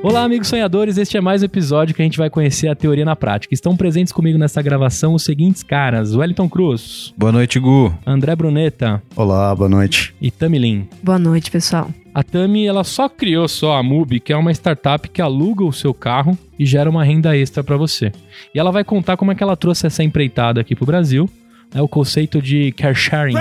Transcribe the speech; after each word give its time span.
Olá, 0.00 0.22
amigos 0.22 0.46
sonhadores. 0.46 0.96
Este 0.96 1.16
é 1.16 1.20
mais 1.20 1.42
um 1.42 1.46
episódio 1.46 1.92
que 1.92 2.00
a 2.00 2.04
gente 2.04 2.18
vai 2.18 2.30
conhecer 2.30 2.68
a 2.68 2.74
teoria 2.76 3.04
na 3.04 3.16
prática. 3.16 3.52
Estão 3.52 3.76
presentes 3.76 4.12
comigo 4.12 4.38
nessa 4.38 4.62
gravação 4.62 5.12
os 5.12 5.24
seguintes 5.24 5.64
caras: 5.64 6.14
Wellington 6.14 6.48
Cruz. 6.48 7.12
Boa 7.16 7.32
noite, 7.32 7.58
Gu. 7.58 7.92
André 8.06 8.36
Bruneta. 8.36 9.02
Olá, 9.16 9.52
boa 9.56 9.68
noite. 9.68 10.14
E 10.20 10.30
Tamilin. 10.30 10.88
Boa 11.02 11.18
noite, 11.18 11.50
pessoal. 11.50 11.90
A 12.14 12.22
Tami, 12.22 12.64
ela 12.66 12.84
só 12.84 13.08
criou 13.08 13.48
só 13.48 13.76
a 13.76 13.82
Mubi, 13.82 14.20
que 14.20 14.32
é 14.32 14.36
uma 14.36 14.52
startup 14.52 15.08
que 15.08 15.20
aluga 15.20 15.64
o 15.64 15.72
seu 15.72 15.92
carro 15.92 16.38
e 16.56 16.64
gera 16.64 16.88
uma 16.88 17.04
renda 17.04 17.36
extra 17.36 17.64
para 17.64 17.76
você. 17.76 18.12
E 18.54 18.58
ela 18.58 18.70
vai 18.70 18.84
contar 18.84 19.16
como 19.16 19.32
é 19.32 19.34
que 19.34 19.42
ela 19.42 19.56
trouxe 19.56 19.86
essa 19.86 20.02
empreitada 20.04 20.60
aqui 20.60 20.76
pro 20.76 20.86
Brasil 20.86 21.28
é 21.74 21.82
o 21.82 21.88
conceito 21.88 22.40
de 22.40 22.72
car 22.72 22.94
sharing. 22.94 23.34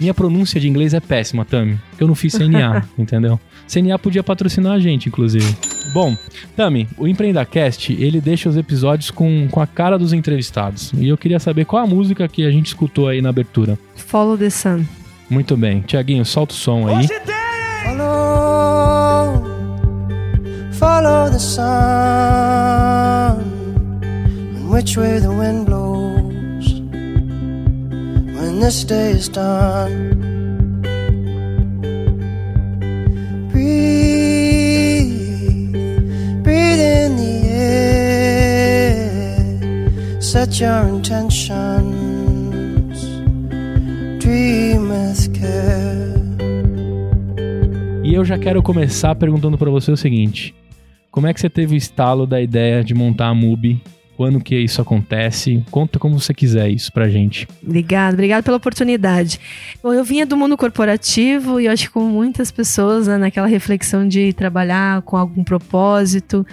Minha 0.00 0.14
pronúncia 0.14 0.60
de 0.60 0.68
inglês 0.68 0.94
é 0.94 1.00
péssima, 1.00 1.44
Tami, 1.44 1.78
porque 1.90 2.02
eu 2.02 2.08
não 2.08 2.14
fiz 2.14 2.34
CNA, 2.34 2.88
entendeu? 2.98 3.38
CNA 3.66 3.98
podia 3.98 4.22
patrocinar 4.22 4.72
a 4.72 4.78
gente, 4.78 5.08
inclusive. 5.08 5.56
Bom, 5.92 6.16
Tami, 6.56 6.88
o 6.98 7.06
EmpreendaCast, 7.08 7.92
ele 7.92 8.20
deixa 8.20 8.48
os 8.48 8.56
episódios 8.56 9.10
com, 9.10 9.48
com 9.50 9.60
a 9.60 9.66
cara 9.66 9.98
dos 9.98 10.12
entrevistados. 10.12 10.92
E 10.94 11.08
eu 11.08 11.16
queria 11.16 11.40
saber 11.40 11.64
qual 11.64 11.82
a 11.82 11.86
música 11.86 12.28
que 12.28 12.44
a 12.44 12.50
gente 12.50 12.66
escutou 12.66 13.08
aí 13.08 13.20
na 13.22 13.30
abertura. 13.30 13.78
Follow 13.96 14.36
the 14.36 14.50
Sun. 14.50 14.84
Muito 15.28 15.56
bem. 15.56 15.80
Tiaguinho, 15.80 16.24
solta 16.24 16.52
o 16.52 16.56
som 16.56 16.86
aí. 16.86 17.08
Follow, 17.84 19.42
follow 20.72 21.30
the 21.30 21.38
sun, 21.38 21.60
which 24.70 24.96
way 24.96 25.20
the 25.20 25.28
wind 25.28 25.66
blows, 25.66 25.83
when 28.54 28.60
this 28.60 28.84
day 28.84 29.10
is 29.10 29.28
done. 29.28 30.22
set 40.20 40.60
your 40.60 40.88
intentions. 40.88 41.54
Dream 44.18 44.88
with 44.88 45.32
care. 45.32 46.14
E 48.02 48.14
eu 48.14 48.24
já 48.24 48.36
quero 48.38 48.62
começar 48.62 49.14
perguntando 49.14 49.56
para 49.56 49.70
você 49.70 49.92
o 49.92 49.96
seguinte: 49.96 50.54
como 51.10 51.26
é 51.26 51.34
que 51.34 51.40
você 51.40 51.48
teve 51.48 51.74
o 51.74 51.76
estalo 51.76 52.26
da 52.26 52.40
ideia 52.40 52.82
de 52.82 52.94
montar 52.94 53.28
a 53.28 53.34
MUBI 53.34 53.80
quando 54.16 54.40
que 54.40 54.56
isso 54.56 54.80
acontece? 54.80 55.62
Conta 55.70 55.98
como 55.98 56.18
você 56.18 56.32
quiser 56.32 56.68
isso 56.68 56.92
pra 56.92 57.08
gente. 57.08 57.46
Obrigada, 57.62 58.14
obrigada 58.14 58.42
pela 58.42 58.56
oportunidade. 58.56 59.40
Bom, 59.82 59.92
eu 59.92 60.04
vinha 60.04 60.24
do 60.24 60.36
mundo 60.36 60.56
corporativo 60.56 61.60
e 61.60 61.68
acho 61.68 61.84
que 61.84 61.90
com 61.90 62.04
muitas 62.04 62.50
pessoas, 62.50 63.06
né, 63.06 63.18
naquela 63.18 63.46
reflexão 63.46 64.06
de 64.06 64.32
trabalhar 64.32 65.02
com 65.02 65.16
algum 65.16 65.42
propósito 65.42 66.46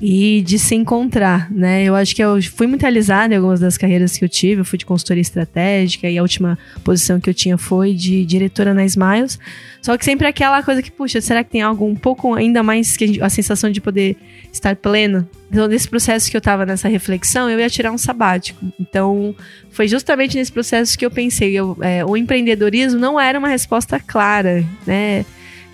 e 0.00 0.42
de 0.42 0.58
se 0.58 0.76
encontrar, 0.76 1.50
né? 1.50 1.82
Eu 1.82 1.94
acho 1.96 2.14
que 2.14 2.22
eu 2.22 2.40
fui 2.42 2.66
muito 2.68 2.82
realizada 2.82 3.34
em 3.34 3.36
algumas 3.36 3.58
das 3.58 3.76
carreiras 3.76 4.16
que 4.16 4.24
eu 4.24 4.28
tive. 4.28 4.60
Eu 4.60 4.64
fui 4.64 4.78
de 4.78 4.86
consultoria 4.86 5.20
estratégica 5.20 6.08
e 6.08 6.16
a 6.16 6.22
última 6.22 6.56
posição 6.84 7.18
que 7.18 7.28
eu 7.28 7.34
tinha 7.34 7.58
foi 7.58 7.94
de 7.94 8.24
diretora 8.24 8.72
na 8.72 8.84
Smiles. 8.84 9.38
Só 9.82 9.96
que 9.98 10.04
sempre 10.04 10.26
aquela 10.26 10.62
coisa 10.62 10.82
que, 10.82 10.90
puxa, 10.90 11.20
será 11.20 11.42
que 11.42 11.50
tem 11.50 11.62
algo 11.62 11.84
um 11.84 11.96
pouco 11.96 12.34
ainda 12.34 12.62
mais 12.62 12.96
que 12.96 13.20
a, 13.20 13.28
sensação 13.28 13.70
de 13.70 13.80
poder 13.80 14.16
estar 14.52 14.76
pleno 14.76 15.26
então, 15.50 15.66
nesse 15.66 15.88
processo 15.88 16.30
que 16.30 16.36
eu 16.36 16.40
estava 16.40 16.66
nessa 16.66 16.88
reflexão, 16.88 17.07
eu 17.50 17.58
ia 17.58 17.70
tirar 17.70 17.92
um 17.92 17.98
sabático. 17.98 18.64
Então, 18.78 19.34
foi 19.70 19.88
justamente 19.88 20.36
nesse 20.36 20.52
processo 20.52 20.98
que 20.98 21.04
eu 21.04 21.10
pensei, 21.10 21.52
eu, 21.52 21.76
é, 21.80 22.04
o 22.04 22.16
empreendedorismo 22.16 22.98
não 22.98 23.18
era 23.18 23.38
uma 23.38 23.48
resposta 23.48 24.00
clara, 24.00 24.64
né, 24.86 25.24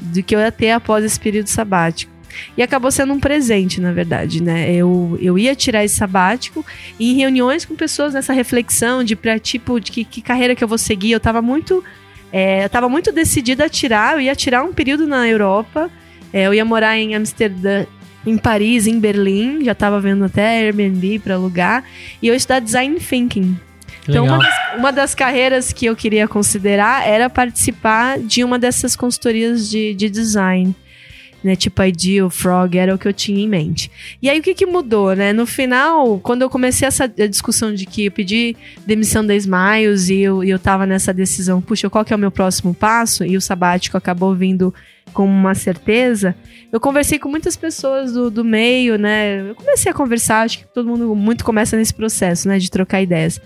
do 0.00 0.22
que 0.22 0.34
eu 0.34 0.40
ia 0.40 0.52
ter 0.52 0.70
após 0.70 1.04
esse 1.04 1.18
período 1.18 1.48
sabático. 1.48 2.14
E 2.56 2.62
acabou 2.62 2.90
sendo 2.90 3.12
um 3.12 3.20
presente, 3.20 3.80
na 3.80 3.92
verdade, 3.92 4.42
né? 4.42 4.72
Eu, 4.72 5.18
eu 5.20 5.38
ia 5.38 5.54
tirar 5.54 5.84
esse 5.84 5.96
sabático 5.96 6.64
e 6.98 7.12
em 7.12 7.16
reuniões 7.16 7.64
com 7.64 7.74
pessoas 7.76 8.14
nessa 8.14 8.32
reflexão 8.32 9.04
de 9.04 9.16
pra, 9.16 9.38
tipo, 9.38 9.80
de 9.80 9.92
que, 9.92 10.04
que 10.04 10.20
carreira 10.20 10.54
que 10.54 10.62
eu 10.62 10.68
vou 10.68 10.78
seguir, 10.78 11.12
eu 11.12 11.18
estava 11.18 11.40
muito. 11.40 11.82
É, 12.32 12.64
eu 12.64 12.68
tava 12.68 12.88
muito 12.88 13.12
decidida 13.12 13.66
a 13.66 13.68
tirar, 13.68 14.14
eu 14.14 14.20
ia 14.20 14.34
tirar 14.34 14.64
um 14.64 14.72
período 14.72 15.06
na 15.06 15.28
Europa. 15.28 15.90
É, 16.32 16.48
eu 16.48 16.54
ia 16.54 16.64
morar 16.64 16.98
em 16.98 17.14
Amsterdã, 17.14 17.86
em 18.26 18.36
Paris, 18.36 18.86
em 18.86 18.98
Berlim, 18.98 19.64
já 19.64 19.72
estava 19.72 20.00
vendo 20.00 20.24
até 20.24 20.64
Airbnb 20.64 21.18
para 21.18 21.34
alugar, 21.34 21.84
e 22.22 22.28
eu 22.28 22.34
estudar 22.34 22.60
Design 22.60 22.98
Thinking. 22.98 23.56
Então, 24.08 24.26
uma 24.26 24.38
das, 24.38 24.78
uma 24.78 24.92
das, 24.92 25.14
carreiras 25.14 25.72
que 25.72 25.86
eu 25.86 25.96
queria 25.96 26.28
considerar 26.28 27.06
era 27.08 27.30
participar 27.30 28.18
de 28.18 28.44
uma 28.44 28.58
dessas 28.58 28.94
consultorias 28.94 29.68
de, 29.68 29.94
de 29.94 30.10
design. 30.10 30.74
Né, 31.42 31.54
tipo 31.54 31.82
Ideal, 31.82 32.30
Frog, 32.30 32.74
era 32.74 32.94
o 32.94 32.98
que 32.98 33.06
eu 33.06 33.12
tinha 33.12 33.38
em 33.38 33.46
mente. 33.46 33.90
E 34.22 34.30
aí 34.30 34.40
o 34.40 34.42
que, 34.42 34.54
que 34.54 34.64
mudou, 34.64 35.14
né? 35.14 35.30
No 35.30 35.44
final, 35.44 36.18
quando 36.20 36.40
eu 36.40 36.48
comecei 36.48 36.88
essa 36.88 37.06
discussão 37.06 37.74
de 37.74 37.84
que 37.84 38.06
eu 38.06 38.10
pedi 38.10 38.56
demissão 38.86 39.26
da 39.26 39.34
Smiles 39.34 40.08
e 40.08 40.20
eu, 40.20 40.42
e 40.42 40.48
eu 40.48 40.58
tava 40.58 40.86
nessa 40.86 41.12
decisão, 41.12 41.60
puxa, 41.60 41.90
qual 41.90 42.02
que 42.02 42.14
é 42.14 42.16
o 42.16 42.18
meu 42.18 42.30
próximo 42.30 42.72
passo? 42.72 43.26
E 43.26 43.36
o 43.36 43.42
sabático 43.42 43.94
acabou 43.94 44.34
vindo 44.34 44.72
com 45.14 45.25
uma 45.25 45.54
certeza, 45.54 46.34
eu 46.70 46.80
conversei 46.80 47.19
com 47.20 47.28
muitas 47.28 47.56
pessoas 47.56 48.12
do, 48.12 48.28
do 48.30 48.44
meio, 48.44 48.98
né? 48.98 49.48
Eu 49.48 49.54
comecei 49.54 49.91
a 49.91 49.94
conversar, 49.94 50.42
acho 50.42 50.58
que 50.58 50.66
todo 50.66 50.88
mundo 50.88 51.14
muito 51.14 51.44
começa 51.44 51.76
nesse 51.76 51.94
processo, 51.94 52.48
né? 52.48 52.58
De 52.58 52.69
trocar 52.69 53.00
ideias. 53.00 53.41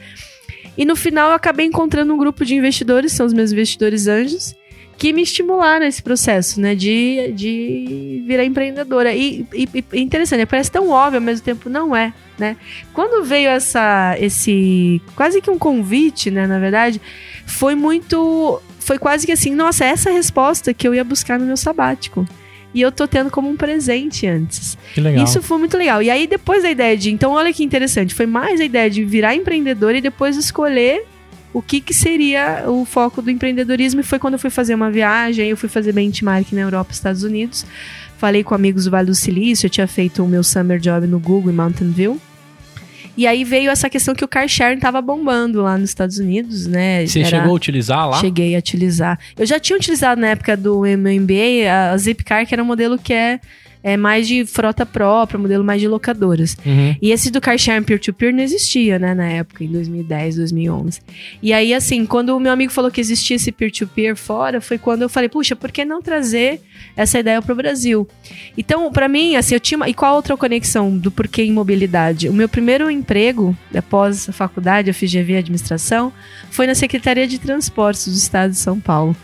E 0.76 0.84
no 0.84 0.96
final 0.96 1.28
eu 1.28 1.34
acabei 1.36 1.66
encontrando 1.66 2.12
um 2.12 2.16
grupo 2.16 2.44
de 2.44 2.54
investidores, 2.54 3.12
são 3.12 3.26
os 3.26 3.34
meus 3.34 3.52
investidores 3.52 4.06
anjos, 4.06 4.56
que 4.96 5.12
me 5.12 5.22
estimularam 5.22 5.84
nesse 5.84 6.02
processo, 6.02 6.58
né? 6.58 6.74
De, 6.74 7.32
de 7.32 8.24
virar 8.26 8.44
empreendedora. 8.44 9.14
E, 9.14 9.46
e, 9.52 9.68
e 9.92 10.00
interessante, 10.00 10.46
parece 10.46 10.72
tão 10.72 10.88
óbvio, 10.88 11.18
ao 11.18 11.22
mesmo 11.22 11.44
tempo 11.44 11.68
não 11.68 11.94
é, 11.94 12.14
né? 12.38 12.56
Quando 12.94 13.24
veio 13.24 13.50
essa, 13.50 14.16
esse, 14.18 15.02
quase 15.14 15.42
que 15.42 15.50
um 15.50 15.58
convite, 15.58 16.30
né? 16.30 16.46
Na 16.46 16.58
verdade, 16.58 16.98
foi 17.44 17.74
muito 17.74 18.60
foi 18.88 18.98
quase 18.98 19.26
que 19.26 19.32
assim, 19.32 19.54
nossa, 19.54 19.84
essa 19.84 20.08
é 20.08 20.12
a 20.12 20.16
resposta 20.16 20.72
que 20.72 20.88
eu 20.88 20.94
ia 20.94 21.04
buscar 21.04 21.38
no 21.38 21.44
meu 21.44 21.58
sabático. 21.58 22.26
E 22.72 22.80
eu 22.80 22.90
tô 22.90 23.06
tendo 23.06 23.30
como 23.30 23.46
um 23.46 23.54
presente 23.54 24.26
antes. 24.26 24.78
Que 24.94 25.00
legal. 25.02 25.24
Isso 25.24 25.42
foi 25.42 25.58
muito 25.58 25.76
legal. 25.76 26.02
E 26.02 26.08
aí, 26.08 26.26
depois 26.26 26.62
da 26.62 26.70
ideia 26.70 26.96
de. 26.96 27.10
Então, 27.10 27.32
olha 27.32 27.52
que 27.52 27.62
interessante. 27.62 28.14
Foi 28.14 28.24
mais 28.24 28.60
a 28.60 28.64
ideia 28.64 28.88
de 28.88 29.04
virar 29.04 29.34
empreendedor 29.34 29.94
e 29.94 30.00
depois 30.00 30.38
escolher 30.38 31.04
o 31.52 31.60
que, 31.60 31.82
que 31.82 31.92
seria 31.92 32.64
o 32.66 32.86
foco 32.86 33.20
do 33.20 33.30
empreendedorismo. 33.30 34.00
E 34.00 34.02
foi 34.02 34.18
quando 34.18 34.34
eu 34.34 34.38
fui 34.38 34.50
fazer 34.50 34.74
uma 34.74 34.90
viagem, 34.90 35.50
eu 35.50 35.56
fui 35.56 35.68
fazer 35.68 35.92
benchmark 35.92 36.50
na 36.52 36.62
Europa 36.62 36.90
e 36.90 36.94
Estados 36.94 37.22
Unidos. 37.22 37.66
Falei 38.16 38.42
com 38.42 38.54
amigos 38.54 38.86
do 38.86 38.90
Vale 38.90 39.06
do 39.06 39.14
Silício, 39.14 39.66
eu 39.66 39.70
tinha 39.70 39.86
feito 39.86 40.24
o 40.24 40.28
meu 40.28 40.42
summer 40.42 40.80
job 40.80 41.06
no 41.06 41.20
Google 41.20 41.52
em 41.52 41.54
Mountain 41.54 41.90
View. 41.90 42.18
E 43.18 43.26
aí 43.26 43.42
veio 43.42 43.68
essa 43.68 43.90
questão 43.90 44.14
que 44.14 44.24
o 44.24 44.28
car 44.28 44.46
sharing 44.46 44.78
tava 44.78 45.02
bombando 45.02 45.60
lá 45.60 45.76
nos 45.76 45.90
Estados 45.90 46.18
Unidos, 46.18 46.68
né? 46.68 47.04
Você 47.04 47.18
Era... 47.18 47.30
chegou 47.30 47.50
a 47.50 47.54
utilizar 47.54 48.08
lá? 48.08 48.20
Cheguei 48.20 48.54
a 48.54 48.60
utilizar. 48.60 49.18
Eu 49.36 49.44
já 49.44 49.58
tinha 49.58 49.76
utilizado 49.76 50.20
na 50.20 50.28
época 50.28 50.56
do 50.56 50.82
meu 50.82 51.20
MBA 51.20 51.68
a 51.92 51.96
Zipcar, 51.96 52.46
que 52.46 52.54
era 52.54 52.62
um 52.62 52.66
modelo 52.66 52.96
que 52.96 53.12
é 53.12 53.40
é 53.82 53.96
mais 53.96 54.26
de 54.26 54.44
frota 54.44 54.84
própria, 54.84 55.38
modelo 55.38 55.64
mais 55.64 55.80
de 55.80 55.88
locadoras. 55.88 56.56
Uhum. 56.64 56.96
E 57.00 57.10
esse 57.10 57.30
do 57.30 57.40
car 57.40 57.58
sharing 57.58 57.82
peer-to-peer 57.82 58.32
não 58.32 58.42
existia, 58.42 58.98
né, 58.98 59.14
na 59.14 59.28
época, 59.28 59.64
em 59.64 59.68
2010, 59.68 60.36
2011. 60.36 61.00
E 61.42 61.52
aí, 61.52 61.72
assim, 61.72 62.04
quando 62.06 62.36
o 62.36 62.40
meu 62.40 62.52
amigo 62.52 62.72
falou 62.72 62.90
que 62.90 63.00
existia 63.00 63.36
esse 63.36 63.52
peer-to-peer 63.52 64.16
fora, 64.16 64.60
foi 64.60 64.78
quando 64.78 65.02
eu 65.02 65.08
falei, 65.08 65.28
puxa, 65.28 65.54
por 65.54 65.70
que 65.70 65.84
não 65.84 66.02
trazer 66.02 66.60
essa 66.96 67.18
ideia 67.18 67.40
para 67.40 67.52
o 67.52 67.56
Brasil? 67.56 68.08
Então, 68.56 68.90
para 68.90 69.08
mim, 69.08 69.36
assim, 69.36 69.54
eu 69.54 69.60
tinha. 69.60 69.88
E 69.88 69.94
qual 69.94 70.12
a 70.12 70.16
outra 70.16 70.36
conexão 70.36 70.96
do 70.96 71.10
porquê 71.10 71.42
em 71.42 71.52
mobilidade? 71.52 72.28
O 72.28 72.32
meu 72.32 72.48
primeiro 72.48 72.90
emprego, 72.90 73.56
após 73.74 74.28
a 74.28 74.32
faculdade, 74.32 74.90
a 74.90 74.94
FGV 74.94 75.36
Administração, 75.36 76.12
foi 76.50 76.66
na 76.66 76.74
Secretaria 76.74 77.26
de 77.26 77.38
Transportes 77.38 78.06
do 78.08 78.16
Estado 78.16 78.50
de 78.50 78.58
São 78.58 78.80
Paulo. 78.80 79.16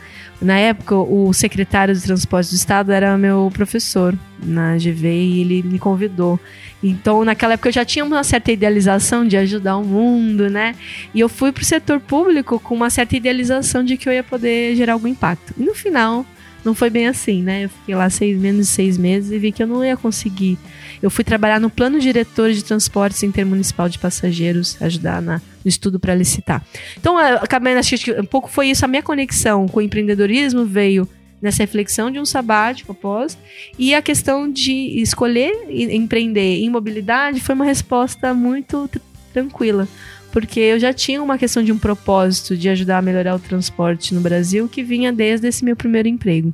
Na 0.44 0.58
época, 0.58 0.94
o 0.94 1.32
secretário 1.32 1.94
de 1.94 2.02
Transporte 2.02 2.50
do 2.50 2.56
Estado 2.56 2.92
era 2.92 3.16
meu 3.16 3.50
professor 3.50 4.14
na 4.42 4.76
GV 4.76 5.08
e 5.08 5.40
ele 5.40 5.62
me 5.62 5.78
convidou. 5.78 6.38
Então, 6.82 7.24
naquela 7.24 7.54
época, 7.54 7.70
eu 7.70 7.72
já 7.72 7.82
tinha 7.82 8.04
uma 8.04 8.22
certa 8.22 8.52
idealização 8.52 9.26
de 9.26 9.38
ajudar 9.38 9.78
o 9.78 9.82
mundo, 9.82 10.50
né? 10.50 10.74
E 11.14 11.20
eu 11.20 11.30
fui 11.30 11.50
para 11.50 11.62
o 11.62 11.64
setor 11.64 11.98
público 11.98 12.60
com 12.60 12.74
uma 12.74 12.90
certa 12.90 13.16
idealização 13.16 13.82
de 13.82 13.96
que 13.96 14.06
eu 14.06 14.12
ia 14.12 14.22
poder 14.22 14.76
gerar 14.76 14.92
algum 14.92 15.08
impacto. 15.08 15.54
E 15.56 15.64
no 15.64 15.74
final, 15.74 16.26
não 16.64 16.74
foi 16.74 16.90
bem 16.90 17.06
assim, 17.06 17.42
né? 17.42 17.64
Eu 17.64 17.68
fiquei 17.68 17.94
lá 17.94 18.08
seis, 18.08 18.38
menos 18.38 18.66
de 18.66 18.72
seis 18.72 18.96
meses 18.96 19.30
e 19.30 19.38
vi 19.38 19.52
que 19.52 19.62
eu 19.62 19.66
não 19.66 19.84
ia 19.84 19.96
conseguir. 19.96 20.58
Eu 21.02 21.10
fui 21.10 21.22
trabalhar 21.22 21.60
no 21.60 21.68
plano 21.68 22.00
diretor 22.00 22.52
de 22.52 22.64
transportes 22.64 23.22
intermunicipal 23.22 23.88
de 23.88 23.98
passageiros, 23.98 24.80
ajudar 24.80 25.20
na, 25.20 25.36
no 25.36 25.68
estudo 25.68 26.00
para 26.00 26.14
licitar. 26.14 26.64
Então, 26.98 27.18
acabei, 27.18 27.74
acho 27.74 27.98
que 27.98 28.12
um 28.12 28.24
pouco 28.24 28.48
foi 28.48 28.68
isso, 28.68 28.84
a 28.84 28.88
minha 28.88 29.02
conexão 29.02 29.68
com 29.68 29.80
o 29.80 29.82
empreendedorismo 29.82 30.64
veio 30.64 31.08
nessa 31.42 31.62
reflexão 31.62 32.10
de 32.10 32.18
um 32.18 32.24
sabático 32.24 32.92
após. 32.92 33.36
E 33.78 33.94
a 33.94 34.00
questão 34.00 34.50
de 34.50 34.72
escolher 35.00 35.52
empreender 35.68 36.62
em 36.62 36.70
mobilidade 36.70 37.40
foi 37.40 37.54
uma 37.54 37.66
resposta 37.66 38.32
muito 38.32 38.88
tranquila. 39.32 39.86
Porque 40.34 40.58
eu 40.58 40.80
já 40.80 40.92
tinha 40.92 41.22
uma 41.22 41.38
questão 41.38 41.62
de 41.62 41.70
um 41.70 41.78
propósito 41.78 42.56
de 42.56 42.68
ajudar 42.68 42.98
a 42.98 43.02
melhorar 43.02 43.36
o 43.36 43.38
transporte 43.38 44.12
no 44.12 44.20
Brasil 44.20 44.68
que 44.68 44.82
vinha 44.82 45.12
desde 45.12 45.46
esse 45.46 45.64
meu 45.64 45.76
primeiro 45.76 46.08
emprego. 46.08 46.52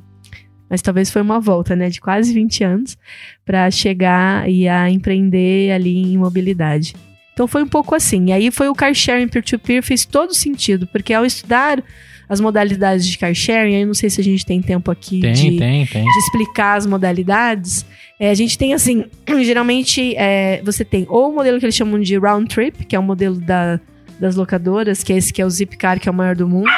Mas 0.69 0.83
talvez 0.83 1.09
foi 1.09 1.23
uma 1.23 1.39
volta, 1.39 1.75
né, 1.75 1.89
de 1.89 1.99
quase 1.99 2.31
20 2.31 2.63
anos 2.63 2.95
para 3.43 3.71
chegar 3.71 4.47
e 4.47 4.67
a 4.67 4.87
empreender 4.87 5.71
ali 5.71 6.13
em 6.13 6.15
mobilidade. 6.15 6.93
Então 7.33 7.47
foi 7.47 7.63
um 7.63 7.67
pouco 7.67 7.95
assim. 7.95 8.27
E 8.27 8.31
aí 8.31 8.51
foi 8.51 8.69
o 8.69 8.75
car 8.75 8.93
sharing 8.93 9.27
peer-to-peer, 9.27 9.81
fez 9.81 10.05
todo 10.05 10.31
sentido, 10.31 10.85
porque 10.85 11.11
ao 11.11 11.25
estudar 11.25 11.83
as 12.31 12.39
modalidades 12.39 13.05
de 13.05 13.17
car 13.17 13.35
sharing, 13.35 13.75
aí 13.75 13.85
não 13.85 13.93
sei 13.93 14.09
se 14.09 14.21
a 14.21 14.23
gente 14.23 14.45
tem 14.45 14.61
tempo 14.61 14.89
aqui 14.89 15.19
tem, 15.19 15.33
de, 15.33 15.57
tem, 15.57 15.85
tem. 15.85 16.05
de 16.05 16.17
explicar 16.19 16.77
as 16.77 16.85
modalidades. 16.85 17.85
É, 18.17 18.29
a 18.29 18.33
gente 18.33 18.57
tem 18.57 18.73
assim, 18.73 19.03
geralmente 19.43 20.15
é, 20.15 20.61
você 20.63 20.85
tem 20.85 21.05
ou 21.09 21.29
o 21.29 21.35
modelo 21.35 21.59
que 21.59 21.65
eles 21.65 21.75
chamam 21.75 21.99
de 21.99 22.17
round 22.17 22.47
trip, 22.47 22.85
que 22.85 22.95
é 22.95 22.99
o 22.99 23.03
modelo 23.03 23.35
da, 23.35 23.81
das 24.17 24.37
locadoras, 24.37 25.03
que 25.03 25.11
é 25.11 25.17
esse 25.17 25.33
que 25.33 25.41
é 25.41 25.45
o 25.45 25.49
Zipcar, 25.49 25.99
que 25.99 26.07
é 26.07 26.11
o 26.11 26.15
maior 26.15 26.33
do 26.33 26.47
mundo, 26.47 26.71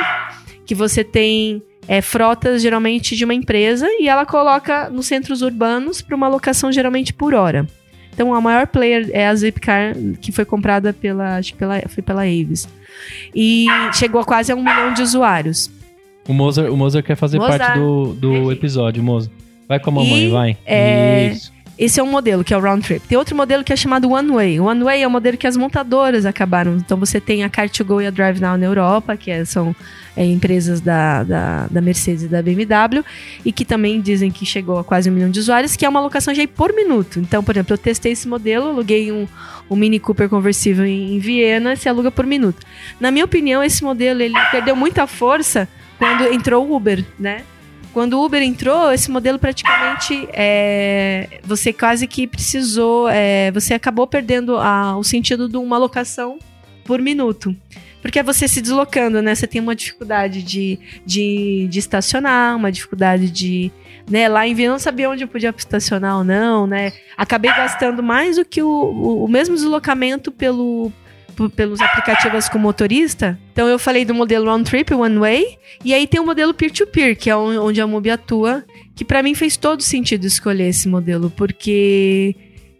que 0.65 0.73
você 0.73 1.03
tem 1.03 1.61
é, 1.87 2.01
frotas 2.01 2.59
geralmente 2.59 3.15
de 3.15 3.23
uma 3.23 3.35
empresa 3.35 3.85
e 3.99 4.09
ela 4.09 4.25
coloca 4.25 4.89
nos 4.89 5.05
centros 5.05 5.43
urbanos 5.43 6.01
para 6.01 6.15
uma 6.15 6.27
locação 6.27 6.71
geralmente 6.71 7.13
por 7.13 7.35
hora. 7.35 7.67
Então 8.11 8.33
a 8.33 8.41
maior 8.41 8.65
player 8.65 9.07
é 9.13 9.27
a 9.27 9.35
Zipcar, 9.35 9.93
que 10.19 10.31
foi 10.31 10.45
comprada 10.45 10.93
pela, 10.93 11.37
acho 11.37 11.53
que 11.53 11.59
pela, 11.59 11.79
foi 11.89 12.01
pela 12.01 12.23
Avis. 12.23 12.67
E 13.35 13.67
chegou 13.93 14.21
a 14.21 14.25
quase 14.25 14.51
a 14.51 14.55
um 14.55 14.63
milhão 14.63 14.93
de 14.93 15.01
usuários. 15.01 15.69
O 16.27 16.33
Mozart, 16.33 16.69
o 16.71 16.77
Mozart 16.77 17.05
quer 17.05 17.15
fazer 17.15 17.37
Mozart. 17.37 17.59
parte 17.61 17.79
do, 17.79 18.13
do 18.13 18.51
episódio, 18.51 19.03
Mozart. 19.03 19.31
Vai 19.67 19.79
com 19.79 19.89
a 19.91 19.93
mamãe, 19.93 20.25
E, 20.25 20.29
vai. 20.29 20.57
é, 20.65 21.27
Isso. 21.27 21.52
Esse 21.77 21.99
é 21.99 22.03
um 22.03 22.07
modelo, 22.11 22.43
que 22.43 22.53
é 22.53 22.57
o 22.57 22.59
round 22.59 22.85
trip. 22.85 23.07
Tem 23.07 23.17
outro 23.17 23.35
modelo 23.35 23.63
que 23.63 23.73
é 23.73 23.75
chamado 23.75 24.11
One 24.11 24.29
Way. 24.31 24.59
O 24.59 24.65
One 24.65 24.83
Way 24.83 25.01
é 25.01 25.07
o 25.07 25.09
modelo 25.11 25.35
que 25.37 25.47
as 25.47 25.57
montadoras 25.57 26.23
acabaram. 26.25 26.75
Então 26.75 26.97
você 26.97 27.19
tem 27.19 27.43
a 27.43 27.49
Car2Go 27.49 28.03
e 28.03 28.05
a 28.05 28.11
Drive 28.11 28.39
Now 28.39 28.55
na 28.57 28.65
Europa, 28.65 29.17
que 29.17 29.31
é- 29.31 29.43
são 29.43 29.75
é, 30.15 30.23
empresas 30.23 30.79
da, 30.79 31.23
da, 31.23 31.67
da 31.71 31.81
Mercedes 31.81 32.23
e 32.23 32.27
da 32.27 32.43
BMW, 32.43 33.03
e 33.43 33.51
que 33.51 33.65
também 33.65 33.99
dizem 33.99 34.29
que 34.29 34.45
chegou 34.45 34.77
a 34.77 34.83
quase 34.83 35.09
um 35.09 35.13
milhão 35.13 35.31
de 35.31 35.39
usuários, 35.39 35.75
que 35.75 35.83
é 35.83 35.89
uma 35.89 35.99
locação 35.99 36.31
já 36.35 36.47
por 36.47 36.71
minuto. 36.73 37.19
Então, 37.19 37.43
por 37.43 37.55
exemplo, 37.55 37.73
eu 37.73 37.77
testei 37.79 38.11
esse 38.11 38.27
modelo, 38.27 38.67
aluguei 38.67 39.11
um, 39.11 39.27
um 39.67 39.75
Mini 39.75 39.99
Cooper 39.99 40.29
conversível 40.29 40.85
em, 40.85 41.15
em 41.15 41.19
Viena, 41.19 41.75
se 41.75 41.89
aluga 41.89 42.11
por 42.11 42.27
minuto. 42.27 42.63
Na 42.99 43.09
minha 43.09 43.25
opinião, 43.25 43.63
esse 43.63 43.83
modelo 43.83 44.21
ele 44.21 44.35
perdeu 44.51 44.75
muita 44.75 45.07
força 45.07 45.67
quando 45.97 46.25
entrou 46.31 46.67
o 46.69 46.75
Uber, 46.75 47.03
né? 47.17 47.41
Quando 47.93 48.13
o 48.19 48.25
Uber 48.25 48.41
entrou, 48.41 48.91
esse 48.91 49.09
modelo 49.11 49.37
praticamente 49.37 50.27
é, 50.33 51.39
você 51.43 51.71
quase 51.71 52.07
que 52.07 52.25
precisou, 52.25 53.07
é, 53.07 53.51
você 53.51 53.73
acabou 53.75 54.07
perdendo 54.07 54.57
a- 54.57 54.97
o 54.97 55.03
sentido 55.03 55.47
de 55.47 55.57
uma 55.57 55.77
locação 55.77 56.39
por 56.83 56.99
minuto. 56.99 57.55
Porque 58.01 58.19
é 58.19 58.23
você 58.23 58.47
se 58.49 58.61
deslocando, 58.61 59.21
né? 59.21 59.33
Você 59.33 59.47
tem 59.47 59.61
uma 59.61 59.73
dificuldade 59.75 60.43
de, 60.43 60.77
de, 61.05 61.67
de 61.69 61.79
estacionar, 61.79 62.57
uma 62.57 62.69
dificuldade 62.69 63.29
de. 63.31 63.71
Né? 64.09 64.27
Lá 64.27 64.45
em 64.45 64.53
Viena 64.53 64.73
não 64.73 64.79
sabia 64.79 65.09
onde 65.09 65.23
eu 65.23 65.27
podia 65.29 65.53
estacionar 65.57 66.17
ou 66.17 66.23
não, 66.25 66.67
né? 66.67 66.91
Acabei 67.15 67.49
gastando 67.51 68.03
mais 68.03 68.35
do 68.35 68.43
que 68.43 68.61
o, 68.61 68.67
o, 68.67 69.23
o 69.23 69.27
mesmo 69.29 69.55
deslocamento 69.55 70.33
pelo, 70.33 70.91
pelos 71.55 71.81
aplicativos 71.81 72.47
com 72.49 72.57
motorista. 72.57 73.37
Então 73.51 73.67
eu 73.67 73.77
falei 73.79 74.05
do 74.05 74.13
modelo 74.13 74.45
round 74.45 74.69
trip, 74.69 74.93
one 74.93 75.17
way, 75.17 75.57
e 75.83 75.93
aí 75.93 76.05
tem 76.07 76.19
o 76.19 76.25
modelo 76.25 76.53
peer-to-peer, 76.53 77.17
que 77.17 77.29
é 77.29 77.35
on- 77.35 77.59
onde 77.65 77.81
a 77.81 77.87
Mobi 77.87 78.09
atua, 78.09 78.63
que 78.95 79.03
pra 79.05 79.21
mim 79.23 79.33
fez 79.35 79.57
todo 79.57 79.81
sentido 79.81 80.25
escolher 80.25 80.67
esse 80.69 80.87
modelo, 80.87 81.29
porque 81.29 82.35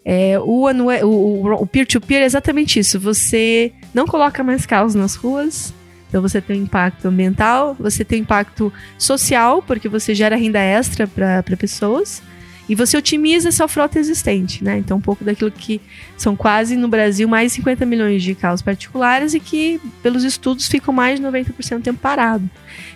é, 0.05 0.37
o 0.39 0.65
o- 0.69 1.05
o 1.05 1.53
o 1.63 1.65
peer-to-peer 1.67 2.21
é 2.21 2.25
exatamente 2.25 2.79
isso. 2.79 2.99
Você 2.99 3.71
não 3.93 4.05
coloca 4.05 4.43
mais 4.43 4.65
carros 4.65 4.93
nas 4.95 5.15
ruas. 5.15 5.73
Então 6.09 6.21
você 6.21 6.39
tem 6.39 6.59
um 6.59 6.63
impacto 6.65 7.07
ambiental, 7.07 7.75
você 7.79 8.05
tem 8.05 8.19
impacto 8.21 8.71
social, 8.99 9.63
porque 9.63 9.89
você 9.89 10.13
gera 10.13 10.35
renda 10.35 10.59
extra 10.59 11.07
para 11.07 11.41
pessoas. 11.57 12.21
E 12.67 12.75
você 12.75 12.95
otimiza 12.95 13.49
essa 13.49 13.67
frota 13.67 13.99
existente, 13.99 14.63
né? 14.63 14.77
Então, 14.77 14.97
um 14.97 15.01
pouco 15.01 15.23
daquilo 15.23 15.51
que 15.51 15.81
são 16.17 16.35
quase 16.35 16.77
no 16.77 16.87
Brasil 16.87 17.27
mais 17.27 17.51
de 17.51 17.57
50 17.57 17.85
milhões 17.85 18.23
de 18.23 18.33
carros 18.33 18.61
particulares 18.61 19.33
e 19.33 19.39
que, 19.39 19.81
pelos 20.01 20.23
estudos, 20.23 20.67
ficam 20.67 20.93
mais 20.93 21.19
de 21.19 21.25
90% 21.25 21.77
do 21.77 21.83
tempo 21.83 21.99
parado. 21.99 22.49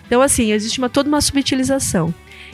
Então, 0.06 0.22
assim, 0.22 0.54
existe 0.54 0.80
uma, 0.80 0.90
toda 0.90 1.10
uma 1.10 1.20
subutilização. 1.20 2.14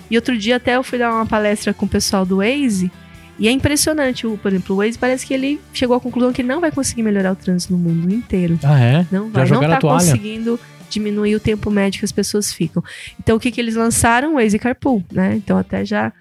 E 0.09 0.15
outro 0.15 0.37
dia 0.37 0.55
até 0.55 0.75
eu 0.75 0.83
fui 0.83 0.97
dar 0.97 1.11
uma 1.11 1.25
palestra 1.25 1.73
com 1.73 1.85
o 1.85 1.89
pessoal 1.89 2.25
do 2.25 2.37
Waze 2.37 2.91
e 3.37 3.47
é 3.47 3.51
impressionante. 3.51 4.27
O, 4.27 4.37
por 4.37 4.51
exemplo, 4.51 4.75
o 4.75 4.79
Waze 4.79 4.97
parece 4.97 5.25
que 5.25 5.33
ele 5.33 5.59
chegou 5.73 5.95
à 5.95 5.99
conclusão 5.99 6.31
que 6.31 6.41
ele 6.41 6.49
não 6.49 6.59
vai 6.59 6.71
conseguir 6.71 7.03
melhorar 7.03 7.31
o 7.31 7.35
trânsito 7.35 7.73
no 7.73 7.79
mundo 7.79 8.13
inteiro. 8.13 8.59
Ah, 8.63 8.79
é? 8.79 9.07
Não 9.11 9.25
Já 9.25 9.31
vai, 9.31 9.41
não 9.41 9.47
jogaram 9.47 9.73
tá 9.73 9.87
conseguindo 9.87 10.59
diminuir 10.89 11.35
o 11.35 11.39
tempo 11.39 11.71
médio 11.71 11.99
que 11.99 12.05
as 12.05 12.11
pessoas 12.11 12.53
ficam. 12.53 12.83
Então, 13.19 13.37
o 13.37 13.39
que, 13.39 13.51
que 13.51 13.59
eles 13.59 13.75
lançaram? 13.75 14.33
O 14.33 14.35
Waze 14.35 14.59
Carpool, 14.59 15.03
né? 15.11 15.35
Então, 15.35 15.57
até 15.57 15.83
já 15.83 16.13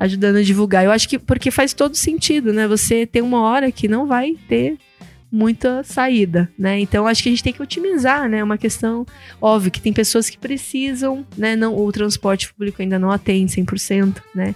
ajudando 0.00 0.36
a 0.36 0.42
divulgar. 0.42 0.82
Eu 0.82 0.90
acho 0.90 1.06
que 1.06 1.18
porque 1.18 1.50
faz 1.50 1.74
todo 1.74 1.94
sentido, 1.94 2.54
né? 2.54 2.66
Você 2.66 3.04
tem 3.06 3.20
uma 3.20 3.42
hora 3.42 3.70
que 3.70 3.86
não 3.86 4.06
vai 4.06 4.34
ter 4.48 4.78
muita 5.30 5.84
saída, 5.84 6.50
né? 6.58 6.80
Então 6.80 7.06
acho 7.06 7.22
que 7.22 7.28
a 7.28 7.32
gente 7.32 7.44
tem 7.44 7.52
que 7.52 7.62
otimizar, 7.62 8.28
né? 8.28 8.42
Uma 8.42 8.56
questão 8.56 9.06
óbvio 9.40 9.70
que 9.70 9.80
tem 9.80 9.92
pessoas 9.92 10.28
que 10.28 10.38
precisam, 10.38 11.24
né? 11.36 11.54
Não, 11.54 11.76
o 11.76 11.92
transporte 11.92 12.52
público 12.52 12.80
ainda 12.80 12.98
não 12.98 13.12
atende 13.12 13.52
100%, 13.52 14.16
né? 14.34 14.54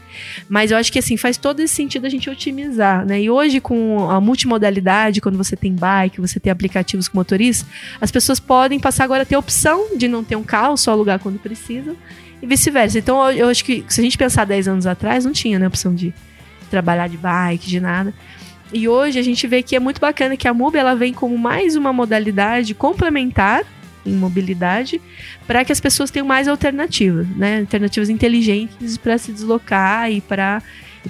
Mas 0.48 0.70
eu 0.70 0.78
acho 0.78 0.90
que 0.90 0.98
assim 0.98 1.16
faz 1.16 1.36
todo 1.36 1.60
esse 1.60 1.74
sentido 1.74 2.06
a 2.06 2.08
gente 2.08 2.28
otimizar, 2.28 3.06
né? 3.06 3.20
E 3.20 3.28
hoje 3.28 3.60
com 3.60 4.10
a 4.10 4.20
multimodalidade, 4.22 5.20
quando 5.20 5.36
você 5.36 5.54
tem 5.54 5.74
bike, 5.74 6.20
você 6.20 6.40
tem 6.40 6.50
aplicativos 6.50 7.06
com 7.06 7.18
motorista, 7.18 7.68
as 8.00 8.10
pessoas 8.10 8.40
podem 8.40 8.80
passar 8.80 9.04
agora 9.04 9.22
a 9.22 9.26
ter 9.26 9.34
a 9.34 9.38
opção 9.38 9.96
de 9.96 10.08
não 10.08 10.24
ter 10.24 10.36
um 10.36 10.42
carro, 10.42 10.76
só 10.76 10.90
alugar 10.90 11.20
quando 11.20 11.38
precisam 11.38 11.94
e 12.44 12.46
vice-versa. 12.46 12.98
Então 12.98 13.30
eu, 13.30 13.38
eu 13.38 13.48
acho 13.48 13.64
que 13.64 13.84
se 13.88 14.00
a 14.00 14.04
gente 14.04 14.16
pensar 14.16 14.44
10 14.44 14.68
anos 14.68 14.86
atrás, 14.86 15.24
não 15.24 15.32
tinha, 15.32 15.58
né, 15.58 15.66
opção 15.66 15.94
de 15.94 16.14
trabalhar 16.70 17.08
de 17.08 17.16
bike, 17.16 17.66
de 17.66 17.80
nada. 17.80 18.14
E 18.72 18.88
hoje 18.88 19.18
a 19.18 19.22
gente 19.22 19.46
vê 19.46 19.62
que 19.62 19.74
é 19.74 19.80
muito 19.80 20.00
bacana 20.00 20.36
que 20.36 20.48
a 20.48 20.54
MUB 20.54 20.76
ela 20.76 20.94
vem 20.94 21.12
como 21.12 21.36
mais 21.38 21.76
uma 21.76 21.92
modalidade 21.92 22.74
complementar 22.74 23.64
em 24.04 24.12
mobilidade 24.12 25.00
para 25.46 25.64
que 25.64 25.72
as 25.72 25.80
pessoas 25.80 26.10
tenham 26.10 26.26
mais 26.26 26.46
alternativas, 26.46 27.26
né? 27.36 27.60
Alternativas 27.60 28.10
inteligentes 28.10 28.98
para 28.98 29.16
se 29.16 29.32
deslocar 29.32 30.10
e 30.10 30.20
para 30.20 30.62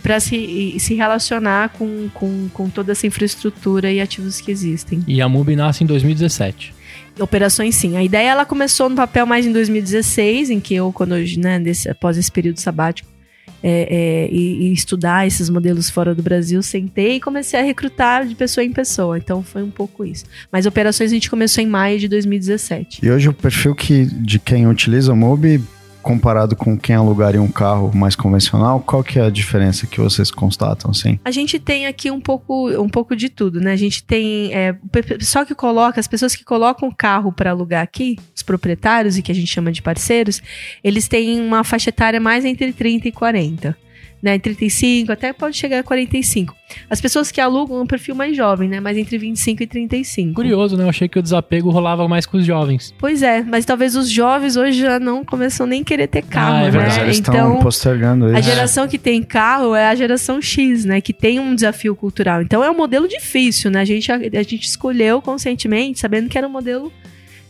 para 0.02 0.18
se, 0.18 0.74
se 0.80 0.94
relacionar 0.94 1.68
com, 1.68 2.08
com, 2.12 2.48
com 2.52 2.68
toda 2.68 2.90
essa 2.90 3.06
infraestrutura 3.06 3.92
e 3.92 4.00
ativos 4.00 4.40
que 4.40 4.50
existem. 4.50 5.04
E 5.06 5.22
a 5.22 5.28
MUBI 5.28 5.54
nasce 5.54 5.84
em 5.84 5.86
2017. 5.86 6.74
Operações 7.18 7.76
sim. 7.76 7.96
A 7.96 8.02
ideia 8.02 8.30
ela 8.30 8.44
começou 8.44 8.88
no 8.88 8.96
papel 8.96 9.24
mais 9.24 9.46
em 9.46 9.52
2016, 9.52 10.50
em 10.50 10.60
que 10.60 10.74
eu, 10.74 10.92
quando 10.92 11.16
eu, 11.16 11.24
né, 11.38 11.60
desse, 11.60 11.88
após 11.88 12.18
esse 12.18 12.30
período 12.30 12.58
sabático, 12.58 13.08
é, 13.62 13.88
é, 13.90 14.28
e, 14.30 14.68
e 14.68 14.72
estudar 14.74 15.26
esses 15.26 15.48
modelos 15.48 15.88
fora 15.88 16.14
do 16.14 16.22
Brasil, 16.22 16.62
sentei 16.62 17.16
e 17.16 17.20
comecei 17.20 17.58
a 17.58 17.62
recrutar 17.62 18.26
de 18.26 18.34
pessoa 18.34 18.62
em 18.62 18.70
pessoa. 18.70 19.16
Então 19.16 19.42
foi 19.42 19.62
um 19.62 19.70
pouco 19.70 20.04
isso. 20.04 20.24
Mas 20.52 20.66
operações 20.66 21.10
a 21.10 21.14
gente 21.14 21.30
começou 21.30 21.64
em 21.64 21.66
maio 21.66 21.98
de 21.98 22.06
2017. 22.06 23.00
E 23.02 23.10
hoje 23.10 23.28
o 23.28 23.32
perfil 23.32 23.74
que, 23.74 24.04
de 24.04 24.38
quem 24.38 24.66
utiliza 24.66 25.12
o 25.12 25.16
Mobi, 25.16 25.62
comparado 26.04 26.54
com 26.54 26.78
quem 26.78 26.94
alugaria 26.94 27.40
um 27.40 27.50
carro 27.50 27.90
mais 27.94 28.14
convencional, 28.14 28.78
qual 28.78 29.02
que 29.02 29.18
é 29.18 29.22
a 29.22 29.30
diferença 29.30 29.86
que 29.86 30.00
vocês 30.00 30.30
constatam, 30.30 30.90
assim? 30.90 31.18
A 31.24 31.30
gente 31.30 31.58
tem 31.58 31.86
aqui 31.86 32.10
um 32.10 32.20
pouco, 32.20 32.70
um 32.80 32.88
pouco 32.88 33.16
de 33.16 33.30
tudo, 33.30 33.58
né? 33.60 33.72
A 33.72 33.76
gente 33.76 34.04
tem 34.04 34.54
é, 34.54 34.74
pessoal 34.92 35.46
que 35.46 35.54
coloca, 35.54 35.98
as 35.98 36.06
pessoas 36.06 36.36
que 36.36 36.44
colocam 36.44 36.88
o 36.88 36.94
carro 36.94 37.32
para 37.32 37.50
alugar 37.50 37.82
aqui, 37.82 38.18
os 38.36 38.42
proprietários 38.42 39.16
e 39.16 39.22
que 39.22 39.32
a 39.32 39.34
gente 39.34 39.48
chama 39.48 39.72
de 39.72 39.80
parceiros, 39.80 40.42
eles 40.84 41.08
têm 41.08 41.40
uma 41.40 41.64
faixa 41.64 41.88
etária 41.88 42.20
mais 42.20 42.44
entre 42.44 42.72
30 42.72 43.08
e 43.08 43.12
40. 43.12 43.83
Né, 44.24 44.38
35, 44.38 45.12
até 45.12 45.34
pode 45.34 45.54
chegar 45.54 45.80
a 45.80 45.82
45. 45.82 46.56
As 46.88 46.98
pessoas 46.98 47.30
que 47.30 47.42
alugam 47.42 47.82
um 47.82 47.86
perfil 47.86 48.14
mais 48.14 48.34
jovem, 48.34 48.70
né? 48.70 48.80
Mais 48.80 48.96
entre 48.96 49.18
25 49.18 49.62
e 49.62 49.66
35. 49.66 50.32
Curioso, 50.32 50.78
né? 50.78 50.84
Eu 50.84 50.88
achei 50.88 51.06
que 51.10 51.18
o 51.18 51.22
desapego 51.22 51.68
rolava 51.68 52.08
mais 52.08 52.24
com 52.24 52.38
os 52.38 52.46
jovens. 52.46 52.94
Pois 52.98 53.22
é, 53.22 53.42
mas 53.42 53.66
talvez 53.66 53.94
os 53.94 54.08
jovens 54.08 54.56
hoje 54.56 54.80
já 54.80 54.98
não 54.98 55.22
começam 55.26 55.66
nem 55.66 55.82
a 55.82 55.84
querer 55.84 56.06
ter 56.06 56.22
carro, 56.22 56.54
Ah, 56.54 56.60
é 56.60 56.64
né? 56.64 56.70
verdade. 56.70 57.00
Eles 57.00 57.16
estão 57.18 57.34
Então, 57.34 57.58
postergando 57.60 58.28
isso. 58.28 58.36
a 58.38 58.40
geração 58.40 58.88
que 58.88 58.96
tem 58.98 59.22
carro 59.22 59.74
é 59.74 59.88
a 59.88 59.94
geração 59.94 60.40
X, 60.40 60.86
né? 60.86 61.02
Que 61.02 61.12
tem 61.12 61.38
um 61.38 61.54
desafio 61.54 61.94
cultural. 61.94 62.40
Então 62.40 62.64
é 62.64 62.70
um 62.70 62.76
modelo 62.78 63.06
difícil, 63.06 63.70
né? 63.70 63.80
A 63.82 63.84
gente, 63.84 64.10
a, 64.10 64.14
a 64.16 64.42
gente 64.42 64.66
escolheu 64.66 65.20
conscientemente, 65.20 66.00
sabendo 66.00 66.30
que 66.30 66.38
era 66.38 66.48
um 66.48 66.50
modelo. 66.50 66.90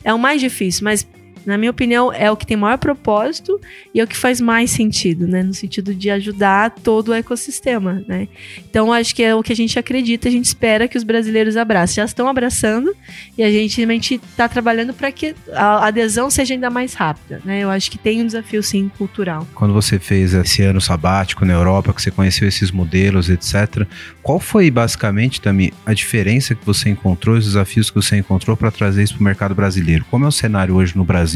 É 0.03 0.13
o 0.13 0.19
mais 0.19 0.41
difícil, 0.41 0.83
mas 0.83 1.07
Na 1.47 1.59
minha 1.59 1.71
opinião, 1.71 2.13
é 2.13 2.31
o 2.31 2.37
que 2.37 2.47
tem 2.47 2.57
maior 2.57 2.79
propósito 2.79 3.61
e 3.95 4.01
é 4.01 4.05
o 4.05 4.07
que 4.07 4.17
faz 4.17 4.41
mais 4.41 4.71
sentido, 4.71 5.27
né? 5.27 5.43
No 5.43 5.55
sentido 5.55 5.95
de 5.95 6.11
ajudar 6.11 6.71
todo 6.71 7.09
o 7.09 7.15
ecossistema, 7.15 8.03
né? 8.07 8.29
Então, 8.59 8.93
acho 8.93 9.15
que 9.15 9.23
é 9.23 9.35
o 9.35 9.43
que 9.43 9.53
a 9.53 9.57
gente 9.57 9.79
acredita, 9.79 10.29
a 10.29 10.33
gente 10.33 10.47
espera 10.47 10.89
que 10.89 10.97
os 10.97 11.05
brasileiros 11.05 11.57
abracem. 11.57 11.97
Já 11.97 12.05
estão 12.05 12.29
abraçando 12.29 12.95
e 13.37 13.43
a 13.43 13.51
gente 13.51 13.83
está 14.15 14.49
trabalhando 14.49 14.95
para 14.95 15.13
que 15.13 15.35
a 15.53 15.87
adesão 15.87 16.31
seja 16.31 16.55
ainda 16.55 16.71
mais 16.71 16.95
rápida, 16.95 17.41
né? 17.45 17.61
Eu 17.61 17.71
acho 17.71 17.91
que 17.91 17.99
tem 17.99 18.23
um 18.23 18.27
desafio, 18.27 18.63
sim, 18.63 18.91
cultural. 18.97 19.47
Quando 19.55 19.75
você 19.75 19.99
fez 19.99 20.35
esse 20.35 20.63
ano 20.63 20.81
sabático 20.81 21.45
na 21.45 21.53
Europa, 21.53 21.93
que 21.93 22.03
você 22.03 22.11
conheceu 22.11 22.49
esses 22.49 22.71
modelos, 22.71 23.29
etc., 23.29 23.87
qual 24.23 24.41
foi 24.41 24.71
basicamente 24.71 25.41
também 25.41 25.73
a 25.85 25.93
diferença 25.93 26.55
que 26.55 26.65
você 26.65 26.89
encontrou, 26.89 27.37
os 27.37 27.45
desafios 27.45 27.91
que 27.91 27.97
você 27.97 28.17
encontrou 28.17 28.57
para 28.57 28.71
trazer 28.71 29.03
isso 29.03 29.15
para 29.15 29.21
o 29.21 29.25
mercado 29.25 29.55
brasileiro? 29.55 30.05
Como 30.11 30.25
é 30.25 30.29
o 30.29 30.33
cenário 30.33 30.75
hoje 30.75 30.97
no 30.97 31.05
Brasil? 31.05 31.34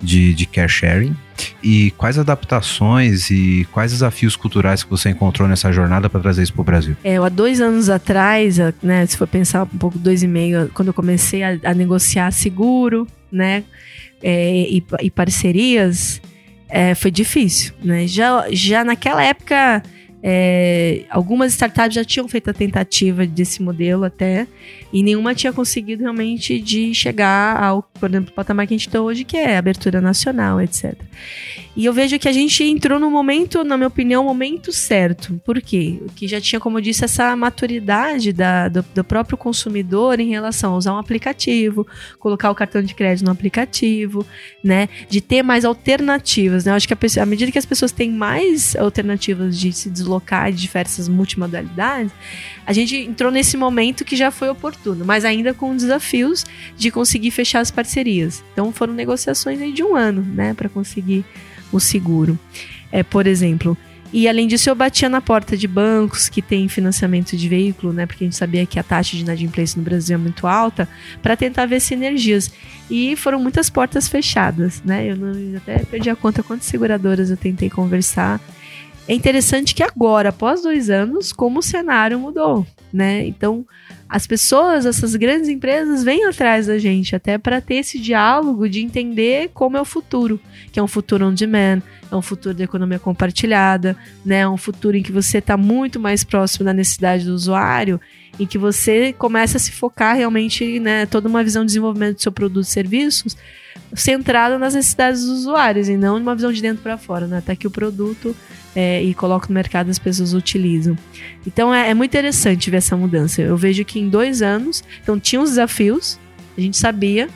De, 0.00 0.32
de 0.34 0.46
care 0.46 0.68
sharing 0.68 1.14
e 1.62 1.90
quais 1.92 2.18
adaptações 2.18 3.30
e 3.30 3.66
quais 3.72 3.92
desafios 3.92 4.36
culturais 4.36 4.82
que 4.82 4.90
você 4.90 5.10
encontrou 5.10 5.48
nessa 5.48 5.70
jornada 5.72 6.08
para 6.08 6.20
trazer 6.20 6.42
isso 6.42 6.52
para 6.52 6.62
o 6.62 6.64
Brasil? 6.64 6.96
É, 7.04 7.16
há 7.16 7.28
dois 7.28 7.60
anos 7.60 7.88
atrás, 7.88 8.58
né, 8.82 9.06
se 9.06 9.16
for 9.16 9.26
pensar 9.26 9.64
um 9.64 9.78
pouco, 9.78 9.98
dois 9.98 10.22
e 10.22 10.26
meio, 10.26 10.70
quando 10.74 10.88
eu 10.88 10.94
comecei 10.94 11.42
a, 11.42 11.58
a 11.64 11.74
negociar 11.74 12.30
seguro, 12.30 13.06
né, 13.30 13.64
é, 14.22 14.68
e, 14.68 14.84
e, 15.02 15.10
parcerias, 15.10 16.20
é, 16.68 16.94
foi 16.94 17.10
difícil, 17.10 17.72
né? 17.82 18.06
Já, 18.06 18.46
já 18.50 18.84
naquela 18.84 19.22
época 19.22 19.82
é, 20.22 21.04
algumas 21.08 21.52
startups 21.52 21.94
já 21.94 22.04
tinham 22.04 22.28
feito 22.28 22.50
a 22.50 22.52
tentativa 22.52 23.26
desse 23.26 23.62
modelo 23.62 24.04
até, 24.04 24.46
e 24.92 25.02
nenhuma 25.02 25.34
tinha 25.34 25.52
conseguido 25.52 26.02
realmente 26.02 26.60
de 26.60 26.92
chegar 26.94 27.62
ao, 27.62 27.82
por 27.82 28.10
exemplo, 28.10 28.32
patamar 28.34 28.66
que 28.66 28.74
a 28.74 28.76
gente 28.76 28.88
está 28.88 29.00
hoje, 29.00 29.24
que 29.24 29.36
é 29.36 29.56
abertura 29.56 30.00
nacional, 30.00 30.60
etc. 30.60 30.94
E 31.76 31.84
eu 31.84 31.92
vejo 31.92 32.18
que 32.18 32.28
a 32.28 32.32
gente 32.32 32.64
entrou 32.64 32.98
no 32.98 33.10
momento, 33.10 33.62
na 33.62 33.76
minha 33.76 33.86
opinião, 33.86 34.24
momento 34.24 34.72
certo. 34.72 35.40
Por 35.44 35.62
quê? 35.62 36.00
Que 36.16 36.26
já 36.26 36.40
tinha, 36.40 36.58
como 36.58 36.78
eu 36.78 36.82
disse, 36.82 37.04
essa 37.04 37.34
maturidade 37.36 38.32
da, 38.32 38.68
do, 38.68 38.84
do, 38.94 39.04
próprio 39.04 39.38
consumidor 39.38 40.18
em 40.18 40.28
relação 40.28 40.74
a 40.74 40.76
usar 40.76 40.92
um 40.92 40.98
aplicativo, 40.98 41.86
colocar 42.18 42.50
o 42.50 42.54
cartão 42.54 42.82
de 42.82 42.94
crédito 42.94 43.24
no 43.24 43.30
aplicativo, 43.30 44.26
né? 44.62 44.88
De 45.08 45.20
ter 45.20 45.42
mais 45.42 45.64
alternativas. 45.64 46.64
Né? 46.64 46.72
Eu 46.72 46.76
acho 46.76 46.88
que 46.88 47.20
à 47.20 47.26
medida 47.26 47.52
que 47.52 47.58
as 47.58 47.66
pessoas 47.66 47.92
têm 47.92 48.10
mais 48.10 48.74
alternativas 48.74 49.56
de 49.58 49.72
se 49.72 49.88
deslocar 49.88 50.09
de 50.18 50.60
diversas 50.60 51.08
multimodalidades, 51.08 52.12
a 52.66 52.72
gente 52.72 52.96
entrou 52.96 53.30
nesse 53.30 53.56
momento 53.56 54.04
que 54.04 54.16
já 54.16 54.30
foi 54.30 54.48
oportuno, 54.48 55.04
mas 55.04 55.24
ainda 55.24 55.54
com 55.54 55.76
desafios 55.76 56.44
de 56.76 56.90
conseguir 56.90 57.30
fechar 57.30 57.60
as 57.60 57.70
parcerias. 57.70 58.42
Então 58.52 58.72
foram 58.72 58.94
negociações 58.94 59.60
aí 59.60 59.72
de 59.72 59.84
um 59.84 59.94
ano, 59.94 60.22
né, 60.22 60.54
para 60.54 60.68
conseguir 60.68 61.24
o 61.70 61.78
seguro. 61.78 62.38
É, 62.90 63.02
por 63.02 63.26
exemplo, 63.26 63.76
e 64.12 64.28
além 64.28 64.48
disso, 64.48 64.68
eu 64.68 64.74
batia 64.74 65.08
na 65.08 65.20
porta 65.20 65.56
de 65.56 65.68
bancos 65.68 66.28
que 66.28 66.42
têm 66.42 66.68
financiamento 66.68 67.36
de 67.36 67.48
veículo, 67.48 67.92
né? 67.92 68.06
Porque 68.06 68.24
a 68.24 68.26
gente 68.26 68.36
sabia 68.36 68.66
que 68.66 68.78
a 68.78 68.82
taxa 68.82 69.16
de 69.16 69.22
inadimplência 69.22 69.78
no 69.78 69.84
Brasil 69.84 70.16
é 70.16 70.18
muito 70.18 70.48
alta, 70.48 70.88
para 71.22 71.36
tentar 71.36 71.66
ver 71.66 71.78
sinergias. 71.78 72.50
E 72.90 73.14
foram 73.14 73.38
muitas 73.38 73.70
portas 73.70 74.08
fechadas, 74.08 74.82
né? 74.84 75.12
Eu, 75.12 75.16
não, 75.16 75.32
eu 75.32 75.58
até 75.58 75.78
perdi 75.84 76.10
a 76.10 76.16
conta 76.16 76.42
quantas 76.42 76.66
seguradoras 76.66 77.30
eu 77.30 77.36
tentei 77.36 77.70
conversar. 77.70 78.40
É 79.10 79.12
interessante 79.12 79.74
que 79.74 79.82
agora, 79.82 80.28
após 80.28 80.62
dois 80.62 80.88
anos, 80.88 81.32
como 81.32 81.58
o 81.58 81.62
cenário 81.62 82.16
mudou, 82.16 82.64
né? 82.92 83.26
Então, 83.26 83.66
as 84.08 84.24
pessoas, 84.24 84.86
essas 84.86 85.16
grandes 85.16 85.48
empresas, 85.48 86.04
vêm 86.04 86.26
atrás 86.26 86.68
da 86.68 86.78
gente 86.78 87.16
até 87.16 87.36
para 87.36 87.60
ter 87.60 87.74
esse 87.74 87.98
diálogo 87.98 88.68
de 88.68 88.80
entender 88.80 89.50
como 89.52 89.76
é 89.76 89.80
o 89.80 89.84
futuro, 89.84 90.38
que 90.70 90.78
é 90.78 90.82
um 90.82 90.86
futuro 90.86 91.26
on 91.26 91.34
demand, 91.34 91.82
é 92.08 92.14
um 92.14 92.22
futuro 92.22 92.54
da 92.54 92.62
economia 92.62 93.00
compartilhada, 93.00 93.96
né? 94.24 94.42
É 94.42 94.48
um 94.48 94.56
futuro 94.56 94.96
em 94.96 95.02
que 95.02 95.10
você 95.10 95.38
está 95.38 95.56
muito 95.56 95.98
mais 95.98 96.22
próximo 96.22 96.64
da 96.64 96.72
necessidade 96.72 97.24
do 97.24 97.34
usuário, 97.34 98.00
em 98.38 98.46
que 98.46 98.58
você 98.58 99.12
começa 99.12 99.56
a 99.56 99.60
se 99.60 99.72
focar 99.72 100.14
realmente, 100.14 100.78
né, 100.78 101.04
toda 101.04 101.28
uma 101.28 101.42
visão 101.42 101.62
de 101.62 101.66
desenvolvimento 101.66 102.14
do 102.14 102.22
seu 102.22 102.30
produto 102.30 102.64
e 102.64 102.70
serviços 102.70 103.36
centrada 103.94 104.58
nas 104.58 104.74
necessidades 104.74 105.22
dos 105.22 105.40
usuários 105.40 105.88
e 105.88 105.96
não 105.96 106.18
numa 106.18 106.34
visão 106.34 106.52
de 106.52 106.62
dentro 106.62 106.82
para 106.82 106.96
fora, 106.96 107.26
né? 107.26 107.38
Até 107.38 107.56
que 107.56 107.66
o 107.66 107.70
produto 107.70 108.36
é, 108.74 109.02
e 109.02 109.14
coloca 109.14 109.48
no 109.48 109.54
mercado 109.54 109.90
as 109.90 109.98
pessoas 109.98 110.34
utilizam. 110.34 110.96
Então 111.46 111.74
é, 111.74 111.90
é, 111.90 111.94
muito 111.94 112.10
interessante 112.10 112.70
ver 112.70 112.78
essa 112.78 112.96
mudança. 112.96 113.42
Eu 113.42 113.56
vejo 113.56 113.84
que 113.84 113.98
em 113.98 114.08
dois 114.08 114.42
anos, 114.42 114.82
então 115.02 115.18
tinha 115.18 115.40
os 115.40 115.50
desafios, 115.50 116.18
a 116.56 116.60
gente 116.60 116.76
sabia, 116.76 117.28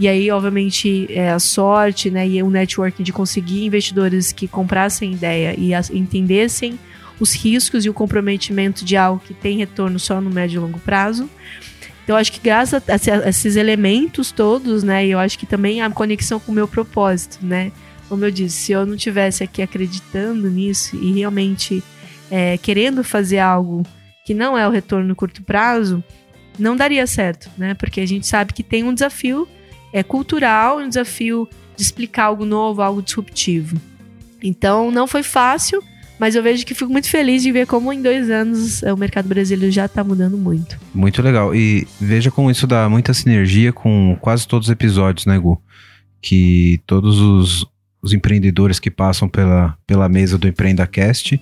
e 0.00 0.08
aí, 0.08 0.30
obviamente, 0.30 1.06
é, 1.10 1.30
a 1.30 1.38
sorte 1.38 2.10
né, 2.10 2.26
e 2.26 2.42
o 2.42 2.48
networking 2.48 3.02
de 3.02 3.12
conseguir 3.12 3.66
investidores 3.66 4.32
que 4.32 4.48
comprassem 4.48 5.12
ideia 5.12 5.54
e 5.58 5.74
as, 5.74 5.90
entendessem 5.90 6.78
os 7.20 7.34
riscos 7.34 7.84
e 7.84 7.90
o 7.90 7.92
comprometimento 7.92 8.82
de 8.82 8.96
algo 8.96 9.22
que 9.22 9.34
tem 9.34 9.58
retorno 9.58 9.98
só 9.98 10.18
no 10.18 10.30
médio 10.30 10.56
e 10.56 10.60
longo 10.60 10.78
prazo. 10.78 11.28
Então, 12.02 12.16
acho 12.16 12.32
que 12.32 12.40
graças 12.40 12.82
a, 12.88 13.28
esses 13.28 13.56
elementos 13.56 14.32
todos, 14.32 14.82
né, 14.82 15.06
eu 15.06 15.18
acho 15.18 15.38
que 15.38 15.44
também 15.44 15.82
a 15.82 15.90
conexão 15.90 16.40
com 16.40 16.50
o 16.50 16.54
meu 16.54 16.66
propósito, 16.66 17.38
né, 17.42 17.70
como 18.10 18.24
eu 18.24 18.30
disse, 18.32 18.56
se 18.56 18.72
eu 18.72 18.84
não 18.84 18.96
tivesse 18.96 19.44
aqui 19.44 19.62
acreditando 19.62 20.50
nisso 20.50 20.96
e 20.96 21.12
realmente 21.12 21.80
é, 22.28 22.58
querendo 22.58 23.04
fazer 23.04 23.38
algo 23.38 23.86
que 24.26 24.34
não 24.34 24.58
é 24.58 24.66
o 24.66 24.70
retorno 24.70 25.06
no 25.06 25.14
curto 25.14 25.44
prazo, 25.44 26.02
não 26.58 26.76
daria 26.76 27.06
certo, 27.06 27.48
né? 27.56 27.72
Porque 27.72 28.00
a 28.00 28.06
gente 28.06 28.26
sabe 28.26 28.52
que 28.52 28.64
tem 28.64 28.82
um 28.82 28.92
desafio 28.92 29.48
é, 29.92 30.02
cultural, 30.02 30.78
um 30.78 30.88
desafio 30.88 31.48
de 31.76 31.82
explicar 31.82 32.24
algo 32.24 32.44
novo, 32.44 32.82
algo 32.82 33.00
disruptivo. 33.00 33.80
Então, 34.42 34.90
não 34.90 35.06
foi 35.06 35.22
fácil, 35.22 35.80
mas 36.18 36.34
eu 36.34 36.42
vejo 36.42 36.66
que 36.66 36.74
fico 36.74 36.90
muito 36.90 37.08
feliz 37.08 37.44
de 37.44 37.52
ver 37.52 37.64
como 37.64 37.92
em 37.92 38.02
dois 38.02 38.28
anos 38.28 38.82
é, 38.82 38.92
o 38.92 38.96
mercado 38.96 39.28
brasileiro 39.28 39.72
já 39.72 39.86
está 39.86 40.02
mudando 40.02 40.36
muito. 40.36 40.80
Muito 40.92 41.22
legal. 41.22 41.54
E 41.54 41.86
veja 42.00 42.28
como 42.28 42.50
isso 42.50 42.66
dá 42.66 42.88
muita 42.88 43.14
sinergia 43.14 43.72
com 43.72 44.18
quase 44.20 44.48
todos 44.48 44.66
os 44.66 44.72
episódios, 44.72 45.26
né, 45.26 45.38
Gu? 45.38 45.62
Que 46.20 46.80
todos 46.86 47.20
os, 47.20 47.66
os 48.02 48.12
empreendedores 48.12 48.78
que 48.78 48.90
passam 48.90 49.28
pela, 49.28 49.76
pela 49.86 50.08
mesa 50.08 50.38
do 50.38 50.48
EmpreendaCast, 50.48 51.40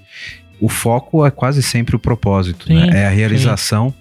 o 0.61 0.69
foco 0.69 1.25
é 1.25 1.31
quase 1.31 1.63
sempre 1.63 1.95
o 1.95 1.99
propósito, 1.99 2.67
sim, 2.67 2.75
né? 2.75 3.03
É 3.03 3.07
a 3.07 3.11
realização 3.11 3.95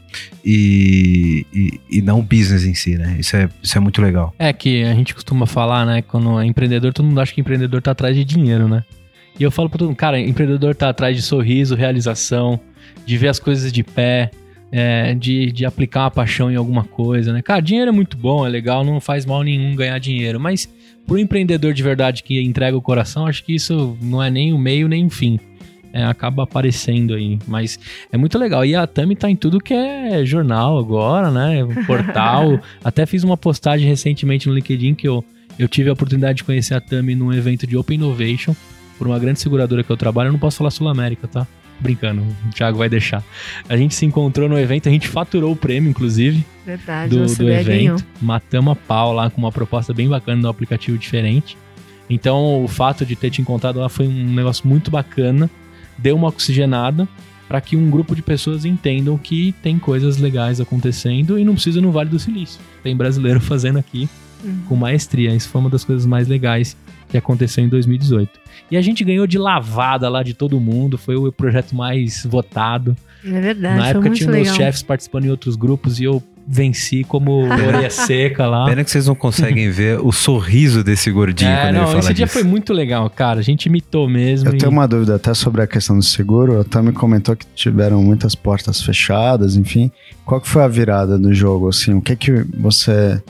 e, 0.43 1.45
e, 1.53 1.79
e, 1.89 2.01
não 2.01 2.19
o 2.19 2.23
business 2.23 2.65
em 2.65 2.73
si, 2.73 2.97
né? 2.97 3.17
Isso 3.19 3.35
é, 3.35 3.47
isso 3.61 3.77
é 3.77 3.81
muito 3.81 4.01
legal. 4.01 4.33
É 4.39 4.51
que 4.51 4.83
a 4.83 4.93
gente 4.93 5.13
costuma 5.13 5.45
falar, 5.45 5.85
né? 5.85 6.01
Quando 6.01 6.39
é 6.39 6.45
empreendedor, 6.45 6.93
todo 6.93 7.05
mundo 7.05 7.21
acha 7.21 7.33
que 7.33 7.41
empreendedor 7.41 7.81
tá 7.81 7.91
atrás 7.91 8.15
de 8.15 8.23
dinheiro, 8.23 8.67
né? 8.67 8.83
E 9.39 9.43
eu 9.43 9.51
falo 9.51 9.69
pra 9.69 9.77
todo 9.77 9.89
mundo, 9.89 9.97
cara, 9.97 10.19
empreendedor 10.19 10.73
tá 10.73 10.89
atrás 10.89 11.15
de 11.15 11.21
sorriso, 11.21 11.75
realização, 11.75 12.59
de 13.05 13.17
ver 13.17 13.27
as 13.27 13.37
coisas 13.37 13.71
de 13.71 13.83
pé, 13.83 14.31
é, 14.71 15.13
de, 15.13 15.51
de 15.51 15.63
aplicar 15.63 16.01
uma 16.01 16.11
paixão 16.11 16.51
em 16.51 16.55
alguma 16.55 16.83
coisa, 16.83 17.31
né? 17.31 17.43
Cara, 17.43 17.61
dinheiro 17.61 17.89
é 17.89 17.93
muito 17.93 18.17
bom, 18.17 18.45
é 18.45 18.49
legal, 18.49 18.83
não 18.83 18.99
faz 18.99 19.25
mal 19.27 19.43
nenhum 19.43 19.75
ganhar 19.75 19.99
dinheiro, 19.99 20.39
mas 20.39 20.67
pro 21.07 21.17
empreendedor 21.17 21.73
de 21.73 21.81
verdade 21.81 22.21
que 22.21 22.39
entrega 22.41 22.75
o 22.77 22.81
coração, 22.81 23.25
acho 23.25 23.43
que 23.43 23.55
isso 23.55 23.97
não 24.01 24.21
é 24.21 24.29
nem 24.29 24.53
o 24.53 24.57
meio 24.57 24.87
nem 24.87 25.05
o 25.05 25.09
fim. 25.09 25.39
É, 25.93 26.03
acaba 26.03 26.43
aparecendo 26.43 27.13
aí, 27.15 27.39
mas 27.47 27.79
é 28.11 28.17
muito 28.17 28.37
legal. 28.37 28.63
E 28.65 28.75
a 28.75 28.85
Tami 28.85 29.15
tá 29.15 29.31
em 29.31 29.35
tudo 29.35 29.59
que 29.59 29.73
é 29.73 30.23
jornal 30.25 30.77
agora, 30.77 31.31
né? 31.31 31.65
Portal. 31.87 32.59
Até 32.83 33.05
fiz 33.05 33.23
uma 33.23 33.37
postagem 33.37 33.87
recentemente 33.87 34.47
no 34.47 34.53
LinkedIn 34.53 34.93
que 34.93 35.07
eu, 35.07 35.23
eu 35.57 35.67
tive 35.67 35.89
a 35.89 35.93
oportunidade 35.93 36.37
de 36.37 36.43
conhecer 36.43 36.75
a 36.75 36.81
Tami 36.81 37.15
num 37.15 37.33
evento 37.33 37.65
de 37.65 37.77
Open 37.77 37.95
Innovation 37.95 38.53
por 38.97 39.07
uma 39.07 39.17
grande 39.17 39.39
seguradora 39.39 39.81
que 39.81 39.89
eu 39.89 39.97
trabalho. 39.97 40.27
Eu 40.27 40.33
não 40.33 40.39
posso 40.39 40.57
falar 40.57 40.71
Sul 40.71 40.89
América, 40.89 41.27
tá? 41.27 41.47
Brincando, 41.79 42.21
o 42.21 42.49
Thiago 42.53 42.77
vai 42.77 42.89
deixar. 42.89 43.23
A 43.69 43.77
gente 43.77 43.93
se 43.93 44.05
encontrou 44.05 44.49
no 44.49 44.57
evento, 44.57 44.89
a 44.89 44.91
gente 44.91 45.07
faturou 45.07 45.51
o 45.51 45.55
prêmio, 45.55 45.89
inclusive. 45.89 46.43
Verdade, 46.65 47.15
do, 47.15 47.25
do 47.25 47.49
evento. 47.49 48.03
Matamos 48.21 48.73
a 48.73 48.75
pau 48.75 49.13
lá 49.13 49.29
com 49.29 49.39
uma 49.39 49.51
proposta 49.51 49.93
bem 49.93 50.09
bacana 50.09 50.41
no 50.41 50.49
aplicativo 50.49 50.97
diferente. 50.97 51.57
Então, 52.09 52.63
o 52.63 52.67
fato 52.67 53.05
de 53.05 53.15
ter 53.15 53.29
te 53.29 53.41
encontrado 53.41 53.79
lá 53.79 53.89
foi 53.89 54.07
um 54.07 54.33
negócio 54.33 54.67
muito 54.67 54.89
bacana. 54.89 55.49
Deu 55.97 56.15
uma 56.15 56.27
oxigenada 56.27 57.07
para 57.47 57.61
que 57.61 57.77
um 57.77 57.89
grupo 57.89 58.15
de 58.15 58.21
pessoas 58.21 58.65
entendam 58.65 59.17
que 59.17 59.53
tem 59.63 59.79
coisas 59.79 60.17
legais 60.17 60.59
acontecendo 60.59 61.39
e 61.39 61.45
não 61.45 61.53
precisa 61.53 61.79
no 61.79 61.91
Vale 61.91 62.09
do 62.09 62.19
Silício. 62.19 62.59
Tem 62.83 62.95
brasileiro 62.95 63.39
fazendo 63.41 63.77
aqui 63.77 64.09
uhum. 64.43 64.63
com 64.67 64.75
maestria. 64.75 65.33
Isso 65.33 65.49
foi 65.49 65.61
uma 65.61 65.69
das 65.69 65.83
coisas 65.83 66.05
mais 66.05 66.27
legais 66.27 66.75
que 67.09 67.17
aconteceu 67.17 67.63
em 67.63 67.69
2018. 67.69 68.39
E 68.69 68.77
a 68.77 68.81
gente 68.81 69.03
ganhou 69.03 69.25
de 69.25 69.37
lavada 69.37 70.09
lá 70.09 70.23
de 70.23 70.33
todo 70.33 70.59
mundo, 70.59 70.97
foi 70.97 71.15
o 71.15 71.31
projeto 71.31 71.75
mais 71.75 72.25
votado. 72.25 72.95
É 73.25 73.41
verdade. 73.41 73.79
Na 73.79 73.87
época 73.89 74.09
tinha 74.11 74.29
meus 74.29 74.53
chefes 74.53 74.81
participando 74.81 75.25
em 75.25 75.29
outros 75.29 75.55
grupos 75.55 75.99
e 75.99 76.03
eu 76.03 76.21
venci 76.47 77.03
como 77.03 77.43
orelha 77.51 77.89
seca 77.89 78.47
lá. 78.47 78.65
Pena 78.65 78.83
que 78.83 78.89
vocês 78.89 79.07
não 79.07 79.15
conseguem 79.15 79.69
ver 79.69 79.99
o 79.99 80.11
sorriso 80.11 80.83
desse 80.83 81.11
gordinho 81.11 81.51
é, 81.51 81.61
quando 81.63 81.73
não, 81.73 81.81
ele 81.81 81.87
fala 81.87 81.99
esse 81.99 82.07
disso. 82.09 82.15
dia 82.15 82.27
foi 82.27 82.43
muito 82.43 82.73
legal, 82.73 83.09
cara. 83.09 83.39
A 83.39 83.43
gente 83.43 83.65
imitou 83.65 84.07
mesmo. 84.09 84.49
Eu 84.49 84.55
e... 84.55 84.57
tenho 84.57 84.71
uma 84.71 84.87
dúvida 84.87 85.15
até 85.15 85.33
sobre 85.33 85.61
a 85.61 85.67
questão 85.67 85.97
do 85.97 86.03
seguro. 86.03 86.59
A 86.59 86.63
Tami 86.63 86.93
comentou 86.93 87.35
que 87.35 87.45
tiveram 87.53 88.01
muitas 88.01 88.33
portas 88.33 88.81
fechadas, 88.81 89.55
enfim. 89.55 89.91
Qual 90.25 90.39
que 90.39 90.47
foi 90.47 90.63
a 90.63 90.67
virada 90.67 91.17
do 91.17 91.33
jogo, 91.33 91.67
assim? 91.67 91.93
O 91.93 92.01
que 92.01 92.15
que 92.15 92.31
você 92.57 93.21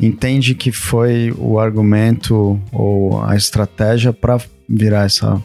entende 0.00 0.54
que 0.54 0.72
foi 0.72 1.32
o 1.38 1.58
argumento 1.58 2.60
ou 2.72 3.22
a 3.22 3.36
estratégia 3.36 4.12
para 4.12 4.40
virar 4.68 5.04
essa, 5.04 5.42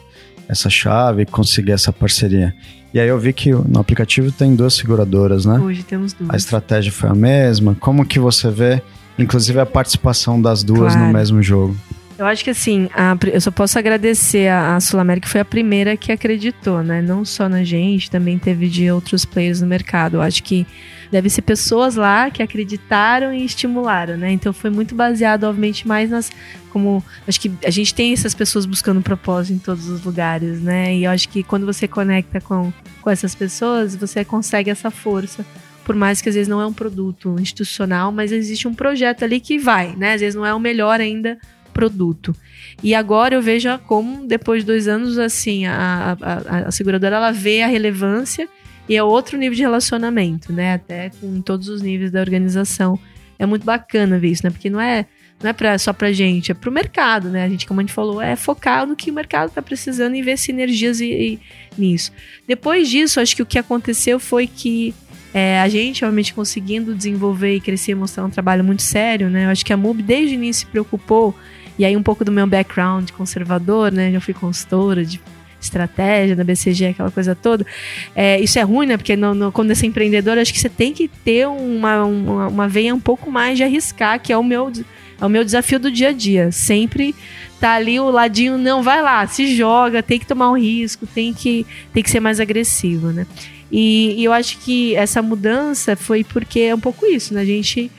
essa 0.48 0.70
chave 0.70 1.22
e 1.22 1.26
conseguir 1.26 1.72
essa 1.72 1.92
parceria? 1.92 2.54
E 2.94 3.00
aí 3.00 3.08
eu 3.08 3.18
vi 3.18 3.32
que 3.32 3.50
no 3.52 3.78
aplicativo 3.78 4.32
tem 4.32 4.54
duas 4.54 4.74
seguradoras, 4.74 5.44
né? 5.44 5.58
Hoje 5.58 5.82
temos 5.82 6.12
duas. 6.14 6.30
A 6.30 6.36
estratégia 6.36 6.90
foi 6.90 7.10
a 7.10 7.14
mesma? 7.14 7.76
Como 7.78 8.06
que 8.06 8.18
você 8.18 8.50
vê, 8.50 8.80
inclusive, 9.18 9.60
a 9.60 9.66
participação 9.66 10.40
das 10.40 10.62
duas 10.62 10.94
Claro. 10.94 11.08
no 11.08 11.12
mesmo 11.12 11.42
jogo? 11.42 11.76
Eu 12.18 12.24
acho 12.24 12.42
que 12.42 12.48
assim, 12.48 12.88
a 12.94 13.14
eu 13.30 13.40
só 13.42 13.50
posso 13.50 13.78
agradecer 13.78 14.48
a, 14.48 14.76
a 14.76 14.80
Sul 14.80 14.98
América, 14.98 15.28
foi 15.28 15.42
a 15.42 15.44
primeira 15.44 15.98
que 15.98 16.10
acreditou, 16.10 16.82
né? 16.82 17.02
Não 17.02 17.26
só 17.26 17.46
na 17.46 17.62
gente, 17.62 18.10
também 18.10 18.38
teve 18.38 18.70
de 18.70 18.90
outros 18.90 19.26
players 19.26 19.60
no 19.60 19.66
mercado. 19.66 20.16
Eu 20.16 20.22
acho 20.22 20.42
que 20.42 20.66
deve 21.10 21.30
ser 21.30 21.42
pessoas 21.42 21.96
lá 21.96 22.30
que 22.30 22.42
acreditaram 22.42 23.32
e 23.32 23.44
estimularam, 23.44 24.16
né? 24.16 24.30
Então 24.32 24.52
foi 24.52 24.70
muito 24.70 24.94
baseado, 24.94 25.44
obviamente, 25.44 25.86
mais 25.86 26.10
nas. 26.10 26.30
Como. 26.70 27.02
Acho 27.26 27.40
que 27.40 27.50
a 27.64 27.70
gente 27.70 27.94
tem 27.94 28.12
essas 28.12 28.34
pessoas 28.34 28.66
buscando 28.66 29.00
propósito 29.00 29.54
em 29.54 29.58
todos 29.58 29.88
os 29.88 30.04
lugares, 30.04 30.60
né? 30.60 30.94
E 30.94 31.04
eu 31.04 31.10
acho 31.10 31.28
que 31.28 31.42
quando 31.42 31.66
você 31.66 31.86
conecta 31.88 32.40
com, 32.40 32.72
com 33.00 33.10
essas 33.10 33.34
pessoas, 33.34 33.94
você 33.94 34.24
consegue 34.24 34.70
essa 34.70 34.90
força. 34.90 35.44
Por 35.84 35.94
mais 35.94 36.20
que 36.20 36.28
às 36.28 36.34
vezes 36.34 36.48
não 36.48 36.60
é 36.60 36.66
um 36.66 36.72
produto 36.72 37.36
institucional, 37.38 38.10
mas 38.10 38.32
existe 38.32 38.66
um 38.66 38.74
projeto 38.74 39.24
ali 39.24 39.38
que 39.38 39.56
vai, 39.56 39.94
né? 39.96 40.14
Às 40.14 40.20
vezes 40.20 40.34
não 40.34 40.44
é 40.44 40.52
o 40.52 40.58
melhor 40.58 41.00
ainda 41.00 41.38
produto. 41.72 42.34
E 42.82 42.94
agora 42.94 43.34
eu 43.34 43.42
vejo 43.42 43.68
como, 43.86 44.26
depois 44.26 44.62
de 44.62 44.66
dois 44.66 44.88
anos, 44.88 45.18
assim, 45.18 45.66
a, 45.66 46.16
a, 46.20 46.58
a 46.68 46.70
seguradora 46.70 47.16
ela 47.16 47.30
vê 47.30 47.62
a 47.62 47.66
relevância 47.66 48.48
e 48.88 48.96
é 48.96 49.02
outro 49.02 49.36
nível 49.36 49.56
de 49.56 49.62
relacionamento, 49.62 50.52
né? 50.52 50.74
Até 50.74 51.10
com 51.20 51.40
todos 51.40 51.68
os 51.68 51.82
níveis 51.82 52.10
da 52.10 52.20
organização. 52.20 52.98
É 53.38 53.44
muito 53.44 53.64
bacana 53.64 54.18
ver 54.18 54.28
isso, 54.28 54.42
né? 54.44 54.50
Porque 54.50 54.70
não 54.70 54.80
é, 54.80 55.06
não 55.42 55.50
é 55.50 55.52
pra, 55.52 55.78
só 55.78 55.92
pra 55.92 56.12
gente, 56.12 56.50
é 56.50 56.54
pro 56.54 56.72
mercado, 56.72 57.28
né? 57.28 57.44
A 57.44 57.48
gente, 57.48 57.66
como 57.66 57.80
a 57.80 57.82
gente 57.82 57.92
falou, 57.92 58.20
é 58.20 58.36
focar 58.36 58.86
no 58.86 58.96
que 58.96 59.10
o 59.10 59.14
mercado 59.14 59.50
tá 59.50 59.60
precisando 59.60 60.14
e 60.14 60.22
ver 60.22 60.38
sinergias 60.38 61.00
e, 61.00 61.06
e 61.06 61.40
nisso. 61.76 62.12
Depois 62.46 62.88
disso, 62.88 63.20
acho 63.20 63.36
que 63.36 63.42
o 63.42 63.46
que 63.46 63.58
aconteceu 63.58 64.18
foi 64.18 64.46
que 64.46 64.94
é, 65.34 65.60
a 65.60 65.68
gente, 65.68 66.04
obviamente, 66.04 66.32
conseguindo 66.32 66.94
desenvolver 66.94 67.56
e 67.56 67.60
crescer 67.60 67.92
e 67.92 67.94
mostrar 67.94 68.24
um 68.24 68.30
trabalho 68.30 68.64
muito 68.64 68.82
sério, 68.82 69.28
né? 69.28 69.44
Eu 69.44 69.50
acho 69.50 69.66
que 69.66 69.72
a 69.72 69.76
MUB 69.76 70.02
desde 70.02 70.34
o 70.34 70.36
início 70.36 70.64
se 70.64 70.66
preocupou 70.66 71.34
e 71.78 71.84
aí 71.84 71.94
um 71.94 72.02
pouco 72.02 72.24
do 72.24 72.32
meu 72.32 72.46
background 72.46 73.10
conservador, 73.10 73.92
né? 73.92 74.10
Já 74.12 74.20
fui 74.20 74.32
consultora 74.32 75.04
de 75.04 75.20
estratégia 75.66 76.34
da 76.34 76.42
BCG, 76.44 76.86
aquela 76.86 77.10
coisa 77.10 77.34
toda. 77.34 77.66
É, 78.14 78.40
isso 78.40 78.58
é 78.58 78.62
ruim, 78.62 78.86
né? 78.86 78.96
Porque 78.96 79.14
no, 79.16 79.34
no- 79.34 79.52
quando 79.52 79.74
você 79.74 79.86
é 79.86 79.88
empreendedor, 79.88 80.38
acho 80.38 80.52
que 80.52 80.58
você 80.60 80.68
tem 80.68 80.92
que 80.92 81.08
ter 81.08 81.46
uma, 81.46 82.04
uma, 82.04 82.48
uma 82.48 82.68
veia 82.68 82.94
um 82.94 83.00
pouco 83.00 83.30
mais 83.30 83.56
de 83.58 83.64
arriscar, 83.64 84.20
que 84.20 84.32
é 84.32 84.36
o 84.38 84.42
meu, 84.44 84.72
é 85.20 85.24
o 85.24 85.28
meu 85.28 85.44
desafio 85.44 85.78
do 85.78 85.90
dia 85.90 86.08
a 86.08 86.12
dia. 86.12 86.50
Sempre 86.52 87.14
tá 87.60 87.72
ali 87.74 87.98
o 87.98 88.10
ladinho, 88.10 88.56
não, 88.58 88.82
vai 88.82 89.00
lá, 89.02 89.26
se 89.26 89.54
joga, 89.54 90.02
tem 90.02 90.18
que 90.18 90.26
tomar 90.26 90.50
um 90.50 90.58
risco, 90.58 91.06
tem 91.06 91.32
que, 91.32 91.66
tem 91.92 92.02
que 92.02 92.10
ser 92.10 92.20
mais 92.20 92.38
agressivo, 92.40 93.08
né? 93.12 93.26
E, 93.72 94.14
e 94.18 94.24
eu 94.24 94.32
acho 94.32 94.58
que 94.58 94.94
essa 94.94 95.20
mudança 95.20 95.96
foi 95.96 96.22
porque 96.22 96.60
é 96.60 96.74
um 96.74 96.78
pouco 96.80 97.04
isso, 97.06 97.34
né? 97.34 97.40
A 97.40 97.44
gente 97.44 97.90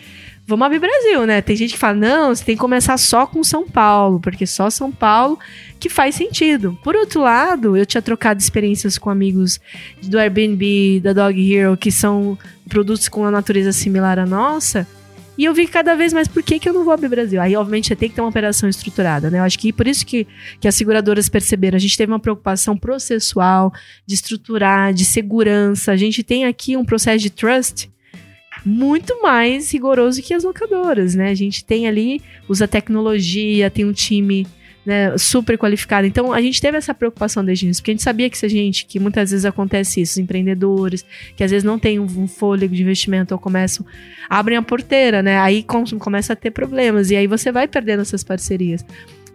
vamos 0.47 0.65
abrir 0.65 0.79
Brasil, 0.79 1.25
né? 1.25 1.41
Tem 1.41 1.55
gente 1.55 1.73
que 1.73 1.79
fala, 1.79 1.95
não, 1.95 2.33
você 2.33 2.43
tem 2.43 2.55
que 2.55 2.61
começar 2.61 2.97
só 2.97 3.27
com 3.27 3.43
São 3.43 3.67
Paulo, 3.67 4.19
porque 4.19 4.47
só 4.47 4.69
São 4.69 4.91
Paulo 4.91 5.37
que 5.77 5.89
faz 5.89 6.15
sentido. 6.15 6.79
Por 6.83 6.95
outro 6.95 7.21
lado, 7.21 7.75
eu 7.75 7.85
tinha 7.85 8.01
trocado 8.01 8.39
experiências 8.39 8.97
com 8.97 9.09
amigos 9.09 9.59
do 10.01 10.17
Airbnb, 10.17 11.01
da 11.01 11.11
Dog 11.11 11.53
Hero, 11.53 11.75
que 11.75 11.91
são 11.91 12.37
produtos 12.69 13.09
com 13.09 13.21
uma 13.21 13.31
natureza 13.31 13.73
similar 13.73 14.17
à 14.17 14.25
nossa, 14.25 14.87
e 15.37 15.45
eu 15.45 15.53
vi 15.53 15.67
cada 15.67 15.95
vez 15.95 16.11
mais 16.11 16.27
por 16.27 16.41
que, 16.41 16.57
que 16.57 16.67
eu 16.67 16.73
não 16.73 16.83
vou 16.83 16.91
abrir 16.91 17.09
Brasil. 17.09 17.39
Aí, 17.39 17.55
obviamente, 17.55 17.95
tem 17.95 18.09
que 18.09 18.15
ter 18.15 18.21
uma 18.21 18.29
operação 18.29 18.67
estruturada, 18.67 19.29
né? 19.29 19.37
Eu 19.37 19.43
acho 19.43 19.59
que 19.59 19.71
por 19.71 19.87
isso 19.87 20.03
que, 20.03 20.25
que 20.59 20.67
as 20.67 20.73
seguradoras 20.73 21.29
perceberam. 21.29 21.75
A 21.75 21.79
gente 21.79 21.95
teve 21.95 22.11
uma 22.11 22.19
preocupação 22.19 22.75
processual, 22.75 23.71
de 24.03 24.15
estruturar, 24.15 24.91
de 24.93 25.05
segurança. 25.05 25.91
A 25.91 25.95
gente 25.95 26.23
tem 26.23 26.45
aqui 26.45 26.75
um 26.75 26.83
processo 26.83 27.19
de 27.19 27.29
trust 27.29 27.87
muito 28.67 29.21
mais 29.21 29.71
rigoroso 29.71 30.21
que 30.21 30.33
as 30.33 30.43
locadoras, 30.43 31.15
né? 31.15 31.29
A 31.29 31.35
gente 31.35 31.63
tem 31.63 31.87
ali, 31.87 32.21
usa 32.47 32.67
tecnologia, 32.67 33.69
tem 33.69 33.85
um 33.85 33.93
time 33.93 34.45
né, 34.87 35.17
super 35.17 35.57
qualificado. 35.57 36.07
Então, 36.07 36.31
a 36.31 36.41
gente 36.41 36.61
teve 36.61 36.77
essa 36.77 36.93
preocupação 36.93 37.43
desde 37.43 37.65
o 37.65 37.67
início, 37.67 37.81
porque 37.81 37.91
a 37.91 37.93
gente 37.93 38.03
sabia 38.03 38.29
que 38.29 38.37
se 38.37 38.45
a 38.45 38.49
gente, 38.49 38.85
que 38.85 39.01
muitas 39.01 39.31
vezes 39.31 39.43
acontece 39.43 39.99
isso, 39.99 40.21
empreendedores, 40.21 41.05
que 41.35 41.43
às 41.43 41.51
vezes 41.51 41.65
não 41.65 41.77
tem 41.77 41.99
um, 41.99 42.25
fôlego 42.25 42.73
de 42.73 42.83
investimento 42.83 43.33
ou 43.33 43.39
começam, 43.39 43.85
abrem 44.29 44.57
a 44.57 44.61
porteira, 44.61 45.21
né? 45.21 45.39
Aí 45.39 45.61
com- 45.61 45.83
começa 45.99 46.31
a 46.31 46.35
ter 46.37 46.51
problemas, 46.51 47.11
e 47.11 47.17
aí 47.17 47.27
você 47.27 47.51
vai 47.51 47.67
perdendo 47.67 48.01
essas 48.01 48.23
parcerias. 48.23 48.85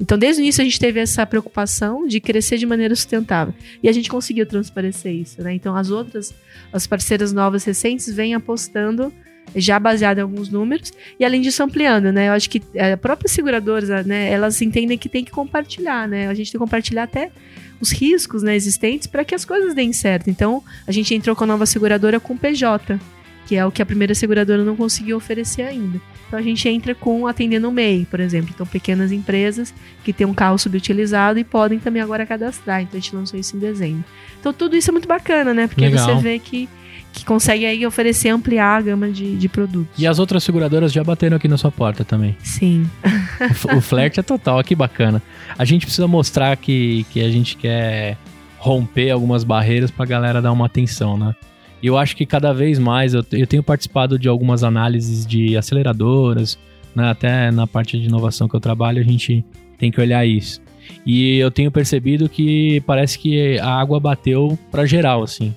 Então, 0.00 0.16
desde 0.16 0.40
o 0.40 0.42
início, 0.42 0.62
a 0.62 0.64
gente 0.64 0.80
teve 0.80 0.98
essa 0.98 1.24
preocupação 1.26 2.06
de 2.06 2.18
crescer 2.18 2.56
de 2.56 2.64
maneira 2.64 2.96
sustentável. 2.96 3.54
E 3.82 3.90
a 3.90 3.92
gente 3.92 4.08
conseguiu 4.08 4.46
transparecer 4.46 5.12
isso, 5.12 5.42
né? 5.42 5.54
Então, 5.54 5.76
as 5.76 5.90
outras, 5.90 6.34
as 6.72 6.86
parceiras 6.86 7.30
novas 7.30 7.62
recentes 7.62 8.12
vêm 8.12 8.34
apostando 8.34 9.12
já 9.54 9.78
baseado 9.78 10.18
em 10.18 10.22
alguns 10.22 10.48
números 10.48 10.92
e 11.18 11.24
além 11.24 11.40
disso 11.40 11.62
ampliando, 11.62 12.10
né? 12.10 12.28
Eu 12.28 12.32
acho 12.32 12.48
que 12.48 12.62
é, 12.74 12.96
próprias 12.96 13.32
seguradoras, 13.32 14.06
né, 14.06 14.30
elas 14.30 14.60
entendem 14.62 14.96
que 14.96 15.08
tem 15.08 15.24
que 15.24 15.30
compartilhar, 15.30 16.08
né? 16.08 16.28
A 16.28 16.34
gente 16.34 16.50
tem 16.50 16.58
que 16.58 16.64
compartilhar 16.64 17.02
até 17.04 17.30
os 17.80 17.90
riscos, 17.90 18.42
né, 18.42 18.54
existentes 18.54 19.06
para 19.06 19.24
que 19.24 19.34
as 19.34 19.44
coisas 19.44 19.74
deem 19.74 19.92
certo. 19.92 20.30
Então, 20.30 20.62
a 20.86 20.92
gente 20.92 21.14
entrou 21.14 21.34
com 21.34 21.44
a 21.44 21.46
nova 21.46 21.66
seguradora 21.66 22.20
com 22.20 22.36
PJ, 22.36 22.98
que 23.46 23.56
é 23.56 23.66
o 23.66 23.72
que 23.72 23.82
a 23.82 23.86
primeira 23.86 24.14
seguradora 24.14 24.64
não 24.64 24.76
conseguiu 24.76 25.16
oferecer 25.16 25.62
ainda. 25.62 26.00
Então 26.26 26.38
a 26.38 26.42
gente 26.42 26.66
entra 26.66 26.94
com 26.94 27.26
atendendo 27.26 27.68
o 27.68 27.72
MEI, 27.72 28.06
por 28.10 28.18
exemplo. 28.18 28.50
Então, 28.54 28.64
pequenas 28.64 29.12
empresas 29.12 29.74
que 30.02 30.14
têm 30.14 30.26
um 30.26 30.32
carro 30.32 30.56
subutilizado 30.56 31.38
e 31.38 31.44
podem 31.44 31.78
também 31.78 32.00
agora 32.00 32.24
cadastrar. 32.24 32.80
Então 32.80 32.96
a 32.96 33.00
gente 33.00 33.14
lançou 33.14 33.38
isso 33.38 33.54
em 33.54 33.60
dezembro. 33.60 34.04
Então 34.40 34.52
tudo 34.52 34.74
isso 34.74 34.90
é 34.90 34.92
muito 34.92 35.06
bacana, 35.06 35.52
né? 35.52 35.66
Porque 35.66 35.84
Legal. 35.84 36.06
você 36.06 36.22
vê 36.22 36.38
que, 36.38 36.68
que 37.12 37.24
consegue 37.24 37.66
aí 37.66 37.86
oferecer, 37.86 38.30
ampliar 38.30 38.78
a 38.78 38.80
gama 38.80 39.10
de, 39.10 39.36
de 39.36 39.48
produtos. 39.48 39.92
E 39.98 40.06
as 40.06 40.18
outras 40.18 40.42
seguradoras 40.42 40.92
já 40.92 41.04
bateram 41.04 41.36
aqui 41.36 41.46
na 41.46 41.58
sua 41.58 41.70
porta 41.70 42.04
também. 42.04 42.36
Sim. 42.42 42.88
O 43.74 43.76
O 43.76 43.80
flerte 43.80 44.20
é 44.20 44.22
total, 44.22 44.62
que 44.62 44.74
bacana. 44.74 45.22
A 45.58 45.64
gente 45.64 45.84
precisa 45.84 46.06
mostrar 46.06 46.56
que, 46.56 47.04
que 47.10 47.20
a 47.20 47.30
gente 47.30 47.56
quer 47.56 48.16
romper 48.58 49.10
algumas 49.10 49.44
barreiras 49.44 49.90
pra 49.90 50.06
galera 50.06 50.40
dar 50.40 50.52
uma 50.52 50.66
atenção, 50.66 51.18
né? 51.18 51.34
E 51.82 51.86
eu 51.88 51.98
acho 51.98 52.16
que 52.16 52.24
cada 52.24 52.52
vez 52.52 52.78
mais, 52.78 53.12
eu, 53.12 53.24
eu 53.32 53.46
tenho 53.46 53.62
participado 53.62 54.18
de 54.18 54.28
algumas 54.28 54.62
análises 54.62 55.26
de 55.26 55.56
aceleradoras, 55.56 56.56
né? 56.94 57.10
até 57.10 57.50
na 57.50 57.66
parte 57.66 57.98
de 57.98 58.06
inovação 58.06 58.48
que 58.48 58.54
eu 58.54 58.60
trabalho, 58.60 59.00
a 59.00 59.04
gente 59.04 59.44
tem 59.78 59.90
que 59.90 60.00
olhar 60.00 60.24
isso. 60.24 60.60
E 61.04 61.38
eu 61.38 61.50
tenho 61.50 61.72
percebido 61.72 62.28
que 62.28 62.80
parece 62.86 63.18
que 63.18 63.58
a 63.58 63.80
água 63.80 63.98
bateu 63.98 64.56
pra 64.70 64.86
geral, 64.86 65.24
assim. 65.24 65.52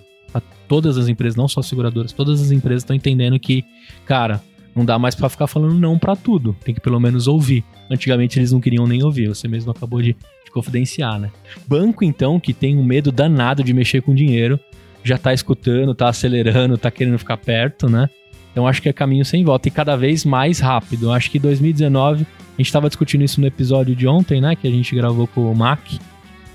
Todas 0.68 0.98
as 0.98 1.08
empresas, 1.08 1.36
não 1.36 1.48
só 1.48 1.62
seguradoras, 1.62 2.12
todas 2.12 2.42
as 2.42 2.52
empresas 2.52 2.84
estão 2.84 2.96
entendendo 2.96 3.40
que, 3.40 3.64
cara, 4.06 4.42
não 4.76 4.84
dá 4.84 5.00
mais 5.00 5.16
pra 5.16 5.30
ficar 5.30 5.48
falando 5.48 5.74
não 5.76 5.98
pra 5.98 6.16
tudo. 6.16 6.56
Tem 6.64 6.76
que 6.76 6.82
pelo 6.82 7.00
menos 7.00 7.28
ouvir. 7.28 7.64
Antigamente 7.90 8.38
eles 8.38 8.52
não 8.52 8.60
queriam 8.60 8.86
nem 8.86 9.04
ouvir, 9.04 9.28
você 9.28 9.48
mesmo 9.48 9.72
acabou 9.72 10.02
de, 10.02 10.14
de 10.14 10.52
confidenciar, 10.52 11.20
né? 11.20 11.32
Banco, 11.68 12.04
então, 12.04 12.40
que 12.40 12.54
tem 12.54 12.78
um 12.78 12.84
medo 12.84 13.12
danado 13.12 13.64
de 13.64 13.74
mexer 13.74 14.02
com 14.02 14.14
dinheiro, 14.14 14.60
já 15.04 15.18
tá 15.18 15.34
escutando, 15.34 15.94
tá 15.94 16.10
acelerando, 16.10 16.78
tá 16.78 16.92
querendo 16.92 17.18
ficar 17.18 17.38
perto, 17.38 17.88
né? 17.88 18.10
Então 18.52 18.66
acho 18.66 18.82
que 18.82 18.90
é 18.90 18.94
caminho 18.94 19.26
sem 19.26 19.44
volta 19.44 19.68
e 19.68 19.72
cada 19.72 19.96
vez 19.96 20.26
mais 20.26 20.60
rápido. 20.60 21.12
Acho 21.12 21.30
que 21.30 21.38
2019, 21.38 22.26
a 22.58 22.62
gente 22.62 22.72
tava 22.72 22.88
discutindo 22.88 23.24
isso 23.24 23.40
no 23.40 23.48
episódio 23.48 23.96
de 23.96 24.08
ontem, 24.08 24.42
né? 24.42 24.56
Que 24.56 24.68
a 24.68 24.72
gente 24.72 24.96
gravou 24.96 25.28
com 25.28 25.52
o 25.52 25.56
Mac. 25.56 25.82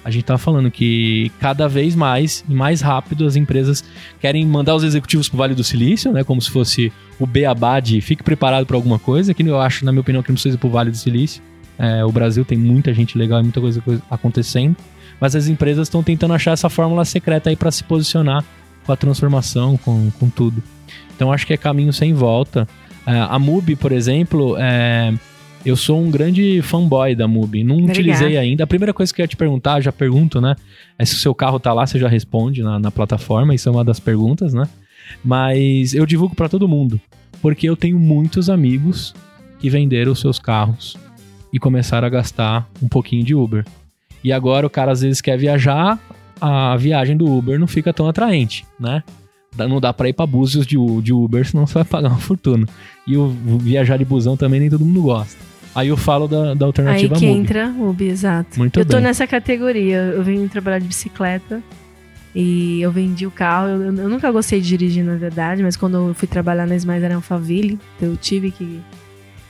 A 0.04 0.10
gente 0.10 0.24
tava 0.24 0.38
falando 0.38 0.70
que 0.70 1.30
cada 1.38 1.68
vez 1.68 1.94
mais 1.94 2.44
e 2.48 2.54
mais 2.54 2.80
rápido 2.80 3.26
as 3.26 3.36
empresas 3.36 3.84
querem 4.20 4.46
mandar 4.46 4.74
os 4.74 4.82
executivos 4.82 5.28
pro 5.28 5.38
Vale 5.38 5.54
do 5.54 5.62
Silício, 5.62 6.10
né? 6.10 6.24
Como 6.24 6.40
se 6.40 6.50
fosse 6.50 6.92
o 7.18 7.26
beabá 7.26 7.80
de 7.80 8.00
fique 8.00 8.22
preparado 8.22 8.64
para 8.64 8.76
alguma 8.76 8.98
coisa, 8.98 9.34
que 9.34 9.42
eu 9.42 9.60
acho, 9.60 9.84
na 9.84 9.92
minha 9.92 10.00
opinião, 10.00 10.22
que 10.22 10.30
não 10.30 10.34
precisa 10.34 10.56
ir 10.56 10.58
pro 10.58 10.70
Vale 10.70 10.90
do 10.90 10.96
Silício. 10.96 11.42
É, 11.78 12.04
o 12.04 12.12
Brasil 12.12 12.44
tem 12.44 12.58
muita 12.58 12.92
gente 12.92 13.16
legal 13.16 13.40
e 13.40 13.42
muita 13.42 13.60
coisa 13.60 13.80
coisa 13.80 14.02
acontecendo, 14.10 14.76
mas 15.18 15.34
as 15.36 15.48
empresas 15.48 15.88
estão 15.88 16.02
tentando 16.02 16.34
achar 16.34 16.52
essa 16.52 16.68
fórmula 16.68 17.04
secreta 17.04 17.50
aí 17.50 17.56
para 17.56 17.70
se 17.70 17.84
posicionar 17.84 18.44
com 18.84 18.92
a 18.92 18.96
transformação, 18.96 19.76
com, 19.78 20.10
com 20.18 20.28
tudo. 20.28 20.62
Então 21.14 21.32
acho 21.32 21.46
que 21.46 21.52
é 21.52 21.56
caminho 21.56 21.92
sem 21.92 22.14
volta. 22.14 22.66
É, 23.06 23.18
a 23.18 23.38
MUBI, 23.38 23.76
por 23.76 23.92
exemplo, 23.92 24.56
é, 24.58 25.12
eu 25.64 25.76
sou 25.76 26.00
um 26.00 26.10
grande 26.10 26.62
fanboy 26.62 27.14
da 27.14 27.28
MUBI. 27.28 27.64
Não 27.64 27.76
Obrigada. 27.76 28.00
utilizei 28.00 28.36
ainda. 28.36 28.64
A 28.64 28.66
primeira 28.66 28.94
coisa 28.94 29.12
que 29.12 29.20
eu 29.20 29.24
ia 29.24 29.28
te 29.28 29.36
perguntar, 29.36 29.80
já 29.80 29.92
pergunto, 29.92 30.40
né? 30.40 30.56
É 30.98 31.04
se 31.04 31.14
o 31.14 31.18
seu 31.18 31.34
carro 31.34 31.60
tá 31.60 31.72
lá, 31.72 31.86
você 31.86 31.98
já 31.98 32.08
responde 32.08 32.62
na, 32.62 32.78
na 32.78 32.90
plataforma. 32.90 33.54
Isso 33.54 33.68
é 33.68 33.72
uma 33.72 33.84
das 33.84 34.00
perguntas, 34.00 34.54
né? 34.54 34.66
Mas 35.24 35.92
eu 35.94 36.06
divulgo 36.06 36.34
para 36.34 36.48
todo 36.48 36.68
mundo. 36.68 37.00
Porque 37.42 37.68
eu 37.68 37.76
tenho 37.76 37.98
muitos 37.98 38.48
amigos 38.48 39.14
que 39.58 39.68
venderam 39.68 40.12
os 40.12 40.20
seus 40.20 40.38
carros 40.38 40.96
e 41.52 41.58
começaram 41.58 42.06
a 42.06 42.10
gastar 42.10 42.68
um 42.82 42.88
pouquinho 42.88 43.24
de 43.24 43.34
Uber. 43.34 43.64
E 44.24 44.32
agora 44.32 44.66
o 44.66 44.70
cara 44.70 44.92
às 44.92 45.02
vezes 45.02 45.20
quer 45.20 45.36
viajar, 45.38 45.98
a 46.40 46.76
viagem 46.76 47.16
do 47.16 47.30
Uber 47.30 47.58
não 47.58 47.66
fica 47.66 47.92
tão 47.92 48.08
atraente, 48.08 48.64
né? 48.78 49.02
não 49.56 49.80
dá 49.80 49.92
pra 49.92 50.08
ir 50.08 50.12
pra 50.12 50.26
Búzios 50.26 50.66
de, 50.66 50.76
de 51.02 51.12
Uber, 51.12 51.46
senão 51.46 51.66
você 51.66 51.74
vai 51.74 51.84
pagar 51.84 52.08
uma 52.10 52.18
fortuna. 52.18 52.66
E 53.06 53.16
o 53.16 53.28
viajar 53.58 53.96
de 53.96 54.04
busão 54.04 54.36
também 54.36 54.60
nem 54.60 54.70
todo 54.70 54.84
mundo 54.84 55.02
gosta. 55.02 55.49
Aí 55.74 55.88
eu 55.88 55.96
falo 55.96 56.26
da, 56.26 56.54
da 56.54 56.64
Aí 56.64 56.68
alternativa 56.68 57.14
que 57.14 57.26
Mubi. 57.26 57.38
entra 57.38 57.74
Ubi, 57.78 58.08
exato. 58.08 58.58
Muito 58.58 58.78
eu 58.80 58.84
tô 58.84 58.96
bem. 58.96 59.04
nessa 59.04 59.26
categoria. 59.26 59.98
Eu 60.14 60.22
venho 60.22 60.48
trabalhar 60.48 60.78
de 60.80 60.86
bicicleta 60.88 61.62
e 62.34 62.80
eu 62.82 62.90
vendi 62.90 63.26
o 63.26 63.30
carro. 63.30 63.68
Eu, 63.68 63.82
eu 63.96 64.08
nunca 64.08 64.30
gostei 64.30 64.60
de 64.60 64.68
dirigir, 64.68 65.04
na 65.04 65.16
verdade, 65.16 65.62
mas 65.62 65.76
quando 65.76 66.08
eu 66.08 66.14
fui 66.14 66.26
trabalhar 66.26 66.66
na 66.66 66.74
Smiles 66.76 67.02
era 67.02 67.14
Alphaville, 67.14 67.78
então 67.96 68.08
eu 68.10 68.16
tive 68.16 68.50
que, 68.50 68.80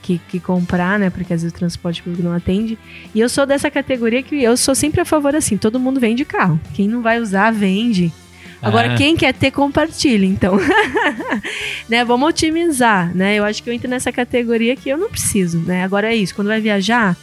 que, 0.01 0.21
que 0.29 0.39
comprar, 0.39 0.99
né? 0.99 1.09
Porque 1.09 1.33
às 1.33 1.41
vezes 1.41 1.55
o 1.55 1.59
transporte 1.59 2.03
público 2.03 2.23
não 2.23 2.33
atende. 2.33 2.77
E 3.15 3.19
eu 3.19 3.27
sou 3.29 3.45
dessa 3.45 3.71
categoria 3.71 4.21
que 4.21 4.41
eu 4.43 4.55
sou 4.57 4.75
sempre 4.75 5.01
a 5.01 5.05
favor 5.05 5.35
assim: 5.35 5.57
todo 5.57 5.79
mundo 5.79 5.99
vende 5.99 6.23
carro. 6.23 6.59
Quem 6.73 6.87
não 6.87 7.01
vai 7.01 7.19
usar, 7.19 7.51
vende. 7.51 8.13
Agora, 8.61 8.93
Ah. 8.93 8.95
quem 8.95 9.15
quer 9.17 9.33
ter, 9.33 9.51
compartilha, 9.51 10.25
então. 10.25 10.57
né, 11.89 12.03
vamos 12.05 12.29
otimizar, 12.29 13.15
né? 13.15 13.35
Eu 13.35 13.43
acho 13.43 13.61
que 13.63 13.69
eu 13.69 13.73
entro 13.73 13.89
nessa 13.89 14.11
categoria 14.11 14.75
que 14.75 14.89
eu 14.89 14.97
não 14.97 15.09
preciso, 15.09 15.59
né? 15.59 15.83
Agora 15.83 16.11
é 16.11 16.15
isso, 16.15 16.35
quando 16.35 16.47
vai 16.47 16.61
viajar, 16.61 17.17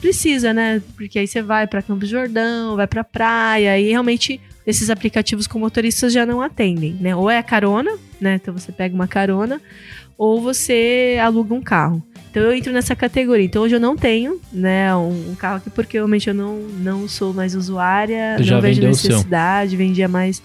precisa, 0.00 0.52
né? 0.52 0.82
Porque 0.96 1.18
aí 1.18 1.26
você 1.26 1.40
vai 1.42 1.66
pra 1.66 1.82
Campos 1.82 2.08
do 2.08 2.10
Jordão, 2.10 2.76
vai 2.76 2.86
pra 2.86 3.02
praia, 3.02 3.78
e 3.78 3.88
realmente 3.90 4.40
esses 4.66 4.90
aplicativos 4.90 5.46
com 5.46 5.58
motoristas 5.58 6.12
já 6.12 6.26
não 6.26 6.42
atendem, 6.42 6.96
né? 7.00 7.16
Ou 7.16 7.30
é 7.30 7.38
a 7.38 7.42
carona, 7.42 7.90
né? 8.20 8.34
Então 8.34 8.52
você 8.52 8.70
pega 8.70 8.94
uma 8.94 9.08
carona, 9.08 9.60
ou 10.16 10.40
você 10.40 11.16
aluga 11.22 11.54
um 11.54 11.62
carro. 11.62 12.02
Então 12.30 12.42
eu 12.42 12.52
entro 12.52 12.72
nessa 12.72 12.94
categoria. 12.94 13.44
Então 13.44 13.62
hoje 13.62 13.74
eu 13.74 13.80
não 13.80 13.96
tenho, 13.96 14.40
né, 14.52 14.94
um, 14.94 15.30
um 15.30 15.34
carro 15.34 15.56
aqui 15.56 15.70
porque 15.70 15.96
realmente 15.96 16.28
eu 16.28 16.34
não, 16.34 16.58
não 16.58 17.08
sou 17.08 17.32
mais 17.32 17.54
usuária, 17.54 18.36
já 18.40 18.56
não 18.56 18.62
vejo 18.62 18.82
necessidade, 18.82 19.76
vendi 19.76 20.02
há 20.02 20.08
mais 20.08 20.42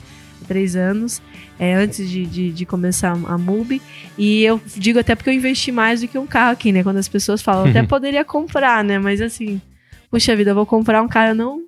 três 0.47 0.75
anos, 0.75 1.21
é, 1.57 1.73
antes 1.73 2.09
de, 2.09 2.25
de, 2.25 2.51
de 2.51 2.65
começar 2.65 3.11
a 3.11 3.37
MUBI. 3.37 3.81
E 4.17 4.43
eu 4.43 4.61
digo 4.75 4.99
até 4.99 5.15
porque 5.15 5.29
eu 5.29 5.33
investi 5.33 5.71
mais 5.71 6.01
do 6.01 6.07
que 6.07 6.17
um 6.17 6.27
carro 6.27 6.51
aqui, 6.51 6.71
né? 6.71 6.83
Quando 6.83 6.97
as 6.97 7.07
pessoas 7.07 7.41
falam, 7.41 7.65
eu 7.65 7.69
até 7.69 7.83
poderia 7.83 8.23
comprar, 8.25 8.83
né? 8.83 8.99
Mas 8.99 9.21
assim, 9.21 9.61
puxa 10.11 10.35
vida, 10.35 10.51
eu 10.51 10.55
vou 10.55 10.65
comprar 10.65 11.01
um 11.01 11.07
carro, 11.07 11.29
eu 11.31 11.35
não 11.35 11.61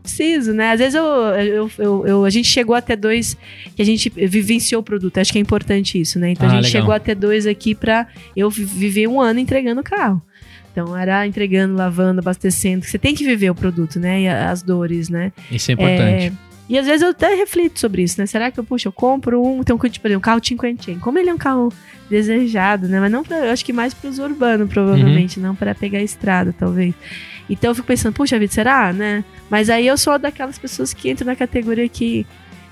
preciso, 0.00 0.52
né? 0.52 0.72
Às 0.72 0.78
vezes 0.78 0.94
eu, 0.94 1.04
eu, 1.04 1.70
eu, 1.78 2.06
eu- 2.06 2.24
a 2.24 2.30
gente 2.30 2.48
chegou 2.48 2.74
até 2.74 2.96
dois 2.96 3.36
que 3.76 3.82
a 3.82 3.84
gente 3.84 4.08
vivenciou 4.10 4.80
o 4.80 4.84
produto. 4.84 5.18
Acho 5.18 5.32
que 5.32 5.38
é 5.38 5.40
importante 5.42 6.00
isso, 6.00 6.18
né? 6.18 6.30
Então 6.32 6.46
Ah, 6.48 6.52
a 6.52 6.54
gente 6.56 6.64
legal. 6.66 6.80
chegou 6.82 6.94
até 6.94 7.14
dois 7.14 7.46
aqui 7.46 7.74
pra 7.74 8.06
eu 8.36 8.48
vi- 8.50 8.64
viver 8.64 9.06
um 9.06 9.20
ano 9.20 9.38
entregando 9.40 9.80
o 9.80 9.84
carro. 9.84 10.20
Então 10.72 10.96
era 10.96 11.26
entregando, 11.26 11.74
lavando, 11.74 12.20
abastecendo. 12.20 12.84
Você 12.84 12.98
tem 12.98 13.14
que 13.14 13.24
viver 13.24 13.50
o 13.50 13.54
produto, 13.54 13.98
né? 13.98 14.22
E 14.22 14.28
as 14.28 14.62
dores, 14.62 15.08
né? 15.08 15.32
Isso 15.50 15.70
é 15.70 15.74
importante. 15.74 16.24
É, 16.26 16.32
e 16.68 16.78
às 16.78 16.86
vezes 16.86 17.02
eu 17.02 17.08
até 17.10 17.34
reflito 17.34 17.80
sobre 17.80 18.02
isso, 18.02 18.20
né? 18.20 18.26
Será 18.26 18.50
que 18.52 18.60
eu, 18.60 18.64
puxa, 18.64 18.86
eu 18.86 18.92
compro 18.92 19.44
um, 19.44 19.64
tem 19.64 19.74
um, 19.74 19.78
tipo, 19.88 20.08
um 20.08 20.20
carro 20.20 20.40
cinquentinho. 20.44 21.00
Como 21.00 21.18
ele 21.18 21.28
é 21.28 21.34
um 21.34 21.38
carro 21.38 21.72
desejado, 22.08 22.86
né? 22.88 23.00
Mas 23.00 23.10
não 23.10 23.24
pra, 23.24 23.46
eu 23.46 23.52
acho 23.52 23.64
que 23.64 23.72
mais 23.72 23.92
pros 23.92 24.18
urbanos, 24.20 24.68
provavelmente, 24.68 25.38
Uhum. 25.40 25.46
não 25.46 25.54
para 25.56 25.74
pegar 25.74 25.98
a 25.98 26.02
estrada, 26.02 26.54
talvez. 26.56 26.94
Então 27.50 27.70
eu 27.70 27.74
fico 27.74 27.86
pensando, 27.86 28.12
puxa 28.14 28.38
vida, 28.38 28.52
será, 28.52 28.92
né? 28.92 29.24
Mas 29.50 29.68
aí 29.68 29.86
eu 29.86 29.98
sou 29.98 30.18
daquelas 30.18 30.58
pessoas 30.58 30.94
que 30.94 31.10
entram 31.10 31.26
na 31.26 31.34
categoria 31.36 31.88
que, 31.88 32.24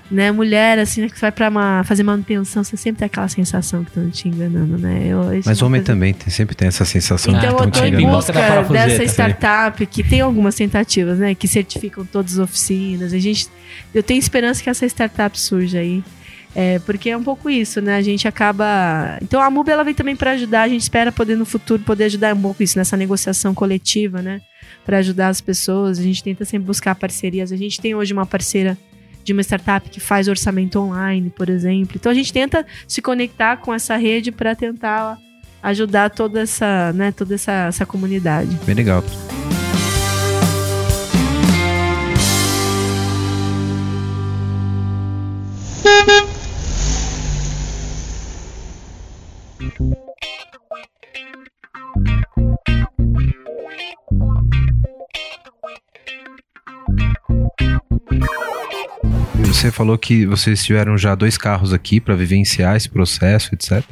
né, 0.09 0.31
mulher, 0.31 0.79
assim, 0.79 1.01
né, 1.01 1.09
que 1.09 1.19
vai 1.19 1.31
pra 1.31 1.49
uma- 1.49 1.83
fazer 1.83 2.01
manutenção, 2.01 2.63
você 2.63 2.75
sempre 2.77 2.99
tem 2.99 3.05
aquela 3.07 3.27
sensação 3.27 3.83
que 3.83 3.89
estão 3.91 4.09
te 4.09 4.27
enganando, 4.27 4.77
né? 4.77 5.03
Eu, 5.05 5.23
Mas 5.45 5.61
é 5.61 5.65
homem 5.65 5.81
coisa- 5.81 5.93
também 5.93 6.13
tem, 6.13 6.29
sempre 6.29 6.55
tem 6.55 6.67
essa 6.69 6.85
sensação 6.85 7.31
então 7.33 7.41
de 7.41 7.47
eu 7.47 7.55
que 7.57 7.57
tô 7.63 7.69
estão 7.69 7.85
em 7.85 7.91
tirando. 7.91 8.03
Bota 8.03 8.11
na 8.11 8.17
busca 8.17 8.33
parafuseta, 8.33 8.85
dessa 8.85 8.97
Felipe. 8.97 9.11
startup 9.13 9.85
que 9.85 10.03
tem 10.03 10.21
algumas 10.21 10.55
tentativas, 10.55 11.19
né? 11.19 11.35
Que 11.35 11.47
certificam 11.47 12.05
todas 12.05 12.33
as 12.33 12.39
oficinas. 12.39 13.11
A 13.13 13.19
gente, 13.19 13.47
eu 13.93 14.01
tenho 14.01 14.17
esperança 14.19 14.63
que 14.63 14.69
essa 14.69 14.85
startup 14.85 15.39
surja 15.39 15.79
aí. 15.79 16.01
É, 16.55 16.79
porque 16.79 17.11
é 17.11 17.15
um 17.15 17.21
pouco 17.23 17.47
isso, 17.47 17.79
né? 17.79 17.95
A 17.95 18.01
gente 18.01 18.27
acaba. 18.27 19.19
Então 19.21 19.39
a 19.39 19.51
MUB 19.51 19.69
ela 19.69 19.83
vem 19.83 19.93
também 19.93 20.15
para 20.15 20.31
ajudar. 20.31 20.63
A 20.63 20.67
gente 20.67 20.81
espera 20.81 21.11
poder 21.11 21.35
no 21.37 21.45
futuro 21.45 21.83
poder 21.83 22.05
ajudar 22.05 22.33
um 22.33 22.41
pouco 22.41 22.63
isso 22.63 22.75
nessa 22.75 22.97
negociação 22.97 23.53
coletiva, 23.53 24.19
né? 24.23 24.41
Para 24.89 24.97
ajudar 24.97 25.27
as 25.27 25.39
pessoas. 25.39 25.99
A 25.99 26.01
gente 26.01 26.23
tenta 26.23 26.43
sempre 26.43 26.65
buscar 26.65 26.95
parcerias. 26.95 27.51
A 27.51 27.55
gente 27.55 27.79
tem 27.79 27.93
hoje 27.93 28.11
uma 28.11 28.25
parceira 28.25 28.75
de 29.23 29.31
uma 29.31 29.43
startup 29.43 29.87
que 29.87 29.99
faz 29.99 30.27
orçamento 30.27 30.79
online, 30.79 31.29
por 31.29 31.47
exemplo. 31.47 31.95
Então 31.95 32.11
a 32.11 32.15
gente 32.15 32.33
tenta 32.33 32.65
se 32.87 32.99
conectar 32.99 33.57
com 33.57 33.71
essa 33.71 33.95
rede 33.97 34.31
para 34.31 34.55
tentar 34.55 35.19
ajudar 35.61 36.09
toda 36.09 36.41
essa, 36.41 36.91
né, 36.93 37.11
toda 37.11 37.35
essa, 37.35 37.67
essa 37.67 37.85
comunidade. 37.85 38.49
Bem 38.65 38.73
legal. 38.73 39.03
Você 59.69 59.75
falou 59.75 59.99
que 59.99 60.25
vocês 60.25 60.63
tiveram 60.63 60.97
já 60.97 61.13
dois 61.13 61.37
carros 61.37 61.71
aqui 61.71 61.99
para 61.99 62.15
vivenciar 62.15 62.75
esse 62.75 62.89
processo, 62.89 63.53
etc. 63.53 63.83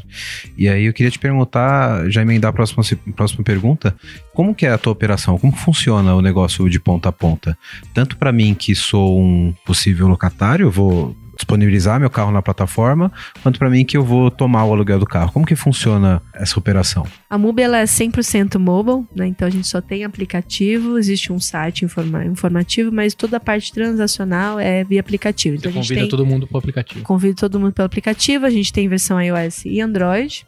E 0.57 0.67
aí 0.67 0.85
eu 0.85 0.93
queria 0.93 1.11
te 1.11 1.19
perguntar, 1.19 2.09
já 2.09 2.23
emendar 2.23 2.49
a 2.49 2.53
próxima, 2.53 2.83
próxima 3.15 3.43
pergunta, 3.43 3.95
como 4.33 4.55
que 4.55 4.65
é 4.65 4.71
a 4.71 4.77
tua 4.79 4.91
operação? 4.91 5.37
Como 5.37 5.55
funciona 5.55 6.15
o 6.15 6.21
negócio 6.21 6.67
de 6.67 6.79
ponta 6.79 7.09
a 7.09 7.11
ponta? 7.11 7.55
Tanto 7.93 8.17
para 8.17 8.31
mim 8.31 8.55
que 8.55 8.73
sou 8.73 9.21
um 9.21 9.53
possível 9.67 10.07
locatário, 10.07 10.71
vou 10.71 11.15
disponibilizar 11.37 11.99
meu 11.99 12.09
carro 12.09 12.31
na 12.31 12.41
plataforma, 12.41 13.11
quanto 13.41 13.57
para 13.59 13.69
mim 13.69 13.85
que 13.85 13.95
eu 13.95 14.03
vou 14.03 14.29
tomar 14.29 14.65
o 14.65 14.73
aluguel 14.73 14.99
do 14.99 15.05
carro. 15.05 15.31
Como 15.31 15.45
que 15.45 15.55
funciona 15.55 16.21
essa 16.33 16.59
operação? 16.59 17.05
A 17.29 17.37
MUB 17.37 17.61
ela 17.61 17.77
é 17.77 17.83
100% 17.85 18.57
mobile, 18.59 19.05
né? 19.15 19.27
Então 19.27 19.47
a 19.47 19.51
gente 19.51 19.67
só 19.67 19.79
tem 19.79 20.03
aplicativo, 20.03 20.97
existe 20.97 21.31
um 21.31 21.39
site 21.39 21.85
informa- 21.85 22.25
informativo, 22.25 22.91
mas 22.91 23.13
toda 23.13 23.37
a 23.37 23.39
parte 23.39 23.71
transacional 23.71 24.59
é 24.59 24.83
via 24.83 24.99
aplicativo. 24.99 25.55
Então 25.55 25.71
Você 25.71 25.77
a 25.77 25.81
gente 25.81 25.87
convida 25.89 26.01
tem 26.01 26.09
todo 26.09 26.25
mundo 26.25 26.47
pro 26.47 26.57
aplicativo. 26.57 27.01
Convido 27.03 27.35
todo 27.35 27.59
mundo 27.59 27.73
pelo 27.73 27.85
aplicativo. 27.85 28.45
A 28.45 28.49
gente 28.49 28.73
tem 28.73 28.87
versão 28.87 29.21
iOS 29.21 29.65
e 29.65 29.79
Android. 29.79 30.45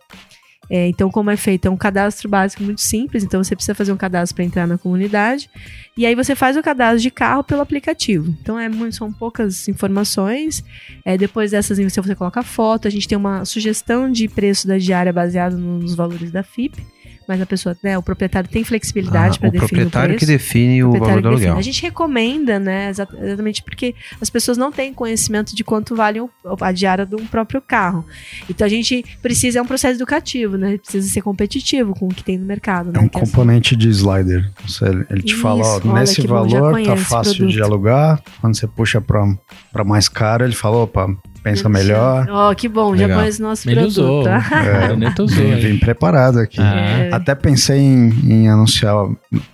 É, 0.69 0.87
então, 0.87 1.09
como 1.09 1.31
é 1.31 1.37
feito? 1.37 1.67
É 1.67 1.71
um 1.71 1.77
cadastro 1.77 2.29
básico 2.29 2.63
muito 2.63 2.81
simples. 2.81 3.23
Então, 3.23 3.43
você 3.43 3.55
precisa 3.55 3.73
fazer 3.73 3.91
um 3.91 3.97
cadastro 3.97 4.35
para 4.35 4.45
entrar 4.45 4.67
na 4.67 4.77
comunidade. 4.77 5.49
E 5.97 6.05
aí, 6.05 6.13
você 6.15 6.35
faz 6.35 6.55
o 6.55 6.61
cadastro 6.61 7.01
de 7.01 7.09
carro 7.09 7.43
pelo 7.43 7.61
aplicativo. 7.61 8.35
Então, 8.41 8.59
é 8.59 8.69
são 8.91 9.11
poucas 9.11 9.67
informações. 9.67 10.63
É, 11.03 11.17
depois 11.17 11.51
dessas, 11.51 11.77
você, 11.77 12.01
você 12.01 12.15
coloca 12.15 12.43
foto. 12.43 12.87
A 12.87 12.91
gente 12.91 13.07
tem 13.07 13.17
uma 13.17 13.45
sugestão 13.45 14.11
de 14.11 14.27
preço 14.27 14.67
da 14.67 14.77
diária 14.77 15.11
baseado 15.11 15.57
nos 15.57 15.95
valores 15.95 16.31
da 16.31 16.43
FIP. 16.43 16.85
Mas 17.29 17.39
a 17.41 17.45
pessoa, 17.45 17.77
né, 17.83 17.95
o 17.95 18.01
proprietário 18.01 18.49
tem 18.49 18.63
flexibilidade 18.63 19.37
Ah, 19.37 19.39
para 19.39 19.49
o 19.49 19.51
definir 19.51 19.65
o 19.65 19.69
proprietário 19.69 20.09
preço 20.15 20.19
que 20.19 20.25
define 20.25 20.83
o 20.83 20.87
valor 20.87 20.97
proprietário 20.97 21.21
do 21.21 21.27
aluguel. 21.29 21.57
A 21.57 21.61
gente 21.61 21.81
recomenda, 21.83 22.57
né, 22.59 22.89
exa- 22.89 23.07
exatamente 23.21 23.61
porque 23.61 23.93
as 24.19 24.31
pessoas 24.31 24.57
não 24.57 24.71
têm 24.71 24.91
conhecimento 24.91 25.55
de 25.55 25.63
quanto 25.63 25.95
vale 25.95 26.19
o- 26.19 26.29
a 26.59 26.71
diária 26.71 27.05
de 27.05 27.15
um 27.15 27.27
próprio 27.27 27.61
carro. 27.61 28.03
Então 28.49 28.65
a 28.65 28.69
gente 28.69 29.05
precisa, 29.21 29.59
é 29.59 29.61
um 29.61 29.65
processo 29.67 29.95
educativo, 29.99 30.57
né? 30.57 30.79
Precisa 30.79 31.07
ser 31.07 31.21
competitivo 31.21 31.93
com 31.93 32.07
o 32.07 32.09
que 32.09 32.23
tem 32.23 32.35
no 32.35 32.47
mercado, 32.47 32.89
É 32.89 32.93
né? 32.93 32.99
um 32.99 33.07
que 33.07 33.17
é- 33.17 33.21
componente 33.21 33.75
de 33.75 33.89
slider. 33.89 34.49
Você- 34.67 34.85
ele 35.11 35.21
te 35.21 35.35
fala, 35.35 35.61
ó, 35.63 35.77
Isso, 35.77 35.93
nesse 35.93 36.21
que 36.21 36.27
bom, 36.27 36.33
valor 36.47 36.81
tá 36.83 36.97
fácil 36.97 37.45
de 37.47 37.61
alugar. 37.61 38.19
Quando 38.41 38.55
você 38.57 38.65
puxa 38.65 38.99
pra 38.99 39.83
mais 39.85 40.09
caro, 40.09 40.43
ele 40.45 40.55
fala, 40.55 40.77
opa, 40.77 41.07
pensa 41.43 41.67
melhor. 41.69 42.27
Ó, 42.29 42.53
que 42.53 42.67
bom, 42.67 42.95
já 42.95 43.03
Legal. 43.05 43.19
conhece 43.19 43.39
o 43.39 43.43
nosso 43.43 43.67
Ele 43.69 43.75
produto. 43.75 43.91
usou. 43.97 44.23
tá? 44.23 44.43
É, 44.91 44.95
Neto 44.95 45.23
usou. 45.23 45.37
Vem, 45.43 45.53
hein? 45.53 45.59
vem 45.59 45.79
preparado 45.79 46.39
aqui. 46.39 46.59
Ah. 46.59 46.79
É. 46.79 47.09
Até 47.13 47.33
pensei 47.35 47.79
em, 47.79 48.09
em 48.27 48.49
anunciar. 48.49 48.95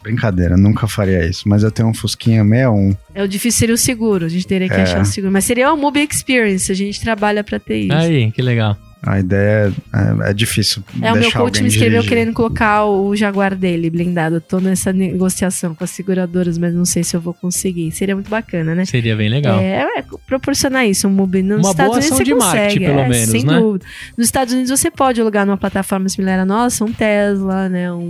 Brincadeira, 0.03 0.57
nunca 0.57 0.87
faria 0.87 1.25
isso. 1.25 1.47
Mas 1.47 1.63
eu 1.63 1.71
tenho 1.71 1.89
um 1.89 1.93
Fusquinha 1.93 2.43
61. 2.43 2.95
É 3.13 3.23
o 3.23 3.27
difícil 3.27 3.59
seria 3.59 3.75
o 3.75 3.77
seguro, 3.77 4.25
a 4.25 4.29
gente 4.29 4.45
teria 4.47 4.67
que 4.67 4.75
É. 4.75 4.83
achar 4.83 5.01
o 5.01 5.05
seguro. 5.05 5.31
Mas 5.31 5.45
seria 5.45 5.71
o 5.73 5.77
Mobile 5.77 6.07
Experience, 6.11 6.71
a 6.71 6.75
gente 6.75 6.99
trabalha 7.01 7.43
pra 7.43 7.59
ter 7.59 7.77
isso. 7.77 7.93
Aí, 7.93 8.31
que 8.31 8.41
legal. 8.41 8.77
A 9.05 9.19
ideia 9.19 9.71
é, 9.93 10.31
é 10.31 10.33
difícil. 10.33 10.83
É, 11.01 11.13
o 11.13 11.15
meu 11.15 11.31
coach 11.31 11.61
me 11.61 11.67
escreveu 11.67 12.01
dirigir. 12.01 12.09
querendo 12.09 12.33
colocar 12.33 12.85
o 12.85 13.15
Jaguar 13.15 13.55
dele 13.55 13.89
blindado. 13.89 14.37
Eu 14.37 14.41
tô 14.41 14.59
nessa 14.59 14.91
negociação 14.91 15.75
com 15.75 15.83
as 15.83 15.91
seguradoras, 15.91 16.57
mas 16.57 16.73
não 16.73 16.85
sei 16.85 17.03
se 17.03 17.15
eu 17.15 17.21
vou 17.21 17.33
conseguir. 17.33 17.91
Seria 17.91 18.15
muito 18.15 18.29
bacana, 18.29 18.73
né? 18.73 18.83
Seria 18.85 19.15
bem 19.15 19.29
legal. 19.29 19.59
É, 19.59 19.85
é, 19.99 20.03
proporcionar 20.25 20.87
isso, 20.87 21.07
um 21.07 21.11
mobile. 21.11 21.43
Nos 21.43 21.59
Uma 21.59 21.71
Estados 21.71 21.89
boa 21.89 21.97
Unidos 21.97 22.05
ação 22.05 22.17
você 22.17 22.23
de 22.23 22.33
consegue, 22.33 22.57
marketing, 22.57 22.85
pelo 22.85 22.99
é, 22.99 23.09
menos, 23.09 23.29
sem 23.29 23.45
né? 23.45 23.59
dúvida. 23.59 23.85
Nos 24.17 24.25
Estados 24.25 24.53
Unidos 24.53 24.71
você 24.71 24.89
pode 24.89 25.21
alugar 25.21 25.45
numa 25.45 25.57
plataforma 25.57 26.09
similar 26.09 26.39
à 26.39 26.45
nossa, 26.45 26.83
um 26.83 26.91
Tesla, 26.91 27.69
né? 27.69 27.91
Um, 27.91 28.09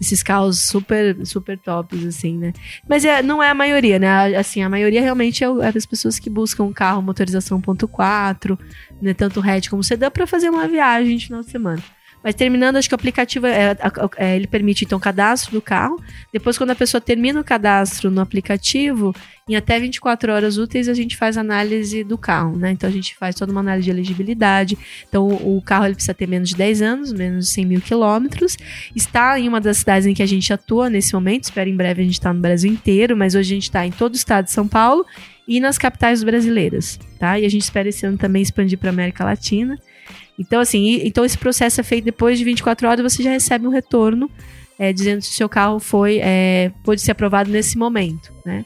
esses 0.00 0.22
carros 0.22 0.58
super, 0.60 1.26
super 1.26 1.58
tops, 1.58 2.04
assim, 2.06 2.38
né? 2.38 2.52
Mas 2.88 3.04
é, 3.04 3.22
não 3.22 3.42
é 3.42 3.50
a 3.50 3.54
maioria, 3.54 3.98
né? 3.98 4.34
Assim, 4.36 4.62
a 4.62 4.68
maioria 4.68 5.02
realmente 5.02 5.44
é, 5.44 5.46
é 5.46 5.72
das 5.72 5.84
pessoas 5.84 6.18
que 6.18 6.30
buscam 6.30 6.64
um 6.64 6.72
carro 6.72 7.02
motorização 7.02 7.60
1.4, 7.60 8.58
né? 9.00 9.12
Tanto 9.12 9.40
hatch 9.40 9.68
como 9.68 9.84
sedã, 9.84 10.10
pra 10.10 10.26
fazer 10.26 10.48
uma 10.48 10.66
viagem 10.66 11.16
de 11.16 11.26
final 11.26 11.40
de 11.42 11.50
semana. 11.50 11.82
Mas 12.22 12.34
terminando, 12.34 12.76
acho 12.76 12.88
que 12.88 12.94
o 12.94 12.96
aplicativo 12.96 13.46
é, 13.46 13.76
é, 14.18 14.36
ele 14.36 14.46
permite 14.46 14.84
então 14.84 14.98
o 14.98 15.00
cadastro 15.00 15.52
do 15.52 15.62
carro. 15.62 15.98
Depois, 16.32 16.58
quando 16.58 16.70
a 16.70 16.74
pessoa 16.74 17.00
termina 17.00 17.40
o 17.40 17.44
cadastro 17.44 18.10
no 18.10 18.20
aplicativo, 18.20 19.14
em 19.48 19.56
até 19.56 19.80
24 19.80 20.32
horas 20.32 20.58
úteis 20.58 20.88
a 20.88 20.94
gente 20.94 21.16
faz 21.16 21.38
análise 21.38 22.04
do 22.04 22.18
carro, 22.18 22.56
né? 22.56 22.72
Então 22.72 22.88
a 22.88 22.92
gente 22.92 23.16
faz 23.16 23.34
toda 23.34 23.50
uma 23.50 23.60
análise 23.60 23.86
de 23.86 23.90
elegibilidade. 23.90 24.78
Então 25.08 25.28
o 25.28 25.62
carro 25.62 25.86
ele 25.86 25.94
precisa 25.94 26.14
ter 26.14 26.28
menos 26.28 26.50
de 26.50 26.56
10 26.56 26.82
anos, 26.82 27.12
menos 27.12 27.46
de 27.46 27.52
100 27.52 27.64
mil 27.64 27.80
quilômetros. 27.80 28.56
Está 28.94 29.40
em 29.40 29.48
uma 29.48 29.60
das 29.60 29.78
cidades 29.78 30.06
em 30.06 30.12
que 30.12 30.22
a 30.22 30.26
gente 30.26 30.52
atua 30.52 30.90
nesse 30.90 31.14
momento. 31.14 31.44
Espero 31.44 31.70
em 31.70 31.76
breve 31.76 32.02
a 32.02 32.04
gente 32.04 32.14
estar 32.14 32.30
tá 32.30 32.34
no 32.34 32.40
Brasil 32.40 32.70
inteiro, 32.70 33.16
mas 33.16 33.34
hoje 33.34 33.52
a 33.52 33.54
gente 33.54 33.64
está 33.64 33.86
em 33.86 33.90
todo 33.90 34.12
o 34.12 34.16
estado 34.16 34.44
de 34.44 34.52
São 34.52 34.68
Paulo 34.68 35.06
e 35.48 35.58
nas 35.58 35.78
capitais 35.78 36.22
brasileiras, 36.22 36.96
tá? 37.18 37.38
E 37.38 37.44
a 37.44 37.48
gente 37.48 37.62
espera 37.62 37.88
esse 37.88 38.06
ano 38.06 38.16
também 38.16 38.42
expandir 38.42 38.78
para 38.78 38.90
América 38.90 39.24
Latina. 39.24 39.76
Então, 40.40 40.58
assim, 40.58 41.02
então 41.04 41.22
esse 41.22 41.36
processo 41.36 41.82
é 41.82 41.84
feito 41.84 42.06
depois 42.06 42.38
de 42.38 42.44
24 42.44 42.88
horas, 42.88 43.12
você 43.12 43.22
já 43.22 43.30
recebe 43.30 43.66
um 43.66 43.70
retorno 43.70 44.30
é, 44.78 44.90
dizendo 44.90 45.20
se 45.20 45.30
o 45.30 45.34
seu 45.34 45.48
carro 45.50 45.78
foi 45.78 46.18
é, 46.22 46.72
pode 46.82 47.02
ser 47.02 47.12
aprovado 47.12 47.50
nesse 47.50 47.76
momento, 47.76 48.32
né? 48.44 48.64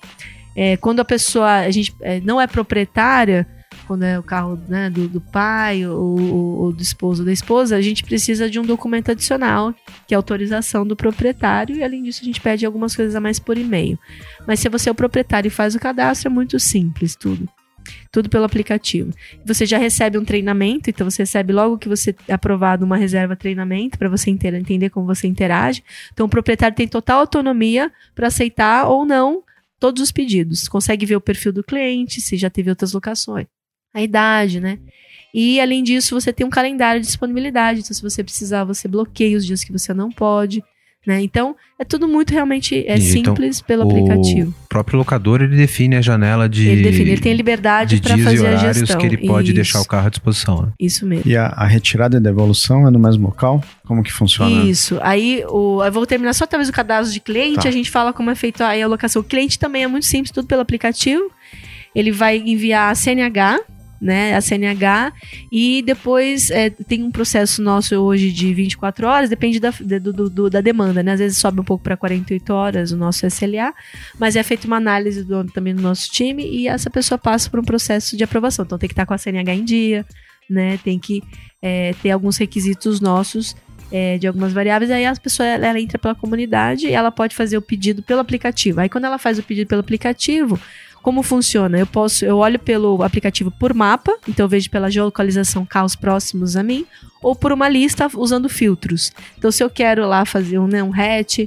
É, 0.55 0.77
quando 0.77 1.01
a 1.01 1.05
pessoa 1.05 1.51
a 1.51 1.71
gente 1.73 1.93
é, 2.01 2.21
não 2.21 2.41
é 2.41 2.47
proprietária, 2.47 3.45
quando 3.89 4.05
é 4.05 4.17
o 4.17 4.23
carro 4.23 4.57
né, 4.69 4.89
do, 4.89 5.09
do, 5.09 5.21
pai 5.21 5.85
ou, 5.85 6.61
ou, 6.61 6.73
do 6.73 6.81
esposo 6.81 7.23
ou 7.23 7.27
da 7.27 7.33
esposa, 7.33 7.75
a 7.75 7.83
gente 7.83 8.05
precisa 8.05 8.49
de 8.49 8.61
um 8.61 8.63
documento 8.63 9.11
adicional, 9.11 9.75
que 10.07 10.15
é 10.15 10.17
autorização 10.17 10.87
do 10.87 10.95
proprietário, 10.95 11.77
e 11.77 11.83
além 11.83 12.05
disso 12.05 12.21
a 12.23 12.25
gente 12.25 12.41
pede 12.41 12.65
algumas 12.65 12.95
coisas 12.95 13.17
a 13.17 13.21
mais 13.21 13.41
por 13.41 13.59
e-mail. 13.59 13.99
Mas 14.47 14.61
se 14.61 14.69
você 14.69 14.89
é 14.89 14.93
o 14.93 14.95
proprietário 14.95 15.49
e 15.49 15.51
faz 15.51 15.75
o 15.75 15.81
cadastro, 15.81 16.29
é 16.29 16.33
muito 16.33 16.61
simples 16.61 17.17
tudo 17.17 17.49
tudo 18.11 18.29
pelo 18.29 18.45
aplicativo. 18.45 19.13
Você 19.45 19.67
já 19.67 19.79
recebe 19.79 20.19
um 20.19 20.25
treinamento, 20.25 20.91
então 20.91 21.09
você 21.09 21.23
recebe 21.23 21.53
logo 21.53 21.79
que 21.79 21.89
você 21.89 22.15
é 22.29 22.35
aprovado 22.35 22.85
uma 22.85 22.97
reserva 22.97 23.37
treinamento 23.37 23.99
para 23.99 24.09
você 24.09 24.31
entender 24.31 24.91
como 24.91 25.07
você 25.07 25.27
interage. 25.27 25.83
Então 26.13 26.27
o 26.27 26.29
proprietário 26.29 26.77
tem 26.77 26.89
total 26.89 27.21
autonomia 27.21 27.93
para 28.15 28.29
aceitar 28.29 28.89
ou 28.89 29.05
não 29.05 29.43
todos 29.79 30.03
os 30.03 30.13
pedidos. 30.13 30.69
Consegue 30.69 31.07
ver 31.07 31.17
o 31.17 31.21
perfil 31.21 31.53
do 31.53 31.63
cliente, 31.63 32.21
se 32.21 32.37
já 32.37 32.49
teve 32.49 32.71
outras 32.71 32.93
locações, 32.93 33.47
a 33.93 34.03
idade, 34.03 34.61
né? 34.61 34.79
E 35.35 35.61
além 35.61 35.83
disso, 35.83 36.19
você 36.19 36.33
tem 36.33 36.47
um 36.47 36.51
calendário 36.51 37.01
de 37.01 37.07
disponibilidade. 37.09 37.81
Então, 37.81 37.93
se 37.93 38.01
você 38.01 38.23
precisar, 38.23 38.63
você 38.63 38.87
bloqueia 38.87 39.37
os 39.37 39.45
dias 39.45 39.65
que 39.65 39.73
você 39.73 39.93
não 39.93 40.09
pode. 40.09 40.63
Né? 41.07 41.23
Então, 41.23 41.55
é 41.79 41.85
tudo 41.85 42.09
muito 42.09 42.31
realmente 42.31 42.75
é 42.75 42.97
então, 42.97 42.99
simples 42.99 43.61
pelo 43.61 43.83
aplicativo. 43.83 44.55
O 44.65 44.69
próprio 44.69 44.97
locador 44.99 45.43
ele 45.43 45.55
define 45.55 45.97
a 45.97 46.01
janela 46.01 46.49
de. 46.49 46.67
Ele 46.67 46.83
define, 46.83 47.11
ele 47.11 47.21
tem 47.21 47.35
liberdade 47.35 48.01
para 48.01 48.17
fazer 48.17 48.47
a 48.47 48.73
gestão. 48.73 48.99
que 48.99 49.07
ele 49.07 49.19
pode 49.19 49.49
Isso. 49.49 49.55
deixar 49.55 49.81
o 49.81 49.85
carro 49.85 50.07
à 50.07 50.11
disposição. 50.11 50.63
Né? 50.63 50.69
Isso 50.81 51.05
mesmo. 51.05 51.31
E 51.31 51.37
a, 51.37 51.47
a, 51.49 51.67
retirada 51.67 52.17
e 52.17 52.21
devolução 52.21 52.89
é 52.89 52.91
no 52.91 52.99
mesmo 52.99 53.27
local? 53.27 53.63
Como 53.87 54.03
que 54.03 54.13
funciona? 54.13 54.65
Isso. 54.65 54.99
Aí 55.03 55.45
o, 55.49 55.85
eu 55.85 55.93
vou 55.93 56.07
terminar 56.07 56.33
só 56.33 56.47
talvez 56.47 56.71
o 56.71 56.73
cadastro 56.73 57.13
de 57.13 57.21
cliente, 57.21 57.63
tá. 57.63 57.69
a 57.69 57.73
gente 57.73 57.91
fala 57.91 58.13
como 58.13 58.31
é 58.31 58.35
feito 58.35 58.63
aí 58.63 58.83
a 58.83 58.87
alocação. 58.87 59.21
O 59.21 59.25
cliente 59.25 59.59
também 59.59 59.83
é 59.83 59.87
muito 59.87 60.07
simples, 60.07 60.31
tudo 60.31 60.49
pelo 60.49 60.63
aplicativo. 60.63 61.31
Ele 61.95 62.11
vai 62.11 62.39
enviar 62.39 62.91
a 62.91 62.95
CNH, 62.95 63.61
né, 64.05 64.35
a 64.35 64.41
CNH, 64.43 65.15
e 65.51 65.81
depois 65.81 66.51
é, 66.51 66.69
tem 66.69 67.03
um 67.03 67.11
processo 67.11 67.63
nosso 67.63 67.97
hoje 67.97 68.31
de 68.31 68.53
24 68.53 69.07
horas, 69.07 69.31
depende 69.31 69.59
da, 69.59 69.71
do, 69.71 70.29
do, 70.29 70.51
da 70.51 70.61
demanda, 70.61 71.03
né, 71.03 71.13
às 71.13 71.21
vezes 71.21 71.39
sobe 71.39 71.61
um 71.61 71.65
pouco 71.65 71.83
para 71.83 71.97
48 71.97 72.53
horas 72.53 72.93
o 72.93 72.99
nosso 72.99 73.27
SLA, 73.27 73.73
mas 74.19 74.37
é 74.37 74.43
feita 74.43 74.67
uma 74.67 74.77
análise 74.77 75.25
do, 75.25 75.43
também 75.45 75.75
do 75.75 75.81
nosso 75.81 76.11
time 76.11 76.45
e 76.47 76.69
essa 76.69 76.91
pessoa 76.91 77.17
passa 77.17 77.49
por 77.49 77.59
um 77.59 77.65
processo 77.65 78.15
de 78.15 78.23
aprovação, 78.23 78.67
então 78.67 78.77
tem 78.77 78.89
que 78.89 78.93
estar 78.93 79.07
com 79.07 79.15
a 79.15 79.19
CNH 79.19 79.55
em 79.55 79.65
dia, 79.65 80.05
né, 80.51 80.79
tem 80.85 80.99
que 80.99 81.23
é, 81.63 81.95
ter 82.03 82.11
alguns 82.11 82.37
requisitos 82.37 83.01
nossos 83.01 83.57
é, 83.91 84.19
de 84.19 84.27
algumas 84.27 84.53
variáveis, 84.53 84.91
aí 84.91 85.07
a 85.07 85.17
pessoa 85.17 85.47
ela, 85.49 85.67
ela, 85.67 85.81
entra 85.81 85.99
pela 85.99 86.15
comunidade 86.15 86.89
e 86.89 86.93
ela 86.93 87.11
pode 87.11 87.35
fazer 87.35 87.57
o 87.57 87.63
pedido 87.63 88.03
pelo 88.03 88.21
aplicativo. 88.21 88.81
Aí 88.81 88.89
quando 88.89 89.05
ela 89.05 89.19
faz 89.19 89.39
o 89.39 89.43
pedido 89.43 89.69
pelo 89.69 89.81
aplicativo, 89.81 90.61
como 91.05 91.23
funciona? 91.23 91.79
Eu 91.79 91.87
posso, 91.87 92.25
eu 92.25 92.39
olho 92.39 92.59
pelo 92.59 93.03
aplicativo 93.03 93.51
por 93.51 93.75
mapa, 93.75 94.17
então 94.27 94.45
eu 94.45 94.49
vejo 94.49 94.71
pela 94.71 94.91
geolocalização 94.91 95.67
carros 95.67 95.95
próximos 95.95 96.57
a 96.57 96.63
mim, 96.63 96.87
ou 97.23 97.37
por 97.37 97.53
uma 97.53 97.69
lista 97.69 98.09
usando 98.15 98.49
filtros. 98.49 99.13
Então, 99.37 99.53
se 99.53 99.63
eu 99.63 99.69
quero 99.69 100.09
lá 100.09 100.25
fazer 100.25 100.59
um, 100.59 100.67
né, 100.67 100.83
um 100.83 100.91
hatch, 100.95 101.41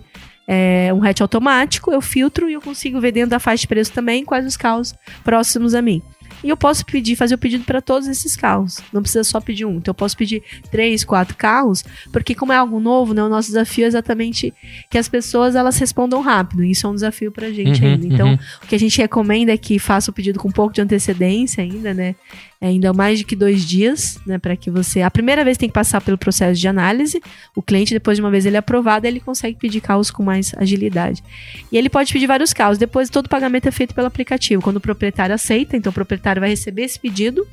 é, 0.47 0.93
um 0.93 1.03
hatch 1.03 1.21
automático, 1.21 1.91
eu 1.91 2.01
filtro 2.01 2.47
e 2.47 2.53
eu 2.53 2.61
consigo 2.61 3.01
ver 3.01 3.11
dentro 3.11 3.31
da 3.31 3.39
faixa 3.39 3.61
de 3.61 3.67
preço 3.67 3.91
também 3.91 4.23
quais 4.23 4.45
os 4.45 4.55
carros 4.55 4.93
próximos 5.23 5.73
a 5.73 5.81
mim. 5.81 6.03
E 6.43 6.49
eu 6.49 6.57
posso 6.57 6.85
pedir, 6.85 7.15
fazer 7.15 7.35
o 7.35 7.37
pedido 7.37 7.63
para 7.63 7.81
todos 7.81 8.07
esses 8.07 8.35
carros. 8.35 8.79
Não 8.93 9.01
precisa 9.01 9.23
só 9.23 9.39
pedir 9.39 9.65
um. 9.65 9.77
Então 9.77 9.91
eu 9.91 9.95
posso 9.95 10.15
pedir 10.15 10.43
três, 10.71 11.03
quatro 11.03 11.35
carros, 11.35 11.83
porque 12.11 12.35
como 12.35 12.53
é 12.53 12.57
algo 12.57 12.79
novo, 12.79 13.13
né, 13.13 13.23
o 13.23 13.29
nosso 13.29 13.47
desafio 13.47 13.85
é 13.85 13.87
exatamente 13.87 14.53
que 14.89 14.97
as 14.97 15.07
pessoas 15.07 15.55
elas 15.55 15.77
respondam 15.77 16.21
rápido. 16.21 16.63
E 16.63 16.71
isso 16.71 16.85
é 16.85 16.89
um 16.89 16.95
desafio 16.95 17.31
pra 17.31 17.49
gente 17.51 17.83
uhum, 17.83 17.91
ainda. 17.91 18.07
Então, 18.07 18.27
uhum. 18.29 18.39
o 18.63 18.67
que 18.67 18.75
a 18.75 18.79
gente 18.79 18.97
recomenda 18.99 19.51
é 19.51 19.57
que 19.57 19.79
faça 19.79 20.11
o 20.11 20.13
pedido 20.13 20.39
com 20.39 20.47
um 20.47 20.51
pouco 20.51 20.73
de 20.73 20.81
antecedência 20.81 21.63
ainda, 21.63 21.93
né? 21.93 22.15
É 22.59 22.67
ainda 22.67 22.91
mais 22.91 23.19
de 23.19 23.25
que 23.25 23.35
dois 23.35 23.63
dias, 23.63 24.19
né, 24.25 24.39
para 24.39 24.55
que 24.55 24.71
você. 24.71 25.01
A 25.01 25.11
primeira 25.11 25.43
vez 25.43 25.57
tem 25.57 25.69
que 25.69 25.73
passar 25.73 26.01
pelo 26.01 26.17
processo 26.17 26.59
de 26.59 26.67
análise. 26.67 27.21
O 27.55 27.61
cliente, 27.61 27.93
depois 27.93 28.17
de 28.17 28.21
uma 28.21 28.31
vez 28.31 28.45
ele 28.45 28.55
é 28.55 28.59
aprovado, 28.59 29.05
ele 29.05 29.19
consegue 29.19 29.57
pedir 29.57 29.79
carros 29.79 30.09
com 30.09 30.23
mais 30.23 30.53
agilidade. 30.57 31.23
E 31.71 31.77
ele 31.77 31.89
pode 31.89 32.11
pedir 32.11 32.25
vários 32.25 32.53
carros. 32.53 32.77
Depois 32.77 33.09
todo 33.09 33.27
o 33.27 33.29
pagamento 33.29 33.67
é 33.67 33.71
feito 33.71 33.93
pelo 33.93 34.07
aplicativo. 34.07 34.61
Quando 34.61 34.77
o 34.77 34.81
proprietário 34.81 35.35
aceita, 35.35 35.77
então 35.77 35.91
o 35.91 35.93
proprietário 35.93 36.39
vai 36.39 36.49
receber 36.49 36.83
esse 36.83 36.99
pedido 36.99 37.47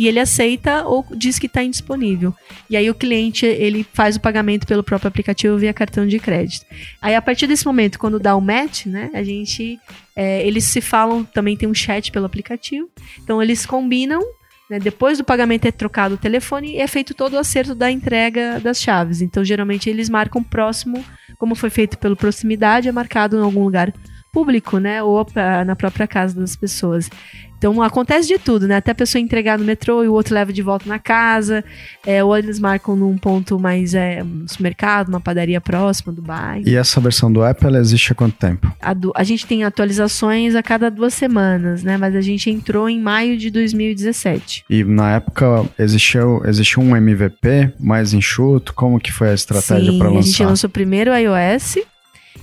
e 0.00 0.08
ele 0.08 0.18
aceita 0.18 0.82
ou 0.86 1.04
diz 1.14 1.38
que 1.38 1.44
está 1.44 1.62
indisponível. 1.62 2.34
E 2.70 2.76
aí 2.76 2.88
o 2.88 2.94
cliente 2.94 3.44
ele 3.44 3.86
faz 3.92 4.16
o 4.16 4.20
pagamento 4.20 4.66
pelo 4.66 4.82
próprio 4.82 5.08
aplicativo 5.08 5.58
via 5.58 5.74
cartão 5.74 6.06
de 6.06 6.18
crédito. 6.18 6.64
Aí 7.02 7.14
a 7.14 7.20
partir 7.20 7.46
desse 7.46 7.66
momento, 7.66 7.98
quando 7.98 8.18
dá 8.18 8.34
o 8.34 8.40
match, 8.40 8.86
né, 8.86 9.10
a 9.12 9.22
gente 9.22 9.78
é, 10.16 10.46
eles 10.46 10.64
se 10.64 10.80
falam, 10.80 11.22
também 11.22 11.54
tem 11.54 11.68
um 11.68 11.74
chat 11.74 12.10
pelo 12.10 12.24
aplicativo. 12.24 12.88
Então 13.22 13.42
eles 13.42 13.66
combinam 13.66 14.22
né, 14.70 14.78
depois 14.78 15.18
do 15.18 15.24
pagamento 15.24 15.66
é 15.66 15.70
trocado 15.70 16.14
o 16.14 16.18
telefone 16.18 16.76
e 16.76 16.80
é 16.80 16.86
feito 16.86 17.12
todo 17.12 17.34
o 17.34 17.38
acerto 17.38 17.74
da 17.74 17.90
entrega 17.90 18.58
das 18.58 18.80
chaves. 18.80 19.20
Então, 19.20 19.44
geralmente, 19.44 19.90
eles 19.90 20.08
marcam 20.08 20.42
próximo, 20.42 21.04
como 21.36 21.54
foi 21.54 21.68
feito 21.68 21.98
pelo 21.98 22.16
proximidade, 22.16 22.88
é 22.88 22.92
marcado 22.92 23.36
em 23.36 23.42
algum 23.42 23.64
lugar 23.64 23.92
público, 24.32 24.78
né? 24.78 25.02
Ou 25.02 25.26
na 25.66 25.76
própria 25.76 26.06
casa 26.06 26.38
das 26.38 26.56
pessoas. 26.56 27.10
Então 27.60 27.82
acontece 27.82 28.26
de 28.26 28.38
tudo, 28.38 28.66
né? 28.66 28.76
Até 28.76 28.92
a 28.92 28.94
pessoa 28.94 29.20
entregar 29.20 29.58
no 29.58 29.66
metrô 29.66 30.02
e 30.02 30.08
o 30.08 30.14
outro 30.14 30.34
leva 30.34 30.50
de 30.50 30.62
volta 30.62 30.88
na 30.88 30.98
casa, 30.98 31.62
é, 32.06 32.24
ou 32.24 32.34
eles 32.34 32.58
marcam 32.58 32.96
num 32.96 33.18
ponto 33.18 33.60
mais 33.60 33.92
é, 33.92 34.22
um 34.24 34.48
supermercado, 34.48 35.10
uma 35.10 35.20
padaria 35.20 35.60
próxima 35.60 36.10
do 36.10 36.22
bairro. 36.22 36.66
E 36.66 36.74
essa 36.74 36.98
versão 37.02 37.30
do 37.30 37.44
app 37.44 37.62
ela 37.62 37.78
existe 37.78 38.12
há 38.12 38.14
quanto 38.14 38.34
tempo? 38.38 38.74
A, 38.80 38.94
do, 38.94 39.12
a 39.14 39.22
gente 39.22 39.46
tem 39.46 39.62
atualizações 39.62 40.54
a 40.54 40.62
cada 40.62 40.90
duas 40.90 41.12
semanas, 41.12 41.82
né? 41.84 41.98
Mas 41.98 42.16
a 42.16 42.22
gente 42.22 42.48
entrou 42.48 42.88
em 42.88 42.98
maio 42.98 43.36
de 43.36 43.50
2017. 43.50 44.64
E 44.70 44.82
na 44.82 45.16
época 45.16 45.66
existiu, 45.78 46.42
existiu 46.46 46.82
um 46.82 46.96
MVP 46.96 47.74
mais 47.78 48.14
enxuto? 48.14 48.72
Como 48.72 48.98
que 48.98 49.12
foi 49.12 49.28
a 49.28 49.34
estratégia 49.34 49.92
para 49.98 50.08
lançar? 50.08 50.18
A 50.18 50.22
gente 50.22 50.44
lançou 50.44 50.70
primeiro 50.70 51.10
o 51.10 51.14
iOS 51.14 51.76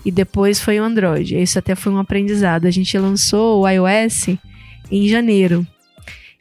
e 0.05 0.12
depois 0.12 0.60
foi 0.60 0.79
o 0.79 0.83
Android. 0.83 1.38
Isso 1.38 1.60
até 1.60 1.75
foi 1.75 1.91
um 1.91 1.97
aprendizado. 1.97 2.65
A 2.65 2.71
gente 2.71 2.97
lançou 2.97 3.62
o 3.62 3.67
iOS 3.67 4.38
em 4.91 5.07
janeiro. 5.07 5.65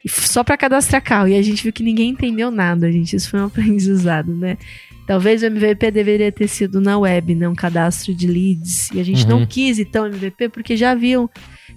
Só 0.07 0.43
para 0.43 0.57
cadastrar 0.57 1.03
carro. 1.03 1.27
E 1.27 1.35
a 1.35 1.41
gente 1.41 1.63
viu 1.63 1.73
que 1.73 1.83
ninguém 1.83 2.11
entendeu 2.11 2.49
nada, 2.49 2.91
gente. 2.91 3.15
Isso 3.15 3.29
foi 3.29 3.41
um 3.41 3.45
aprendizado, 3.47 4.33
né? 4.33 4.57
Talvez 5.05 5.41
o 5.41 5.45
MVP 5.45 5.89
deveria 5.91 6.31
ter 6.31 6.47
sido 6.47 6.81
na 6.81 6.97
web, 6.97 7.33
né? 7.33 7.47
Um 7.47 7.55
cadastro 7.55 8.13
de 8.13 8.27
leads. 8.27 8.91
E 8.91 8.99
a 8.99 9.03
gente 9.03 9.23
uhum. 9.23 9.39
não 9.39 9.45
quis 9.45 9.79
então 9.79 10.05
MVP 10.05 10.49
porque 10.49 10.75
já 10.75 10.91
haviam 10.91 11.29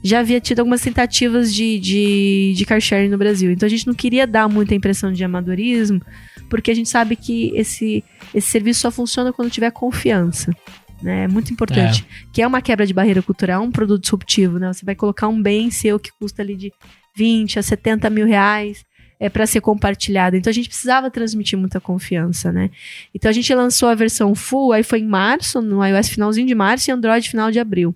já 0.03 0.21
havia 0.21 0.41
tido 0.41 0.61
algumas 0.61 0.81
tentativas 0.81 1.55
de, 1.55 1.79
de, 1.79 2.55
de 2.57 2.65
car 2.65 2.81
sharing 2.81 3.09
no 3.09 3.19
Brasil. 3.19 3.51
Então 3.51 3.67
a 3.67 3.71
gente 3.71 3.87
não 3.87 3.95
queria 3.95 4.27
dar 4.27 4.49
muita 4.49 4.75
impressão 4.75 5.13
de 5.13 5.23
amadorismo, 5.23 6.01
porque 6.49 6.71
a 6.71 6.75
gente 6.75 6.89
sabe 6.89 7.17
que 7.17 7.53
esse, 7.55 8.03
esse 8.35 8.49
serviço 8.49 8.81
só 8.81 8.91
funciona 8.91 9.33
quando 9.33 9.51
tiver 9.51 9.71
confiança. 9.71 10.53
Né? 11.03 11.25
É 11.25 11.29
muito 11.29 11.53
importante. 11.53 12.07
É. 12.09 12.27
Que 12.33 12.43
é 12.43 12.47
uma 12.47 12.61
quebra 12.61 12.87
de 12.87 12.95
barreira 12.95 13.23
cultural, 13.23 13.63
um 13.63 13.71
produto 13.71 14.03
disruptivo, 14.03 14.59
né? 14.59 14.73
Você 14.73 14.85
vai 14.85 14.95
colocar 14.95 15.29
um 15.29 15.41
bem 15.41 15.71
seu 15.71 15.99
que 15.99 16.11
custa 16.19 16.43
ali 16.43 16.57
de 16.57 16.73
20 17.17 17.59
a 17.59 17.63
70 17.63 18.11
mil 18.11 18.27
reais 18.27 18.85
é 19.21 19.29
para 19.29 19.47
ser 19.47 19.61
compartilhado. 19.61 20.35
Então 20.35 20.51
a 20.51 20.55
gente 20.55 20.69
precisava 20.69 21.11
transmitir 21.11 21.59
muita 21.59 21.79
confiança, 21.79 22.51
né? 22.51 22.71
Então 23.15 23.29
a 23.29 23.33
gente 23.33 23.55
lançou 23.55 23.91
a 23.91 23.95
versão 23.95 24.35
full, 24.35 24.73
aí 24.73 24.83
foi 24.83 25.01
em 25.01 25.07
março, 25.07 25.61
no 25.61 25.85
iOS 25.85 26.09
finalzinho 26.09 26.47
de 26.47 26.55
março 26.55 26.91
e 26.91 26.93
Android 26.93 27.29
final 27.29 27.51
de 27.51 27.61
abril. 27.61 27.95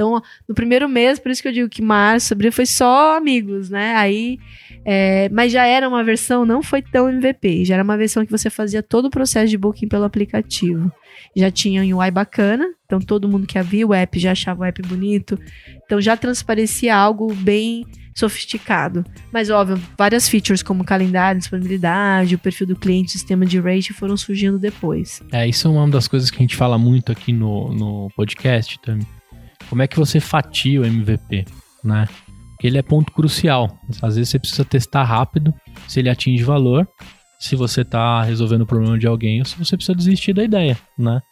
Então, 0.00 0.22
no 0.48 0.54
primeiro 0.54 0.88
mês, 0.88 1.18
por 1.18 1.30
isso 1.30 1.42
que 1.42 1.48
eu 1.48 1.52
digo 1.52 1.68
que 1.68 1.82
março, 1.82 2.32
abril 2.32 2.50
foi 2.50 2.64
só 2.64 3.18
amigos, 3.18 3.68
né? 3.68 3.94
Aí, 3.96 4.38
é, 4.82 5.28
mas 5.28 5.52
já 5.52 5.66
era 5.66 5.86
uma 5.86 6.02
versão, 6.02 6.46
não 6.46 6.62
foi 6.62 6.80
tão 6.80 7.10
MVP, 7.10 7.66
já 7.66 7.74
era 7.74 7.84
uma 7.84 7.98
versão 7.98 8.24
que 8.24 8.32
você 8.32 8.48
fazia 8.48 8.82
todo 8.82 9.06
o 9.06 9.10
processo 9.10 9.50
de 9.50 9.58
booking 9.58 9.88
pelo 9.88 10.04
aplicativo 10.04 10.90
já 11.36 11.50
tinha 11.50 11.82
um 11.82 11.98
UI 11.98 12.10
bacana, 12.10 12.66
então 12.84 13.00
todo 13.00 13.28
mundo 13.28 13.46
que 13.46 13.58
havia 13.58 13.86
o 13.86 13.94
app 13.94 14.18
já 14.18 14.32
achava 14.32 14.62
o 14.62 14.64
app 14.64 14.82
bonito, 14.82 15.38
então 15.84 16.00
já 16.00 16.16
transparecia 16.16 16.96
algo 16.96 17.32
bem 17.34 17.86
sofisticado. 18.14 19.04
Mas, 19.32 19.48
óbvio, 19.48 19.80
várias 19.96 20.28
features 20.28 20.62
como 20.62 20.84
calendário, 20.84 21.38
disponibilidade, 21.38 22.34
o 22.34 22.38
perfil 22.38 22.66
do 22.66 22.76
cliente, 22.76 23.12
sistema 23.12 23.46
de 23.46 23.58
rate 23.60 23.92
foram 23.92 24.16
surgindo 24.16 24.58
depois. 24.58 25.22
É, 25.32 25.48
isso 25.48 25.68
é 25.68 25.70
uma 25.70 25.88
das 25.88 26.08
coisas 26.08 26.30
que 26.30 26.36
a 26.36 26.40
gente 26.40 26.56
fala 26.56 26.76
muito 26.76 27.12
aqui 27.12 27.32
no, 27.32 27.72
no 27.72 28.10
podcast 28.16 28.78
também. 28.80 29.06
Como 29.70 29.82
é 29.82 29.86
que 29.86 29.96
você 29.96 30.18
fatia 30.18 30.80
o 30.80 30.84
MVP, 30.84 31.46
né? 31.82 32.08
Porque 32.50 32.66
ele 32.66 32.76
é 32.76 32.82
ponto 32.82 33.12
crucial. 33.12 33.78
Às 34.02 34.16
vezes 34.16 34.28
você 34.28 34.38
precisa 34.38 34.64
testar 34.64 35.04
rápido 35.04 35.54
se 35.88 36.00
ele 36.00 36.10
atinge 36.10 36.42
valor, 36.42 36.86
se 37.38 37.56
você 37.56 37.82
está 37.82 38.22
resolvendo 38.22 38.62
o 38.62 38.66
problema 38.66 38.98
de 38.98 39.06
alguém 39.06 39.38
ou 39.38 39.46
se 39.46 39.56
você 39.56 39.76
precisa 39.76 39.96
desistir 39.96 40.34
da 40.34 40.44
ideia, 40.44 40.76
né? 40.98 41.22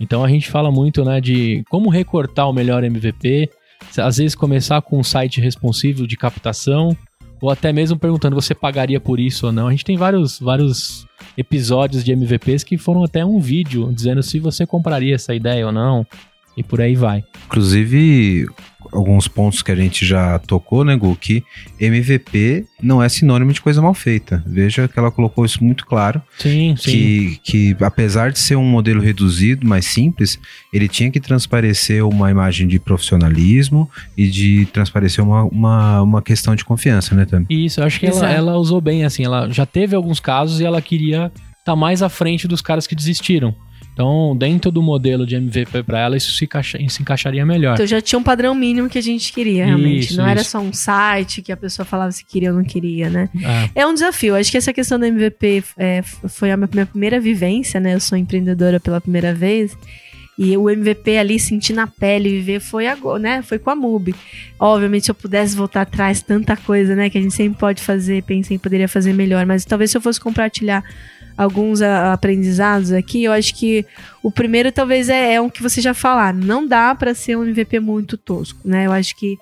Então 0.00 0.24
a 0.24 0.28
gente 0.28 0.48
fala 0.48 0.70
muito, 0.70 1.04
né, 1.04 1.20
de 1.20 1.62
como 1.68 1.90
recortar 1.90 2.48
o 2.48 2.52
melhor 2.52 2.82
MVP, 2.82 3.50
às 3.98 4.16
vezes 4.16 4.34
começar 4.34 4.80
com 4.80 4.98
um 4.98 5.02
site 5.02 5.40
responsivo 5.40 6.06
de 6.06 6.16
captação, 6.16 6.96
ou 7.42 7.50
até 7.50 7.72
mesmo 7.72 7.98
perguntando 7.98 8.34
você 8.34 8.54
pagaria 8.54 9.00
por 9.00 9.18
isso 9.18 9.46
ou 9.46 9.52
não. 9.52 9.68
A 9.68 9.70
gente 9.70 9.84
tem 9.84 9.96
vários, 9.96 10.38
vários 10.38 11.06
episódios 11.36 12.04
de 12.04 12.12
MVPs 12.12 12.64
que 12.64 12.78
foram 12.78 13.02
até 13.04 13.24
um 13.24 13.40
vídeo 13.40 13.92
dizendo 13.92 14.22
se 14.22 14.38
você 14.38 14.66
compraria 14.66 15.14
essa 15.14 15.34
ideia 15.34 15.66
ou 15.66 15.72
não, 15.72 16.06
e 16.56 16.62
por 16.62 16.80
aí 16.80 16.94
vai. 16.94 17.24
Inclusive, 17.46 18.46
alguns 18.92 19.28
pontos 19.28 19.62
que 19.62 19.70
a 19.70 19.76
gente 19.76 20.04
já 20.04 20.38
tocou, 20.40 20.84
né, 20.84 20.96
Gu, 20.96 21.16
que 21.16 21.44
MVP 21.78 22.64
não 22.82 23.02
é 23.02 23.08
sinônimo 23.08 23.52
de 23.52 23.60
coisa 23.60 23.80
mal 23.80 23.94
feita. 23.94 24.42
Veja 24.46 24.88
que 24.88 24.98
ela 24.98 25.10
colocou 25.10 25.44
isso 25.44 25.62
muito 25.62 25.86
claro. 25.86 26.22
Sim, 26.38 26.74
sim. 26.76 26.90
Que, 26.90 27.40
que 27.42 27.76
apesar 27.80 28.32
de 28.32 28.38
ser 28.38 28.56
um 28.56 28.64
modelo 28.64 29.00
reduzido, 29.00 29.66
mais 29.66 29.86
simples, 29.86 30.38
ele 30.72 30.88
tinha 30.88 31.10
que 31.10 31.20
transparecer 31.20 32.04
uma 32.04 32.30
imagem 32.30 32.66
de 32.66 32.78
profissionalismo 32.78 33.88
e 34.16 34.28
de 34.28 34.66
transparecer 34.66 35.24
uma, 35.24 35.44
uma, 35.44 36.02
uma 36.02 36.22
questão 36.22 36.54
de 36.54 36.64
confiança, 36.64 37.14
né, 37.14 37.24
Tami? 37.24 37.46
Isso, 37.48 37.80
eu 37.80 37.84
acho 37.84 38.00
que 38.00 38.06
ela, 38.06 38.30
ela 38.30 38.56
usou 38.56 38.80
bem, 38.80 39.04
assim, 39.04 39.24
ela 39.24 39.48
já 39.50 39.66
teve 39.66 39.94
alguns 39.94 40.20
casos 40.20 40.60
e 40.60 40.64
ela 40.64 40.80
queria 40.82 41.26
estar 41.26 41.72
tá 41.72 41.76
mais 41.76 42.02
à 42.02 42.08
frente 42.08 42.48
dos 42.48 42.60
caras 42.60 42.86
que 42.86 42.94
desistiram. 42.94 43.54
Então, 44.00 44.34
dentro 44.34 44.70
do 44.70 44.80
modelo 44.80 45.26
de 45.26 45.36
MVP 45.36 45.82
para 45.82 46.00
ela, 46.00 46.16
isso 46.16 46.32
se, 46.32 46.46
encaixa, 46.46 46.78
se, 46.88 47.02
encaixaria 47.02 47.44
melhor. 47.44 47.74
Então 47.74 47.86
já 47.86 48.00
tinha 48.00 48.18
um 48.18 48.22
padrão 48.22 48.54
mínimo 48.54 48.88
que 48.88 48.96
a 48.96 49.02
gente 49.02 49.30
queria, 49.30 49.66
realmente. 49.66 50.06
Isso, 50.06 50.16
não 50.16 50.24
isso. 50.24 50.30
era 50.30 50.42
só 50.42 50.58
um 50.58 50.72
site 50.72 51.42
que 51.42 51.52
a 51.52 51.56
pessoa 51.56 51.84
falava 51.84 52.10
se 52.10 52.24
queria 52.24 52.50
ou 52.50 52.56
não 52.56 52.64
queria, 52.64 53.10
né? 53.10 53.28
É, 53.74 53.82
é 53.82 53.86
um 53.86 53.92
desafio. 53.92 54.36
Acho 54.36 54.50
que 54.50 54.56
essa 54.56 54.72
questão 54.72 54.98
do 54.98 55.04
MVP 55.04 55.62
é, 55.76 56.00
foi 56.02 56.50
a 56.50 56.56
minha 56.56 56.86
primeira 56.86 57.20
vivência, 57.20 57.78
né? 57.78 57.92
Eu 57.92 58.00
sou 58.00 58.16
empreendedora 58.16 58.80
pela 58.80 59.02
primeira 59.02 59.34
vez. 59.34 59.76
E 60.38 60.56
o 60.56 60.70
MVP 60.70 61.18
ali, 61.18 61.38
sentir 61.38 61.74
na 61.74 61.86
pele, 61.86 62.30
viver, 62.30 62.60
foi 62.60 62.86
agora, 62.86 63.18
né? 63.18 63.42
Foi 63.42 63.58
com 63.58 63.68
a 63.68 63.76
MUBI. 63.76 64.14
Obviamente, 64.58 65.04
se 65.04 65.10
eu 65.10 65.14
pudesse 65.14 65.54
voltar 65.54 65.82
atrás, 65.82 66.22
tanta 66.22 66.56
coisa, 66.56 66.96
né? 66.96 67.10
Que 67.10 67.18
a 67.18 67.20
gente 67.20 67.34
sempre 67.34 67.58
pode 67.58 67.82
fazer, 67.82 68.22
pensei 68.22 68.56
em 68.56 68.58
poderia 68.58 68.88
fazer 68.88 69.12
melhor. 69.12 69.44
Mas 69.44 69.66
talvez 69.66 69.90
se 69.90 69.98
eu 69.98 70.00
fosse 70.00 70.18
compartilhar 70.18 70.82
alguns 71.40 71.80
aprendizados 71.80 72.92
aqui. 72.92 73.24
Eu 73.24 73.32
acho 73.32 73.54
que 73.54 73.86
o 74.22 74.30
primeiro 74.30 74.70
talvez 74.70 75.08
é, 75.08 75.34
é 75.34 75.40
um 75.40 75.48
que 75.48 75.62
você 75.62 75.80
já 75.80 75.94
falar. 75.94 76.34
Não 76.34 76.66
dá 76.66 76.94
para 76.94 77.14
ser 77.14 77.34
um 77.36 77.44
MVP 77.44 77.80
muito 77.80 78.18
tosco, 78.18 78.60
né? 78.62 78.86
Eu 78.86 78.92
acho 78.92 79.16
que 79.16 79.38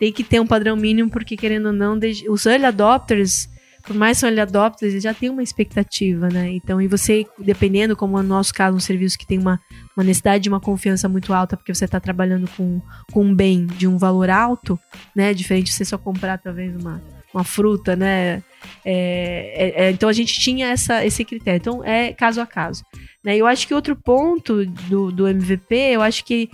tem 0.00 0.10
que 0.10 0.24
ter 0.24 0.40
um 0.40 0.46
padrão 0.46 0.74
mínimo, 0.74 1.10
porque 1.10 1.36
querendo 1.36 1.66
ou 1.66 1.72
não, 1.72 2.00
os 2.30 2.46
early 2.46 2.64
adopters, 2.64 3.46
por 3.82 3.94
mais 3.94 4.16
que 4.16 4.20
são 4.20 4.28
early 4.30 4.40
adopters, 4.40 4.92
eles 4.92 5.02
já 5.02 5.12
têm 5.12 5.28
uma 5.28 5.42
expectativa, 5.42 6.30
né? 6.30 6.50
Então, 6.50 6.80
e 6.80 6.88
você, 6.88 7.26
dependendo, 7.38 7.94
como 7.94 8.16
no 8.16 8.26
nosso 8.26 8.54
caso, 8.54 8.74
um 8.74 8.80
serviço 8.80 9.18
que 9.18 9.26
tem 9.26 9.38
uma, 9.38 9.60
uma 9.94 10.02
necessidade 10.02 10.44
de 10.44 10.48
uma 10.48 10.60
confiança 10.60 11.10
muito 11.10 11.34
alta, 11.34 11.58
porque 11.58 11.74
você 11.74 11.84
está 11.84 12.00
trabalhando 12.00 12.48
com, 12.56 12.80
com 13.12 13.22
um 13.22 13.34
bem 13.34 13.66
de 13.66 13.86
um 13.86 13.98
valor 13.98 14.30
alto, 14.30 14.80
né? 15.14 15.34
Diferente 15.34 15.66
de 15.66 15.72
você 15.72 15.84
só 15.84 15.98
comprar, 15.98 16.38
talvez, 16.38 16.74
uma, 16.74 17.02
uma 17.34 17.44
fruta, 17.44 17.94
né? 17.94 18.42
É, 18.84 19.54
é, 19.56 19.84
é, 19.84 19.90
então 19.90 20.08
a 20.08 20.12
gente 20.12 20.38
tinha 20.38 20.68
essa, 20.68 21.04
esse 21.04 21.24
critério. 21.24 21.58
Então 21.58 21.84
é 21.84 22.12
caso 22.12 22.40
a 22.40 22.46
caso. 22.46 22.84
Né? 23.22 23.36
Eu 23.36 23.46
acho 23.46 23.66
que 23.66 23.74
outro 23.74 23.96
ponto 23.96 24.64
do, 24.64 25.10
do 25.10 25.28
MVP, 25.28 25.74
eu 25.74 26.02
acho 26.02 26.24
que 26.24 26.50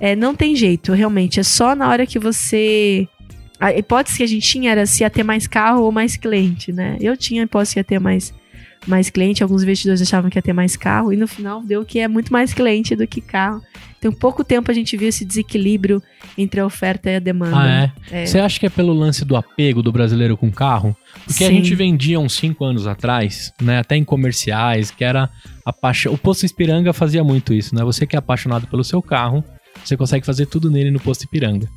é, 0.00 0.16
não 0.16 0.34
tem 0.34 0.56
jeito, 0.56 0.92
realmente. 0.92 1.40
É 1.40 1.42
só 1.42 1.74
na 1.74 1.88
hora 1.88 2.06
que 2.06 2.18
você. 2.18 3.06
A 3.60 3.72
hipótese 3.72 4.16
que 4.16 4.24
a 4.24 4.26
gente 4.26 4.48
tinha 4.48 4.72
era 4.72 4.84
se 4.86 5.04
ia 5.04 5.10
ter 5.10 5.22
mais 5.22 5.46
carro 5.46 5.82
ou 5.82 5.92
mais 5.92 6.16
cliente, 6.16 6.72
né? 6.72 6.96
Eu 7.00 7.16
tinha 7.16 7.42
a 7.42 7.44
hipótese 7.44 7.74
que 7.74 7.80
ia 7.80 7.84
ter 7.84 8.00
mais 8.00 8.34
mais 8.86 9.10
cliente, 9.10 9.42
alguns 9.42 9.62
investidores 9.62 10.02
achavam 10.02 10.30
que 10.30 10.38
ia 10.38 10.42
ter 10.42 10.52
mais 10.52 10.76
carro, 10.76 11.12
e 11.12 11.16
no 11.16 11.28
final 11.28 11.62
deu 11.62 11.84
que 11.84 11.98
é 11.98 12.08
muito 12.08 12.32
mais 12.32 12.52
cliente 12.52 12.96
do 12.96 13.06
que 13.06 13.20
carro. 13.20 13.62
Então, 13.98 14.10
pouco 14.12 14.42
tempo 14.42 14.68
a 14.68 14.74
gente 14.74 14.96
viu 14.96 15.08
esse 15.08 15.24
desequilíbrio 15.24 16.02
entre 16.36 16.58
a 16.58 16.66
oferta 16.66 17.08
e 17.08 17.16
a 17.16 17.18
demanda. 17.20 17.56
Ah, 17.56 17.92
é? 18.10 18.22
é. 18.22 18.26
Você 18.26 18.40
acha 18.40 18.58
que 18.58 18.66
é 18.66 18.68
pelo 18.68 18.92
lance 18.92 19.24
do 19.24 19.36
apego 19.36 19.80
do 19.80 19.92
brasileiro 19.92 20.36
com 20.36 20.50
carro? 20.50 20.96
Porque 21.24 21.44
Sim. 21.44 21.46
a 21.46 21.50
gente 21.50 21.72
vendia 21.76 22.18
uns 22.18 22.34
5 22.34 22.64
anos 22.64 22.86
atrás, 22.88 23.52
né, 23.62 23.78
até 23.78 23.96
em 23.96 24.02
comerciais, 24.02 24.90
que 24.90 25.04
era 25.04 25.30
a 25.64 25.72
paixão. 25.72 26.12
O 26.12 26.18
Posto 26.18 26.44
Espiranga 26.44 26.92
fazia 26.92 27.22
muito 27.22 27.54
isso, 27.54 27.76
né? 27.76 27.84
Você 27.84 28.04
que 28.04 28.16
é 28.16 28.18
apaixonado 28.18 28.66
pelo 28.66 28.82
seu 28.82 29.00
carro, 29.00 29.44
você 29.84 29.96
consegue 29.96 30.26
fazer 30.26 30.46
tudo 30.46 30.68
nele 30.68 30.90
no 30.90 30.98
Posto 30.98 31.22
Ipiranga. 31.22 31.68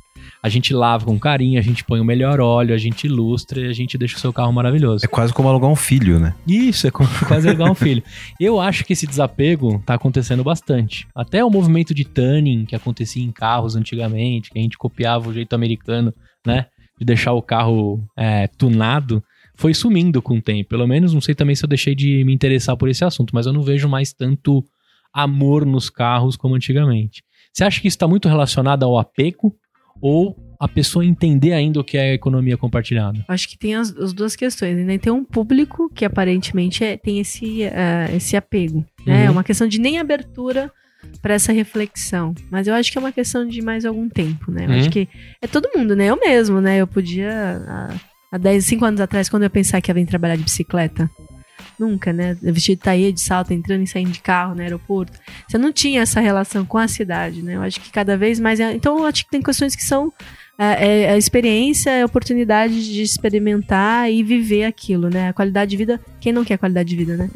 A 0.42 0.48
gente 0.48 0.72
lava 0.72 1.04
com 1.04 1.18
carinho, 1.18 1.58
a 1.58 1.62
gente 1.62 1.84
põe 1.84 2.00
o 2.00 2.04
melhor 2.04 2.40
óleo, 2.40 2.74
a 2.74 2.78
gente 2.78 3.06
ilustra 3.06 3.60
e 3.60 3.68
a 3.68 3.72
gente 3.72 3.96
deixa 3.98 4.16
o 4.16 4.20
seu 4.20 4.32
carro 4.32 4.52
maravilhoso. 4.52 5.04
É 5.04 5.08
quase 5.08 5.32
como 5.32 5.48
alugar 5.48 5.70
um 5.70 5.76
filho, 5.76 6.18
né? 6.18 6.34
Isso, 6.46 6.86
é 6.86 6.90
quase 7.26 7.48
alugar 7.48 7.70
um 7.70 7.74
filho. 7.74 8.02
Eu 8.38 8.60
acho 8.60 8.84
que 8.84 8.92
esse 8.92 9.06
desapego 9.06 9.82
tá 9.84 9.94
acontecendo 9.94 10.44
bastante. 10.44 11.06
Até 11.14 11.44
o 11.44 11.50
movimento 11.50 11.94
de 11.94 12.04
tanning 12.04 12.64
que 12.64 12.76
acontecia 12.76 13.24
em 13.24 13.32
carros 13.32 13.76
antigamente, 13.76 14.50
que 14.50 14.58
a 14.58 14.62
gente 14.62 14.78
copiava 14.78 15.28
o 15.28 15.32
jeito 15.32 15.54
americano, 15.54 16.12
né? 16.46 16.66
De 16.98 17.04
deixar 17.04 17.32
o 17.32 17.42
carro 17.42 18.02
é, 18.16 18.46
tunado 18.46 19.22
foi 19.56 19.72
sumindo 19.74 20.22
com 20.22 20.36
o 20.36 20.42
tempo. 20.42 20.68
Pelo 20.68 20.86
menos 20.86 21.12
não 21.12 21.20
sei 21.20 21.34
também 21.34 21.56
se 21.56 21.64
eu 21.64 21.68
deixei 21.68 21.94
de 21.94 22.22
me 22.24 22.32
interessar 22.32 22.76
por 22.76 22.88
esse 22.88 23.04
assunto, 23.04 23.34
mas 23.34 23.46
eu 23.46 23.52
não 23.52 23.62
vejo 23.62 23.88
mais 23.88 24.12
tanto 24.12 24.62
amor 25.12 25.64
nos 25.64 25.88
carros 25.88 26.36
como 26.36 26.54
antigamente. 26.54 27.22
Você 27.52 27.64
acha 27.64 27.80
que 27.80 27.88
isso 27.88 27.96
está 27.96 28.06
muito 28.06 28.28
relacionado 28.28 28.84
ao 28.84 28.98
apego 28.98 29.56
ou 30.00 30.36
a 30.58 30.66
pessoa 30.66 31.04
entender 31.04 31.52
ainda 31.52 31.80
o 31.80 31.84
que 31.84 31.96
é 31.96 32.10
a 32.10 32.14
economia 32.14 32.56
compartilhada? 32.56 33.24
Acho 33.28 33.48
que 33.48 33.58
tem 33.58 33.74
as, 33.74 33.94
as 33.96 34.12
duas 34.12 34.34
questões. 34.34 34.76
Ainda 34.76 34.98
tem 34.98 35.12
um 35.12 35.24
público 35.24 35.90
que 35.94 36.04
aparentemente 36.04 36.82
é, 36.82 36.96
tem 36.96 37.20
esse, 37.20 37.64
uh, 37.64 38.16
esse 38.16 38.36
apego. 38.36 38.84
Né? 39.06 39.22
Uhum. 39.22 39.26
É 39.26 39.30
uma 39.30 39.44
questão 39.44 39.68
de 39.68 39.78
nem 39.78 39.98
abertura 39.98 40.72
para 41.20 41.34
essa 41.34 41.52
reflexão. 41.52 42.34
Mas 42.50 42.66
eu 42.66 42.74
acho 42.74 42.90
que 42.90 42.98
é 42.98 43.00
uma 43.00 43.12
questão 43.12 43.46
de 43.46 43.60
mais 43.62 43.84
algum 43.84 44.08
tempo, 44.08 44.50
né? 44.50 44.64
Eu 44.64 44.70
uhum. 44.70 44.78
acho 44.78 44.90
que 44.90 45.08
é 45.40 45.46
todo 45.46 45.70
mundo, 45.76 45.94
né? 45.94 46.06
Eu 46.06 46.18
mesmo, 46.18 46.60
né? 46.60 46.78
Eu 46.78 46.86
podia, 46.86 47.62
há, 47.68 47.94
há 48.32 48.38
10, 48.38 48.64
5 48.64 48.84
anos 48.84 49.00
atrás, 49.00 49.28
quando 49.28 49.42
eu 49.42 49.50
pensar 49.50 49.80
que 49.80 49.90
ia 49.90 49.94
vir 49.94 50.06
trabalhar 50.06 50.36
de 50.36 50.42
bicicleta, 50.42 51.10
Nunca, 51.78 52.12
né? 52.12 52.36
Vestido 52.40 52.78
de 52.78 52.82
taia 52.82 53.12
de 53.12 53.20
salto, 53.20 53.52
entrando 53.52 53.82
e 53.82 53.86
saindo 53.86 54.10
de 54.10 54.20
carro 54.20 54.54
no 54.54 54.62
aeroporto. 54.62 55.18
Você 55.48 55.58
não 55.58 55.72
tinha 55.72 56.02
essa 56.02 56.20
relação 56.20 56.64
com 56.64 56.78
a 56.78 56.88
cidade, 56.88 57.42
né? 57.42 57.56
Eu 57.56 57.62
acho 57.62 57.80
que 57.80 57.90
cada 57.90 58.16
vez 58.16 58.40
mais. 58.40 58.60
É... 58.60 58.72
Então, 58.72 58.98
eu 58.98 59.06
acho 59.06 59.24
que 59.24 59.30
tem 59.30 59.42
questões 59.42 59.76
que 59.76 59.84
são 59.84 60.12
é, 60.58 61.04
é 61.04 61.10
a 61.10 61.18
experiência, 61.18 61.90
é 61.90 62.02
a 62.02 62.06
oportunidade 62.06 62.92
de 62.92 63.02
experimentar 63.02 64.10
e 64.10 64.22
viver 64.22 64.64
aquilo, 64.64 65.10
né? 65.10 65.28
A 65.28 65.32
qualidade 65.32 65.70
de 65.70 65.76
vida, 65.76 66.00
quem 66.18 66.32
não 66.32 66.44
quer 66.44 66.56
qualidade 66.56 66.88
de 66.88 66.96
vida, 66.96 67.16
né? 67.16 67.30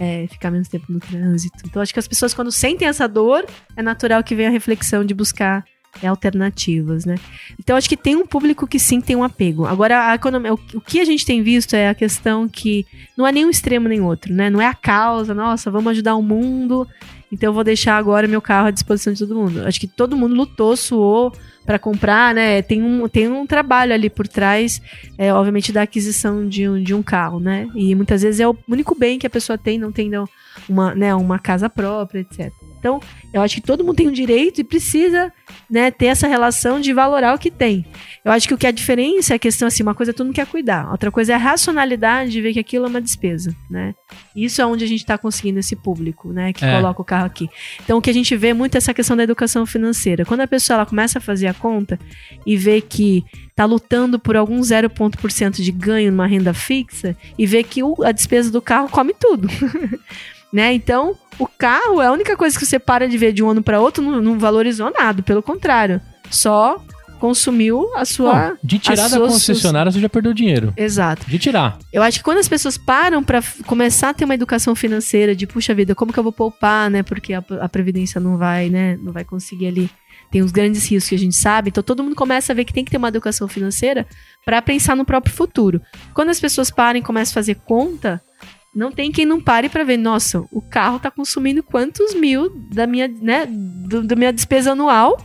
É. 0.00 0.24
é. 0.24 0.26
ficar 0.28 0.50
menos 0.50 0.68
tempo 0.68 0.86
no 0.90 1.00
trânsito. 1.00 1.58
Então, 1.64 1.80
acho 1.80 1.92
que 1.92 1.98
as 1.98 2.08
pessoas, 2.08 2.34
quando 2.34 2.52
sentem 2.52 2.86
essa 2.86 3.08
dor, 3.08 3.46
é 3.74 3.82
natural 3.82 4.22
que 4.22 4.34
venha 4.34 4.48
a 4.48 4.52
reflexão 4.52 5.04
de 5.04 5.14
buscar 5.14 5.64
é, 5.64 5.75
alternativas, 6.02 7.04
né? 7.04 7.16
Então 7.58 7.76
acho 7.76 7.88
que 7.88 7.96
tem 7.96 8.16
um 8.16 8.26
público 8.26 8.66
que 8.66 8.78
sim 8.78 9.00
tem 9.00 9.16
um 9.16 9.24
apego. 9.24 9.66
Agora 9.66 10.10
a 10.10 10.14
economia, 10.14 10.52
o, 10.52 10.80
que 10.80 11.00
a 11.00 11.04
gente 11.04 11.24
tem 11.24 11.42
visto 11.42 11.74
é 11.74 11.88
a 11.88 11.94
questão 11.94 12.48
que 12.48 12.86
não 13.16 13.26
é 13.26 13.32
nem 13.32 13.46
um 13.46 13.50
extremo 13.50 13.88
nem 13.88 14.00
outro, 14.00 14.32
né? 14.32 14.50
Não 14.50 14.60
é 14.60 14.66
a 14.66 14.74
causa, 14.74 15.34
nossa, 15.34 15.70
vamos 15.70 15.92
ajudar 15.92 16.16
o 16.16 16.22
mundo, 16.22 16.86
então 17.30 17.50
eu 17.50 17.54
vou 17.54 17.64
deixar 17.64 17.96
agora 17.96 18.28
meu 18.28 18.40
carro 18.40 18.68
à 18.68 18.70
disposição 18.70 19.12
de 19.12 19.18
todo 19.20 19.34
mundo. 19.34 19.66
Acho 19.66 19.80
que 19.80 19.86
todo 19.86 20.16
mundo 20.16 20.34
lutou, 20.34 20.76
suou 20.76 21.32
para 21.64 21.78
comprar, 21.78 22.32
né? 22.32 22.62
Tem 22.62 22.82
um, 22.82 23.08
tem 23.08 23.28
um 23.28 23.44
trabalho 23.46 23.92
ali 23.92 24.08
por 24.08 24.28
trás, 24.28 24.80
é, 25.18 25.34
obviamente, 25.34 25.72
da 25.72 25.82
aquisição 25.82 26.48
de 26.48 26.68
um, 26.68 26.80
de 26.80 26.94
um 26.94 27.02
carro, 27.02 27.40
né? 27.40 27.68
E 27.74 27.94
muitas 27.94 28.22
vezes 28.22 28.40
é 28.40 28.46
o 28.46 28.56
único 28.68 28.94
bem 28.94 29.18
que 29.18 29.26
a 29.26 29.30
pessoa 29.30 29.58
tem, 29.58 29.76
não 29.76 29.90
tendo 29.90 30.28
uma, 30.68 30.94
né, 30.94 31.14
uma 31.14 31.38
casa 31.38 31.68
própria, 31.68 32.20
etc. 32.20 32.52
Então, 32.86 33.00
eu 33.32 33.42
acho 33.42 33.56
que 33.56 33.60
todo 33.60 33.82
mundo 33.82 33.96
tem 33.96 34.06
um 34.06 34.12
direito 34.12 34.60
e 34.60 34.64
precisa 34.64 35.32
né, 35.68 35.90
ter 35.90 36.06
essa 36.06 36.28
relação 36.28 36.80
de 36.80 36.92
valorar 36.92 37.34
o 37.34 37.38
que 37.38 37.50
tem. 37.50 37.84
Eu 38.24 38.30
acho 38.30 38.46
que 38.46 38.54
o 38.54 38.58
que 38.58 38.64
é 38.64 38.68
a 38.68 38.72
diferença 38.72 39.34
é 39.34 39.36
a 39.36 39.38
questão 39.40 39.66
assim, 39.66 39.82
uma 39.82 39.94
coisa 39.94 40.12
todo 40.12 40.26
mundo 40.26 40.36
quer 40.36 40.46
cuidar, 40.46 40.90
outra 40.90 41.10
coisa 41.10 41.32
é 41.32 41.34
a 41.34 41.38
racionalidade 41.38 42.30
de 42.30 42.40
ver 42.40 42.52
que 42.52 42.60
aquilo 42.60 42.86
é 42.86 42.88
uma 42.88 43.00
despesa, 43.00 43.54
né? 43.68 43.92
Isso 44.34 44.62
é 44.62 44.66
onde 44.66 44.84
a 44.84 44.86
gente 44.86 45.00
está 45.00 45.18
conseguindo 45.18 45.58
esse 45.58 45.74
público, 45.74 46.32
né, 46.32 46.52
que 46.52 46.64
é. 46.64 46.76
coloca 46.76 47.02
o 47.02 47.04
carro 47.04 47.26
aqui. 47.26 47.48
Então, 47.82 47.98
o 47.98 48.02
que 48.02 48.10
a 48.10 48.14
gente 48.14 48.36
vê 48.36 48.54
muito 48.54 48.76
é 48.76 48.78
essa 48.78 48.94
questão 48.94 49.16
da 49.16 49.24
educação 49.24 49.66
financeira. 49.66 50.24
Quando 50.24 50.42
a 50.42 50.46
pessoa 50.46 50.76
ela 50.76 50.86
começa 50.86 51.18
a 51.18 51.20
fazer 51.20 51.48
a 51.48 51.54
conta 51.54 51.98
e 52.46 52.56
vê 52.56 52.80
que 52.80 53.24
está 53.50 53.64
lutando 53.64 54.18
por 54.18 54.36
algum 54.36 54.60
0,1% 54.60 55.62
de 55.62 55.72
ganho 55.72 56.12
numa 56.12 56.26
renda 56.26 56.54
fixa 56.54 57.16
e 57.36 57.46
vê 57.46 57.64
que 57.64 57.82
o, 57.82 57.96
a 58.04 58.12
despesa 58.12 58.50
do 58.50 58.62
carro 58.62 58.88
come 58.88 59.12
tudo. 59.12 59.48
né? 60.52 60.72
Então, 60.72 61.14
o 61.38 61.46
carro 61.46 62.00
é 62.00 62.06
a 62.06 62.12
única 62.12 62.36
coisa 62.36 62.58
que 62.58 62.64
você 62.64 62.78
para 62.78 63.08
de 63.08 63.18
ver 63.18 63.32
de 63.32 63.42
um 63.42 63.50
ano 63.50 63.62
para 63.62 63.80
outro, 63.80 64.02
não, 64.02 64.20
não 64.20 64.38
valorizou 64.38 64.90
nada, 64.90 65.22
pelo 65.22 65.42
contrário. 65.42 66.00
Só 66.30 66.80
consumiu 67.18 67.90
a 67.96 68.04
sua. 68.04 68.48
Não, 68.50 68.58
de 68.62 68.78
tirar 68.78 69.08
da 69.08 69.18
concessionária, 69.18 69.90
você 69.90 70.00
já 70.00 70.08
perdeu 70.08 70.34
dinheiro. 70.34 70.72
Exato. 70.76 71.28
De 71.28 71.38
tirar. 71.38 71.78
Eu 71.92 72.02
acho 72.02 72.18
que 72.18 72.24
quando 72.24 72.38
as 72.38 72.48
pessoas 72.48 72.76
param 72.76 73.22
pra 73.24 73.38
f- 73.38 73.62
começar 73.64 74.10
a 74.10 74.14
ter 74.14 74.24
uma 74.24 74.34
educação 74.34 74.74
financeira 74.74 75.34
de 75.34 75.46
puxa 75.46 75.74
vida, 75.74 75.94
como 75.94 76.12
que 76.12 76.18
eu 76.18 76.22
vou 76.22 76.32
poupar, 76.32 76.90
né? 76.90 77.02
Porque 77.02 77.32
a, 77.32 77.42
a 77.60 77.68
previdência 77.68 78.20
não 78.20 78.36
vai, 78.36 78.68
né? 78.68 78.98
Não 79.02 79.12
vai 79.12 79.24
conseguir 79.24 79.66
ali. 79.68 79.90
Tem 80.30 80.42
os 80.42 80.50
grandes 80.50 80.84
riscos 80.90 81.08
que 81.08 81.14
a 81.14 81.18
gente 81.18 81.36
sabe. 81.36 81.70
Então 81.70 81.82
todo 81.82 82.02
mundo 82.02 82.16
começa 82.16 82.52
a 82.52 82.54
ver 82.56 82.64
que 82.64 82.72
tem 82.72 82.84
que 82.84 82.90
ter 82.90 82.96
uma 82.98 83.08
educação 83.08 83.48
financeira 83.48 84.06
pra 84.44 84.60
pensar 84.60 84.94
no 84.94 85.04
próprio 85.04 85.34
futuro. 85.34 85.80
Quando 86.12 86.30
as 86.30 86.38
pessoas 86.40 86.70
param 86.70 86.98
e 86.98 87.02
começam 87.02 87.32
a 87.32 87.34
fazer 87.34 87.54
conta, 87.64 88.20
não 88.76 88.92
tem 88.92 89.10
quem 89.10 89.24
não 89.24 89.40
pare 89.40 89.70
pra 89.70 89.82
ver, 89.82 89.96
nossa, 89.96 90.44
o 90.52 90.60
carro 90.60 90.98
tá 90.98 91.10
consumindo 91.10 91.62
quantos 91.62 92.14
mil 92.14 92.50
da 92.70 92.86
minha, 92.86 93.08
né, 93.08 93.46
do, 93.46 94.02
da 94.02 94.14
minha 94.14 94.32
despesa 94.32 94.72
anual 94.72 95.16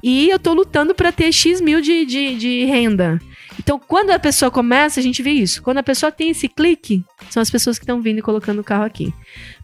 e 0.00 0.30
eu 0.30 0.38
tô 0.38 0.54
lutando 0.54 0.94
pra 0.94 1.10
ter 1.10 1.32
X 1.32 1.60
mil 1.60 1.80
de, 1.80 2.06
de, 2.06 2.36
de 2.36 2.64
renda. 2.66 3.18
Então, 3.58 3.80
quando 3.80 4.10
a 4.10 4.18
pessoa 4.20 4.48
começa, 4.48 5.00
a 5.00 5.02
gente 5.02 5.20
vê 5.20 5.32
isso. 5.32 5.60
Quando 5.60 5.78
a 5.78 5.82
pessoa 5.82 6.12
tem 6.12 6.30
esse 6.30 6.48
clique, 6.48 7.04
são 7.28 7.42
as 7.42 7.50
pessoas 7.50 7.76
que 7.76 7.82
estão 7.82 8.00
vindo 8.00 8.20
e 8.20 8.22
colocando 8.22 8.60
o 8.60 8.64
carro 8.64 8.84
aqui. 8.84 9.12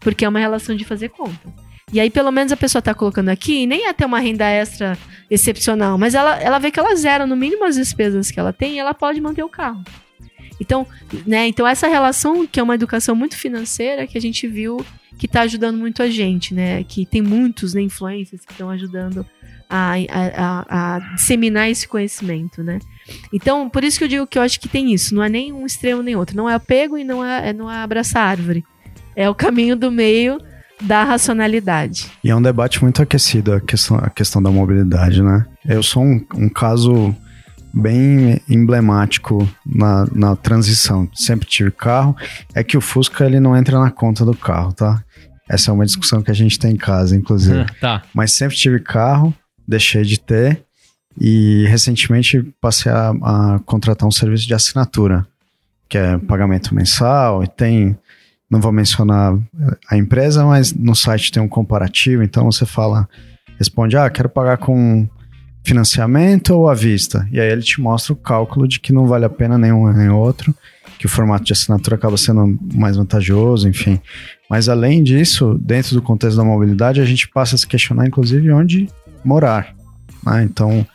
Porque 0.01 0.25
é 0.25 0.29
uma 0.29 0.37
relação 0.37 0.75
de 0.75 0.83
fazer 0.83 1.07
conta. 1.07 1.53
E 1.93 2.01
aí, 2.01 2.09
pelo 2.09 2.29
menos, 2.29 2.51
a 2.51 2.57
pessoa 2.57 2.81
tá 2.81 2.93
colocando 2.93 3.29
aqui, 3.29 3.65
nem 3.65 3.87
é 3.87 3.93
ter 3.93 4.03
uma 4.03 4.19
renda 4.19 4.45
extra 4.45 4.97
excepcional, 5.31 5.97
mas 5.97 6.13
ela, 6.13 6.37
ela 6.41 6.59
vê 6.59 6.69
que 6.69 6.79
ela 6.79 6.93
zera 6.95 7.25
no 7.25 7.37
mínimo 7.37 7.63
as 7.63 7.75
despesas 7.75 8.29
que 8.29 8.39
ela 8.39 8.51
tem 8.51 8.73
e 8.73 8.79
ela 8.79 8.93
pode 8.93 9.21
manter 9.21 9.43
o 9.43 9.49
carro. 9.49 9.81
Então, 10.59 10.87
né, 11.25 11.47
então 11.47 11.67
essa 11.67 11.87
relação, 11.87 12.47
que 12.47 12.59
é 12.59 12.63
uma 12.63 12.75
educação 12.75 13.15
muito 13.15 13.37
financeira, 13.37 14.07
que 14.07 14.17
a 14.17 14.21
gente 14.21 14.47
viu 14.47 14.85
que 15.17 15.27
tá 15.27 15.41
ajudando 15.41 15.77
muito 15.77 16.03
a 16.03 16.09
gente, 16.09 16.53
né? 16.53 16.83
Que 16.83 17.05
tem 17.05 17.21
muitos 17.21 17.73
né, 17.73 17.81
influencers 17.81 18.43
que 18.45 18.51
estão 18.51 18.69
ajudando 18.69 19.25
a, 19.69 19.93
a, 20.09 20.95
a, 20.95 20.99
disseminar 21.15 21.69
esse 21.69 21.87
conhecimento, 21.87 22.63
né? 22.63 22.79
Então, 23.31 23.69
por 23.69 23.83
isso 23.83 23.97
que 23.97 24.03
eu 24.03 24.07
digo 24.07 24.27
que 24.27 24.37
eu 24.37 24.41
acho 24.41 24.59
que 24.59 24.67
tem 24.67 24.93
isso. 24.93 25.15
Não 25.15 25.23
é 25.23 25.29
nem 25.29 25.53
um 25.53 25.65
extremo 25.65 26.01
nem 26.01 26.15
outro. 26.15 26.35
Não 26.35 26.49
é 26.49 26.53
apego 26.53 26.97
e 26.97 27.03
não 27.03 27.23
é, 27.23 27.49
é 27.49 27.53
não 27.53 27.71
é 27.71 27.77
abraçar 27.77 28.27
árvore. 28.27 28.63
É 29.15 29.29
o 29.29 29.35
caminho 29.35 29.75
do 29.75 29.91
meio 29.91 30.39
da 30.81 31.03
racionalidade. 31.03 32.11
E 32.23 32.29
é 32.29 32.35
um 32.35 32.41
debate 32.41 32.81
muito 32.81 33.01
aquecido 33.01 33.53
a 33.53 33.61
questão, 33.61 33.97
a 33.97 34.09
questão 34.09 34.43
da 34.43 34.51
mobilidade, 34.51 35.23
né? 35.23 35.45
Eu 35.65 35.81
sou 35.81 36.03
um, 36.03 36.23
um 36.35 36.49
caso 36.49 37.15
bem 37.75 38.39
emblemático 38.49 39.47
na, 39.65 40.07
na 40.13 40.35
transição. 40.35 41.09
Sempre 41.13 41.45
tive 41.45 41.71
carro. 41.71 42.15
É 42.53 42.63
que 42.63 42.77
o 42.77 42.81
Fusca 42.81 43.25
ele 43.25 43.39
não 43.39 43.55
entra 43.55 43.77
na 43.77 43.91
conta 43.91 44.23
do 44.23 44.33
carro, 44.33 44.71
tá? 44.71 45.03
Essa 45.49 45.69
é 45.69 45.73
uma 45.73 45.85
discussão 45.85 46.23
que 46.23 46.31
a 46.31 46.33
gente 46.33 46.57
tem 46.57 46.71
em 46.71 46.77
casa, 46.77 47.15
inclusive. 47.15 47.65
tá. 47.81 48.01
Mas 48.13 48.31
sempre 48.31 48.55
tive 48.55 48.79
carro, 48.79 49.33
deixei 49.67 50.03
de 50.03 50.17
ter 50.19 50.63
e 51.19 51.65
recentemente 51.67 52.41
passei 52.61 52.91
a, 52.91 53.09
a 53.09 53.59
contratar 53.65 54.07
um 54.07 54.11
serviço 54.11 54.47
de 54.47 54.53
assinatura, 54.53 55.27
que 55.89 55.97
é 55.97 56.17
pagamento 56.17 56.73
mensal 56.73 57.43
e 57.43 57.47
tem, 57.47 57.97
não 58.49 58.59
vou 58.59 58.71
mencionar 58.71 59.37
a 59.89 59.97
empresa, 59.97 60.45
mas 60.45 60.73
no 60.73 60.95
site 60.95 61.31
tem 61.31 61.43
um 61.43 61.47
comparativo, 61.47 62.23
então 62.23 62.45
você 62.45 62.65
fala, 62.65 63.07
responde, 63.59 63.95
ah, 63.95 64.09
quero 64.09 64.29
pagar 64.29 64.57
com 64.57 65.07
financiamento 65.65 66.51
ou 66.51 66.69
à 66.69 66.73
vista? 66.73 67.27
E 67.31 67.39
aí 67.39 67.51
ele 67.51 67.61
te 67.61 67.81
mostra 67.81 68.13
o 68.13 68.15
cálculo 68.15 68.67
de 68.67 68.79
que 68.79 68.93
não 68.93 69.07
vale 69.07 69.25
a 69.25 69.29
pena 69.29 69.57
nenhum 69.57 69.91
nem 69.91 70.09
outro, 70.09 70.53
que 70.97 71.05
o 71.05 71.09
formato 71.09 71.43
de 71.43 71.53
assinatura 71.53 71.95
acaba 71.95 72.15
sendo 72.17 72.57
mais 72.73 72.95
vantajoso, 72.95 73.67
enfim. 73.67 73.99
Mas 74.49 74.69
além 74.69 75.03
disso, 75.03 75.59
dentro 75.61 75.95
do 75.95 76.01
contexto 76.01 76.37
da 76.37 76.43
mobilidade, 76.43 77.01
a 77.01 77.05
gente 77.05 77.27
passa 77.27 77.55
a 77.55 77.57
se 77.57 77.67
questionar, 77.67 78.07
inclusive, 78.07 78.51
onde 78.51 78.87
morar. 79.23 79.75
né? 80.23 80.43
Então, 80.43 80.85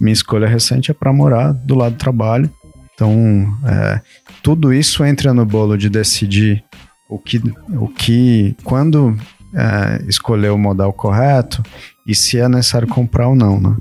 minha 0.00 0.12
escolha 0.12 0.48
recente 0.48 0.90
é 0.90 0.94
para 0.94 1.12
morar 1.12 1.52
do 1.52 1.74
lado 1.74 1.92
do 1.92 1.98
trabalho. 1.98 2.50
Então, 2.94 3.58
é, 3.64 4.00
tudo 4.42 4.72
isso 4.72 5.04
entra 5.04 5.34
no 5.34 5.44
bolo 5.44 5.76
de 5.76 5.90
decidir 5.90 6.62
o 7.08 7.18
que, 7.18 7.42
o 7.70 7.88
que 7.88 8.54
quando 8.62 9.16
é, 9.54 10.04
escolher 10.06 10.50
o 10.50 10.58
modal 10.58 10.92
correto 10.92 11.62
e 12.06 12.14
se 12.14 12.38
é 12.38 12.48
necessário 12.48 12.88
comprar 12.88 13.28
ou 13.28 13.34
não. 13.34 13.60
Né? 13.60 13.76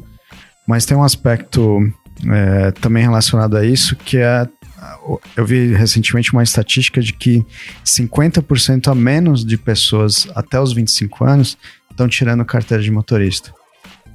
Mas 0.70 0.86
tem 0.86 0.96
um 0.96 1.02
aspecto 1.04 1.80
é, 2.32 2.70
também 2.74 3.02
relacionado 3.02 3.58
a 3.58 3.66
isso 3.66 3.96
que 3.96 4.18
é 4.18 4.48
eu 5.36 5.44
vi 5.46 5.74
recentemente 5.74 6.32
uma 6.32 6.44
estatística 6.44 7.02
de 7.02 7.12
que 7.12 7.44
50% 7.84 8.88
a 8.92 8.94
menos 8.96 9.44
de 9.44 9.58
pessoas 9.58 10.28
até 10.36 10.62
os 10.62 10.72
25 10.72 11.26
anos 11.26 11.58
estão 11.90 12.08
tirando 12.08 12.46
carteira 12.46 12.82
de 12.84 12.92
motorista. 12.92 13.52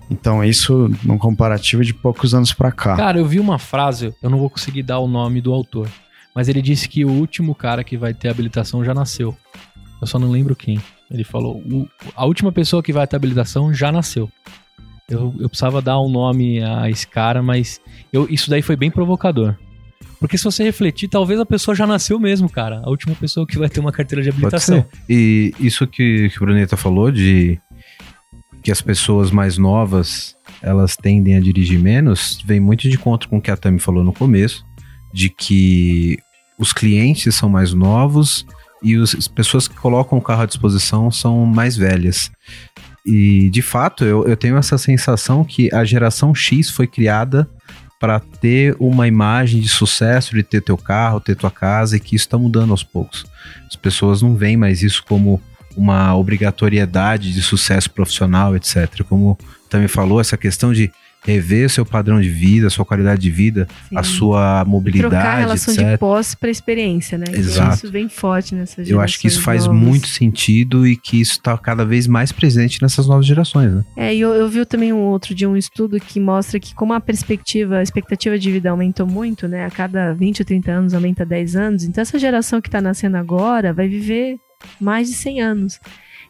Então, 0.09 0.45
isso 0.45 0.89
num 1.03 1.19
comparativo 1.19 1.85
de 1.85 1.93
poucos 1.93 2.35
anos 2.35 2.53
para 2.53 2.71
cá. 2.71 2.95
Cara, 2.97 3.19
eu 3.19 3.27
vi 3.27 3.41
uma 3.41 3.59
frase, 3.59 4.15
eu 4.23 4.31
não 4.31 4.39
vou 4.39 4.49
conseguir 4.49 4.85
dar 4.85 5.01
o 5.01 5.09
nome 5.09 5.41
do 5.41 5.53
autor, 5.53 5.89
mas 6.35 6.49
ele 6.49 6.63
disse 6.63 6.89
que 6.89 7.05
o 7.05 7.11
último 7.11 7.53
cara 7.55 7.83
que 7.83 7.97
vai 7.97 8.15
ter 8.15 8.29
habilitação 8.29 8.85
já 8.85 8.95
nasceu. 8.95 9.37
Eu 10.01 10.07
só 10.07 10.19
não 10.21 10.31
lembro 10.31 10.55
quem. 10.55 10.81
Ele 11.11 11.25
falou: 11.25 11.57
"O- 11.59 11.89
a 12.15 12.25
última 12.25 12.53
pessoa 12.53 12.81
que 12.83 12.93
vai 12.93 13.07
ter 13.07 13.17
habilitação 13.17 13.75
já 13.75 13.91
nasceu. 13.91 14.31
Eu, 15.09 15.35
eu 15.39 15.49
precisava 15.49 15.83
dar 15.83 16.01
um 16.01 16.09
nome 16.09 16.63
a 16.63 16.89
esse 16.89 17.07
cara, 17.07 17.43
mas 17.43 17.81
eu- 18.13 18.27
isso 18.31 18.49
daí 18.49 18.63
foi 18.63 18.77
bem 18.77 18.91
provocador. 18.91 19.55
Porque 20.19 20.39
se 20.39 20.45
você 20.45 20.65
refletir, 20.65 21.09
talvez 21.09 21.39
a 21.39 21.45
pessoa 21.45 21.75
já 21.75 21.87
nasceu 21.87 22.19
mesmo, 22.19 22.49
cara. 22.49 22.81
A 22.85 22.89
última 22.89 23.15
pessoa 23.15 23.47
que 23.47 23.59
vai 23.59 23.69
ter 23.69 23.81
uma 23.81 23.93
carteira 23.93 24.23
de 24.23 24.31
habilitação. 24.31 24.77
E 25.09 25.53
isso 25.61 25.87
que, 25.87 26.31
que 26.31 26.37
o 26.39 26.41
Bruneta 26.41 26.77
falou 26.77 27.11
de 27.11 27.59
que 28.63 28.73
as 28.73 28.81
pessoas 28.81 29.31
mais 29.31 29.59
novas 29.59 30.35
elas 30.63 30.97
tendem 30.97 31.37
a 31.37 31.41
dirigir 31.41 31.79
menos, 31.79 32.41
vem 32.47 32.59
muito 32.59 32.89
de 32.89 32.97
conta 32.97 33.29
com 33.29 33.37
o 33.37 33.41
que 33.43 33.51
a 33.51 33.57
Tami 33.57 33.79
falou 33.79 34.03
no 34.03 34.15
começo, 34.15 34.65
de 35.13 35.29
que 35.29 36.19
os 36.59 36.73
clientes 36.73 37.35
são 37.35 37.51
mais 37.51 37.75
novos 37.75 38.47
e 38.83 38.97
os- 38.97 39.15
as 39.15 39.29
pessoas 39.29 39.69
que 39.69 39.75
colocam 39.75 40.17
o 40.17 40.23
carro 40.23 40.43
à 40.43 40.47
disposição 40.47 41.11
são 41.11 41.45
mais 41.45 41.77
velhas. 41.77 42.31
E 43.05 43.51
de 43.51 43.61
fato, 43.61 44.05
eu, 44.05 44.27
eu 44.27 44.37
tenho 44.37 44.57
essa 44.57 44.79
sensação 44.79 45.45
que 45.45 45.73
a 45.75 45.85
geração 45.85 46.35
X 46.35 46.71
foi 46.71 46.87
criada 46.87 47.49
para 48.01 48.21
ter 48.21 48.77
uma 48.79 49.07
imagem 49.07 49.61
de 49.61 49.69
sucesso 49.69 50.35
de 50.35 50.43
ter 50.43 50.61
teu 50.61 50.77
carro, 50.77 51.21
ter 51.21 51.37
tua 51.37 51.51
casa 51.51 51.97
e 51.97 52.01
que 52.01 52.17
isso 52.17 52.27
está 52.27 52.39
mudando 52.39 52.71
aos 52.71 52.83
poucos. 52.83 53.25
As 53.67 53.77
pessoas 53.77 54.23
não 54.23 54.35
veem 54.35 54.57
mais 54.57 54.83
isso 54.83 55.03
como 55.07 55.41
uma 55.77 56.15
obrigatoriedade 56.15 57.33
de 57.33 57.43
sucesso 57.43 57.91
profissional, 57.91 58.55
etc. 58.57 59.03
Como 59.09 59.39
também 59.69 59.89
falou, 59.89 60.21
essa 60.21 60.37
questão 60.37 60.73
de 60.73 60.91
rever 61.25 61.71
seu 61.71 61.85
padrão 61.87 62.21
de 62.21 62.29
vida, 62.29 62.69
sua 62.71 62.85
qualidade 62.85 63.21
de 63.21 63.31
vida, 63.31 63.67
Sim. 63.89 63.97
a 63.97 64.03
sua 64.03 64.63
E 64.65 64.69
mobilidade, 64.69 65.11
trocar 65.11 65.37
a 65.37 65.39
relação 65.41 65.75
etc. 65.75 65.91
de 65.91 65.99
posse 65.99 66.37
para 66.37 66.51
experiência, 66.51 67.17
né? 67.19 67.25
Exato. 67.33 67.77
Isso 67.77 67.91
vem 67.91 68.09
forte 68.09 68.55
nessas 68.55 68.89
Eu 68.89 69.01
acho 69.01 69.19
que 69.19 69.27
isso 69.27 69.41
faz 69.41 69.67
novas. 69.67 69.81
muito 69.81 70.07
sentido 70.09 70.87
e 70.87 70.97
que 70.97 71.21
isso 71.21 71.33
está 71.33 71.57
cada 71.57 71.85
vez 71.85 72.07
mais 72.07 72.31
presente 72.31 72.81
nessas 72.83 73.07
novas 73.07 73.27
gerações, 73.27 73.73
né? 73.73 73.85
É, 73.97 74.15
e 74.15 74.21
eu, 74.21 74.35
eu 74.35 74.49
vi 74.49 74.65
também 74.67 74.93
um 74.93 74.99
outro 75.01 75.35
de 75.35 75.47
um 75.47 75.57
estudo 75.57 75.99
que 75.99 76.21
mostra 76.21 76.61
que 76.61 76.75
como 76.75 76.93
a 76.93 77.01
perspectiva, 77.01 77.79
a 77.79 77.83
expectativa 77.83 78.39
de 78.39 78.51
vida 78.51 78.71
aumentou 78.71 79.07
muito, 79.07 79.49
né? 79.49 79.65
A 79.65 79.71
cada 79.71 80.13
20 80.13 80.41
ou 80.41 80.47
30 80.47 80.71
anos 80.71 80.95
aumenta 80.95 81.25
10 81.25 81.57
anos. 81.57 81.85
Então 81.85 82.03
essa 82.03 82.19
geração 82.19 82.61
que 82.61 82.69
está 82.69 82.81
nascendo 82.81 83.17
agora 83.17 83.73
vai 83.73 83.89
viver 83.89 84.37
mais 84.81 85.09
de 85.09 85.15
100 85.15 85.41
anos. 85.41 85.81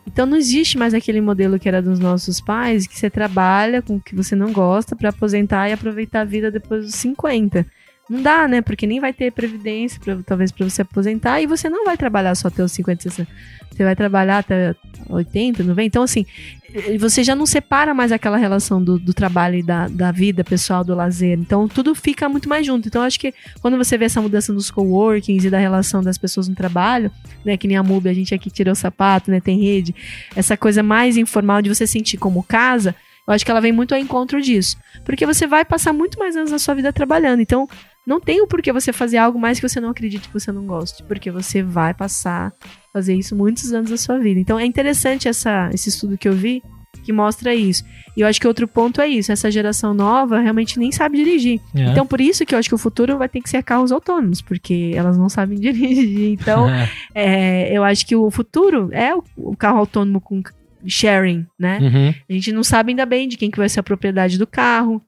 Então 0.06 0.26
não 0.26 0.36
existe 0.36 0.76
mais 0.76 0.92
aquele 0.94 1.20
modelo 1.20 1.58
que 1.58 1.68
era 1.68 1.80
dos 1.80 1.98
nossos 1.98 2.40
pais, 2.40 2.86
que 2.86 2.96
você 2.98 3.08
trabalha 3.08 3.80
com 3.80 3.96
o 3.96 4.00
que 4.00 4.14
você 4.14 4.36
não 4.36 4.52
gosta 4.52 4.94
para 4.94 5.08
aposentar 5.08 5.68
e 5.68 5.72
aproveitar 5.72 6.20
a 6.20 6.24
vida 6.24 6.50
depois 6.50 6.84
dos 6.84 6.94
50. 6.94 7.66
Não 8.08 8.20
dá, 8.20 8.46
né? 8.46 8.60
Porque 8.60 8.86
nem 8.86 9.00
vai 9.00 9.14
ter 9.14 9.32
previdência, 9.32 9.98
pra, 9.98 10.18
talvez, 10.26 10.52
para 10.52 10.68
você 10.68 10.82
aposentar, 10.82 11.40
e 11.40 11.46
você 11.46 11.70
não 11.70 11.86
vai 11.86 11.96
trabalhar 11.96 12.34
só 12.34 12.48
até 12.48 12.62
os 12.62 12.72
50, 12.72 13.02
60. 13.02 13.30
Você 13.70 13.82
vai 13.82 13.96
trabalhar 13.96 14.38
até 14.38 14.74
80, 15.08 15.62
90. 15.62 15.86
Então, 15.86 16.02
assim, 16.02 16.26
eh, 16.74 16.98
você 16.98 17.22
já 17.22 17.34
não 17.34 17.46
separa 17.46 17.94
mais 17.94 18.10
aquela 18.10 18.36
relação 18.36 18.82
do, 18.82 18.98
do 18.98 19.14
trabalho 19.14 19.56
e 19.56 19.62
da, 19.62 19.86
da 19.86 20.10
vida 20.10 20.42
pessoal, 20.42 20.82
do 20.82 20.94
lazer. 20.94 21.38
Então, 21.38 21.68
tudo 21.68 21.94
fica 21.94 22.28
muito 22.28 22.48
mais 22.48 22.66
junto. 22.66 22.88
Então, 22.88 23.02
acho 23.02 23.18
que 23.18 23.32
quando 23.60 23.76
você 23.76 23.96
vê 23.96 24.06
essa 24.06 24.20
mudança 24.20 24.52
nos 24.52 24.70
coworkings 24.70 25.46
e 25.46 25.50
da 25.50 25.58
relação 25.58 26.02
das 26.02 26.18
pessoas 26.18 26.48
no 26.48 26.54
trabalho, 26.54 27.10
né? 27.44 27.56
Que 27.56 27.68
nem 27.68 27.76
a 27.76 27.82
MUB, 27.82 28.08
a 28.08 28.14
gente 28.14 28.34
aqui 28.34 28.50
tirou 28.50 28.72
o 28.72 28.76
sapato, 28.76 29.30
né? 29.30 29.40
Tem 29.40 29.60
rede. 29.60 29.94
Essa 30.34 30.56
coisa 30.56 30.82
mais 30.82 31.16
informal 31.16 31.62
de 31.62 31.68
você 31.68 31.86
sentir 31.86 32.16
como 32.16 32.42
casa, 32.42 32.94
eu 33.26 33.32
acho 33.32 33.44
que 33.44 33.50
ela 33.50 33.60
vem 33.60 33.72
muito 33.72 33.94
ao 33.94 34.00
encontro 34.00 34.40
disso. 34.40 34.76
Porque 35.04 35.24
você 35.24 35.46
vai 35.46 35.64
passar 35.64 35.92
muito 35.92 36.18
mais 36.18 36.36
anos 36.36 36.50
da 36.50 36.58
sua 36.58 36.74
vida 36.74 36.92
trabalhando. 36.92 37.40
Então, 37.40 37.68
não 38.06 38.20
tem 38.20 38.42
o 38.42 38.46
porquê 38.46 38.72
você 38.72 38.92
fazer 38.92 39.16
algo 39.16 39.38
mais 39.38 39.58
que 39.58 39.68
você 39.68 39.80
não 39.80 39.90
acredite 39.90 40.28
que 40.28 40.34
você 40.34 40.52
não 40.52 40.66
goste. 40.66 41.02
Porque 41.04 41.30
você 41.30 41.62
vai 41.62 41.94
passar 41.94 42.48
a 42.48 42.68
fazer 42.92 43.14
isso 43.14 43.34
muitos 43.34 43.72
anos 43.72 43.90
da 43.90 43.96
sua 43.96 44.18
vida. 44.18 44.38
Então, 44.38 44.58
é 44.58 44.66
interessante 44.66 45.28
essa, 45.28 45.70
esse 45.72 45.88
estudo 45.88 46.18
que 46.18 46.28
eu 46.28 46.34
vi 46.34 46.62
que 47.02 47.12
mostra 47.12 47.54
isso. 47.54 47.84
E 48.16 48.20
eu 48.20 48.26
acho 48.26 48.40
que 48.40 48.46
outro 48.46 48.68
ponto 48.68 49.00
é 49.00 49.08
isso. 49.08 49.32
Essa 49.32 49.50
geração 49.50 49.92
nova 49.92 50.40
realmente 50.40 50.78
nem 50.78 50.92
sabe 50.92 51.18
dirigir. 51.18 51.60
É. 51.74 51.84
Então, 51.86 52.06
por 52.06 52.20
isso 52.20 52.44
que 52.46 52.54
eu 52.54 52.58
acho 52.58 52.68
que 52.68 52.74
o 52.74 52.78
futuro 52.78 53.18
vai 53.18 53.28
ter 53.28 53.40
que 53.40 53.50
ser 53.50 53.62
carros 53.62 53.90
autônomos, 53.90 54.40
porque 54.40 54.92
elas 54.94 55.18
não 55.18 55.28
sabem 55.28 55.58
dirigir. 55.60 56.32
Então, 56.32 56.66
é, 57.14 57.76
eu 57.76 57.82
acho 57.84 58.06
que 58.06 58.14
o 58.14 58.30
futuro 58.30 58.88
é 58.92 59.14
o, 59.14 59.22
o 59.36 59.56
carro 59.56 59.78
autônomo 59.78 60.20
com 60.20 60.42
sharing, 60.86 61.46
né? 61.58 61.78
Uhum. 61.80 62.14
A 62.28 62.32
gente 62.32 62.52
não 62.52 62.62
sabe 62.62 62.92
ainda 62.92 63.06
bem 63.06 63.26
de 63.26 63.36
quem 63.36 63.50
que 63.50 63.58
vai 63.58 63.68
ser 63.68 63.80
a 63.80 63.82
propriedade 63.82 64.38
do 64.38 64.46
carro. 64.46 65.02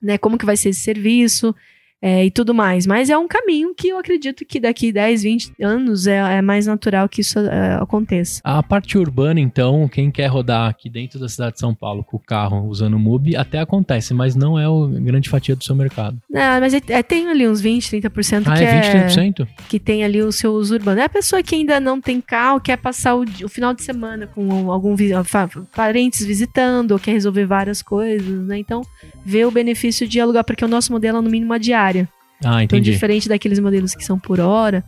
né? 0.00 0.16
Como 0.16 0.38
que 0.38 0.46
vai 0.46 0.56
ser 0.56 0.70
esse 0.70 0.80
serviço 0.80 1.54
é, 2.00 2.24
e 2.24 2.30
tudo 2.30 2.54
mais. 2.54 2.86
Mas 2.86 3.10
é 3.10 3.18
um 3.18 3.28
caminho 3.28 3.74
que 3.74 3.88
eu 3.88 3.98
acredito 3.98 4.44
que 4.44 4.60
daqui 4.60 4.92
10, 4.92 5.22
20 5.22 5.52
anos 5.60 6.06
é, 6.06 6.16
é 6.16 6.42
mais 6.42 6.66
natural 6.66 7.08
que 7.08 7.20
isso 7.20 7.38
é, 7.38 7.74
aconteça. 7.74 8.40
A 8.44 8.62
parte 8.62 8.96
urbana, 8.96 9.40
então, 9.40 9.88
quem 9.88 10.10
quer 10.10 10.26
rodar 10.26 10.68
aqui 10.68 10.88
dentro 10.88 11.18
da 11.18 11.28
cidade 11.28 11.54
de 11.54 11.60
São 11.60 11.74
Paulo 11.74 12.04
com 12.04 12.16
o 12.16 12.20
carro 12.20 12.66
usando 12.68 12.94
o 12.94 12.98
MUB, 12.98 13.36
até 13.36 13.58
acontece, 13.58 14.14
mas 14.14 14.34
não 14.34 14.58
é 14.58 14.64
a 14.64 15.00
grande 15.00 15.28
fatia 15.28 15.56
do 15.56 15.64
seu 15.64 15.74
mercado. 15.74 16.18
É, 16.32 16.60
mas 16.60 16.74
é, 16.74 16.80
é, 16.88 17.02
tem 17.02 17.28
ali 17.28 17.48
uns 17.48 17.60
20, 17.60 17.90
30% 17.96 18.42
ah, 18.46 18.56
que 18.56 18.64
é 18.64 18.80
20, 19.06 19.16
30%? 19.16 19.48
que 19.68 19.78
tem 19.78 20.04
ali 20.04 20.22
o 20.22 20.32
seu 20.32 20.52
uso 20.52 20.74
urbano. 20.74 21.00
É 21.00 21.04
a 21.04 21.08
pessoa 21.08 21.42
que 21.42 21.54
ainda 21.54 21.80
não 21.80 22.00
tem 22.00 22.20
carro, 22.20 22.60
quer 22.60 22.76
passar 22.76 23.14
o, 23.16 23.24
o 23.44 23.48
final 23.48 23.74
de 23.74 23.82
semana 23.82 24.26
com 24.26 24.70
algum 24.70 24.94
parentes 25.74 26.24
visitando, 26.24 26.92
ou 26.92 26.98
quer 26.98 27.12
resolver 27.12 27.46
várias 27.46 27.82
coisas, 27.82 28.46
né? 28.46 28.58
Então, 28.58 28.82
vê 29.24 29.44
o 29.44 29.50
benefício 29.50 30.06
de 30.06 30.20
alugar, 30.20 30.44
porque 30.44 30.64
o 30.64 30.68
nosso 30.68 30.92
modelo 30.92 31.18
é 31.18 31.20
no 31.20 31.30
mínimo 31.30 31.52
a 31.52 31.58
diária 31.58 31.87
diária. 31.92 32.08
Ah, 32.44 32.62
então, 32.62 32.78
entendi. 32.78 32.90
Então, 32.90 32.92
diferente 32.92 33.28
daqueles 33.28 33.58
modelos 33.58 33.94
que 33.94 34.04
são 34.04 34.18
por 34.18 34.40
hora, 34.40 34.84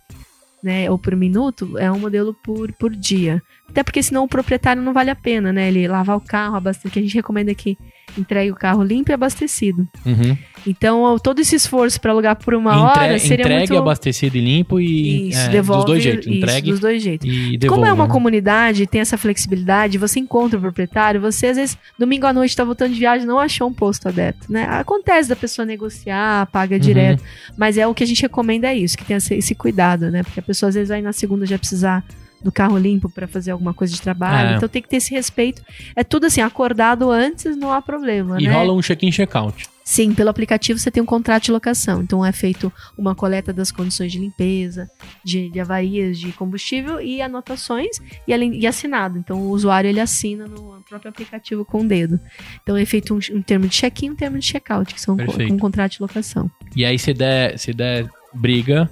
né, 0.63 0.91
ou 0.91 0.99
por 0.99 1.17
minuto, 1.17 1.77
é 1.79 1.91
um 1.91 1.99
modelo 1.99 2.35
por, 2.45 2.73
por 2.73 2.95
dia. 2.95 3.43
Até 3.71 3.83
porque 3.83 4.03
senão 4.03 4.25
o 4.25 4.29
proprietário 4.29 4.83
não 4.83 4.93
vale 4.93 5.11
a 5.11 5.15
pena, 5.17 5.53
né? 5.53 5.69
Ele 5.69 5.87
lavar 5.87 6.17
o 6.17 6.21
carro, 6.21 6.57
abastecer, 6.57 6.91
que 6.91 6.99
a 6.99 7.03
gente 7.03 7.15
recomenda 7.15 7.55
que 7.55 7.79
entregue 8.19 8.51
o 8.51 8.57
carro 8.57 8.83
limpo 8.83 9.13
e 9.13 9.15
abastecido. 9.15 9.87
Uhum. 10.05 10.37
Então, 10.67 11.17
todo 11.23 11.41
esse 11.41 11.55
esforço 11.55 12.01
para 12.01 12.11
alugar 12.11 12.37
por 12.37 12.55
uma 12.55 12.73
Entre, 12.73 13.03
hora 13.03 13.19
seria 13.19 13.45
entregue, 13.45 13.73
muito... 13.73 13.79
abastecido 13.79 14.37
e 14.37 14.41
limpo 14.41 14.81
e 14.81 15.29
isso, 15.31 15.39
é, 15.39 15.49
devolve, 15.49 15.85
dos 15.85 15.93
dois 15.93 16.03
jeitos. 16.03 16.27
Entregue 16.27 16.67
isso, 16.67 16.73
dos 16.73 16.81
dois 16.81 17.03
jeitos. 17.03 17.27
E 17.27 17.57
devolve, 17.57 17.69
Como 17.69 17.87
é 17.87 17.93
uma 17.93 18.07
né? 18.07 18.13
comunidade, 18.13 18.87
tem 18.87 19.01
essa 19.01 19.17
flexibilidade, 19.17 19.97
você 19.97 20.19
encontra 20.21 20.59
o 20.59 20.61
proprietário, 20.61 21.21
você 21.21 21.47
às 21.47 21.57
vezes, 21.57 21.79
domingo 21.99 22.27
à 22.27 22.33
noite, 22.33 22.51
está 22.51 22.65
voltando 22.65 22.93
de 22.93 22.99
viagem, 22.99 23.27
não 23.27 23.39
achou 23.39 23.69
um 23.69 23.73
posto 23.73 24.09
aberto, 24.09 24.51
né? 24.51 24.65
Acontece 24.69 25.29
da 25.29 25.37
pessoa 25.37 25.65
negociar, 25.65 26.47
paga 26.47 26.75
Uhum. 26.75 26.81
direto, 26.81 27.23
mas 27.57 27.79
é 27.79 27.87
o 27.87 27.95
que 27.95 28.03
a 28.05 28.07
gente 28.07 28.21
recomenda 28.23 28.67
é 28.67 28.75
isso, 28.77 28.99
que 28.99 29.05
tenha 29.05 29.19
esse, 29.19 29.35
esse 29.35 29.55
cuidado, 29.55 30.11
né? 30.11 30.23
Porque 30.25 30.41
a 30.41 30.43
pessoa 30.43 30.69
às 30.69 30.75
vezes 30.75 30.89
vai 30.89 31.01
na 31.01 31.13
segunda 31.13 31.47
já 31.47 31.59
precisar 31.59 32.05
do 32.43 32.51
carro 32.51 32.79
limpo 32.79 33.09
para 33.11 33.27
fazer 33.29 33.51
alguma 33.51 33.75
coisa 33.75 33.93
de 33.93 34.01
trabalho, 34.01 34.51
É. 34.51 34.57
então 34.57 34.69
tem 34.69 34.81
que 34.83 34.89
ter 34.89 34.97
esse 34.97 35.13
respeito. 35.15 35.63
É 35.95 36.03
tudo 36.03 36.27
assim, 36.27 36.41
acordado 36.41 37.11
antes, 37.11 37.57
não 37.57 37.73
há 37.73 37.83
problema, 37.83 38.41
E 38.41 38.47
né? 38.47 38.53
rola 38.53 38.73
um 38.73 38.81
check-in, 38.81 39.11
check-out. 39.11 39.69
Sim, 39.83 40.15
pelo 40.15 40.31
aplicativo 40.31 40.79
você 40.79 40.89
tem 40.89 41.03
um 41.03 41.07
contrato 41.07 41.45
de 41.45 41.51
locação. 41.51 42.01
Então 42.01 42.25
é 42.25 42.31
feito 42.31 42.73
uma 42.97 43.13
coleta 43.13 43.53
das 43.53 43.73
condições 43.73 44.13
de 44.13 44.21
limpeza, 44.21 44.89
de, 45.25 45.51
de 45.51 45.59
avarias 45.59 46.17
de 46.17 46.31
combustível 46.33 47.01
e 47.01 47.21
anotações 47.21 47.99
e, 48.29 48.33
e 48.33 48.67
assinado. 48.69 49.19
Então 49.19 49.41
o 49.41 49.49
usuário 49.51 49.89
ele 49.91 49.99
assina 50.01 50.47
no 50.47 50.81
próprio 50.89 51.11
aplicativo 51.11 51.65
com 51.65 51.81
o 51.81 51.89
dedo. 51.89 52.21
Então 52.63 52.77
é 52.77 52.85
feito 52.85 53.13
um, 53.15 53.19
um 53.37 53.43
termo 53.43 53.67
de 53.67 53.75
check-in 53.77 54.07
e 54.07 54.11
um 54.11 54.15
termo 54.15 54.39
de 54.39 54.47
check-out, 54.47 54.95
que 54.95 55.01
são 55.01 55.17
com 55.17 55.43
um 55.55 55.59
contrato 55.59 55.93
de 55.93 56.03
locação. 56.03 56.49
E 56.77 56.85
aí, 56.85 56.97
se 56.99 57.13
der, 57.13 57.59
se 57.59 57.73
der 57.73 58.09
briga, 58.33 58.89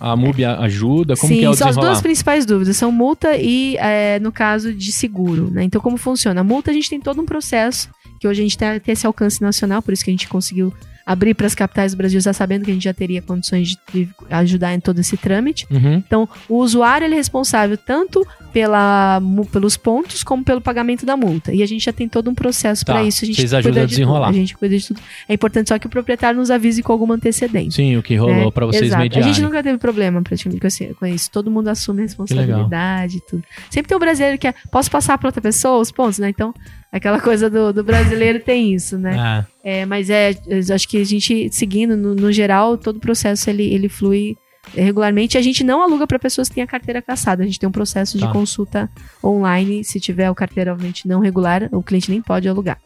a 0.00 0.16
MUB 0.16 0.44
ajuda? 0.44 1.16
Como 1.16 1.32
Sim, 1.32 1.40
que 1.40 1.44
é 1.44 1.50
o 1.50 1.54
são 1.54 1.68
as 1.68 1.76
duas 1.76 2.00
principais 2.00 2.44
dúvidas, 2.46 2.76
são 2.76 2.90
multa 2.92 3.36
e 3.36 3.76
é, 3.78 4.18
no 4.20 4.32
caso 4.32 4.72
de 4.72 4.92
seguro, 4.92 5.50
né? 5.50 5.62
Então 5.64 5.80
como 5.80 5.96
funciona? 5.96 6.40
A 6.40 6.44
multa 6.44 6.70
a 6.70 6.74
gente 6.74 6.90
tem 6.90 7.00
todo 7.00 7.20
um 7.20 7.26
processo, 7.26 7.88
que 8.20 8.26
hoje 8.26 8.40
a 8.40 8.44
gente 8.44 8.58
tem, 8.58 8.80
tem 8.80 8.92
esse 8.92 9.06
alcance 9.06 9.40
nacional, 9.40 9.82
por 9.82 9.92
isso 9.92 10.04
que 10.04 10.10
a 10.10 10.12
gente 10.12 10.28
conseguiu 10.28 10.72
abrir 11.06 11.34
para 11.34 11.46
as 11.46 11.54
capitais 11.54 11.92
do 11.92 11.98
Brasil, 11.98 12.20
já 12.20 12.32
sabendo 12.32 12.64
que 12.64 12.70
a 12.72 12.74
gente 12.74 12.82
já 12.82 12.92
teria 12.92 13.22
condições 13.22 13.68
de, 13.68 13.78
de 13.92 14.08
ajudar 14.28 14.74
em 14.74 14.80
todo 14.80 14.98
esse 14.98 15.16
trâmite. 15.16 15.64
Uhum. 15.70 15.94
Então, 15.94 16.28
o 16.48 16.56
usuário 16.56 17.04
ele 17.04 17.14
é 17.14 17.16
responsável 17.16 17.78
tanto 17.78 18.26
pela, 18.56 19.20
pelos 19.52 19.76
pontos 19.76 20.24
como 20.24 20.42
pelo 20.42 20.62
pagamento 20.62 21.04
da 21.04 21.14
multa. 21.14 21.52
E 21.52 21.62
a 21.62 21.66
gente 21.66 21.84
já 21.84 21.92
tem 21.92 22.08
todo 22.08 22.30
um 22.30 22.34
processo 22.34 22.86
Tá, 22.86 22.94
para 22.94 23.04
isso. 23.04 23.22
A 23.22 23.26
gente 23.26 23.36
vocês 23.36 23.52
ajudam 23.52 23.82
a 23.82 23.84
de 23.84 23.90
desenrolar. 23.90 24.28
tudo. 24.28 24.34
A 24.34 24.38
gente 24.38 24.56
cuida 24.56 24.78
de 24.78 24.86
tudo. 24.86 24.98
É 25.28 25.34
importante 25.34 25.68
só 25.68 25.78
que 25.78 25.86
o 25.86 25.90
proprietário 25.90 26.40
nos 26.40 26.50
avise 26.50 26.82
com 26.82 26.90
alguma 26.90 27.16
antecedência. 27.16 27.72
Sim, 27.84 27.98
o 27.98 28.02
que 28.02 28.16
rolou 28.16 28.46
né? 28.46 28.50
pra 28.50 28.64
vocês 28.64 28.84
Exato. 28.84 29.02
mediarem. 29.02 29.28
A 29.28 29.30
gente 29.30 29.44
nunca 29.44 29.62
teve 29.62 29.76
problema 29.76 30.22
praticamente 30.22 30.94
com 30.98 31.04
isso. 31.04 31.30
Todo 31.30 31.50
mundo 31.50 31.68
assume 31.68 32.00
a 32.00 32.02
responsabilidade 32.04 33.18
e 33.18 33.20
tudo. 33.20 33.44
Sempre 33.68 33.88
tem 33.90 33.96
o 33.96 34.00
brasileiro 34.00 34.38
que 34.38 34.48
é, 34.48 34.54
posso 34.70 34.90
passar 34.90 35.18
para 35.18 35.28
outra 35.28 35.42
pessoa 35.42 35.76
os 35.78 35.92
pontos, 35.92 36.18
né? 36.18 36.30
Então, 36.30 36.54
aquela 36.90 37.20
coisa 37.20 37.50
do, 37.50 37.74
do 37.74 37.84
brasileiro 37.84 38.40
tem 38.40 38.72
isso, 38.72 38.96
né? 38.96 39.16
Ah, 39.18 39.44
É, 39.62 39.84
mas 39.84 40.08
é, 40.08 40.30
acho 40.74 40.88
que 40.88 40.96
a 40.96 41.04
gente, 41.04 41.50
seguindo, 41.52 41.94
no, 41.94 42.14
no 42.14 42.32
geral, 42.32 42.78
todo 42.78 42.96
o 42.96 43.00
processo 43.00 43.50
ele, 43.50 43.64
ele 43.64 43.90
flui 43.90 44.34
regularmente. 44.74 45.36
A 45.38 45.42
gente 45.42 45.62
não 45.64 45.82
aluga 45.82 46.06
para 46.06 46.18
pessoas 46.18 46.48
que 46.48 46.54
têm 46.56 46.64
a 46.64 46.66
carteira 46.66 47.00
caçada. 47.02 47.42
A 47.42 47.46
gente 47.46 47.58
tem 47.58 47.68
um 47.68 47.72
processo 47.72 48.18
Tá. 48.18 48.26
de 48.26 48.32
consulta 48.32 48.90
online. 49.22 49.84
Se 49.84 49.98
tiver 50.00 50.30
o 50.30 50.34
carteira, 50.34 50.72
obviamente, 50.72 51.06
não 51.06 51.20
regular, 51.20 51.68
o 51.72 51.82
cliente 51.82 52.10
nem 52.10 52.20
pode 52.22 52.48
alugar. 52.48 52.78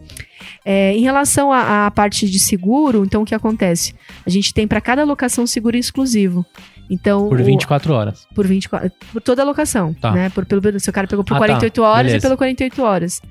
É, 0.64 0.94
em 0.96 1.00
relação 1.02 1.52
à, 1.52 1.90
parte 1.90 2.28
de 2.28 2.38
seguro, 2.38 3.04
então 3.04 3.22
o 3.22 3.24
que 3.24 3.34
acontece? 3.34 3.94
A 4.26 4.30
gente 4.30 4.52
tem 4.54 4.66
para 4.66 4.80
cada 4.80 5.04
locação 5.04 5.46
seguro 5.46 5.76
exclusivo. 5.76 6.44
Então, 6.88 7.28
por 7.28 7.40
o- 7.40 7.44
24 7.44 7.92
horas. 7.94 8.26
por 8.34 8.46
24, 8.46 8.90
por 9.12 9.22
toda 9.22 9.42
a 9.42 9.44
locação, 9.44 9.94
Tá. 9.94 10.10
né? 10.12 10.28
Por, 10.30 10.44
pelo, 10.44 10.80
se 10.80 10.90
o 10.90 10.92
cara 10.92 11.06
pegou 11.06 11.24
por 11.24 11.34
Ah, 11.34 11.38
tá. 11.38 11.46
48 11.46 11.82
horas 11.82 12.06
Beleza. 12.06 12.18
e 12.18 12.20
pelo 12.28 12.36
48 12.36 12.82
horas. 12.82 13.22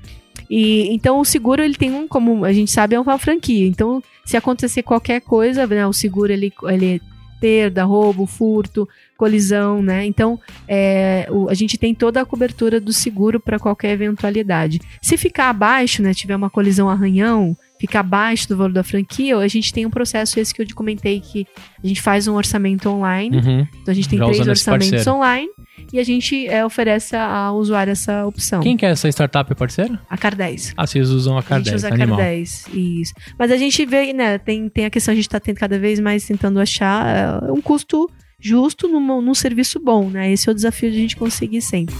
E 0.48 0.92
então 0.94 1.18
o 1.20 1.24
seguro 1.24 1.62
ele 1.62 1.74
tem 1.74 1.92
um, 1.92 2.08
como 2.08 2.44
a 2.44 2.52
gente 2.52 2.70
sabe, 2.70 2.94
é 2.94 3.00
uma 3.00 3.18
franquia. 3.18 3.66
Então, 3.66 4.02
se 4.24 4.36
acontecer 4.36 4.82
qualquer 4.82 5.20
coisa, 5.20 5.66
né, 5.66 5.86
o 5.86 5.92
seguro 5.92 6.32
ele, 6.32 6.52
ele 6.68 7.00
perda, 7.40 7.84
roubo, 7.84 8.26
furto, 8.26 8.88
colisão, 9.20 9.82
né? 9.82 10.06
Então, 10.06 10.40
é, 10.66 11.26
o- 11.30 11.50
a 11.50 11.54
gente 11.54 11.76
tem 11.76 11.94
toda 11.94 12.22
a 12.22 12.24
cobertura 12.24 12.80
do 12.80 12.90
seguro 12.92 13.38
para 13.38 13.58
qualquer 13.58 13.90
eventualidade. 13.92 14.80
Se 15.02 15.18
ficar 15.18 15.50
abaixo, 15.50 16.02
né, 16.02 16.14
tiver 16.14 16.34
uma 16.34 16.48
colisão 16.48 16.88
arranhão, 16.88 17.54
ficar 17.78 18.00
abaixo 18.00 18.48
do 18.48 18.56
valor 18.56 18.72
da 18.72 18.82
franquia, 18.82 19.36
a 19.36 19.46
gente 19.48 19.72
tem 19.74 19.84
um 19.84 19.90
processo 19.90 20.40
esse 20.40 20.54
que 20.54 20.62
eu 20.62 20.66
te 20.66 20.74
comentei 20.74 21.20
que 21.20 21.46
a 21.84 21.86
gente 21.86 22.00
faz 22.00 22.26
um 22.26 22.34
orçamento 22.34 22.88
online. 22.88 23.36
Uhum. 23.36 23.60
Então 23.82 23.92
a 23.92 23.94
gente 23.94 24.08
tem 24.08 24.18
Já 24.18 24.24
três 24.24 24.48
orçamentos 24.48 24.90
parceiro. 24.90 25.12
online 25.16 25.48
e 25.92 25.98
a 25.98 26.04
gente 26.04 26.46
é, 26.46 26.64
oferece 26.64 27.14
ao 27.16 27.56
usuário 27.56 27.90
essa 27.90 28.24
opção. 28.26 28.60
Quem 28.60 28.76
que 28.76 28.86
é 28.86 28.90
essa 28.90 29.08
startup 29.08 29.54
parceira? 29.54 30.00
A 30.08 30.16
Car 30.16 30.34
10. 30.34 30.72
Ah, 30.78 30.86
vocês 30.86 31.10
usam 31.10 31.36
a 31.36 31.40
A 31.40 31.42
Car 31.42 31.58
gente 31.58 31.66
10, 31.70 31.76
usa 31.76 31.88
a 31.88 31.94
animal. 31.94 32.18
Car 32.18 32.26
10, 32.26 32.66
isso. 32.72 33.12
Mas 33.38 33.50
a 33.50 33.56
gente 33.58 33.84
vê, 33.84 34.12
né, 34.14 34.38
tem, 34.38 34.68
tem 34.68 34.84
a 34.86 34.90
questão, 34.90 35.12
a 35.12 35.14
gente 35.16 35.28
tá 35.28 35.38
tendo 35.40 35.56
cada 35.56 35.78
vez 35.78 36.00
mais 36.00 36.26
tentando 36.26 36.58
achar 36.60 37.06
é, 37.46 37.52
um 37.52 37.60
custo 37.60 38.08
justo 38.40 38.88
num, 38.88 39.20
num 39.20 39.34
serviço 39.34 39.78
bom, 39.78 40.08
né? 40.08 40.32
Esse 40.32 40.48
é 40.48 40.52
o 40.52 40.54
desafio 40.54 40.90
de 40.90 40.96
a 40.96 41.00
gente 41.00 41.16
conseguir 41.16 41.60
sempre. 41.60 41.94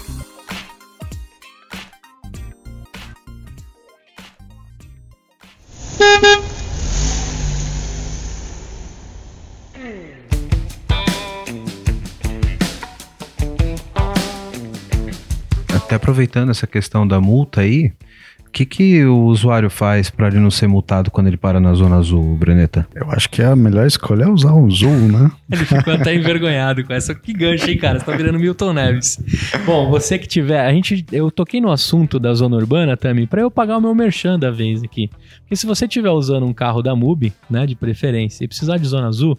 Até 15.91 15.97
aproveitando 15.97 16.51
essa 16.51 16.67
questão 16.69 17.07
da 17.07 17.21
multa 17.21 17.63
aí, 17.63 17.93
o 18.51 18.53
que, 18.53 18.67
que 18.67 19.05
o 19.05 19.27
usuário 19.27 19.71
faz 19.71 20.11
para 20.11 20.27
ele 20.27 20.41
não 20.41 20.51
ser 20.51 20.67
multado 20.67 21.09
quando 21.09 21.29
ele 21.29 21.37
para 21.37 21.61
na 21.61 21.73
zona 21.73 21.97
azul, 21.97 22.37
Breneta? 22.37 22.85
Eu 22.93 23.09
acho 23.13 23.31
que 23.31 23.41
a 23.41 23.55
melhor 23.55 23.87
escolha 23.87 24.25
é 24.25 24.29
usar 24.29 24.53
o 24.53 24.69
Zul, 24.69 24.91
né? 24.91 25.31
Ele 25.49 25.65
ficou 25.65 25.95
até 25.95 26.13
envergonhado 26.15 26.85
com 26.85 26.93
essa. 26.93 27.15
Que 27.15 27.33
gancho, 27.33 27.71
hein, 27.71 27.79
cara? 27.79 28.01
Você 28.01 28.07
tá 28.07 28.17
virando 28.17 28.41
Milton 28.41 28.73
Neves. 28.73 29.23
Bom, 29.65 29.89
você 29.89 30.19
que 30.19 30.27
tiver. 30.27 30.67
A 30.67 30.73
gente, 30.73 31.07
eu 31.13 31.31
toquei 31.31 31.61
no 31.61 31.71
assunto 31.71 32.19
da 32.19 32.35
zona 32.35 32.57
urbana 32.57 32.97
também, 32.97 33.25
pra 33.25 33.41
eu 33.41 33.53
pagar 33.53 33.79
o 33.79 33.81
meu 33.81 33.95
merchan 33.95 34.37
da 34.37 34.51
vez 34.51 34.83
aqui. 34.83 35.09
Porque 35.43 35.55
se 35.55 35.65
você 35.65 35.85
estiver 35.85 36.11
usando 36.11 36.45
um 36.45 36.53
carro 36.53 36.83
da 36.83 36.95
MUBI, 36.97 37.33
né, 37.49 37.67
de 37.67 37.77
preferência, 37.77 38.45
e 38.45 38.49
precisar 38.49 38.79
de 38.79 38.87
zona 38.87 39.07
azul, 39.07 39.39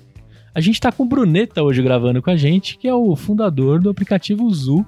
a 0.55 0.61
gente 0.61 0.79
tá 0.79 0.89
com 0.89 1.03
o 1.03 1.05
Bruneta 1.05 1.61
hoje 1.61 1.81
gravando 1.81 2.21
com 2.21 2.29
a 2.29 2.37
gente, 2.37 2.77
que 2.77 2.87
é 2.87 2.93
o 2.93 3.13
fundador 3.15 3.81
do 3.81 3.89
aplicativo 3.89 4.49
Zul. 4.53 4.85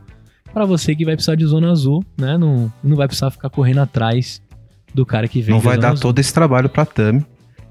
Pra 0.53 0.65
você 0.65 0.95
que 0.95 1.03
vai 1.03 1.15
precisar 1.15 1.35
de 1.35 1.45
zona 1.45 1.71
azul, 1.71 2.03
né? 2.17 2.37
Não, 2.37 2.71
não 2.83 2.95
vai 2.95 3.07
precisar 3.07 3.31
ficar 3.31 3.49
correndo 3.49 3.79
atrás 3.79 4.41
do 4.93 5.05
cara 5.05 5.27
que 5.27 5.41
vem. 5.41 5.53
Não 5.53 5.59
vai 5.59 5.77
dar 5.77 5.97
todo 5.97 6.19
esse 6.19 6.33
trabalho 6.33 6.69
pra 6.69 6.85
Tami 6.85 7.25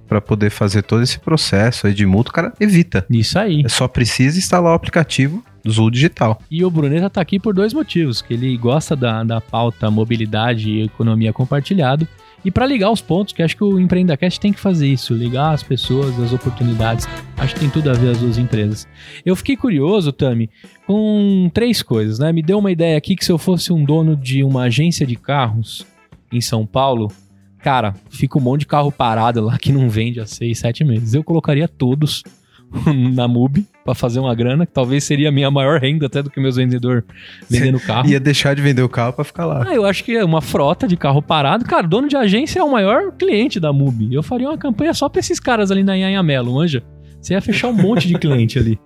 para 0.08 0.20
poder 0.20 0.50
fazer 0.50 0.82
todo 0.82 1.02
esse 1.02 1.18
processo 1.18 1.86
aí 1.86 1.94
de 1.94 2.04
multa, 2.04 2.30
o 2.30 2.34
cara 2.34 2.52
evita. 2.60 3.06
Isso 3.08 3.38
aí. 3.38 3.62
É 3.64 3.68
Só 3.68 3.88
precisa 3.88 4.38
instalar 4.38 4.72
o 4.72 4.74
aplicativo 4.74 5.42
do 5.64 5.72
Zul 5.72 5.90
Digital. 5.90 6.38
E 6.50 6.64
o 6.64 6.70
Bruneta 6.70 7.08
tá 7.08 7.20
aqui 7.20 7.38
por 7.38 7.54
dois 7.54 7.72
motivos, 7.72 8.20
que 8.20 8.34
ele 8.34 8.54
gosta 8.58 8.94
da, 8.94 9.24
da 9.24 9.40
pauta 9.40 9.90
mobilidade 9.90 10.68
e 10.68 10.82
economia 10.82 11.32
compartilhado, 11.32 12.06
e 12.44 12.50
para 12.50 12.66
ligar 12.66 12.90
os 12.90 13.00
pontos, 13.00 13.32
que 13.32 13.42
acho 13.42 13.56
que 13.56 13.62
o 13.62 13.78
EmpreendaCast 13.78 14.40
tem 14.40 14.52
que 14.52 14.58
fazer 14.58 14.88
isso, 14.88 15.14
ligar 15.14 15.52
as 15.52 15.62
pessoas, 15.62 16.18
as 16.18 16.32
oportunidades. 16.32 17.06
Acho 17.36 17.54
que 17.54 17.60
tem 17.60 17.70
tudo 17.70 17.90
a 17.90 17.92
ver 17.92 18.10
as 18.10 18.18
duas 18.18 18.38
empresas. 18.38 18.86
Eu 19.24 19.36
fiquei 19.36 19.56
curioso, 19.56 20.12
Tami, 20.12 20.50
com 20.86 21.50
três 21.54 21.82
coisas, 21.82 22.18
né? 22.18 22.32
Me 22.32 22.42
deu 22.42 22.58
uma 22.58 22.72
ideia 22.72 22.96
aqui 22.96 23.14
que 23.14 23.24
se 23.24 23.30
eu 23.30 23.38
fosse 23.38 23.72
um 23.72 23.84
dono 23.84 24.16
de 24.16 24.42
uma 24.42 24.62
agência 24.62 25.06
de 25.06 25.14
carros 25.14 25.86
em 26.32 26.40
São 26.40 26.66
Paulo, 26.66 27.12
cara, 27.58 27.94
fica 28.10 28.38
um 28.38 28.42
monte 28.42 28.60
de 28.60 28.66
carro 28.66 28.90
parado 28.90 29.40
lá 29.40 29.56
que 29.56 29.72
não 29.72 29.88
vende 29.88 30.18
há 30.18 30.26
seis, 30.26 30.58
sete 30.58 30.84
meses. 30.84 31.14
Eu 31.14 31.22
colocaria 31.22 31.68
todos 31.68 32.24
na 33.14 33.28
MUBI, 33.28 33.66
pra 33.84 33.94
fazer 33.94 34.20
uma 34.20 34.34
grana, 34.34 34.66
que 34.66 34.72
talvez 34.72 35.04
seria 35.04 35.28
a 35.28 35.32
minha 35.32 35.50
maior 35.50 35.80
renda 35.80 36.06
até 36.06 36.22
do 36.22 36.30
que 36.30 36.40
meus 36.40 36.56
vendedores 36.56 37.04
vendendo 37.48 37.80
carro. 37.84 38.08
Ia 38.08 38.20
deixar 38.20 38.54
de 38.54 38.62
vender 38.62 38.82
o 38.82 38.88
carro 38.88 39.12
pra 39.12 39.24
ficar 39.24 39.44
lá. 39.44 39.64
Ah, 39.66 39.74
eu 39.74 39.84
acho 39.84 40.04
que 40.04 40.16
é 40.16 40.24
uma 40.24 40.40
frota 40.40 40.86
de 40.86 40.96
carro 40.96 41.20
parado. 41.20 41.64
Cara, 41.64 41.86
dono 41.86 42.08
de 42.08 42.16
agência 42.16 42.60
é 42.60 42.62
o 42.62 42.70
maior 42.70 43.12
cliente 43.12 43.58
da 43.58 43.72
MUBI. 43.72 44.14
Eu 44.14 44.22
faria 44.22 44.48
uma 44.48 44.58
campanha 44.58 44.94
só 44.94 45.08
pra 45.08 45.20
esses 45.20 45.40
caras 45.40 45.70
ali 45.70 45.82
na 45.82 45.92
Anhamelo, 45.92 46.54
manja? 46.54 46.82
Você 47.20 47.34
ia 47.34 47.40
fechar 47.40 47.68
um 47.68 47.72
monte 47.72 48.08
de 48.08 48.18
cliente 48.18 48.58
ali. 48.58 48.78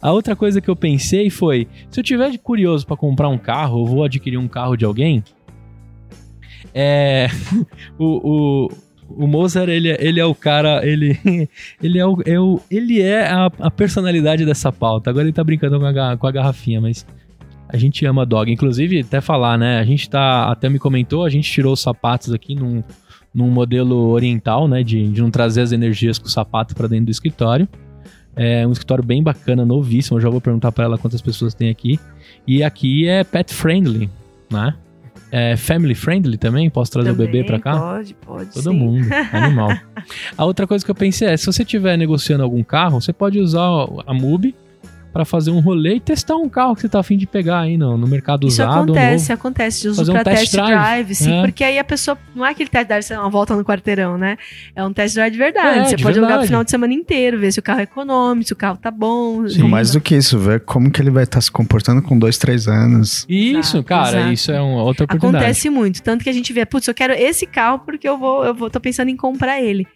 A 0.00 0.12
outra 0.12 0.36
coisa 0.36 0.60
que 0.60 0.68
eu 0.68 0.76
pensei 0.76 1.30
foi: 1.30 1.68
se 1.90 2.00
eu 2.00 2.04
tiver 2.04 2.36
curioso 2.38 2.86
pra 2.86 2.96
comprar 2.96 3.28
um 3.28 3.38
carro, 3.38 3.82
eu 3.82 3.86
vou 3.86 4.04
adquirir 4.04 4.36
um 4.36 4.48
carro 4.48 4.76
de 4.76 4.84
alguém. 4.84 5.22
É. 6.74 7.28
o, 7.98 8.68
o, 8.68 8.68
o 9.08 9.26
Mozart, 9.26 9.68
ele, 9.68 9.90
é- 9.90 9.96
ele 10.04 10.20
é 10.20 10.24
o 10.24 10.34
cara, 10.34 10.84
ele, 10.86 11.18
ele 11.82 11.98
é, 11.98 12.06
o, 12.06 12.18
é 12.24 12.38
o- 12.40 12.60
ele 12.70 13.00
é 13.00 13.26
a, 13.30 13.46
a 13.60 13.70
personalidade 13.70 14.44
dessa 14.44 14.72
pauta. 14.72 15.10
Agora 15.10 15.24
ele 15.24 15.32
tá 15.32 15.42
brincando 15.44 15.78
com 15.78 15.86
a, 15.86 16.16
com 16.16 16.26
a 16.26 16.30
garrafinha, 16.32 16.80
mas 16.80 17.06
a 17.68 17.76
gente 17.76 18.04
ama 18.06 18.24
dog. 18.26 18.50
Inclusive, 18.52 19.00
até 19.00 19.20
falar, 19.20 19.58
né? 19.58 19.78
A 19.78 19.84
gente 19.84 20.08
tá, 20.08 20.50
até 20.50 20.68
me 20.68 20.78
comentou, 20.78 21.24
a 21.24 21.30
gente 21.30 21.50
tirou 21.50 21.72
os 21.72 21.80
sapatos 21.80 22.32
aqui 22.32 22.54
num, 22.54 22.82
num 23.34 23.50
modelo 23.50 23.96
oriental, 24.10 24.66
né? 24.68 24.82
De, 24.82 25.08
de 25.08 25.20
não 25.20 25.30
trazer 25.30 25.62
as 25.62 25.72
energias 25.72 26.18
com 26.18 26.26
o 26.26 26.30
sapato 26.30 26.74
pra 26.74 26.86
dentro 26.88 27.06
do 27.06 27.10
escritório. 27.10 27.68
É 28.38 28.66
um 28.66 28.72
escritório 28.72 29.02
bem 29.02 29.22
bacana, 29.22 29.64
novíssimo. 29.64 30.18
Eu 30.18 30.20
já 30.22 30.28
vou 30.28 30.40
perguntar 30.40 30.70
pra 30.70 30.84
ela 30.84 30.98
quantas 30.98 31.22
pessoas 31.22 31.54
tem 31.54 31.70
aqui. 31.70 31.98
E 32.46 32.62
aqui 32.62 33.08
é 33.08 33.24
pet 33.24 33.52
friendly, 33.54 34.10
né? 34.52 34.74
É 35.30 35.56
family 35.56 35.94
friendly 35.94 36.38
também? 36.38 36.70
Posso 36.70 36.92
trazer 36.92 37.10
o 37.10 37.14
bebê 37.14 37.42
pra 37.44 37.58
cá? 37.58 37.78
Pode, 37.78 38.14
pode. 38.14 38.50
Todo 38.52 38.70
sim. 38.70 38.76
mundo, 38.78 39.06
animal. 39.32 39.70
A 40.36 40.44
outra 40.44 40.66
coisa 40.66 40.84
que 40.84 40.90
eu 40.90 40.94
pensei 40.94 41.28
é, 41.28 41.36
se 41.36 41.46
você 41.46 41.62
estiver 41.62 41.96
negociando 41.96 42.44
algum 42.44 42.62
carro, 42.62 43.00
você 43.00 43.12
pode 43.12 43.38
usar 43.40 43.66
a 44.06 44.14
MUBI 44.14 44.54
para 45.16 45.24
fazer 45.24 45.50
um 45.50 45.60
rolê 45.60 45.94
e 45.94 46.00
testar 46.00 46.36
um 46.36 46.46
carro 46.46 46.74
que 46.74 46.82
você 46.82 46.90
tá 46.90 47.00
afim 47.00 47.16
de 47.16 47.26
pegar 47.26 47.60
aí 47.60 47.78
no, 47.78 47.96
no 47.96 48.06
mercado 48.06 48.46
Isso 48.46 48.62
usado. 48.62 48.82
acontece, 48.82 49.30
novo. 49.30 49.32
acontece. 49.40 49.80
De 49.80 49.88
uso 49.88 49.96
Fazer 49.96 50.10
um 50.10 50.14
pra 50.14 50.24
test 50.24 50.40
test 50.40 50.52
drive. 50.52 50.68
drive, 50.74 51.14
sim. 51.14 51.32
É. 51.32 51.40
Porque 51.40 51.64
aí 51.64 51.78
a 51.78 51.84
pessoa. 51.84 52.18
Não 52.34 52.44
é 52.44 52.50
aquele 52.50 52.68
test 52.68 52.86
drive, 52.86 53.02
você 53.02 53.14
dá 53.14 53.20
uma 53.22 53.30
volta 53.30 53.56
no 53.56 53.64
quarteirão, 53.64 54.18
né? 54.18 54.36
É 54.74 54.84
um 54.84 54.92
test 54.92 55.14
drive 55.14 55.32
de 55.32 55.38
verdade. 55.38 55.78
É, 55.78 55.84
você 55.84 55.96
de 55.96 56.02
pode 56.02 56.18
alugar 56.18 56.32
verdade. 56.32 56.38
pro 56.40 56.46
final 56.48 56.64
de 56.64 56.70
semana 56.70 56.92
inteiro, 56.92 57.38
ver 57.38 57.50
se 57.50 57.58
o 57.58 57.62
carro 57.62 57.80
é 57.80 57.84
econômico, 57.84 58.46
se 58.48 58.52
o 58.52 58.56
carro 58.56 58.76
tá 58.76 58.90
bom. 58.90 59.46
E 59.46 59.62
mais 59.62 59.92
do 59.92 60.02
que 60.02 60.14
isso, 60.14 60.38
ver 60.38 60.60
como 60.60 60.90
que 60.90 61.00
ele 61.00 61.10
vai 61.10 61.24
estar 61.24 61.40
se 61.40 61.50
comportando 61.50 62.02
com 62.02 62.18
dois, 62.18 62.36
três 62.36 62.68
anos. 62.68 63.24
Isso, 63.26 63.78
Exato, 63.78 63.84
cara, 63.84 64.18
exato. 64.18 64.32
isso 64.34 64.52
é 64.52 64.60
uma 64.60 64.82
outra 64.82 65.04
oportunidade. 65.06 65.44
Acontece 65.44 65.70
muito. 65.70 66.02
Tanto 66.02 66.22
que 66.22 66.28
a 66.28 66.34
gente 66.34 66.52
vê, 66.52 66.66
putz, 66.66 66.86
eu 66.88 66.94
quero 66.94 67.14
esse 67.14 67.46
carro 67.46 67.78
porque 67.78 68.06
eu 68.06 68.18
vou, 68.18 68.44
eu 68.44 68.54
vou, 68.54 68.68
tô 68.68 68.78
pensando 68.78 69.08
em 69.08 69.16
comprar 69.16 69.62
ele. 69.62 69.86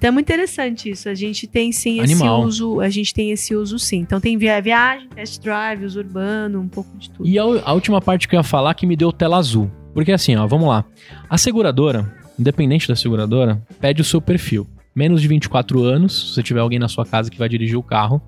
Então 0.00 0.08
é 0.08 0.10
muito 0.10 0.24
interessante 0.24 0.88
isso. 0.88 1.10
A 1.10 1.14
gente 1.14 1.46
tem 1.46 1.70
sim 1.72 2.00
esse 2.00 2.14
Animal. 2.14 2.42
uso, 2.42 2.80
a 2.80 2.88
gente 2.88 3.12
tem 3.12 3.32
esse 3.32 3.54
uso 3.54 3.78
sim. 3.78 3.98
Então 3.98 4.18
tem 4.18 4.38
via 4.38 4.58
viagem, 4.58 5.06
test 5.10 5.42
drive, 5.42 5.84
uso 5.84 5.98
urbano, 5.98 6.58
um 6.58 6.68
pouco 6.68 6.96
de 6.96 7.10
tudo. 7.10 7.28
E 7.28 7.38
a, 7.38 7.42
a 7.42 7.74
última 7.74 8.00
parte 8.00 8.26
que 8.26 8.34
eu 8.34 8.38
ia 8.38 8.42
falar 8.42 8.72
que 8.72 8.86
me 8.86 8.96
deu 8.96 9.12
tela 9.12 9.36
azul. 9.36 9.70
Porque 9.92 10.10
assim, 10.10 10.34
ó, 10.36 10.46
vamos 10.46 10.66
lá. 10.66 10.86
A 11.28 11.36
seguradora, 11.36 12.16
independente 12.38 12.88
da 12.88 12.96
seguradora, 12.96 13.62
pede 13.78 14.00
o 14.00 14.04
seu 14.04 14.22
perfil. 14.22 14.66
Menos 14.94 15.20
de 15.20 15.28
24 15.28 15.84
anos, 15.84 16.30
se 16.30 16.34
você 16.34 16.42
tiver 16.42 16.60
alguém 16.60 16.78
na 16.78 16.88
sua 16.88 17.04
casa 17.04 17.30
que 17.30 17.38
vai 17.38 17.50
dirigir 17.50 17.76
o 17.76 17.82
carro, 17.82 18.22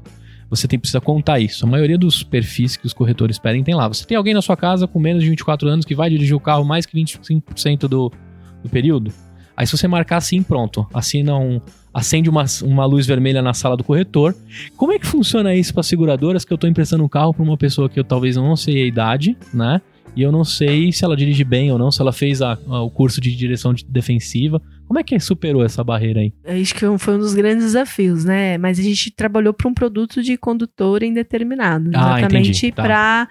você 0.51 0.69
tem, 0.69 0.79
precisa 0.79 1.01
contar 1.01 1.41
isso. 1.41 1.65
A 1.65 1.69
maioria 1.71 1.97
dos 1.97 2.23
perfis 2.23 2.77
que 2.77 2.85
os 2.85 2.93
corretores 2.93 3.39
pedem 3.39 3.65
tem 3.65 3.75
lá. 3.75 3.89
Você 3.89 4.05
tem 4.05 4.19
alguém 4.19 4.35
na 4.35 4.43
sua 4.43 4.59
casa 4.59 4.87
com 4.87 5.01
menos 5.01 5.23
de 5.23 5.31
24 5.31 5.67
anos 5.71 5.87
que 5.87 5.95
vai 5.95 6.11
dirigir 6.11 6.37
o 6.37 6.41
carro 6.41 6.67
mais 6.67 6.85
que 6.85 6.95
25% 6.95 7.89
do, 7.89 8.13
do 8.63 8.69
período? 8.69 9.11
Aí 9.63 9.67
se 9.67 9.77
você 9.77 9.87
marcar 9.87 10.17
assim, 10.17 10.43
pronto. 10.43 10.85
Assina 10.93 11.37
um. 11.39 11.61
Acende 11.95 12.29
uma, 12.29 12.45
uma 12.65 12.85
luz 12.85 13.07
vermelha 13.07 13.41
na 13.43 13.53
sala 13.55 13.77
do 13.77 13.85
corretor. 13.85 14.35
Como 14.77 14.93
é 14.93 14.99
que 14.99 15.07
funciona 15.07 15.55
isso 15.55 15.73
para 15.75 15.83
seguradoras 15.83 16.45
que 16.45 16.53
eu 16.53 16.59
tô 16.59 16.67
emprestando 16.67 17.05
um 17.05 17.09
carro 17.09 17.33
para 17.35 17.43
uma 17.45 17.57
pessoa 17.57 17.89
que 17.89 18.01
eu 18.01 18.05
talvez 18.05 18.35
não 18.37 18.57
sei 18.57 18.83
a 18.83 18.87
idade, 18.87 19.37
né? 19.55 19.81
E 20.17 20.23
eu 20.23 20.33
não 20.33 20.43
sei 20.43 20.91
se 20.91 21.05
ela 21.05 21.17
dirige 21.17 21.45
bem 21.45 21.71
ou 21.71 21.79
não, 21.79 21.91
se 21.91 22.01
ela 22.01 22.13
fez 22.13 22.43
a- 22.43 22.59
a- 22.67 22.83
o 22.83 22.91
curso 22.91 23.21
de 23.21 23.35
direção 23.37 23.73
de- 23.73 23.85
defensiva. 23.85 24.61
Como 24.87 24.99
é 24.99 25.03
que 25.03 25.19
superou 25.21 25.65
essa 25.65 25.85
barreira 25.85 26.21
aí? 26.21 26.33
Acho 26.61 26.75
que 26.75 26.99
foi 26.99 27.15
um 27.15 27.19
dos 27.19 27.35
grandes 27.35 27.65
desafios, 27.67 28.25
né? 28.25 28.59
Mas 28.59 28.79
a 28.79 28.83
gente 28.83 29.11
trabalhou 29.11 29.53
para 29.55 29.69
um 29.69 29.75
produto 29.75 30.23
de 30.23 30.37
condutor 30.37 31.03
indeterminado. 31.03 31.91
Ah, 31.95 32.19
exatamente 32.19 32.49
entendi, 32.49 32.73
tá. 32.73 32.83
para 32.83 33.29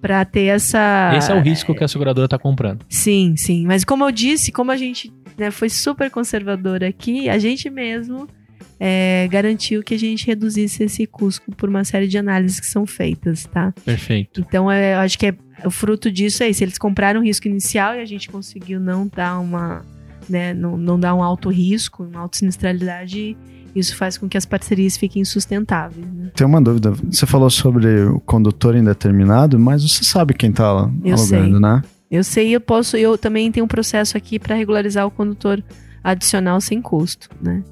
para 0.00 0.24
ter 0.24 0.44
essa. 0.46 1.12
Esse 1.16 1.32
é 1.32 1.34
o 1.34 1.40
risco 1.40 1.74
que 1.74 1.82
a 1.82 1.88
seguradora 1.88 2.28
tá 2.28 2.38
comprando. 2.38 2.84
Sim, 2.90 3.34
sim. 3.36 3.64
Mas 3.66 3.84
como 3.84 4.04
eu 4.04 4.12
disse, 4.12 4.52
como 4.52 4.70
a 4.70 4.76
gente 4.76 5.10
né, 5.36 5.50
foi 5.50 5.68
super 5.68 6.10
conservador 6.10 6.82
aqui, 6.84 7.28
a 7.28 7.38
gente 7.38 7.68
mesmo 7.70 8.28
é, 8.78 9.28
garantiu 9.30 9.82
que 9.82 9.94
a 9.94 9.98
gente 9.98 10.26
reduzisse 10.26 10.82
esse 10.84 11.06
custo 11.06 11.50
por 11.56 11.68
uma 11.68 11.84
série 11.84 12.08
de 12.08 12.18
análises 12.18 12.60
que 12.60 12.66
são 12.66 12.86
feitas, 12.86 13.44
tá? 13.44 13.72
Perfeito. 13.84 14.40
Então, 14.46 14.70
é, 14.70 14.94
eu 14.94 14.98
acho 14.98 15.18
que 15.18 15.26
é, 15.26 15.34
o 15.64 15.70
fruto 15.70 16.10
disso 16.10 16.42
é 16.42 16.50
isso. 16.50 16.62
Eles 16.62 16.78
compraram 16.78 17.20
o 17.20 17.24
risco 17.24 17.48
inicial 17.48 17.94
e 17.94 18.00
a 18.00 18.04
gente 18.04 18.28
conseguiu 18.28 18.80
não 18.80 19.06
dar 19.06 19.38
uma. 19.38 19.82
Né, 20.28 20.54
não, 20.54 20.78
não 20.78 20.98
dar 20.98 21.14
um 21.14 21.22
alto 21.22 21.50
risco, 21.50 22.04
uma 22.04 22.20
alta 22.20 22.38
sinistralidade. 22.38 23.36
Isso 23.74 23.96
faz 23.96 24.16
com 24.16 24.28
que 24.28 24.38
as 24.38 24.46
parcerias 24.46 24.96
fiquem 24.96 25.24
sustentáveis. 25.24 26.06
Né? 26.06 26.30
Tem 26.34 26.46
uma 26.46 26.62
dúvida. 26.62 26.92
Você 27.10 27.26
falou 27.26 27.50
sobre 27.50 28.04
o 28.04 28.20
condutor 28.20 28.74
indeterminado, 28.76 29.58
mas 29.58 29.82
você 29.82 30.04
sabe 30.04 30.32
quem 30.32 30.52
tá 30.52 30.72
lá 30.72 30.90
Eu 31.04 31.14
alugando, 31.14 31.50
sei. 31.50 31.60
né? 31.60 31.82
Eu 32.10 32.22
sei, 32.22 32.54
eu 32.54 32.60
posso. 32.60 32.96
Eu 32.96 33.18
também 33.18 33.50
tenho 33.50 33.64
um 33.64 33.68
processo 33.68 34.16
aqui 34.16 34.38
para 34.38 34.54
regularizar 34.54 35.06
o 35.06 35.10
condutor 35.10 35.62
adicional 36.02 36.60
sem 36.60 36.80
custo, 36.80 37.28
né? 37.40 37.62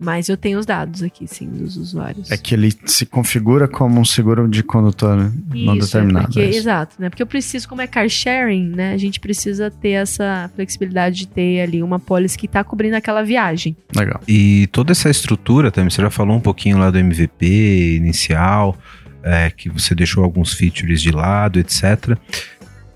Mas 0.00 0.28
eu 0.28 0.36
tenho 0.36 0.60
os 0.60 0.66
dados 0.66 1.02
aqui, 1.02 1.26
sim, 1.26 1.48
dos 1.48 1.76
usuários. 1.76 2.30
É 2.30 2.36
que 2.36 2.54
ele 2.54 2.72
se 2.84 3.04
configura 3.04 3.66
como 3.66 4.00
um 4.00 4.04
seguro 4.04 4.46
de 4.48 4.62
condutor 4.62 5.16
né? 5.16 5.32
não 5.52 5.74
Isso, 5.76 5.86
determinado. 5.86 6.24
É 6.24 6.26
porque, 6.26 6.40
é 6.40 6.50
isso. 6.50 6.58
exato, 6.58 6.96
né? 7.00 7.10
Porque 7.10 7.22
eu 7.22 7.26
preciso, 7.26 7.68
como 7.68 7.82
é 7.82 7.86
car 7.86 8.08
sharing, 8.08 8.68
né? 8.68 8.92
A 8.92 8.96
gente 8.96 9.18
precisa 9.18 9.70
ter 9.72 9.90
essa 9.90 10.48
flexibilidade 10.54 11.16
de 11.16 11.26
ter 11.26 11.62
ali 11.62 11.82
uma 11.82 11.98
pólice 11.98 12.38
que 12.38 12.46
tá 12.46 12.62
cobrindo 12.62 12.94
aquela 12.94 13.24
viagem. 13.24 13.76
Legal. 13.94 14.20
E 14.28 14.68
toda 14.68 14.92
essa 14.92 15.10
estrutura, 15.10 15.72
também, 15.72 15.90
você 15.90 16.00
já 16.00 16.10
falou 16.10 16.36
um 16.36 16.40
pouquinho 16.40 16.78
lá 16.78 16.90
do 16.90 16.98
MVP 16.98 17.96
inicial, 17.96 18.78
é, 19.20 19.50
que 19.50 19.68
você 19.68 19.96
deixou 19.96 20.22
alguns 20.22 20.52
features 20.52 21.02
de 21.02 21.10
lado, 21.10 21.58
etc. 21.58 22.16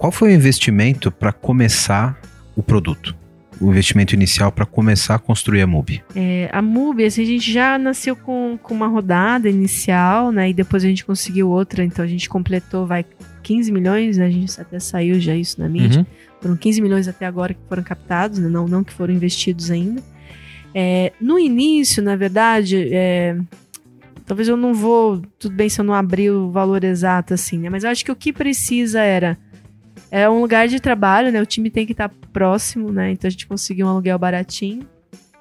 Qual 0.03 0.11
foi 0.11 0.33
o 0.33 0.35
investimento 0.35 1.13
para 1.13 1.31
começar 1.31 2.21
o 2.57 2.63
produto? 2.63 3.15
O 3.61 3.71
investimento 3.71 4.17
inicial 4.17 4.51
para 4.51 4.67
começar 4.67 5.15
a 5.15 5.19
construir 5.21 5.63
a 5.63 5.67
MUBI? 5.69 6.03
É, 6.17 6.51
a 6.53 6.61
MUBI, 6.61 7.05
assim, 7.05 7.23
a 7.23 7.25
gente 7.25 7.53
já 7.53 7.79
nasceu 7.79 8.17
com, 8.17 8.59
com 8.61 8.75
uma 8.75 8.89
rodada 8.89 9.49
inicial, 9.49 10.33
né? 10.33 10.51
E 10.51 10.53
depois 10.53 10.85
a 10.85 10.89
gente 10.89 11.05
conseguiu 11.05 11.49
outra, 11.49 11.85
então 11.85 12.05
a 12.05 12.09
gente 12.09 12.29
completou, 12.29 12.85
vai, 12.85 13.07
15 13.45 13.71
milhões, 13.71 14.19
né? 14.19 14.27
A 14.27 14.31
gente 14.31 14.61
até 14.61 14.81
saiu 14.81 15.21
já 15.21 15.37
isso 15.37 15.61
na 15.61 15.69
mídia. 15.69 16.01
Uhum. 16.01 16.07
Foram 16.41 16.57
15 16.57 16.83
milhões 16.83 17.07
até 17.07 17.25
agora 17.25 17.55
que 17.55 17.61
foram 17.69 17.85
captados, 17.85 18.41
né? 18.41 18.49
não, 18.49 18.67
não 18.67 18.83
que 18.83 18.93
foram 18.93 19.15
investidos 19.15 19.71
ainda. 19.71 20.03
É, 20.75 21.13
no 21.21 21.39
início, 21.39 22.03
na 22.03 22.17
verdade, 22.17 22.89
é, 22.93 23.37
talvez 24.27 24.49
eu 24.49 24.57
não 24.57 24.75
vou. 24.75 25.23
Tudo 25.39 25.55
bem 25.55 25.69
se 25.69 25.81
eu 25.81 25.85
não 25.85 25.95
abrir 25.95 26.33
o 26.33 26.51
valor 26.51 26.83
exato 26.83 27.35
assim, 27.35 27.57
né? 27.57 27.71
Mas 27.71 27.85
eu 27.85 27.91
acho 27.91 28.05
que 28.05 28.11
o 28.11 28.17
que 28.17 28.33
precisa 28.33 29.01
era. 29.01 29.39
É 30.15 30.29
um 30.29 30.41
lugar 30.43 30.69
de 30.69 30.79
trabalho, 30.79 31.33
né? 31.33 31.41
O 31.41 31.47
time 31.47 31.71
tem 31.71 31.87
que 31.87 31.93
estar 31.93 32.11
próximo, 32.33 32.93
né? 32.93 33.11
Então 33.13 33.27
a 33.27 33.31
gente 33.31 33.47
conseguiu 33.47 33.87
um 33.87 33.89
aluguel 33.89 34.19
baratinho. 34.19 34.87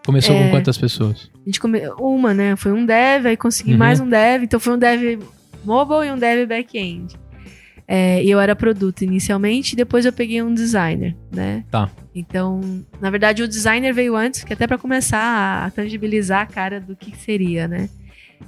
Começou 0.06 0.34
É. 0.34 0.46
com 0.46 0.50
quantas 0.52 0.78
pessoas? 0.78 1.30
A 1.36 1.46
gente 1.46 1.60
come... 1.60 1.82
Uma, 2.00 2.34
né? 2.34 2.56
Foi 2.56 2.72
um 2.72 2.86
dev, 2.86 3.26
aí 3.28 3.36
consegui 3.36 3.74
Uhum. 3.74 3.78
mais 3.78 4.00
um 4.00 4.08
dev. 4.08 4.44
Então 4.44 4.60
foi 4.62 4.74
um 4.74 4.78
dev 4.80 5.22
mobile 5.66 6.08
e 6.08 6.12
um 6.12 6.18
dev 6.18 6.48
back-end. 6.48 7.20
É, 7.86 8.24
e 8.24 8.32
eu 8.32 8.40
era 8.40 8.56
produto 8.56 9.02
inicialmente, 9.02 9.74
e 9.74 9.76
depois 9.76 10.06
eu 10.06 10.14
peguei 10.14 10.42
um 10.42 10.54
designer, 10.54 11.14
né? 11.30 11.66
Tá. 11.70 11.90
Então, 12.16 12.62
na 13.02 13.10
verdade, 13.10 13.44
o 13.44 13.48
designer 13.48 13.94
veio 13.94 14.16
antes, 14.16 14.46
que 14.46 14.54
até 14.54 14.66
para 14.66 14.78
começar 14.78 15.66
a 15.66 15.70
tangibilizar 15.72 16.42
a 16.44 16.46
cara 16.46 16.80
do 16.80 16.96
que 16.96 17.14
seria, 17.18 17.68
né? 17.68 17.90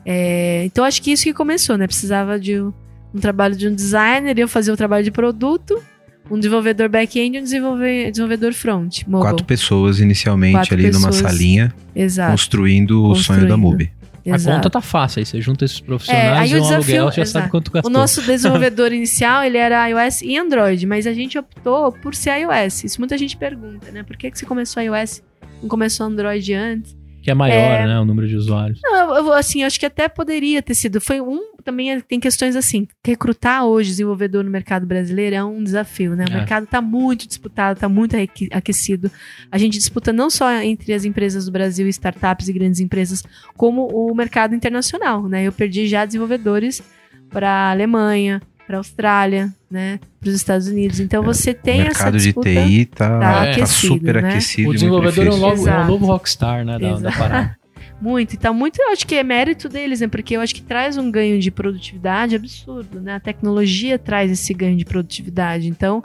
É, 0.05 0.63
então, 0.63 0.86
acho 0.86 1.01
que 1.01 1.11
isso 1.11 1.24
que 1.24 1.34
começou, 1.34 1.78
né? 1.78 1.86
Precisava 1.88 2.39
de 2.39 2.61
um, 2.61 2.71
um 3.13 3.19
trabalho 3.19 3.53
de 3.55 3.67
um 3.67 3.76
designer, 3.76 4.39
eu 4.39 4.47
fazia 4.47 4.74
o 4.74 4.78
trabalho 4.78 5.03
de 5.03 5.11
produto, 5.11 5.84
um 6.32 6.38
desenvolvedor 6.38 6.89
back-end 6.89 7.38
e 7.38 7.39
um 7.39 7.43
desenvolve- 7.43 8.09
desenvolvedor 8.11 8.53
front, 8.53 9.01
mobile. 9.07 9.30
Quatro 9.32 9.45
pessoas 9.45 9.99
inicialmente 9.99 10.53
Quatro 10.55 10.74
ali 10.76 10.91
numa 10.91 11.07
pessoas. 11.09 11.32
salinha, 11.32 11.74
Exato. 11.95 12.32
construindo 12.32 13.03
o 13.03 13.15
sonho 13.15 13.41
da 13.41 13.47
Construindo. 13.55 13.57
MUBI. 13.57 13.91
A 14.26 14.36
exato. 14.36 14.55
conta 14.55 14.69
tá 14.69 14.80
fácil 14.80 15.19
aí. 15.19 15.26
Você 15.26 15.41
junta 15.41 15.65
esses 15.65 15.82
É, 15.82 15.84
profissionais 15.86 16.39
aí 16.39 16.51
e 16.51 16.53
o 16.55 16.57
um 16.59 16.61
desafio- 16.61 16.76
aluguel, 17.01 17.11
já 17.11 17.21
exato. 17.24 17.30
sabe 17.30 17.49
quanto 17.51 17.67
O 17.67 17.71
gastou. 17.71 17.91
nosso 17.91 18.21
desenvolvedor 18.21 18.91
inicial, 18.93 19.43
ele 19.43 19.57
era 19.57 19.86
iOS 19.89 20.21
e 20.21 20.38
Android, 20.38 20.86
mas 20.88 21.05
a 21.05 21.13
gente 21.13 21.38
optou 21.38 21.91
por 21.91 22.15
ser 22.15 22.39
iOS. 22.39 22.86
Isso 22.86 23.01
muita 23.01 23.17
gente 23.17 23.36
pergunta, 23.36 23.91
né? 23.91 24.01
Por 24.03 24.15
que, 24.15 24.32
que 24.32 24.39
você 24.39 24.45
começou 24.45 24.82
iOS, 24.82 25.21
não 25.61 25.67
começou 25.67 26.05
Android 26.05 26.53
antes? 26.53 26.95
Que 27.24 27.32
é 27.32 27.34
maior, 27.34 27.88
né? 27.88 27.99
O 27.99 28.05
número 28.05 28.28
de 28.28 28.36
usuários. 28.36 28.80
Não, 28.84 29.15
eu, 29.15 29.32
assim, 29.34 29.63
acho 29.63 29.80
que 29.80 29.86
até 29.86 30.09
poderia 30.09 30.61
ter 30.61 30.76
sido. 30.76 30.99
Foi 30.99 31.21
um. 31.21 31.53
Também 31.63 31.99
tem 32.01 32.19
questões 32.19 32.55
assim. 32.57 32.86
Recrutar 33.05 33.63
hoje 33.65 33.89
desenvolvedor 33.91 34.43
no 34.43 34.51
mercado 34.51 34.86
brasileiro 34.86 35.34
é 35.36 35.43
um 35.43 35.63
desafio, 35.63 36.15
né? 36.15 36.26
O 36.28 36.32
É. 36.34 36.36
mercado 36.36 36.65
está 36.65 36.82
muito 36.82 37.26
disputado, 37.26 37.78
está 37.78 37.88
muito 37.88 38.17
aque- 38.17 38.49
aquecido. 38.51 39.09
A 39.49 39.57
gente 39.57 39.78
disputa 39.78 40.11
não 40.11 40.30
só 40.30 40.51
entre 40.61 40.91
as 40.93 41.05
empresas 41.05 41.45
do 41.45 41.51
Brasil, 41.53 41.88
startups 41.88 42.49
e 42.49 42.53
grandes 42.53 42.82
empresas, 42.82 43.24
como 43.55 43.88
o 43.88 44.13
mercado 44.13 44.53
internacional, 44.53 45.28
né? 45.30 45.43
Eu 45.47 45.53
perdi 45.53 45.88
já 45.88 46.05
desenvolvedores 46.05 46.84
para 47.30 47.49
a 47.49 47.71
Alemanha, 47.71 48.41
para 48.67 48.76
a 48.78 48.80
Austrália, 48.80 49.53
né? 49.74 49.99
Para 50.19 50.30
os 50.30 50.36
Estados 50.36 50.67
Unidos. 50.67 50.99
Então 50.99 51.24
você 51.24 51.51
tem 51.51 51.80
o 51.80 51.88
essa 51.88 52.05
mercado 52.05 52.17
de 52.17 52.24
disputa. 52.26 52.49
TI 52.49 52.86
tá, 52.86 53.09
tá 53.09 53.19
tá 53.19 53.41
aquecido, 53.41 53.93
super 53.95 54.21
né? 54.21 54.30
aquecido. 54.30 54.69
o 54.69 54.71
e 54.71 54.76
desenvolvedor 54.76 55.26
é, 55.26 55.32
um 55.32 55.38
novo, 55.38 55.67
é 55.67 55.80
um 55.80 55.88
novo 55.88 56.05
rockstar, 56.05 56.63
né? 56.63 56.78
Da, 56.78 56.99
da 56.99 57.11
parada. 57.11 57.57
Muito. 57.99 58.36
Então, 58.36 58.53
muito 58.53 58.82
eu 58.82 58.89
acho 58.89 59.07
que 59.07 59.15
é 59.15 59.24
mérito 59.24 59.69
deles, 59.69 60.01
né? 60.01 60.07
Porque 60.09 60.36
eu 60.36 60.41
acho 60.41 60.53
que 60.53 60.61
traz 60.61 60.97
um 60.97 61.09
ganho 61.09 61.39
de 61.39 61.49
produtividade 61.49 62.36
absurdo, 62.36 62.99
né? 62.99 63.15
A 63.15 63.19
tecnologia 63.19 63.97
traz 63.97 64.30
esse 64.30 64.53
ganho 64.53 64.76
de 64.76 64.84
produtividade. 64.84 65.69
Então, 65.69 66.03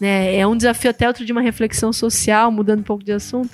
né, 0.00 0.34
é 0.34 0.46
um 0.46 0.56
desafio 0.56 0.90
até 0.90 1.06
outro 1.06 1.24
de 1.24 1.32
uma 1.32 1.42
reflexão 1.42 1.92
social, 1.92 2.50
mudando 2.50 2.80
um 2.80 2.84
pouco 2.84 3.04
de 3.04 3.12
assunto, 3.12 3.50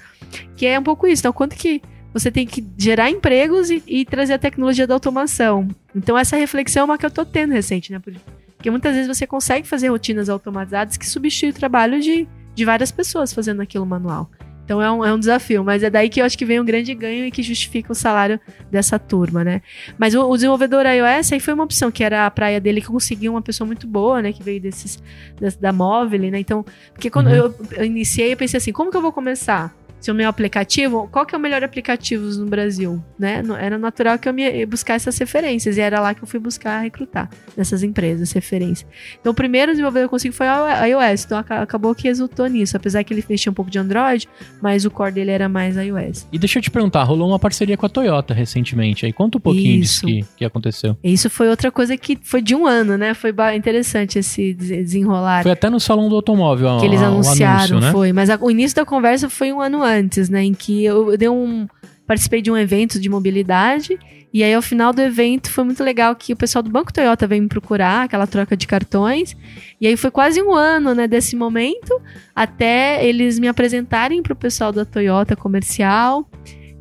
que 0.56 0.66
é 0.66 0.78
um 0.78 0.84
pouco 0.84 1.04
isso. 1.04 1.22
Então, 1.22 1.32
quanto 1.32 1.56
que 1.56 1.82
você 2.12 2.30
tem 2.30 2.46
que 2.46 2.64
gerar 2.76 3.10
empregos 3.10 3.70
e, 3.70 3.82
e 3.86 4.04
trazer 4.04 4.34
a 4.34 4.38
tecnologia 4.38 4.86
da 4.86 4.94
automação. 4.94 5.68
Então, 5.94 6.18
essa 6.18 6.36
reflexão 6.36 6.82
é 6.82 6.84
uma 6.84 6.98
que 6.98 7.06
eu 7.06 7.10
tô 7.10 7.24
tendo 7.24 7.52
recente, 7.52 7.92
né? 7.92 7.98
Por- 7.98 8.14
Porque 8.60 8.70
muitas 8.70 8.94
vezes 8.94 9.08
você 9.08 9.26
consegue 9.26 9.66
fazer 9.66 9.88
rotinas 9.88 10.28
automatizadas 10.28 10.98
que 10.98 11.08
substituem 11.08 11.50
o 11.50 11.54
trabalho 11.54 11.98
de, 11.98 12.28
de 12.54 12.64
várias 12.66 12.92
pessoas 12.92 13.32
fazendo 13.32 13.62
aquilo 13.62 13.86
manual. 13.86 14.30
Então 14.66 14.82
é 14.82 14.92
um, 14.92 15.02
é 15.02 15.12
um 15.14 15.18
desafio, 15.18 15.64
mas 15.64 15.82
é 15.82 15.88
daí 15.88 16.10
que 16.10 16.20
eu 16.20 16.26
acho 16.26 16.36
que 16.36 16.44
vem 16.44 16.60
um 16.60 16.64
grande 16.64 16.94
ganho 16.94 17.24
e 17.24 17.30
que 17.30 17.42
justifica 17.42 17.90
o 17.90 17.94
salário 17.94 18.38
dessa 18.70 18.98
turma, 18.98 19.42
né? 19.42 19.62
Mas 19.98 20.14
o, 20.14 20.20
o 20.28 20.34
desenvolvedor 20.36 20.84
iOS 20.84 21.32
aí 21.32 21.40
foi 21.40 21.54
uma 21.54 21.64
opção, 21.64 21.90
que 21.90 22.04
era 22.04 22.26
a 22.26 22.30
praia 22.30 22.60
dele 22.60 22.82
que 22.82 22.86
eu 22.86 22.92
consegui 22.92 23.30
uma 23.30 23.40
pessoa 23.40 23.66
muito 23.66 23.86
boa, 23.86 24.20
né? 24.20 24.30
Que 24.30 24.42
veio 24.42 24.60
desses, 24.60 25.02
das- 25.40 25.56
da 25.56 25.72
móvel, 25.72 26.20
né? 26.30 26.38
Então, 26.38 26.62
porque 26.92 27.08
quando 27.08 27.28
Uhum. 27.28 27.32
eu, 27.34 27.54
eu 27.78 27.84
iniciei, 27.86 28.32
eu 28.32 28.36
pensei 28.36 28.58
assim, 28.58 28.72
como 28.72 28.90
que 28.90 28.96
eu 28.96 29.02
vou 29.02 29.10
começar? 29.10 29.74
Se 30.00 30.10
o 30.10 30.14
meu 30.14 30.28
aplicativo, 30.28 31.08
qual 31.12 31.26
que 31.26 31.34
é 31.34 31.38
o 31.38 31.40
melhor 31.40 31.62
aplicativo 31.62 32.24
no 32.38 32.46
Brasil, 32.46 33.02
né? 33.18 33.42
Era 33.60 33.76
natural 33.78 34.18
que 34.18 34.28
eu 34.28 34.32
me 34.32 34.64
buscar 34.66 34.94
essas 34.94 35.16
referências 35.18 35.76
e 35.76 35.80
era 35.80 36.00
lá 36.00 36.14
que 36.14 36.22
eu 36.22 36.26
fui 36.26 36.40
buscar 36.40 36.80
recrutar 36.80 37.28
nessas 37.56 37.82
empresas, 37.82 38.32
referência. 38.32 38.86
Então, 39.20 39.32
o 39.32 39.34
primeiro 39.34 39.72
desenvolvedor 39.72 40.02
que 40.02 40.06
eu 40.06 40.10
consegui 40.10 40.34
foi 40.34 40.46
a 40.48 40.84
iOS, 40.86 41.24
então 41.26 41.38
aca- 41.38 41.62
acabou 41.62 41.94
que 41.94 42.08
resultou 42.08 42.46
nisso, 42.46 42.76
apesar 42.76 43.04
que 43.04 43.12
ele 43.12 43.24
mexia 43.28 43.50
um 43.50 43.54
pouco 43.54 43.70
de 43.70 43.78
Android, 43.78 44.26
mas 44.60 44.84
o 44.84 44.90
core 44.90 45.12
dele 45.12 45.30
era 45.30 45.48
mais 45.48 45.76
iOS. 45.76 46.26
E 46.32 46.38
deixa 46.38 46.58
eu 46.58 46.62
te 46.62 46.70
perguntar, 46.70 47.02
rolou 47.04 47.28
uma 47.28 47.38
parceria 47.38 47.76
com 47.76 47.84
a 47.86 47.88
Toyota 47.88 48.32
recentemente. 48.32 49.04
Aí 49.04 49.12
conta 49.12 49.38
um 49.38 49.40
pouquinho 49.40 49.80
Isso. 49.82 50.06
disso 50.06 50.26
que, 50.30 50.38
que 50.38 50.44
aconteceu. 50.44 50.96
Isso 51.04 51.28
foi 51.28 51.48
outra 51.48 51.70
coisa 51.70 51.96
que 51.96 52.18
foi 52.22 52.40
de 52.40 52.54
um 52.54 52.66
ano, 52.66 52.96
né? 52.96 53.12
Foi 53.14 53.32
interessante 53.54 54.18
esse 54.18 54.54
des- 54.54 54.68
desenrolar. 54.68 55.42
Foi 55.42 55.52
até 55.52 55.68
no 55.68 55.78
salão 55.80 56.08
do 56.08 56.14
automóvel 56.16 56.78
que 56.78 56.86
eles 56.86 57.00
anunciaram, 57.02 57.56
anúncio, 57.76 57.80
né? 57.80 57.92
foi. 57.92 58.12
Mas 58.12 58.30
a- 58.30 58.38
o 58.40 58.50
início 58.50 58.76
da 58.76 58.84
conversa 58.84 59.28
foi 59.28 59.52
um 59.52 59.60
ano 59.60 59.82
antes, 59.82 59.89
né? 60.28 60.44
Em 60.44 60.54
que 60.54 60.84
eu, 60.84 61.14
eu 61.14 61.34
um. 61.34 61.66
Participei 62.06 62.42
de 62.42 62.50
um 62.50 62.56
evento 62.56 62.98
de 62.98 63.08
mobilidade. 63.08 63.96
E 64.32 64.44
aí, 64.44 64.52
ao 64.54 64.62
final 64.62 64.92
do 64.92 65.00
evento, 65.00 65.50
foi 65.50 65.64
muito 65.64 65.82
legal 65.82 66.14
que 66.14 66.32
o 66.32 66.36
pessoal 66.36 66.62
do 66.62 66.70
Banco 66.70 66.92
Toyota 66.92 67.26
veio 67.26 67.42
me 67.42 67.48
procurar, 67.48 68.04
aquela 68.04 68.26
troca 68.26 68.56
de 68.56 68.66
cartões. 68.66 69.36
E 69.80 69.86
aí 69.86 69.96
foi 69.96 70.10
quase 70.10 70.40
um 70.40 70.52
ano, 70.52 70.94
né, 70.94 71.08
desse 71.08 71.34
momento, 71.34 72.00
até 72.34 73.04
eles 73.04 73.38
me 73.38 73.48
apresentarem 73.48 74.22
para 74.22 74.32
o 74.32 74.36
pessoal 74.36 74.72
da 74.72 74.84
Toyota 74.84 75.34
comercial 75.34 76.28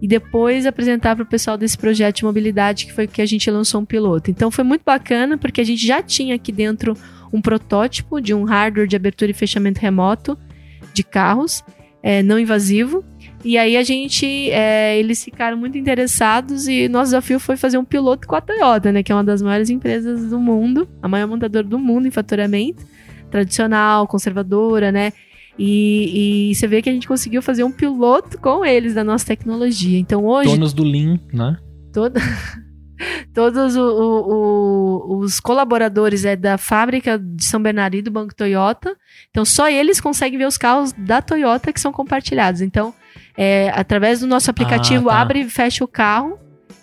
e 0.01 0.07
depois 0.07 0.65
apresentar 0.65 1.15
para 1.15 1.23
o 1.23 1.27
pessoal 1.27 1.57
desse 1.57 1.77
projeto 1.77 2.17
de 2.17 2.23
mobilidade 2.23 2.85
que 2.85 2.93
foi 2.93 3.07
que 3.07 3.21
a 3.21 3.25
gente 3.25 3.49
lançou 3.51 3.81
um 3.81 3.85
piloto. 3.85 4.31
Então 4.31 4.49
foi 4.49 4.63
muito 4.63 4.83
bacana 4.85 5.37
porque 5.37 5.59
a 5.59 5.63
gente 5.63 5.85
já 5.85 6.01
tinha 6.01 6.35
aqui 6.35 6.51
dentro 6.51 6.95
um 7.33 7.41
protótipo 7.41 8.21
de 8.21 8.33
um 8.33 8.43
hardware 8.43 8.87
de 8.87 8.95
abertura 8.95 9.31
e 9.31 9.33
fechamento 9.33 9.79
remoto 9.79 10.37
de 10.93 11.03
carros 11.03 11.63
é, 12.01 12.23
não 12.23 12.39
invasivo. 12.39 13.03
E 13.43 13.57
aí 13.57 13.77
a 13.77 13.83
gente, 13.83 14.49
é, 14.51 14.99
eles 14.99 15.23
ficaram 15.23 15.55
muito 15.57 15.77
interessados 15.77 16.67
e 16.67 16.89
nosso 16.89 17.05
desafio 17.05 17.39
foi 17.39 17.55
fazer 17.55 17.77
um 17.77 17.85
piloto 17.85 18.27
com 18.27 18.35
a 18.35 18.41
Toyota, 18.41 18.91
né, 18.91 19.01
que 19.01 19.11
é 19.11 19.15
uma 19.15 19.23
das 19.23 19.41
maiores 19.41 19.69
empresas 19.69 20.29
do 20.29 20.39
mundo, 20.39 20.87
a 21.01 21.07
maior 21.07 21.27
montadora 21.27 21.65
do 21.65 21.79
mundo 21.79 22.05
em 22.07 22.11
faturamento, 22.11 22.85
tradicional, 23.31 24.07
conservadora, 24.07 24.91
né? 24.91 25.13
E, 25.57 26.49
e 26.51 26.55
você 26.55 26.67
vê 26.67 26.81
que 26.81 26.89
a 26.89 26.93
gente 26.93 27.07
conseguiu 27.07 27.41
fazer 27.41 27.63
um 27.65 27.71
piloto 27.71 28.37
com 28.39 28.63
eles 28.65 28.93
da 28.93 29.03
nossa 29.03 29.25
tecnologia. 29.25 29.99
Então 29.99 30.25
hoje 30.25 30.49
Donos 30.49 30.73
do 30.73 30.83
Lean, 30.83 31.19
né? 31.33 31.57
Todo- 31.93 32.19
todos 33.33 33.75
o- 33.75 33.81
o- 33.81 35.13
o- 35.13 35.17
os 35.19 35.39
colaboradores 35.39 36.25
é 36.25 36.35
da 36.35 36.57
fábrica 36.57 37.17
de 37.19 37.43
São 37.43 37.61
Bernardo 37.61 37.95
e 37.95 38.01
do 38.01 38.11
Banco 38.11 38.35
Toyota. 38.35 38.95
Então, 39.29 39.45
só 39.45 39.69
eles 39.69 39.99
conseguem 40.01 40.37
ver 40.39 40.47
os 40.47 40.57
carros 40.57 40.91
da 40.93 41.21
Toyota 41.21 41.71
que 41.73 41.79
são 41.79 41.91
compartilhados. 41.91 42.61
Então, 42.61 42.93
é, 43.37 43.71
através 43.75 44.19
do 44.19 44.27
nosso 44.27 44.49
aplicativo, 44.49 45.07
tá. 45.07 45.19
abre 45.21 45.41
e 45.41 45.49
fecha 45.49 45.83
o 45.83 45.87
carro. 45.87 46.37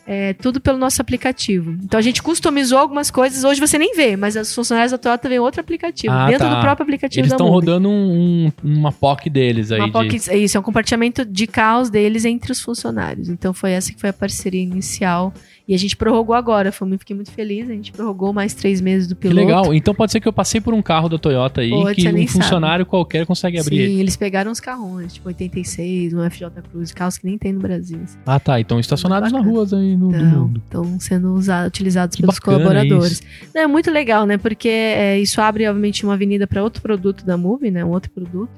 É, 0.09 0.35
tudo 0.35 0.61
pelo 0.61 0.79
nosso 0.79 1.03
aplicativo. 1.03 1.73
Então 1.83 1.99
a 1.99 2.01
gente 2.01 2.23
customizou 2.23 2.79
algumas 2.79 3.11
coisas, 3.11 3.43
hoje 3.43 3.59
você 3.61 3.77
nem 3.77 3.93
vê, 3.97 4.15
mas 4.17 4.37
os 4.37 4.55
funcionários 4.55 4.93
da 4.93 4.99
Toyota 4.99 5.29
vêm 5.29 5.41
outro 5.41 5.61
aplicativo, 5.61 6.15
Ah, 6.15 6.29
dentro 6.29 6.47
tá. 6.47 6.55
do 6.55 6.61
próprio 6.61 6.85
aplicativo 6.85 7.23
Eles 7.23 7.33
estão 7.33 7.49
rodando 7.49 7.89
um, 7.89 8.47
um- 8.47 8.53
uma 8.63 8.93
POC 8.93 9.29
deles 9.29 9.73
aí. 9.73 9.81
Uma 9.81 10.07
de- 10.07 10.17
isso, 10.17 10.57
é 10.57 10.61
um 10.61 10.63
compartilhamento 10.63 11.25
de 11.25 11.49
caos 11.49 11.91
deles 11.91 12.25
entre 12.25 12.53
os 12.53 12.61
funcionários. 12.61 13.29
Então 13.29 13.53
foi 13.53 13.73
essa 13.73 13.93
que 13.93 14.01
foi 14.01 14.11
a 14.11 14.13
parceria 14.13 14.63
inicial. 14.63 15.35
E 15.69 15.75
a 15.75 15.79
gente 15.79 15.97
prorrogou 15.97 16.35
agora. 16.35 16.71
Foi, 16.71 16.89
fiquei 16.97 17.17
muito 17.17 17.33
feliz. 17.33 17.69
A 17.69 17.73
gente 17.73 17.91
prorrogou 17.91 18.33
mais 18.33 18.55
três 18.55 18.81
meses 18.81 19.09
do 19.09 19.17
Que 19.17 19.23
piloto. 19.23 19.41
legal. 19.41 19.75
Então 19.75 19.93
pode 19.95 20.13
ser 20.13 20.21
que 20.21 20.29
eu 20.29 20.33
passei 20.33 20.61
por 20.61 20.73
um 20.73 20.81
carro 20.81 21.09
da 21.09 21.19
Toyota 21.19 21.61
aí 21.61 21.71
Pode, 21.71 22.01
que 22.03 22.09
um 22.09 22.27
funcionário 22.29 22.87
qualquer 22.87 23.27
consegue 23.27 23.59
abrir 23.59 23.77
Sim, 23.77 23.83
ele. 23.83 24.01
eles 24.01 24.17
pegaram 24.17 24.53
os 24.53 24.61
carrões, 24.61 25.15
tipo 25.15 25.27
86, 25.29 26.15
um 26.15 26.31
FJ 26.31 26.51
Cruze, 26.71 26.95
carros 26.95 27.19
que 27.19 27.27
nem 27.27 27.37
tem 27.37 27.53
no 27.53 27.59
Brasil. 27.61 27.99
assim. 28.05 28.17
Ah, 28.25 28.39
tá. 28.39 28.61
Então 28.61 28.79
estacionados 28.79 29.33
na 29.33 29.41
ruas 29.41 29.73
aí 29.73 29.97
no, 29.97 30.09
Então, 30.15 30.25
mundo. 30.41 30.63
estão 30.65 31.01
sendo 31.01 31.35
usados, 31.35 31.69
utilizados 31.69 32.15
Que 32.15 32.23
pelos 32.23 32.39
colaboradores. 32.39 33.13
isso. 33.15 33.23
Não, 33.55 33.63
é 33.63 33.67
muito 33.67 33.91
legal, 33.91 34.25
né? 34.25 34.39
Porque 34.39 34.69
é, 34.69 35.19
isso 35.19 35.41
abre, 35.41 35.67
obviamente, 35.67 36.05
uma 36.05 36.15
avenida 36.15 36.47
para 36.47 36.63
outro 36.63 36.81
produto 36.81 37.27
da 37.27 37.37
Move, 37.37 37.71
né? 37.73 37.85
Um 37.85 37.91
outro 37.91 38.11
produto. 38.13 38.51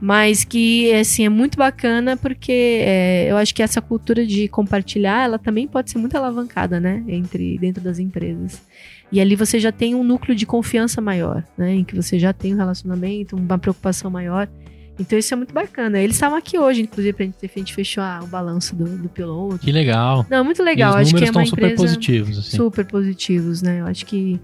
Mas 0.00 0.44
que, 0.44 0.92
assim, 0.94 1.24
é 1.24 1.28
muito 1.28 1.56
bacana 1.58 2.16
porque 2.16 2.80
é, 2.82 3.26
eu 3.30 3.36
acho 3.36 3.54
que 3.54 3.62
essa 3.62 3.80
cultura 3.80 4.26
de 4.26 4.48
compartilhar, 4.48 5.24
ela 5.24 5.38
também 5.38 5.66
pode 5.66 5.90
ser 5.90 5.98
muito 5.98 6.16
alavancada, 6.16 6.78
né? 6.80 7.02
Entre, 7.08 7.58
dentro 7.58 7.82
das 7.82 7.98
empresas. 7.98 8.62
E 9.10 9.20
ali 9.20 9.34
você 9.34 9.58
já 9.58 9.72
tem 9.72 9.94
um 9.94 10.04
núcleo 10.04 10.36
de 10.36 10.44
confiança 10.44 11.00
maior, 11.00 11.42
né? 11.56 11.74
Em 11.74 11.84
que 11.84 11.94
você 11.94 12.18
já 12.18 12.32
tem 12.32 12.54
um 12.54 12.56
relacionamento, 12.58 13.36
uma 13.36 13.58
preocupação 13.58 14.10
maior. 14.10 14.48
Então 14.98 15.18
isso 15.18 15.32
é 15.32 15.36
muito 15.36 15.54
bacana. 15.54 15.98
Eles 16.00 16.16
estavam 16.16 16.36
aqui 16.36 16.58
hoje, 16.58 16.82
inclusive, 16.82 17.12
pra 17.12 17.24
gente, 17.24 17.36
a 17.42 17.58
gente 17.58 17.72
fechou 17.74 18.02
ah, 18.02 18.20
o 18.22 18.26
balanço 18.26 18.74
do, 18.74 18.84
do 18.98 19.08
piloto. 19.08 19.58
Que 19.58 19.70
legal. 19.70 20.26
Não, 20.28 20.44
muito 20.44 20.60
E 20.60 20.64
legal. 20.64 20.90
os 20.90 20.96
Acho 20.96 21.14
que 21.14 21.20
números 21.20 21.28
é 21.28 21.38
uma 21.38 21.44
estão 21.44 21.56
super 21.56 21.76
positivos, 21.76 22.38
assim. 22.38 22.56
super 22.56 22.84
positivos, 22.84 23.62
né? 23.62 23.80
Eu 23.80 23.86
acho 23.86 24.04
que 24.04 24.40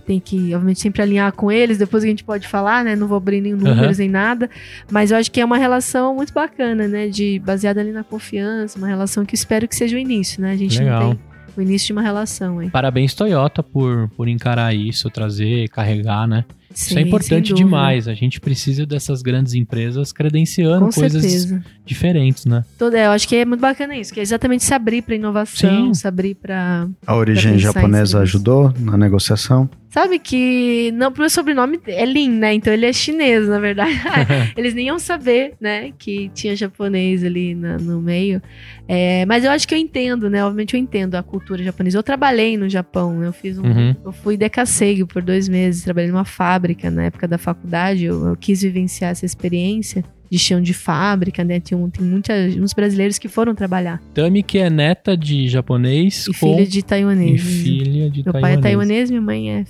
tem 0.00 0.20
que, 0.20 0.54
obviamente, 0.54 0.80
sempre 0.80 1.02
alinhar 1.02 1.32
com 1.32 1.50
eles, 1.50 1.78
depois 1.78 2.04
a 2.04 2.06
gente 2.06 2.24
pode 2.24 2.48
falar, 2.48 2.84
né? 2.84 2.96
Não 2.96 3.06
vou 3.06 3.16
abrir 3.16 3.40
nenhum 3.40 3.56
números 3.56 3.98
nem 3.98 4.08
nada, 4.08 4.50
mas 4.90 5.10
eu 5.10 5.16
acho 5.16 5.30
que 5.30 5.40
é 5.40 5.44
uma 5.44 5.58
relação 5.58 6.14
muito 6.14 6.32
bacana, 6.32 6.88
né? 6.88 7.08
De 7.08 7.38
baseada 7.38 7.80
ali 7.80 7.92
na 7.92 8.04
confiança, 8.04 8.78
uma 8.78 8.88
relação 8.88 9.24
que 9.24 9.34
eu 9.34 9.38
espero 9.38 9.68
que 9.68 9.76
seja 9.76 9.96
o 9.96 9.98
início, 9.98 10.40
né? 10.40 10.52
A 10.52 10.56
gente 10.56 10.78
Legal. 10.78 11.00
não 11.02 11.14
tem 11.14 11.34
o 11.56 11.62
início 11.62 11.86
de 11.86 11.92
uma 11.92 12.02
relação 12.02 12.58
aí. 12.58 12.70
Parabéns, 12.70 13.14
Toyota, 13.14 13.62
por, 13.62 14.08
por 14.16 14.28
encarar 14.28 14.74
isso, 14.74 15.08
trazer, 15.10 15.68
carregar, 15.68 16.26
né? 16.26 16.44
Isso 16.74 16.86
Sim, 16.86 16.94
é 16.94 16.98
sem 16.98 17.06
importante 17.06 17.54
demais. 17.54 18.08
A 18.08 18.14
gente 18.14 18.40
precisa 18.40 18.84
dessas 18.84 19.22
grandes 19.22 19.54
empresas 19.54 20.12
credenciando 20.12 20.86
Com 20.86 20.92
coisas 20.92 21.22
certeza. 21.22 21.64
diferentes, 21.86 22.44
né? 22.46 22.64
Toda, 22.76 22.98
é, 22.98 23.06
eu 23.06 23.12
acho 23.12 23.28
que 23.28 23.36
é 23.36 23.44
muito 23.44 23.60
bacana 23.60 23.96
isso, 23.96 24.12
que 24.12 24.18
é 24.18 24.22
exatamente 24.22 24.64
se 24.64 24.74
abrir 24.74 25.02
para 25.02 25.14
inovação, 25.14 25.86
Sim. 25.86 25.94
se 25.94 26.06
abrir 26.08 26.34
para 26.34 26.88
A 27.06 27.14
origem 27.14 27.58
japonesa 27.58 28.18
ajudou 28.20 28.74
na 28.80 28.96
negociação? 28.96 29.70
Sabe 29.94 30.18
que 30.18 30.90
não, 30.92 31.12
pro 31.12 31.20
meu 31.20 31.30
sobrenome 31.30 31.78
é 31.86 32.04
Lin, 32.04 32.28
né? 32.30 32.52
Então 32.52 32.72
ele 32.72 32.84
é 32.84 32.92
chinês, 32.92 33.46
na 33.46 33.60
verdade. 33.60 33.92
Eles 34.56 34.74
nem 34.74 34.88
iam 34.88 34.98
saber, 34.98 35.54
né? 35.60 35.92
Que 35.96 36.28
tinha 36.34 36.56
japonês 36.56 37.22
ali 37.22 37.54
na- 37.54 37.78
no 37.78 38.02
meio. 38.02 38.42
É, 38.88 39.24
mas 39.24 39.44
eu 39.44 39.52
acho 39.52 39.68
que 39.68 39.72
eu 39.72 39.78
entendo, 39.78 40.28
né? 40.28 40.44
Obviamente 40.44 40.74
eu 40.74 40.80
entendo 40.80 41.14
a 41.14 41.22
cultura 41.22 41.62
japonesa. 41.62 41.96
Eu 41.96 42.02
trabalhei 42.02 42.56
no 42.56 42.68
Japão, 42.68 43.16
né? 43.20 43.28
eu 43.28 43.32
fiz 43.32 43.56
um. 43.56 43.62
Uhum. 43.62 43.94
Eu 44.04 44.10
fui 44.10 44.36
decasseio 44.36 45.06
por 45.06 45.22
dois 45.22 45.48
meses, 45.48 45.84
trabalhei 45.84 46.10
numa 46.10 46.24
fábrica 46.24 46.90
na 46.90 47.04
época 47.04 47.28
da 47.28 47.38
faculdade. 47.38 48.04
Eu, 48.04 48.26
eu 48.26 48.36
quis 48.36 48.62
vivenciar 48.62 49.12
essa 49.12 49.24
experiência. 49.24 50.04
De 50.30 50.38
chão 50.38 50.60
de 50.60 50.74
fábrica, 50.74 51.44
né? 51.44 51.60
Tem, 51.60 51.76
um, 51.76 51.88
tem 51.88 52.04
muitos 52.04 52.34
uns 52.56 52.72
brasileiros 52.72 53.18
que 53.18 53.28
foram 53.28 53.54
trabalhar. 53.54 54.00
Tami, 54.14 54.42
que 54.42 54.58
é 54.58 54.68
neta 54.70 55.16
de 55.16 55.48
japonês 55.48 56.26
E 56.26 56.32
com... 56.38 56.54
filha 56.54 56.66
de 56.66 56.82
taiwanês. 56.82 57.34
E 57.34 57.38
filha 57.44 58.10
de 58.10 58.22
Meu 58.24 58.32
pai 58.32 58.54
é 58.54 58.56
taiwanês. 58.56 58.62
taiwanês, 58.62 59.10
minha 59.10 59.22
mãe 59.22 59.50
é 59.52 59.64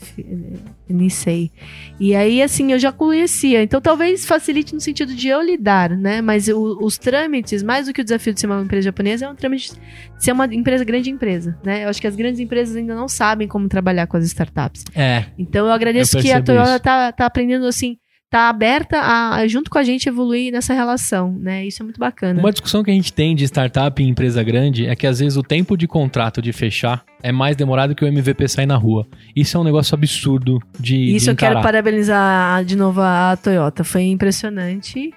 é 0.88 0.92
Nisei. 0.92 1.50
E 1.98 2.14
aí, 2.14 2.42
assim, 2.42 2.72
eu 2.72 2.78
já 2.78 2.92
conhecia. 2.92 3.62
Então, 3.62 3.80
talvez 3.80 4.26
facilite 4.26 4.74
no 4.74 4.80
sentido 4.80 5.14
de 5.14 5.28
eu 5.28 5.40
lidar, 5.42 5.90
né? 5.90 6.20
Mas 6.20 6.46
o- 6.48 6.78
os 6.82 6.98
trâmites, 6.98 7.62
mais 7.62 7.86
do 7.86 7.92
que 7.92 8.00
o 8.02 8.04
desafio 8.04 8.34
de 8.34 8.40
ser 8.40 8.46
uma 8.46 8.60
empresa 8.62 8.84
japonesa, 8.84 9.24
é 9.24 9.28
um 9.30 9.34
trâmite 9.34 9.72
de 9.72 10.24
ser 10.24 10.32
uma 10.32 10.44
empresa, 10.46 10.84
grande 10.84 11.08
empresa, 11.10 11.58
né? 11.64 11.84
Eu 11.84 11.88
acho 11.88 12.00
que 12.00 12.06
as 12.06 12.14
grandes 12.14 12.38
empresas 12.38 12.76
ainda 12.76 12.94
não 12.94 13.08
sabem 13.08 13.48
como 13.48 13.66
trabalhar 13.68 14.06
com 14.06 14.16
as 14.18 14.24
startups. 14.26 14.84
É, 14.94 15.24
Então, 15.38 15.66
eu 15.66 15.72
agradeço 15.72 16.18
Eu 16.18 16.22
que 16.22 16.30
a 16.32 16.42
Toyota 16.42 16.70
isso. 16.74 16.80
tá, 16.82 17.12
tá 17.12 17.26
aprendendo, 17.26 17.66
assim, 17.66 17.96
tá 18.34 18.48
aberta 18.48 18.98
a, 19.00 19.46
junto 19.46 19.70
com 19.70 19.78
a 19.78 19.84
gente, 19.84 20.08
evoluir 20.08 20.50
nessa 20.52 20.74
relação, 20.74 21.30
né? 21.38 21.64
Isso 21.64 21.80
é 21.80 21.84
muito 21.84 22.00
bacana. 22.00 22.40
Uma 22.40 22.50
discussão 22.50 22.82
que 22.82 22.90
a 22.90 22.94
gente 22.94 23.12
tem 23.12 23.32
de 23.36 23.44
startup 23.44 24.02
em 24.02 24.08
empresa 24.08 24.42
grande 24.42 24.86
é 24.86 24.96
que 24.96 25.06
às 25.06 25.20
vezes 25.20 25.36
o 25.36 25.42
tempo 25.44 25.76
de 25.76 25.86
contrato 25.86 26.42
de 26.42 26.52
fechar 26.52 27.04
é 27.22 27.30
mais 27.30 27.54
demorado 27.54 27.94
que 27.94 28.04
o 28.04 28.08
MVP 28.08 28.48
sair 28.48 28.66
na 28.66 28.74
rua. 28.74 29.06
Isso 29.36 29.56
é 29.56 29.60
um 29.60 29.62
negócio 29.62 29.94
absurdo 29.94 30.58
de. 30.80 31.14
Isso 31.14 31.26
de 31.26 31.30
eu 31.30 31.36
quero 31.36 31.62
parabenizar 31.62 32.64
de 32.64 32.74
novo 32.74 33.00
a 33.00 33.38
Toyota. 33.40 33.84
Foi 33.84 34.02
impressionante 34.02 35.12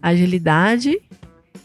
a 0.00 0.10
agilidade 0.10 0.96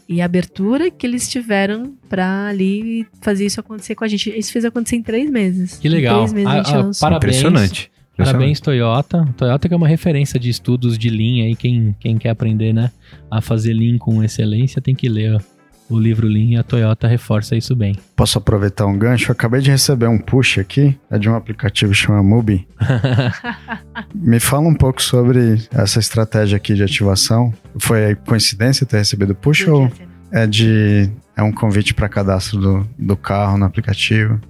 e 0.08 0.20
a 0.20 0.24
abertura 0.24 0.90
que 0.90 1.06
eles 1.06 1.28
tiveram 1.28 1.94
pra 2.08 2.48
ali 2.48 3.06
fazer 3.20 3.46
isso 3.46 3.60
acontecer 3.60 3.94
com 3.94 4.02
a 4.02 4.08
gente. 4.08 4.36
Isso 4.36 4.50
fez 4.50 4.64
acontecer 4.64 4.96
em 4.96 5.02
três 5.02 5.30
meses. 5.30 5.78
Que 5.78 5.88
legal. 5.88 6.24
Em 6.24 6.32
três 6.32 6.32
meses 6.32 6.48
a, 6.48 6.52
A- 6.52 6.56
gente 6.64 6.74
a- 6.74 6.78
lançou. 6.78 7.08
Parabéns. 7.08 7.36
Impressionante. 7.36 7.92
Parabéns, 8.16 8.60
Toyota. 8.60 9.26
Toyota 9.36 9.68
que 9.68 9.74
é 9.74 9.76
uma 9.76 9.88
referência 9.88 10.40
de 10.40 10.48
estudos 10.48 10.96
de 10.98 11.10
Lean 11.10 11.44
aí. 11.44 11.56
Quem, 11.56 11.94
quem 12.00 12.16
quer 12.16 12.30
aprender, 12.30 12.72
né, 12.72 12.90
a 13.30 13.40
fazer 13.40 13.72
Lean 13.72 13.98
com 13.98 14.22
excelência 14.22 14.80
tem 14.80 14.94
que 14.94 15.08
ler 15.08 15.40
o 15.88 15.98
livro 15.98 16.26
Lean 16.26 16.52
e 16.52 16.56
a 16.56 16.62
Toyota 16.62 17.06
reforça 17.06 17.56
isso 17.56 17.74
bem. 17.76 17.96
Posso 18.14 18.38
aproveitar 18.38 18.86
um 18.86 18.98
gancho? 18.98 19.30
Eu 19.30 19.32
acabei 19.32 19.60
de 19.60 19.70
receber 19.70 20.08
um 20.08 20.18
push 20.18 20.58
aqui, 20.58 20.98
é 21.10 21.18
de 21.18 21.28
um 21.28 21.34
aplicativo 21.34 21.92
que 21.92 21.98
chama 21.98 22.22
Mubi. 22.22 22.66
Me 24.14 24.40
fala 24.40 24.66
um 24.66 24.74
pouco 24.74 25.00
sobre 25.00 25.60
essa 25.70 25.98
estratégia 25.98 26.56
aqui 26.56 26.74
de 26.74 26.82
ativação. 26.82 27.52
Foi 27.78 28.16
coincidência 28.26 28.86
ter 28.86 28.98
recebido 28.98 29.32
o 29.32 29.36
push 29.36 29.68
ou 29.68 29.90
é 30.32 30.46
de 30.46 31.10
é 31.36 31.42
um 31.42 31.52
convite 31.52 31.94
para 31.94 32.08
cadastro 32.08 32.58
do, 32.58 32.88
do 32.98 33.16
carro 33.16 33.58
no 33.58 33.66
aplicativo? 33.66 34.40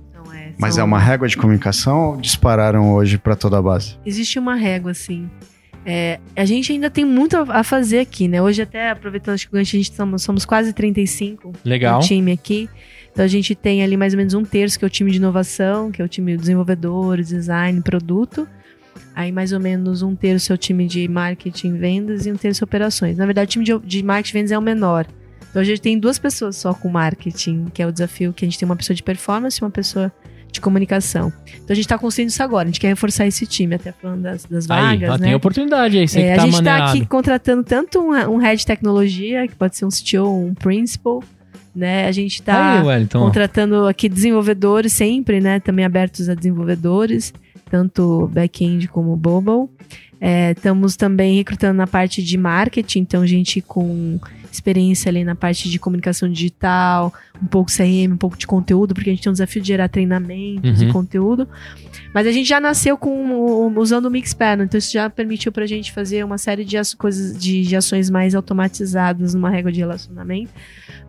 É, 0.57 0.61
Mas 0.61 0.75
são- 0.75 0.83
é 0.83 0.85
uma 0.85 0.99
régua 0.99 1.29
de 1.29 1.37
comunicação 1.37 2.11
ou 2.11 2.17
dispararam 2.17 2.93
hoje 2.95 3.19
para 3.19 3.37
toda 3.37 3.59
a 3.59 3.63
base? 3.63 3.97
Existe 4.05 4.39
uma 4.39 4.55
régua, 4.55 4.91
assim. 4.93 5.29
É, 5.85 6.19
a 6.35 6.45
gente 6.45 6.73
ainda 6.73 6.91
tem 6.91 7.05
muito 7.05 7.37
a 7.37 7.63
fazer 7.63 8.01
aqui, 8.01 8.27
né? 8.27 8.43
Hoje, 8.43 8.61
até 8.63 8.91
aproveitando 8.91 9.35
acho 9.35 9.47
que 9.49 9.55
o 9.55 9.59
gancho, 9.59 9.77
a 9.77 9.79
gente 9.79 9.95
somos, 9.95 10.23
somos 10.23 10.45
quase 10.45 10.73
35 10.73 11.53
Legal. 11.65 11.99
um 11.99 12.03
time 12.03 12.33
aqui. 12.33 12.69
Então 13.13 13.25
a 13.25 13.29
gente 13.29 13.55
tem 13.55 13.83
ali 13.85 13.97
mais 13.97 14.13
ou 14.13 14.19
menos 14.19 14.35
um 14.35 14.43
terço, 14.45 14.79
que 14.79 14.85
é 14.85 14.89
o 14.89 14.91
time 14.91 15.11
de 15.13 15.19
inovação, 15.19 15.93
que 15.93 16.03
é 16.03 16.05
o 16.05 16.09
time 16.09 16.33
de 16.33 16.39
desenvolvedores, 16.39 17.29
design, 17.29 17.81
produto. 17.83 18.49
Aí 19.15 19.31
mais 19.31 19.53
ou 19.53 19.61
menos 19.61 20.03
um 20.03 20.15
terço 20.17 20.53
é 20.53 20.55
o 20.55 20.59
time 20.59 20.87
de 20.87 21.07
marketing, 21.07 21.75
vendas 21.79 22.27
e 22.27 22.33
um 22.33 22.37
terço 22.37 22.65
operações. 22.65 23.17
Na 23.17 23.25
verdade, 23.25 23.47
o 23.49 23.53
time 23.53 23.65
de, 23.65 23.79
de 23.79 24.03
marketing 24.03 24.31
e 24.37 24.39
vendas 24.41 24.53
é 24.53 24.59
o 24.59 24.63
menor. 24.63 25.07
Então 25.51 25.63
a 25.63 25.65
gente 25.65 25.81
tem 25.81 25.99
duas 25.99 26.19
pessoas 26.19 26.57
só 26.57 26.75
com 26.75 26.89
marketing, 26.89 27.67
que 27.73 27.81
é 27.81 27.87
o 27.87 27.93
desafio 27.93 28.33
que 28.33 28.45
a 28.45 28.49
gente 28.49 28.59
tem 28.59 28.67
uma 28.67 28.77
pessoa 28.77 28.95
de 28.95 29.03
performance 29.03 29.59
e 29.63 29.65
uma 29.65 29.71
pessoa 29.71 30.13
de 30.57 30.61
comunicação. 30.61 31.33
Então 31.49 31.69
a 31.71 31.75
gente 31.75 31.87
tá 31.89 31.99
construindo 31.99 32.31
isso 32.31 32.43
agora, 32.43 32.65
a 32.65 32.67
gente 32.67 32.81
quer 32.81 32.89
reforçar 32.89 33.27
esse 33.27 33.47
time, 33.47 33.75
até 33.75 33.93
falando 33.93 34.23
das, 34.23 34.45
das 34.45 34.69
Aí, 34.71 34.99
vagas, 34.99 35.11
ó, 35.11 35.19
né? 35.19 35.27
tem 35.27 35.35
oportunidade 35.35 35.99
aí, 35.99 36.09
você 36.09 36.21
É, 36.21 36.31
que 36.31 36.37
tá 36.37 36.43
a 36.43 36.47
gente 36.47 36.59
está 36.59 36.91
aqui 36.91 37.07
contratando 37.07 37.63
tanto 37.63 38.01
um, 38.01 38.13
um 38.13 38.37
head 38.39 38.59
de 38.59 38.67
tecnologia, 38.67 39.47
que 39.47 39.55
pode 39.55 39.77
ser 39.77 39.85
um 39.85 39.89
CTO, 39.89 40.29
um 40.29 40.55
principal, 40.55 41.23
né? 41.75 42.07
A 42.07 42.13
gente 42.13 42.41
está 42.41 42.81
Aí, 42.81 43.07
contratando 43.07 43.87
aqui 43.87 44.09
desenvolvedores 44.09 44.93
sempre, 44.93 45.41
né? 45.41 45.61
Também 45.61 45.85
abertos 45.85 46.29
a 46.29 46.35
desenvolvedores, 46.35 47.33
tanto 47.71 48.31
back-end 48.33 48.89
como 48.89 49.17
mobile. 49.17 49.69
É, 50.19 50.53
estamos 50.53 50.97
também 50.97 51.37
recrutando 51.37 51.75
na 51.75 51.87
parte 51.87 52.23
de 52.23 52.39
marketing, 52.39 53.01
então 53.01 53.27
gente 53.27 53.61
com 53.61 54.19
experiência 54.57 55.09
ali 55.09 55.23
na 55.25 55.35
parte 55.35 55.69
de 55.69 55.79
comunicação 55.79 56.29
digital, 56.31 57.13
um 57.43 57.47
pouco 57.47 57.71
CRM, 57.71 58.13
um 58.13 58.17
pouco 58.17 58.37
de 58.37 58.47
conteúdo, 58.47 58.95
porque 58.95 59.11
a 59.11 59.13
gente 59.13 59.23
tem 59.23 59.31
um 59.31 59.33
desafio 59.35 59.63
de 59.63 59.69
gerar 59.69 59.89
treinamentos 59.89 60.81
Uhum. 60.83 60.89
e 60.89 60.93
conteúdo. 60.93 61.49
Mas 62.15 62.27
a 62.27 62.33
gente 62.33 62.49
já 62.49 62.59
nasceu 62.61 62.97
com 62.97 63.73
usando 63.79 64.07
o 64.07 64.11
Mixpanel, 64.11 64.65
então 64.65 64.79
isso 64.79 64.93
já 64.93 65.09
permitiu 65.11 65.53
pra 65.53 65.67
gente 65.67 65.93
fazer 65.93 66.25
uma 66.25 66.39
série 66.39 66.65
de 66.65 66.77
as- 66.77 66.95
coisas 66.95 67.37
de, 67.39 67.63
de 67.63 67.77
ações 67.77 68.09
mais 68.11 68.35
automatizadas 68.35 69.35
numa 69.35 69.51
régua 69.51 69.71
de 69.71 69.81
relacionamento. 69.81 70.51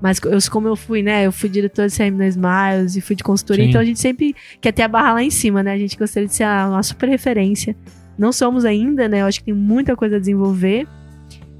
Mas 0.02 0.20
eu, 0.24 0.38
como 0.52 0.68
eu 0.68 0.76
fui, 0.76 1.02
né? 1.02 1.26
Eu 1.26 1.32
fui 1.32 1.50
diretor 1.50 1.88
de 1.88 1.96
CRM 1.96 2.18
na 2.18 2.28
Smiles 2.28 2.96
e 2.96 3.02
fui 3.02 3.16
de 3.16 3.24
consultoria, 3.24 3.64
Sim. 3.64 3.70
então 3.70 3.82
a 3.82 3.86
gente 3.86 4.00
sempre 4.00 4.36
quer 4.62 4.72
ter 4.72 4.84
a 4.84 4.88
barra 4.88 5.14
lá 5.14 5.24
em 5.24 5.32
cima, 5.32 5.64
né? 5.64 5.72
A 5.74 5.78
gente 5.78 5.98
gostaria 5.98 6.28
de 6.28 6.36
ser 6.36 6.44
a- 6.44 6.70
uma 6.70 6.84
super 6.84 7.08
referência. 7.10 7.76
Não 8.18 8.32
somos 8.32 8.66
ainda, 8.66 9.08
né? 9.08 9.22
Eu 9.22 9.26
acho 9.28 9.40
que 9.40 9.46
tem 9.46 9.54
muita 9.54 9.96
coisa 9.96 10.18
a 10.18 10.20
desenvolver. 10.20 10.88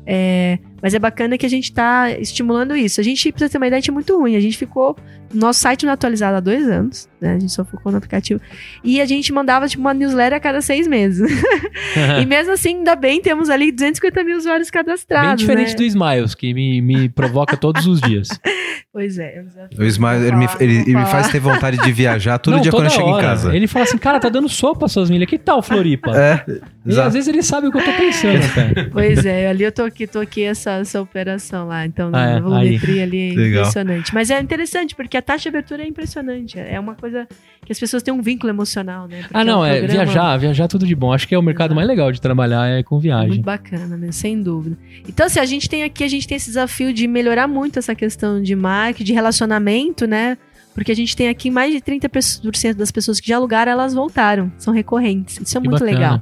É, 0.06 0.58
mas 0.82 0.94
é 0.94 1.00
bacana 1.00 1.38
que 1.38 1.46
a 1.46 1.50
gente 1.50 1.72
tá 1.74 2.12
estimulando 2.12 2.76
isso. 2.76 3.00
A 3.02 3.04
gente, 3.04 3.32
pra 3.32 3.50
ter 3.50 3.58
uma 3.58 3.68
ideia, 3.68 3.78
a 3.78 3.82
gente 3.82 3.90
é 3.90 3.94
muito 3.94 4.18
ruim. 4.18 4.36
A 4.36 4.40
gente 4.40 4.58
ficou. 4.58 4.96
Nosso 5.34 5.60
site 5.60 5.84
não 5.84 5.92
é 5.92 5.94
atualizado 5.94 6.38
há 6.38 6.40
dois 6.40 6.66
anos, 6.70 7.10
né? 7.20 7.34
A 7.36 7.40
gente 7.40 7.52
só 7.52 7.66
focou 7.66 7.92
no 7.92 7.98
aplicativo. 7.98 8.40
E 8.82 9.02
a 9.02 9.06
gente 9.06 9.34
mandava, 9.34 9.68
tipo, 9.68 9.82
uma 9.82 9.94
newsletter 9.94 10.38
a 10.38 10.40
cada 10.40 10.62
seis 10.62 10.88
meses. 10.88 11.30
e 12.22 12.26
mesmo 12.26 12.54
assim, 12.54 12.78
ainda 12.78 12.96
bem, 12.96 13.22
temos 13.22 13.50
ali 13.50 13.72
250 13.74 14.24
mil 14.24 14.38
usuários 14.38 14.70
cadastrados. 14.70 15.28
Bem 15.28 15.36
diferente 15.36 15.72
né? 15.72 15.76
do 15.76 15.84
Smiles, 15.84 16.34
que 16.34 16.54
me, 16.54 16.82
me 16.82 17.10
provoca 17.10 17.58
todos 17.58 17.86
os 17.86 18.00
dias. 18.00 18.30
Pois 18.98 19.20
é. 19.20 19.44
O 19.74 19.78
Vou 19.78 20.12
ele, 20.12 20.36
me, 20.36 20.48
ele- 20.60 20.78
ele 20.78 20.96
me 20.96 21.06
faz 21.06 21.30
ter 21.30 21.40
vontade 21.40 21.78
de 21.78 21.92
viajar 21.92 22.40
todo 22.40 22.56
Não, 22.56 22.62
dia 22.62 22.72
quando 22.72 22.86
eu 22.86 22.90
chego 22.90 23.10
em 23.10 23.22
casa. 23.22 23.56
Ele 23.56 23.68
fala 23.68 23.86
assim, 23.86 23.98
cara, 23.98 24.20
tá 24.20 24.28
dando 24.28 24.50
sopa 24.50 24.88
suas 24.88 25.08
milhas. 25.08 25.30
Que 25.30 25.38
tal, 25.38 25.62
Floripa? 25.62 26.10
É, 26.18 26.44
E 26.84 27.00
às 27.00 27.14
vezes 27.14 27.28
ele 27.28 27.44
sabe 27.44 27.68
o 27.68 27.72
que 27.72 27.78
eu 27.78 27.84
tô 27.86 27.92
pensando, 27.94 28.40
cara. 28.56 28.90
Pois 28.92 29.24
é, 29.24 29.50
ali 29.50 29.64
eu 29.66 29.72
tô 29.72 29.84
aqui, 29.84 30.08
tô 30.08 30.20
aqui 30.20 30.44
essa, 30.44 30.77
essa 30.82 31.02
operação 31.02 31.68
lá. 31.68 31.86
Então, 31.86 32.10
Ah, 32.14 32.30
é, 32.30 32.34
a 32.36 32.40
volumetria 32.40 33.04
ali 33.04 33.32
é 33.32 33.34
Legal. 33.36 33.62
impressionante. 33.62 34.14
Mas 34.14 34.30
é 34.30 34.40
interessante, 34.40 34.96
porque 34.96 35.18
a 35.18 35.22
taxa 35.22 35.44
de 35.44 35.50
abertura 35.50 35.84
é 35.84 35.88
impressionante. 35.88 36.60
É 36.60 36.80
uma 36.80 36.96
coisa 36.96 37.28
que 37.66 37.72
as 37.72 37.80
pessoas 37.80 38.02
têm 38.04 38.14
um 38.14 38.22
vínculo 38.22 38.52
emocional, 38.52 39.08
né? 39.08 39.22
Porque 39.22 39.38
Ah, 39.38 39.44
não, 39.44 39.62
o 39.62 39.66
é 39.66 39.80
programa- 39.80 40.04
viajar, 40.06 40.38
viajar 40.38 40.64
é 40.64 40.68
tudo 40.68 40.86
de 40.86 40.96
bom. 40.96 41.12
Acho 41.14 41.28
que 41.28 41.36
é 41.36 41.38
o 41.38 41.42
mercado 41.42 41.68
Exato. 41.68 41.76
mais 41.76 41.88
legal 41.88 42.12
de 42.12 42.22
trabalhar 42.22 42.68
é 42.68 42.84
com 42.84 43.00
viagem. 43.00 43.28
Muito 43.30 43.44
bacana, 43.46 43.98
né? 43.98 44.12
Sem 44.12 44.42
dúvida. 44.42 44.78
Então, 45.08 45.26
assim, 45.26 45.40
a 45.40 45.46
gente 45.46 45.68
tem 45.70 45.84
aqui, 45.84 46.04
a 46.04 46.08
gente 46.08 46.28
tem 46.28 46.38
esse 46.38 46.48
desafio 46.48 46.94
de 46.94 47.08
melhorar 47.08 47.48
muito 47.48 47.78
essa 47.80 47.94
questão 47.94 48.42
de 48.42 48.56
marketing, 48.56 49.04
de 49.06 49.14
relacionamento, 49.14 50.06
né? 50.08 50.38
Porque 50.74 50.92
a 50.92 50.96
gente 50.96 51.16
tem 51.16 51.28
aqui 51.28 51.50
mais 51.50 51.74
de 51.74 51.82
30% 51.82 52.76
das 52.78 52.92
pessoas 52.92 53.20
que 53.20 53.28
já 53.28 53.36
alugaram, 53.38 53.72
elas 53.72 53.96
voltaram. 53.96 54.52
São 54.60 54.72
recorrentes. 54.72 55.40
Isso 55.42 55.58
é 55.58 55.62
Que 55.62 55.68
muito 55.68 55.80
bacana. 55.84 56.00
legal. 56.00 56.22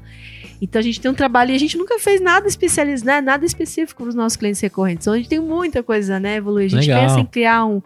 Então 0.61 0.79
a 0.79 0.83
gente 0.83 0.99
tem 0.99 1.09
um 1.11 1.13
trabalho 1.13 1.51
e 1.51 1.55
a 1.55 1.59
gente 1.59 1.77
nunca 1.77 1.99
fez 1.99 2.21
nada 2.21 2.47
especializado, 2.47 3.05
né? 3.05 3.21
nada 3.21 3.45
específico 3.45 4.03
para 4.03 4.09
os 4.09 4.15
nossos 4.15 4.35
clientes 4.35 4.61
recorrentes. 4.61 5.05
Então 5.05 5.13
a 5.13 5.17
gente 5.17 5.29
tem 5.29 5.39
muita 5.39 5.83
coisa, 5.83 6.19
né, 6.19 6.37
evoluir. 6.37 6.65
A 6.65 6.69
gente 6.69 6.87
Legal. 6.87 7.01
pensa 7.01 7.19
em 7.19 7.25
criar 7.25 7.65
um, 7.65 7.81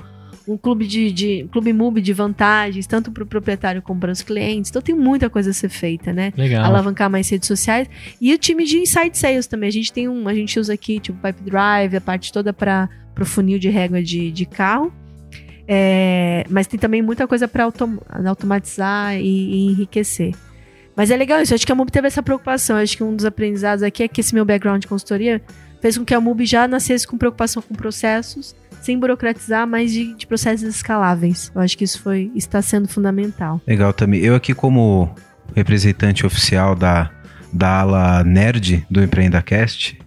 um 0.48 0.58
clube 0.58 0.88
de, 0.88 1.12
de 1.12 1.44
um 1.44 1.48
clube 1.48 1.72
MUBI 1.74 2.02
de 2.02 2.14
vantagens, 2.14 2.88
tanto 2.88 3.12
para 3.12 3.24
o 3.24 3.26
proprietário 3.26 3.82
como 3.82 4.00
para 4.00 4.12
os 4.12 4.22
clientes. 4.22 4.70
Então 4.70 4.82
tem 4.82 4.96
muita 4.96 5.30
coisa 5.30 5.52
a 5.52 5.54
ser 5.54 5.70
feita, 5.70 6.12
né? 6.12 6.34
Legal. 6.36 6.64
alavancar 6.64 7.10
mais 7.10 7.30
redes 7.30 7.48
sociais. 7.48 7.88
E 8.20 8.34
o 8.34 8.38
time 8.38 8.66
de 8.66 8.78
inside 8.78 9.18
sales 9.18 9.48
também. 9.48 9.70
A 9.70 9.72
gente 9.72 9.94
tem 9.94 10.08
um, 10.08 10.28
a 10.28 10.34
gente 10.34 10.60
usa 10.60 10.74
aqui, 10.74 11.00
tipo, 11.00 11.20
Pipe 11.22 11.44
Drive, 11.44 11.96
a 11.96 12.02
parte 12.02 12.32
toda 12.32 12.52
para 12.54 12.90
o 13.20 13.26
funil 13.26 13.60
de 13.60 13.70
régua 13.70 14.02
de, 14.02 14.32
de 14.32 14.46
carro. 14.46 14.92
É, 15.68 16.44
mas 16.50 16.66
tem 16.66 16.80
também 16.80 17.00
muita 17.00 17.28
coisa 17.28 17.48
para 17.48 17.64
automatizar 18.26 19.16
e, 19.18 19.22
e 19.22 19.66
enriquecer. 19.68 20.34
Mas 21.00 21.10
é 21.12 21.16
legal 21.16 21.42
isso. 21.42 21.56
Acho 21.56 21.66
que 21.66 21.72
a 21.72 21.76
MUB 21.76 21.90
teve 21.90 22.08
essa 22.08 22.22
preocupação. 22.22 22.76
Acho 22.76 22.98
que 22.98 23.04
um 23.06 23.16
dos 23.16 23.24
aprendizados 23.24 23.84
aqui 23.84 24.04
é 24.04 24.08
que 24.10 24.20
esse 24.20 24.36
meu 24.36 24.44
background 24.44 24.82
de 24.82 24.88
consultoria 24.88 25.42
fez 25.82 25.98
com 25.98 26.04
que 26.04 26.14
a 26.14 26.20
MUB 26.20 26.46
já 26.46 26.68
nascesse 26.68 27.08
com 27.08 27.18
preocupação 27.18 27.62
com 27.62 27.74
processos, 27.74 28.54
sem 28.82 29.00
burocratizar, 29.00 29.66
mas 29.66 29.94
de, 29.94 30.14
de 30.14 30.28
processos 30.28 30.68
escaláveis. 30.68 31.54
Eu 31.56 31.62
acho 31.62 31.78
que 31.78 31.86
isso 31.86 32.02
foi 32.02 32.30
está 32.36 32.62
sendo 32.62 32.90
fundamental. 32.90 33.62
Legal 33.66 33.94
também. 33.94 34.20
Eu 34.20 34.36
aqui 34.36 34.54
como 34.54 35.16
representante 35.56 36.26
oficial 36.26 36.76
da, 36.76 37.10
da 37.54 37.80
ala 37.80 38.22
nerd 38.26 38.86
do 38.92 39.02
EmpreendaCast, 39.02 39.98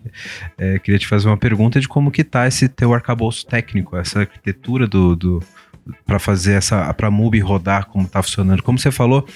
é, 0.59 0.79
queria 0.79 0.99
te 0.99 1.09
fazer 1.09 1.27
uma 1.27 1.39
pergunta 1.39 1.81
de 1.81 1.89
como 1.89 2.11
que 2.11 2.23
tá 2.23 2.47
esse 2.47 2.69
teu 2.69 2.93
arcabouço 2.93 3.47
técnico, 3.47 3.97
essa 3.97 4.21
arquitetura 4.21 4.87
do... 4.87 5.17
do 5.17 5.43
para 6.07 6.19
fazer 6.19 6.53
essa 6.55 6.93
para 6.95 7.11
MUBI 7.11 7.41
rodar 7.41 7.87
como 7.87 8.07
tá 8.09 8.23
funcionando. 8.23 8.63
Como 8.63 8.79
você 8.79 8.91
falou, 8.91 9.27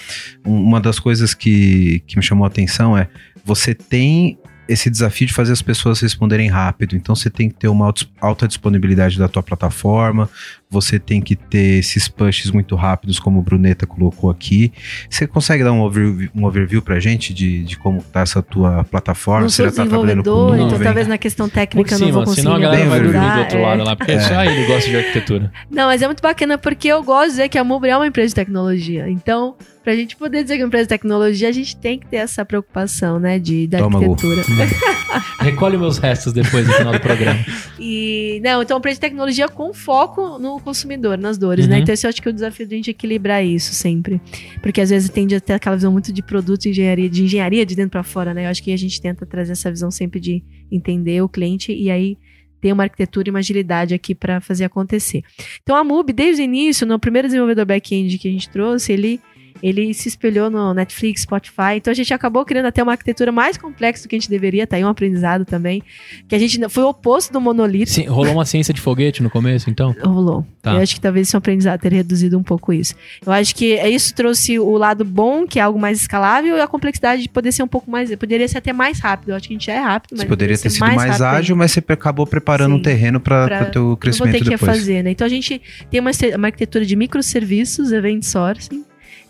um- 0.44 0.62
uma 0.62 0.80
das 0.80 0.98
coisas 0.98 1.34
que, 1.34 2.02
que 2.06 2.16
me 2.16 2.22
chamou 2.22 2.44
a 2.44 2.48
atenção 2.48 2.96
é 2.96 3.08
você 3.44 3.74
tem 3.74 4.38
esse 4.68 4.90
desafio 4.90 5.28
de 5.28 5.32
fazer 5.32 5.52
as 5.52 5.62
pessoas 5.62 6.00
responderem 6.00 6.48
rápido. 6.48 6.96
Então 6.96 7.14
você 7.14 7.30
tem 7.30 7.48
que 7.48 7.54
ter 7.54 7.68
uma 7.68 7.92
alta 8.20 8.48
disponibilidade 8.48 9.16
da 9.16 9.28
tua 9.28 9.42
plataforma, 9.42 10.28
você 10.68 10.98
tem 10.98 11.20
que 11.20 11.36
ter 11.36 11.78
esses 11.78 12.08
pushes 12.08 12.50
muito 12.50 12.74
rápidos, 12.74 13.20
como 13.20 13.38
o 13.38 13.42
Bruneta 13.42 13.86
colocou 13.86 14.30
aqui. 14.30 14.72
Você 15.08 15.26
consegue 15.26 15.62
dar 15.62 15.72
um 15.72 15.80
overview, 15.80 16.28
um 16.34 16.44
overview 16.44 16.82
pra 16.82 16.98
gente 16.98 17.32
de, 17.32 17.62
de 17.62 17.78
como 17.78 18.02
tá 18.02 18.20
essa 18.20 18.42
tua 18.42 18.84
plataforma? 18.84 19.42
Não 19.42 19.48
você 19.48 19.62
sou 19.62 19.66
já 19.66 19.72
tá 19.72 19.88
trabalhando 19.88 20.18
com 20.18 20.30
desenvolvedor, 20.30 20.56
então 20.56 20.70
nuvem? 20.70 20.84
talvez 20.84 21.06
na 21.06 21.18
questão 21.18 21.48
Por 21.48 21.54
técnica 21.54 21.94
eu 21.94 21.98
não 21.98 22.06
cima, 22.06 22.12
vou 22.12 22.24
conseguir 22.24 22.42
senão 22.42 22.56
a 22.56 22.58
galera 22.58 22.88
vai 22.88 23.00
dormir 23.00 23.32
do 23.32 23.38
outro 23.38 23.58
é. 23.58 23.62
lado 23.62 23.84
lá, 23.84 23.96
porque 23.96 24.20
só 24.20 24.44
ele 24.44 24.66
gosta 24.66 24.90
de 24.90 24.96
arquitetura. 24.96 25.52
Não, 25.70 25.86
mas 25.86 26.02
é 26.02 26.06
muito 26.06 26.22
bacana 26.22 26.58
porque 26.58 26.88
eu 26.88 27.02
gosto 27.02 27.26
de 27.26 27.30
dizer 27.32 27.48
que 27.48 27.58
a 27.58 27.64
Mubra 27.64 27.90
é 27.90 27.96
uma 27.96 28.06
empresa 28.06 28.28
de 28.28 28.34
tecnologia. 28.34 29.08
Então, 29.08 29.56
pra 29.86 29.94
gente 29.94 30.16
poder 30.16 30.42
dizer 30.42 30.56
que 30.56 30.62
é 30.62 30.64
uma 30.64 30.66
empresa 30.66 30.84
de 30.84 30.88
tecnologia, 30.88 31.48
a 31.48 31.52
gente 31.52 31.76
tem 31.76 31.96
que 31.96 32.06
ter 32.06 32.16
essa 32.16 32.44
preocupação, 32.44 33.20
né, 33.20 33.38
de, 33.38 33.68
da 33.68 33.78
Toma, 33.78 34.00
arquitetura. 34.00 34.42
Recolhe 35.38 35.78
meus 35.78 35.98
restos 35.98 36.32
depois 36.32 36.66
no 36.66 36.72
final 36.72 36.92
do 36.92 37.00
programa. 37.00 37.38
E, 37.78 38.40
não, 38.42 38.62
então, 38.62 38.76
uma 38.76 38.80
empresa 38.80 38.96
de 38.96 39.00
tecnologia 39.00 39.48
com 39.48 39.72
foco 39.72 40.40
no 40.40 40.55
consumidor, 40.60 41.18
nas 41.18 41.38
dores, 41.38 41.66
né? 41.66 41.76
Uhum. 41.76 41.82
Então, 41.82 41.92
esse 41.92 42.06
eu 42.06 42.08
acho 42.08 42.20
que 42.20 42.28
é 42.28 42.30
o 42.30 42.34
desafio 42.34 42.66
de 42.66 42.74
a 42.74 42.76
gente 42.78 42.90
equilibrar 42.90 43.44
isso 43.44 43.72
sempre. 43.72 44.20
Porque 44.62 44.80
às 44.80 44.90
vezes 44.90 45.08
tende 45.08 45.34
a 45.34 45.40
ter 45.40 45.54
aquela 45.54 45.76
visão 45.76 45.92
muito 45.92 46.12
de 46.12 46.22
produto 46.22 46.66
e 46.66 46.70
engenharia, 46.70 47.08
de 47.08 47.24
engenharia 47.24 47.66
de 47.66 47.74
dentro 47.74 47.90
pra 47.90 48.02
fora, 48.02 48.34
né? 48.34 48.46
Eu 48.46 48.50
acho 48.50 48.62
que 48.62 48.72
a 48.72 48.76
gente 48.76 49.00
tenta 49.00 49.24
trazer 49.26 49.52
essa 49.52 49.70
visão 49.70 49.90
sempre 49.90 50.20
de 50.20 50.42
entender 50.70 51.22
o 51.22 51.28
cliente 51.28 51.72
e 51.72 51.90
aí 51.90 52.18
ter 52.60 52.72
uma 52.72 52.84
arquitetura 52.84 53.28
e 53.28 53.30
uma 53.30 53.38
agilidade 53.38 53.94
aqui 53.94 54.14
para 54.14 54.40
fazer 54.40 54.64
acontecer. 54.64 55.22
Então, 55.62 55.76
a 55.76 55.84
MUB, 55.84 56.12
desde 56.12 56.42
o 56.42 56.44
início, 56.44 56.86
no 56.86 56.98
primeiro 56.98 57.28
desenvolvedor 57.28 57.64
back-end 57.66 58.18
que 58.18 58.28
a 58.28 58.30
gente 58.30 58.48
trouxe, 58.48 58.92
ele 58.92 59.20
ele 59.62 59.92
se 59.94 60.08
espelhou 60.08 60.50
no 60.50 60.74
Netflix, 60.74 61.22
Spotify. 61.22 61.76
Então 61.76 61.90
a 61.90 61.94
gente 61.94 62.12
acabou 62.12 62.44
criando 62.44 62.66
até 62.66 62.82
uma 62.82 62.92
arquitetura 62.92 63.32
mais 63.32 63.56
complexa 63.56 64.04
do 64.04 64.08
que 64.08 64.16
a 64.16 64.18
gente 64.18 64.30
deveria. 64.30 64.66
Tá 64.66 64.76
aí 64.76 64.84
um 64.84 64.88
aprendizado 64.88 65.44
também. 65.44 65.82
Que 66.28 66.34
a 66.34 66.38
gente 66.38 66.68
foi 66.68 66.84
o 66.84 66.88
oposto 66.88 67.32
do 67.32 67.40
monolito. 67.40 67.90
Sim, 67.90 68.06
rolou 68.06 68.32
uma 68.32 68.44
ciência 68.44 68.72
de 68.72 68.80
foguete 68.80 69.22
no 69.22 69.30
começo, 69.30 69.70
então? 69.70 69.94
Rolou. 70.02 70.46
Tá. 70.62 70.74
Eu 70.74 70.80
acho 70.80 70.94
que 70.94 71.00
talvez 71.00 71.32
é 71.32 71.36
um 71.36 71.38
aprendizado, 71.38 71.80
ter 71.80 71.92
reduzido 71.92 72.38
um 72.38 72.42
pouco 72.42 72.72
isso. 72.72 72.94
Eu 73.24 73.32
acho 73.32 73.54
que 73.54 73.74
isso 73.74 74.14
trouxe 74.14 74.58
o 74.58 74.76
lado 74.76 75.04
bom, 75.04 75.46
que 75.46 75.58
é 75.58 75.62
algo 75.62 75.78
mais 75.78 76.00
escalável, 76.00 76.56
e 76.56 76.60
a 76.60 76.66
complexidade 76.66 77.22
de 77.22 77.28
poder 77.28 77.52
ser 77.52 77.62
um 77.62 77.68
pouco 77.68 77.90
mais. 77.90 78.14
Poderia 78.16 78.48
ser 78.48 78.58
até 78.58 78.72
mais 78.72 78.98
rápido. 78.98 79.30
Eu 79.30 79.36
acho 79.36 79.48
que 79.48 79.54
a 79.54 79.56
gente 79.56 79.66
já 79.66 79.74
é 79.74 79.80
rápido, 79.80 80.12
mas. 80.12 80.20
Você 80.20 80.26
poderia 80.26 80.58
ter 80.58 80.70
sido 80.70 80.80
mais, 80.80 81.12
ainda. 81.12 81.30
ágil, 81.30 81.56
mas 81.56 81.72
você 81.72 81.82
acabou 81.88 82.26
preparando 82.26 82.72
Sim. 82.72 82.78
um 82.78 82.82
terreno 82.82 83.20
para 83.20 83.68
o 83.68 83.70
teu 83.70 83.82
Não 83.82 83.88
vou 83.88 83.96
crescimento 83.96 84.32
ter 84.32 84.44
que 84.44 84.50
depois. 84.50 84.78
fazer, 84.78 85.02
né? 85.02 85.10
Então 85.10 85.26
a 85.26 85.30
gente 85.30 85.60
tem 85.90 86.00
uma, 86.00 86.10
uma 86.36 86.48
arquitetura 86.48 86.84
de 86.84 86.96
microserviços, 86.96 87.92
event 87.92 88.22
sourcing. 88.22 88.84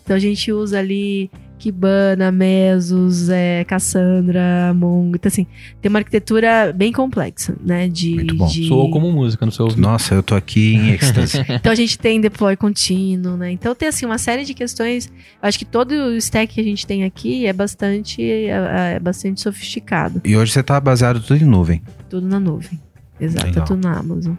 Então 0.07 0.15
a 0.15 0.19
gente 0.19 0.53
usa 0.53 0.79
ali 0.79 1.29
Kibana, 1.59 2.31
Mesos, 2.31 3.27
é, 3.27 3.65
Cassandra, 3.65 4.73
Mongo. 4.73 5.17
Então, 5.17 5.27
assim, 5.27 5.45
tem 5.81 5.89
uma 5.89 5.99
arquitetura 5.99 6.71
bem 6.73 6.93
complexa, 6.93 7.57
né? 7.61 7.89
De, 7.89 8.15
Muito 8.15 8.35
bom. 8.35 8.45
de- 8.47 8.69
Soou 8.69 8.89
como 8.89 9.11
música 9.11 9.45
no 9.45 9.51
seu 9.51 9.65
ouvido. 9.65 9.81
Nossa, 9.81 10.15
eu 10.15 10.23
tô 10.23 10.33
aqui 10.33 10.75
em 10.75 10.91
êxtase. 10.95 11.39
Então 11.49 11.69
a 11.71 11.75
gente 11.75 11.99
tem 11.99 12.21
deploy 12.21 12.55
contínuo, 12.55 13.35
né? 13.35 13.51
Então 13.51 13.75
tem 13.75 13.89
assim 13.89 14.05
uma 14.05 14.17
série 14.17 14.45
de 14.45 14.53
questões. 14.53 15.07
Eu 15.07 15.49
acho 15.49 15.59
que 15.59 15.65
todo 15.65 15.91
o 15.91 16.15
stack 16.15 16.53
que 16.53 16.61
a 16.61 16.63
gente 16.63 16.87
tem 16.87 17.03
aqui 17.03 17.45
é 17.45 17.51
bastante, 17.51 18.21
é, 18.23 18.93
é 18.95 18.99
bastante 19.01 19.41
sofisticado. 19.41 20.21
e 20.23 20.37
hoje 20.37 20.53
você 20.53 20.63
tá 20.63 20.79
baseado 20.79 21.19
tudo 21.19 21.41
em 21.43 21.45
nuvem. 21.45 21.81
Tudo 22.09 22.25
na 22.27 22.39
nuvem. 22.39 22.79
Exato, 23.19 23.47
Legal. 23.47 23.61
tá 23.61 23.67
tudo 23.67 23.87
na 23.87 23.97
Amazon. 23.97 24.35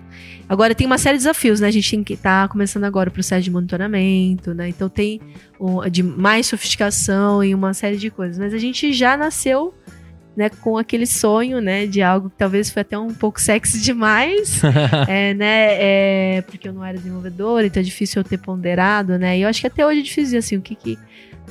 Agora 0.49 0.75
tem 0.75 0.87
uma 0.87 0.99
série 0.99 1.19
de 1.19 1.25
desafios, 1.25 1.61
né? 1.61 1.69
A 1.69 1.71
gente 1.71 1.91
tem 1.91 2.05
que 2.05 2.17
tá 2.17 2.47
começando 2.49 2.85
agora 2.85 3.09
o 3.09 3.13
processo 3.13 3.43
de 3.43 3.51
monitoramento, 3.51 4.55
né? 4.55 4.69
Então 4.69 4.89
tem 4.89 5.21
de 5.91 6.03
mais 6.03 6.47
sofisticação 6.47 7.43
e 7.43 7.55
uma 7.55 7.75
série 7.75 7.97
de 7.97 8.11
coisas. 8.11 8.39
Mas 8.39 8.55
a 8.55 8.59
gente 8.59 8.93
já 8.93 9.17
nasceu 9.17 9.75
né, 10.39 10.49
com 10.49 10.79
aquele 10.79 11.05
sonho, 11.05 11.61
né, 11.61 11.85
de 11.85 12.01
algo 12.01 12.31
que 12.31 12.37
talvez 12.37 12.71
foi 12.71 12.83
até 12.83 12.97
um 12.97 13.13
pouco 13.13 13.41
sexy 13.41 13.81
demais, 13.81 14.61
é, 15.09 15.35
né, 15.35 16.37
é, 16.37 16.43
porque 16.43 16.69
eu 16.69 16.73
não 16.73 16.85
era 16.85 16.97
desenvolvedora, 16.97 17.67
então 17.67 17.81
é 17.81 17.85
difícil 17.85 18.21
eu 18.21 18.25
ter 18.25 18.39
ponderado, 18.39 19.19
né, 19.19 19.37
e 19.37 19.43
eu 19.43 19.49
acho 19.49 19.61
que 19.61 19.67
até 19.67 19.85
hoje 19.85 19.99
é 19.99 20.03
difícil 20.05 20.39
assim, 20.39 20.57
o 20.57 20.61
que 20.61 20.77
que 20.77 20.97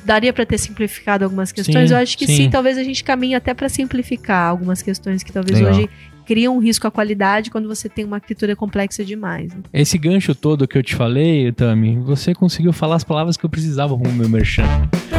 daria 0.05 0.31
para 0.31 0.45
ter 0.45 0.57
simplificado 0.57 1.25
algumas 1.25 1.51
questões, 1.51 1.89
Sim, 1.89 1.95
eu 1.95 2.01
acho 2.01 2.17
que 2.17 2.25
sim. 2.25 2.35
sim. 2.37 2.49
talvez 2.49 2.77
a 2.77 2.83
gente 2.83 3.03
caminhe 3.03 3.35
até 3.35 3.53
para 3.53 3.67
simplificar 3.67 4.49
algumas 4.49 4.81
questões 4.81 5.21
que 5.21 5.33
talvez 5.33 5.59
Legal. 5.59 5.73
hoje 5.73 5.89
criam 6.27 6.57
um 6.57 6.59
risco 6.59 6.85
à 6.85 6.91
qualidade 6.91 7.49
quando 7.49 7.69
você 7.69 7.87
tem 7.87 8.03
uma 8.03 8.17
arquitetura 8.17 8.53
complexa 8.53 9.03
demais. 9.03 9.53
né? 9.53 9.61
Esse 9.73 9.97
gancho 9.97 10.35
todo 10.35 10.67
que 10.67 10.77
eu 10.77 10.83
te 10.83 10.93
falei, 10.93 11.53
Tami, 11.53 11.97
você 11.99 12.35
conseguiu 12.35 12.73
falar 12.73 12.97
as 12.97 13.03
palavras 13.03 13.37
que 13.37 13.45
eu 13.45 13.49
precisava 13.49 13.97
com 13.97 14.05
o 14.05 14.13
meu 14.13 14.27
merchan. 14.27 14.65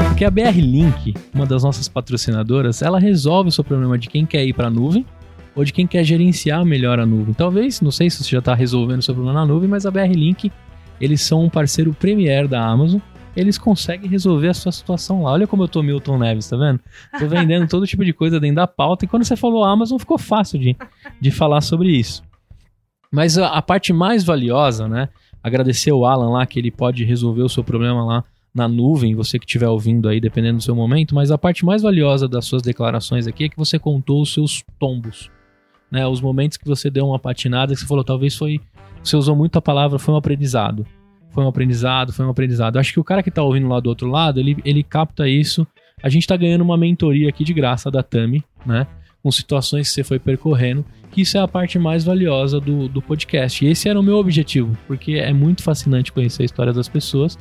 Porque 0.06 0.22
a 0.26 0.30
BR 0.30 0.61
Link, 0.61 1.14
uma 1.32 1.46
das 1.46 1.62
nossas 1.62 1.88
patrocinadoras, 1.88 2.82
ela 2.82 2.98
resolve 2.98 3.48
o 3.48 3.52
seu 3.52 3.64
problema 3.64 3.96
de 3.96 4.06
quem 4.06 4.26
quer 4.26 4.44
ir 4.44 4.52
para 4.52 4.66
a 4.66 4.70
nuvem 4.70 5.06
ou 5.56 5.64
de 5.64 5.72
quem 5.72 5.86
quer 5.86 6.04
gerenciar 6.04 6.62
melhor 6.64 7.00
a 7.00 7.06
nuvem. 7.06 7.32
Talvez, 7.32 7.80
não 7.80 7.90
sei 7.90 8.11
se 8.11 8.22
você 8.22 8.30
já 8.30 8.40
está 8.40 8.54
resolvendo 8.54 8.98
o 8.98 9.02
seu 9.02 9.14
problema 9.14 9.40
na 9.40 9.46
nuvem, 9.46 9.68
mas 9.68 9.86
a 9.86 9.90
BR 9.90 10.12
Link, 10.14 10.52
eles 11.00 11.22
são 11.22 11.42
um 11.42 11.48
parceiro 11.48 11.94
premier 11.94 12.46
da 12.46 12.62
Amazon. 12.62 13.00
Eles 13.39 13.57
conseguem 13.57 14.11
resolver 14.11 14.49
a 14.49 14.55
sua 14.55 14.72
situação 14.72 15.22
lá. 15.22 15.30
Olha 15.30 15.47
como 15.47 15.62
eu 15.62 15.68
tô 15.68 15.80
Milton 15.80 16.18
Neves, 16.18 16.49
tá 16.49 16.57
vendo? 16.57 16.80
Tô 17.16 17.28
vendendo 17.28 17.68
todo 17.68 17.86
tipo 17.86 18.05
de 18.05 18.12
coisa 18.12 18.41
dentro 18.41 18.57
da 18.57 18.66
pauta. 18.66 19.05
E 19.05 19.09
quando 19.09 19.22
você 19.22 19.36
falou 19.36 19.62
Amazon, 19.62 19.97
ficou 19.97 20.18
fácil 20.18 20.59
de, 20.59 20.76
de 21.20 21.30
falar 21.30 21.61
sobre 21.61 21.89
isso. 21.89 22.20
Mas 23.12 23.39
a, 23.39 23.47
a 23.51 23.62
parte 23.62 23.93
mais 23.93 24.24
valiosa, 24.24 24.89
né? 24.89 25.09
Agradecer 25.41 25.93
o 25.93 26.05
Alan 26.05 26.30
lá, 26.30 26.45
que 26.47 26.59
ele 26.59 26.72
pode 26.72 27.05
resolver 27.05 27.43
o 27.43 27.49
seu 27.49 27.62
problema 27.62 28.05
lá 28.05 28.24
na 28.53 28.66
nuvem, 28.66 29.14
você 29.14 29.39
que 29.39 29.47
estiver 29.47 29.68
ouvindo 29.68 30.09
aí, 30.09 30.20
dependendo 30.20 30.57
do 30.57 30.64
seu 30.64 30.74
momento. 30.74 31.14
Mas 31.14 31.30
a 31.30 31.39
parte 31.39 31.64
mais 31.64 31.80
valiosa 31.80 32.26
das 32.26 32.45
suas 32.45 32.61
declarações 32.61 33.28
aqui 33.28 33.45
é 33.45 33.49
que 33.49 33.57
você 33.57 33.78
contou 33.78 34.20
os 34.20 34.34
seus 34.34 34.64
tombos. 34.80 35.30
Né, 35.93 36.05
os 36.09 36.20
momentos 36.20 36.59
que 36.59 36.66
você 36.66 36.91
deu 36.91 37.07
uma 37.07 37.20
patinada, 37.20 37.72
que 37.72 37.78
você 37.78 37.86
falou, 37.86 38.03
talvez 38.03 38.36
foi. 38.36 38.61
Você 39.01 39.16
usou 39.16 39.36
muito 39.36 39.57
a 39.57 39.62
palavra, 39.62 39.97
foi 39.97 40.12
um 40.12 40.18
aprendizado. 40.18 40.84
Foi 41.31 41.45
um 41.45 41.49
aprendizado, 41.49 42.12
foi 42.12 42.24
um 42.24 42.31
aprendizado. 42.31 42.79
Acho 42.79 42.93
que 42.93 43.01
o 43.01 43.05
cara 43.05 43.22
que 43.22 43.31
tá 43.31 43.43
ouvindo 43.43 43.68
lá 43.68 43.81
do 43.81 43.89
outro 43.89 44.09
lado, 44.09 44.41
ele, 44.41 44.57
ele 44.64 44.83
capta 44.83 45.29
isso. 45.29 45.66
A 46.03 46.09
gente 46.09 46.26
tá 46.26 46.37
ganhando 46.37 46.62
uma 46.62 46.76
mentoria 46.76 47.29
aqui 47.29 47.45
de 47.45 47.53
graça 47.53 47.91
da 47.91 48.03
Tami, 48.03 48.45
né? 48.64 48.87
Com 49.22 49.31
situações 49.31 49.89
que 49.89 49.95
você 49.95 50.05
foi 50.05 50.18
percorrendo 50.18 50.85
que 51.11 51.22
isso 51.22 51.37
é 51.37 51.41
a 51.41 51.49
parte 51.49 51.79
mais 51.79 52.05
valiosa 52.05 52.61
do, 52.61 52.89
do 52.89 53.01
podcast. 53.01 53.64
E 53.64 53.68
esse 53.68 53.89
era 53.89 53.99
o 53.99 54.03
meu 54.03 54.16
objetivo, 54.16 54.76
porque 54.87 55.12
é 55.12 55.33
muito 55.33 55.62
fascinante 55.62 56.12
conhecer 56.12 56.43
a 56.43 56.47
história 56.47 56.72
das 56.72 56.89
pessoas. 56.89 57.39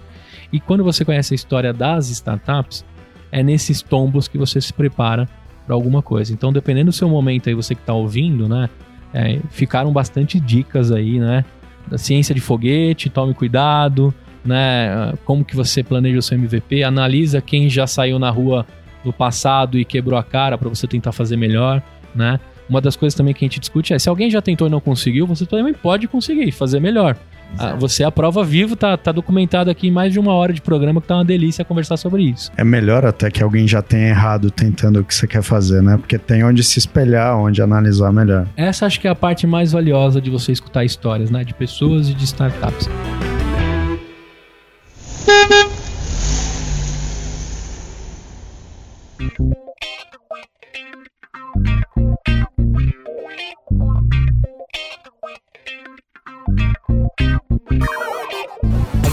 E 0.51 0.59
quando 0.59 0.83
você 0.83 1.03
conhece 1.03 1.33
a 1.33 1.35
história 1.35 1.73
das 1.73 2.09
startups, 2.09 2.85
é 3.31 3.43
nesses 3.43 3.81
tombos 3.81 4.27
que 4.27 4.37
você 4.37 4.61
se 4.61 4.71
prepara 4.71 5.27
para 5.65 5.75
alguma 5.75 6.01
coisa. 6.01 6.33
Então, 6.33 6.53
dependendo 6.53 6.91
do 6.91 6.93
seu 6.93 7.09
momento 7.09 7.49
aí, 7.49 7.55
você 7.55 7.75
que 7.75 7.81
está 7.81 7.93
ouvindo, 7.93 8.47
né? 8.47 8.69
é, 9.13 9.39
ficaram 9.49 9.91
bastante 9.91 10.39
dicas 10.39 10.91
aí, 10.91 11.19
né? 11.19 11.45
Da 11.89 11.97
ciência 11.97 12.35
de 12.35 12.41
foguete, 12.41 13.09
tome 13.09 13.33
cuidado, 13.33 14.13
né? 14.43 15.13
Como 15.25 15.43
que 15.43 15.55
você 15.55 15.83
planeja 15.83 16.19
o 16.19 16.21
seu 16.21 16.37
MVP, 16.37 16.83
analisa 16.83 17.41
quem 17.41 17.69
já 17.69 17.87
saiu 17.87 18.19
na 18.19 18.29
rua 18.29 18.65
no 19.03 19.13
passado 19.13 19.77
e 19.77 19.85
quebrou 19.85 20.19
a 20.19 20.23
cara 20.23 20.57
para 20.57 20.69
você 20.69 20.87
tentar 20.87 21.11
fazer 21.11 21.37
melhor, 21.37 21.81
né? 22.13 22.39
Uma 22.69 22.81
das 22.81 22.95
coisas 22.95 23.15
também 23.15 23.33
que 23.33 23.43
a 23.43 23.47
gente 23.47 23.59
discute 23.59 23.93
é 23.93 23.99
se 23.99 24.09
alguém 24.09 24.29
já 24.29 24.41
tentou 24.41 24.67
e 24.67 24.71
não 24.71 24.81
conseguiu, 24.81 25.25
você 25.25 25.45
também 25.45 25.73
pode 25.73 26.07
conseguir 26.07 26.51
fazer 26.51 26.79
melhor. 26.79 27.15
Ah, 27.57 27.75
você 27.75 28.03
é 28.03 28.05
a 28.05 28.11
prova 28.11 28.43
viva, 28.43 28.75
tá, 28.75 28.97
tá 28.97 29.11
documentado 29.11 29.71
aqui 29.71 29.87
em 29.87 29.91
mais 29.91 30.11
de 30.11 30.19
uma 30.19 30.33
hora 30.33 30.51
de 30.51 30.61
programa 30.61 30.99
que 30.99 31.07
tá 31.07 31.15
uma 31.15 31.25
delícia 31.25 31.63
conversar 31.63 31.97
sobre 31.97 32.23
isso. 32.23 32.51
É 32.57 32.63
melhor 32.63 33.05
até 33.05 33.31
que 33.31 33.41
alguém 33.41 33.67
já 33.67 33.81
tenha 33.81 34.09
errado 34.09 34.51
tentando 34.51 34.99
o 34.99 35.03
que 35.03 35.13
você 35.15 35.25
quer 35.25 35.41
fazer, 35.41 35.81
né? 35.81 35.97
Porque 35.97 36.17
tem 36.17 36.43
onde 36.43 36.63
se 36.63 36.77
espelhar, 36.79 37.37
onde 37.37 37.61
analisar 37.61 38.11
melhor. 38.11 38.47
Essa 38.55 38.85
acho 38.85 38.99
que 38.99 39.07
é 39.07 39.11
a 39.11 39.15
parte 39.15 39.47
mais 39.47 39.71
valiosa 39.71 40.19
de 40.19 40.29
você 40.29 40.51
escutar 40.51 40.83
histórias, 40.83 41.31
né? 41.31 41.43
De 41.43 41.53
pessoas 41.53 42.09
e 42.09 42.13
de 42.13 42.25
startups. 42.25 42.89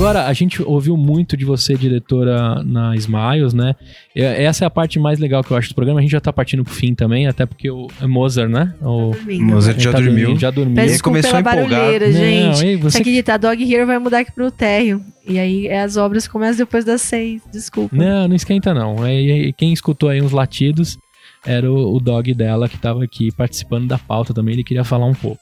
Agora, 0.05 0.26
a 0.26 0.32
gente 0.34 0.62
ouviu 0.62 0.98
muito 0.98 1.34
de 1.34 1.46
você, 1.46 1.74
diretora, 1.78 2.62
na 2.62 2.94
Smiles, 2.94 3.55
né? 3.55 3.74
Essa 4.14 4.64
é 4.64 4.66
a 4.66 4.70
parte 4.70 4.98
mais 4.98 5.18
legal 5.18 5.42
que 5.42 5.50
eu 5.50 5.57
acho 5.57 5.70
do 5.70 5.74
programa. 5.74 5.98
A 5.98 6.02
gente 6.02 6.11
já 6.12 6.20
tá 6.20 6.30
partindo 6.30 6.62
pro 6.62 6.74
fim 6.74 6.94
também, 6.94 7.26
até 7.26 7.46
porque 7.46 7.70
o 7.70 7.88
é 8.02 8.07
Mozart, 8.07 8.50
né? 8.50 8.74
O. 8.82 9.12
Mozart 9.40 9.80
já 9.80 9.92
tá 9.92 10.00
dormiu. 10.00 10.18
dormindo, 10.26 10.40
Já 10.40 10.50
dormiu. 10.50 10.74
Peço 10.76 11.02
começou 11.02 11.30
pela 11.30 11.40
empolgado. 11.40 11.70
barulheira, 11.70 12.07
Não, 12.09 12.12
gente. 12.12 12.66
ei, 12.66 12.76
você- 12.76 12.90
Você 12.90 12.98
acredita? 12.98 13.32
A 13.32 13.36
Dog 13.38 13.74
Hero 13.74 13.86
vai 13.86 13.98
mudar 13.98 14.18
aqui 14.18 14.30
pro 14.32 14.50
térreo. 14.50 15.00
E 15.26 15.38
aí 15.38 15.68
é, 15.68 15.80
as 15.80 15.96
obras 15.96 16.28
começam 16.28 16.59
depois 16.59 16.84
das 16.84 17.00
seis. 17.00 17.40
Desculpa. 17.50 17.96
Não, 17.96 18.28
não 18.28 18.36
esquenta 18.36 18.74
não. 18.74 19.07
É, 19.07 19.14
e- 19.18 19.46
e 19.48 19.52
quem 19.55 19.72
escutou 19.72 20.11
aí 20.11 20.20
uns 20.20 20.32
latidos 20.32 20.98
era 21.46 21.72
o, 21.72 21.96
o 21.96 21.98
dog 21.98 22.34
dela 22.34 22.68
que 22.68 22.76
tava 22.76 23.02
aqui 23.02 23.32
participando 23.34 23.86
da 23.88 23.96
pauta 23.96 24.34
também. 24.34 24.52
Ele 24.52 24.64
queria 24.64 24.84
falar 24.84 25.07
um 25.07 25.14
pouco. 25.14 25.40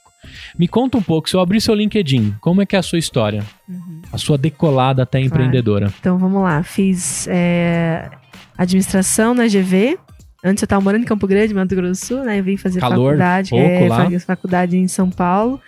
Me 0.57 0.67
conta 0.67 0.97
um 0.97 1.01
pouco, 1.01 1.29
se 1.29 1.35
eu 1.35 1.39
abrir 1.39 1.61
seu 1.61 1.73
LinkedIn, 1.73 2.35
como 2.39 2.61
é 2.61 2.65
que 2.65 2.75
é 2.75 2.79
a 2.79 2.83
sua 2.83 2.99
história? 2.99 3.43
Uhum. 3.67 4.01
A 4.11 4.17
sua 4.17 4.37
decolada 4.37 5.03
até 5.03 5.19
empreendedora. 5.19 5.93
Então 5.99 6.17
vamos 6.17 6.41
lá. 6.41 6.63
Fiz 6.63 7.27
é, 7.27 8.09
administração 8.57 9.33
na 9.33 9.47
GV. 9.47 9.97
Antes 10.43 10.61
eu 10.61 10.67
tava 10.67 10.83
morando 10.83 11.03
em 11.03 11.05
Campo 11.05 11.25
Grande, 11.25 11.53
Mato 11.53 11.75
Grosso 11.75 12.01
do 12.01 12.05
Sul, 12.05 12.23
né? 12.23 12.39
Eu 12.39 12.43
vim 12.43 12.57
fazer 12.57 12.79
Calor, 12.79 13.11
faculdade, 13.11 13.49
pouco 13.49 13.65
é, 13.65 13.87
lá. 13.87 14.19
faculdade 14.19 14.77
em 14.77 14.87
São 14.87 15.09
Paulo. 15.09 15.59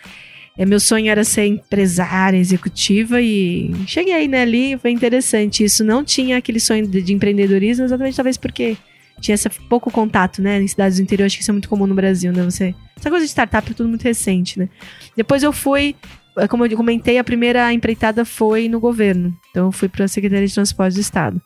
É, 0.57 0.65
meu 0.65 0.79
sonho 0.79 1.09
era 1.09 1.23
ser 1.23 1.45
empresária, 1.45 2.37
executiva 2.37 3.21
e 3.21 3.73
cheguei 3.85 4.27
né, 4.27 4.41
ali, 4.41 4.77
foi 4.77 4.91
interessante. 4.91 5.63
Isso 5.63 5.83
não 5.83 6.03
tinha 6.03 6.37
aquele 6.37 6.59
sonho 6.59 6.87
de, 6.87 7.01
de 7.01 7.13
empreendedorismo, 7.13 7.83
exatamente 7.83 8.15
talvez 8.15 8.37
porque 8.37 8.77
tinha 9.21 9.35
esse 9.35 9.49
pouco 9.69 9.89
contato, 9.91 10.41
né? 10.41 10.61
Em 10.61 10.67
cidades 10.67 10.97
do 10.97 11.03
interior, 11.03 11.25
acho 11.25 11.35
que 11.37 11.41
isso 11.41 11.51
é 11.51 11.53
muito 11.53 11.69
comum 11.69 11.87
no 11.87 11.95
Brasil, 11.95 12.31
né? 12.31 12.43
Você, 12.43 12.75
essa 12.97 13.09
coisa 13.09 13.25
de 13.25 13.29
startup 13.31 13.69
é 13.69 13.73
tudo 13.73 13.89
muito 13.89 14.03
recente, 14.03 14.59
né? 14.59 14.69
Depois 15.15 15.41
eu 15.43 15.51
fui, 15.51 15.95
eh, 16.37 16.47
como 16.47 16.65
eu 16.65 16.77
comentei, 16.77 17.17
a 17.17 17.23
primeira 17.23 17.71
empreitada 17.73 18.25
foi 18.25 18.67
no 18.69 18.79
governo. 18.79 19.35
Então 19.51 19.67
eu 19.67 19.71
fui 19.71 19.87
para 19.89 20.05
a 20.05 20.07
Secretaria 20.07 20.47
de 20.47 20.53
Transportes 20.53 20.95
do 20.95 21.01
Estado. 21.01 21.41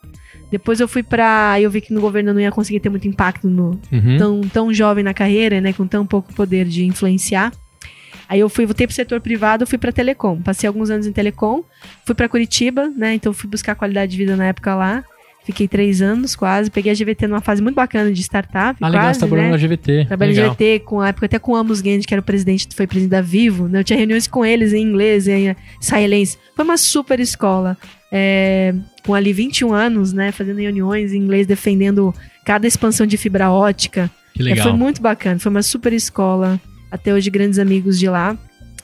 Depois 0.50 0.80
eu 0.80 0.88
fui 0.88 1.02
para, 1.02 1.60
eu 1.60 1.70
vi 1.70 1.80
que 1.80 1.92
no 1.92 2.00
governo 2.00 2.30
eu 2.30 2.34
não 2.34 2.40
ia 2.40 2.50
conseguir 2.50 2.80
ter 2.80 2.88
muito 2.88 3.06
impacto 3.06 3.48
no 3.48 3.80
Uhum. 3.92 4.16
tão, 4.18 4.40
tão 4.40 4.74
jovem 4.74 5.04
na 5.04 5.14
carreira, 5.14 5.60
né, 5.60 5.72
com 5.72 5.86
tão 5.86 6.04
pouco 6.04 6.34
poder 6.34 6.66
de 6.66 6.84
influenciar. 6.84 7.52
Aí 8.28 8.38
eu 8.40 8.48
fui, 8.48 8.64
voltei 8.64 8.86
pro 8.86 8.94
setor 8.94 9.20
privado, 9.20 9.66
fui 9.66 9.76
para 9.78 9.90
telecom. 9.90 10.40
Passei 10.40 10.66
alguns 10.68 10.88
anos 10.90 11.04
em 11.06 11.12
telecom, 11.12 11.64
fui 12.04 12.14
para 12.14 12.28
Curitiba, 12.28 12.88
né? 12.96 13.14
Então 13.14 13.32
fui 13.32 13.50
buscar 13.50 13.74
qualidade 13.74 14.12
de 14.12 14.18
vida 14.18 14.36
na 14.36 14.46
época 14.46 14.72
lá. 14.74 15.04
Fiquei 15.50 15.66
três 15.68 16.00
anos 16.00 16.36
quase. 16.36 16.70
Peguei 16.70 16.92
a 16.92 16.94
GVT 16.94 17.26
numa 17.26 17.40
fase 17.40 17.60
muito 17.62 17.74
bacana 17.74 18.12
de 18.12 18.20
startup. 18.20 18.78
Ah, 18.80 18.88
legal, 18.88 19.04
quase, 19.04 19.18
você 19.18 19.20
tá 19.20 19.26
trabalhando 19.26 19.52
né? 19.52 19.58
na 19.58 19.66
GVT. 19.68 20.04
Trabalhei 20.06 20.34
legal. 20.34 20.48
no 20.50 20.54
GVT, 20.54 20.78
com 20.80 21.00
a 21.00 21.08
época 21.08 21.26
até 21.26 21.38
com 21.38 21.52
o 21.52 21.56
Amos 21.56 21.80
Gand, 21.80 22.00
que 22.00 22.14
era 22.14 22.20
o 22.20 22.24
presidente, 22.24 22.68
foi 22.74 22.86
presidente 22.86 23.10
da 23.10 23.20
Vivo, 23.20 23.68
né? 23.68 23.80
Eu 23.80 23.84
tinha 23.84 23.98
reuniões 23.98 24.26
com 24.26 24.44
eles 24.44 24.72
em 24.72 24.82
inglês, 24.82 25.26
em 25.28 25.54
israelense. 25.80 26.38
Foi 26.54 26.64
uma 26.64 26.76
super 26.76 27.20
escola. 27.20 27.76
É, 28.12 28.74
com 29.04 29.14
ali 29.14 29.32
21 29.32 29.72
anos, 29.72 30.12
né? 30.12 30.32
Fazendo 30.32 30.58
reuniões 30.58 31.12
em 31.12 31.18
inglês, 31.18 31.46
defendendo 31.46 32.14
cada 32.44 32.66
expansão 32.66 33.06
de 33.06 33.16
fibra 33.16 33.50
ótica. 33.50 34.10
Que 34.34 34.42
É, 34.42 34.44
legal. 34.46 34.68
foi 34.68 34.76
muito 34.76 35.00
bacana, 35.02 35.38
foi 35.38 35.50
uma 35.50 35.62
super 35.62 35.92
escola. 35.92 36.60
Até 36.90 37.14
hoje, 37.14 37.30
grandes 37.30 37.58
amigos 37.58 37.98
de 37.98 38.08
lá. 38.08 38.36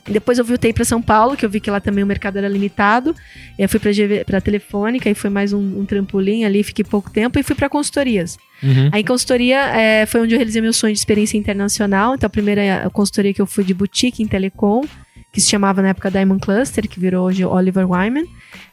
Depois 0.07 0.37
eu 0.39 0.45
voltei 0.45 0.71
para 0.71 0.85
São 0.85 1.01
Paulo, 1.01 1.35
que 1.35 1.45
eu 1.45 1.49
vi 1.49 1.59
que 1.59 1.69
lá 1.69 1.79
também 1.79 2.03
o 2.03 2.07
mercado 2.07 2.37
era 2.37 2.47
limitado. 2.47 3.15
E 3.57 3.61
aí 3.61 3.67
fui 3.67 3.79
para 4.25 4.39
Telefônica 4.41 5.09
e 5.09 5.13
foi 5.13 5.29
mais 5.29 5.53
um, 5.53 5.79
um 5.79 5.85
trampolim 5.85 6.43
ali, 6.45 6.63
fiquei 6.63 6.85
pouco 6.85 7.09
tempo 7.11 7.37
e 7.37 7.43
fui 7.43 7.55
para 7.55 7.67
consultorias. 7.69 8.37
Uhum. 8.63 8.89
Aí 8.91 9.03
consultoria 9.03 9.57
é, 9.77 10.05
foi 10.05 10.21
onde 10.21 10.33
eu 10.33 10.37
realizei 10.37 10.61
meu 10.61 10.73
sonho 10.73 10.93
de 10.93 10.99
experiência 10.99 11.37
internacional. 11.37 12.15
Então 12.15 12.27
a 12.27 12.29
primeira 12.29 12.89
consultoria 12.93 13.33
que 13.33 13.41
eu 13.41 13.45
fui 13.45 13.63
de 13.63 13.73
boutique 13.73 14.23
em 14.23 14.27
telecom, 14.27 14.83
que 15.31 15.41
se 15.41 15.49
chamava 15.49 15.81
na 15.81 15.89
época 15.89 16.09
Diamond 16.09 16.39
Cluster, 16.41 16.87
que 16.87 16.99
virou 16.99 17.25
hoje 17.27 17.43
Oliver 17.45 17.89
Wyman. 17.89 18.23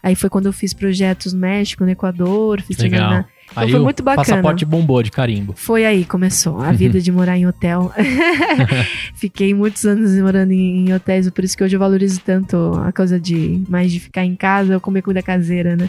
Aí 0.03 0.15
foi 0.15 0.31
quando 0.31 0.47
eu 0.47 0.53
fiz 0.53 0.73
projetos 0.73 1.33
no 1.33 1.41
México, 1.41 1.85
no 1.85 1.91
Equador, 1.91 2.63
fiz 2.63 2.79
Legal. 2.79 3.11
na- 3.11 3.25
Aí 3.57 3.71
foi 3.71 3.81
muito 3.81 4.03
bacana. 4.03 4.25
passaporte 4.27 4.65
bombou 4.65 5.03
de 5.03 5.11
carimbo. 5.11 5.53
foi 5.57 5.85
aí, 5.85 6.05
começou 6.05 6.61
a 6.61 6.73
vida 6.73 7.01
de 7.01 7.11
morar 7.13 7.37
em 7.39 7.47
hotel. 7.47 7.93
Fiquei 9.15 9.55
muitos 9.55 9.85
anos 9.85 10.13
morando 10.21 10.53
em, 10.53 10.89
em 10.89 10.93
hotéis, 10.95 11.29
por 11.31 11.45
isso 11.45 11.57
que 11.57 11.65
hoje 11.65 11.77
eu 11.77 11.81
valorizo 11.81 12.21
tanto 12.25 12.57
a 12.85 12.93
coisa 12.93 13.19
de 13.19 13.63
mais 13.69 13.91
de 13.93 14.01
ficar 14.01 14.25
em 14.25 14.35
casa 14.35 14.75
ou 14.75 14.81
comer 14.81 15.03
comida 15.03 15.23
caseira, 15.23 15.77
né? 15.77 15.89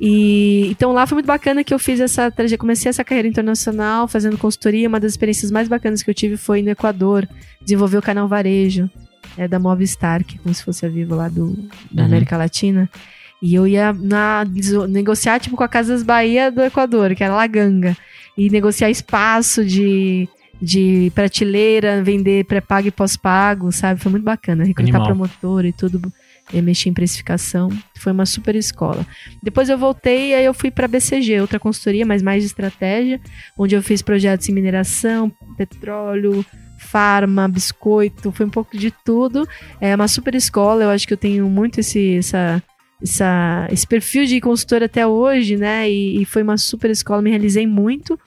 E 0.00 0.68
então 0.70 0.92
lá 0.92 1.06
foi 1.06 1.16
muito 1.16 1.26
bacana 1.26 1.62
que 1.62 1.72
eu 1.72 1.78
fiz 1.78 2.00
essa 2.00 2.30
trajetória, 2.30 2.58
comecei 2.58 2.88
essa 2.90 3.04
carreira 3.04 3.28
internacional 3.28 4.08
fazendo 4.08 4.36
consultoria. 4.36 4.88
Uma 4.88 5.00
das 5.00 5.12
experiências 5.12 5.50
mais 5.50 5.68
bacanas 5.68 6.02
que 6.02 6.10
eu 6.10 6.14
tive 6.14 6.36
foi 6.36 6.62
no 6.62 6.70
Equador, 6.70 7.28
desenvolver 7.62 7.98
o 7.98 8.02
canal 8.02 8.26
Varejo 8.28 8.90
é, 9.38 9.46
da 9.48 9.58
Movistar, 9.58 10.24
que 10.24 10.36
é 10.36 10.38
como 10.42 10.54
se 10.54 10.62
fosse 10.64 10.84
a 10.84 10.88
Vivo 10.88 11.14
lá 11.14 11.28
do, 11.28 11.56
da 11.90 12.02
Uhum. 12.02 12.08
América 12.08 12.36
Latina. 12.36 12.88
E 13.44 13.54
eu 13.54 13.66
ia 13.66 13.92
na, 13.92 14.42
negociar 14.88 15.38
tipo 15.38 15.54
com 15.54 15.62
a 15.62 15.68
Casas 15.68 16.02
Bahia 16.02 16.50
do 16.50 16.62
Equador, 16.62 17.14
que 17.14 17.22
era 17.22 17.34
Laganga 17.34 17.94
e 18.38 18.48
negociar 18.48 18.88
espaço 18.88 19.62
de, 19.62 20.26
de 20.62 21.12
prateleira, 21.14 22.02
vender 22.02 22.46
pré-pago 22.46 22.88
e 22.88 22.90
pós-pago, 22.90 23.70
sabe? 23.70 24.00
Foi 24.00 24.10
muito 24.10 24.24
bacana. 24.24 24.64
Recrutar 24.64 24.94
Animal. 24.94 25.08
promotor 25.08 25.66
e 25.66 25.74
tudo, 25.74 26.00
e 26.54 26.62
mexer 26.62 26.88
em 26.88 26.94
precificação. 26.94 27.68
Foi 27.98 28.12
uma 28.12 28.24
super 28.24 28.56
escola. 28.56 29.06
Depois 29.42 29.68
eu 29.68 29.76
voltei 29.76 30.30
e 30.30 30.34
aí 30.34 30.44
eu 30.46 30.54
fui 30.54 30.70
para 30.70 30.88
BCG, 30.88 31.42
outra 31.42 31.60
consultoria, 31.60 32.06
mas 32.06 32.22
mais 32.22 32.42
de 32.42 32.46
estratégia, 32.46 33.20
onde 33.58 33.74
eu 33.74 33.82
fiz 33.82 34.00
projetos 34.00 34.48
em 34.48 34.54
mineração, 34.54 35.30
petróleo, 35.58 36.42
farma, 36.78 37.46
biscoito, 37.46 38.32
foi 38.32 38.46
um 38.46 38.50
pouco 38.50 38.74
de 38.74 38.90
tudo. 39.04 39.46
É 39.82 39.94
uma 39.94 40.08
super 40.08 40.34
escola, 40.34 40.84
eu 40.84 40.88
acho 40.88 41.06
que 41.06 41.12
eu 41.12 41.18
tenho 41.18 41.46
muito 41.50 41.80
esse, 41.80 42.16
essa, 42.16 42.62
essa, 43.04 43.68
esse 43.70 43.86
perfil 43.86 44.24
de 44.24 44.40
consultora 44.40 44.86
até 44.86 45.06
hoje, 45.06 45.56
né? 45.56 45.88
E, 45.90 46.22
e 46.22 46.24
foi 46.24 46.42
uma 46.42 46.56
super 46.56 46.90
escola, 46.90 47.20
me 47.22 47.30
realizei 47.30 47.66
muito. 47.66 48.18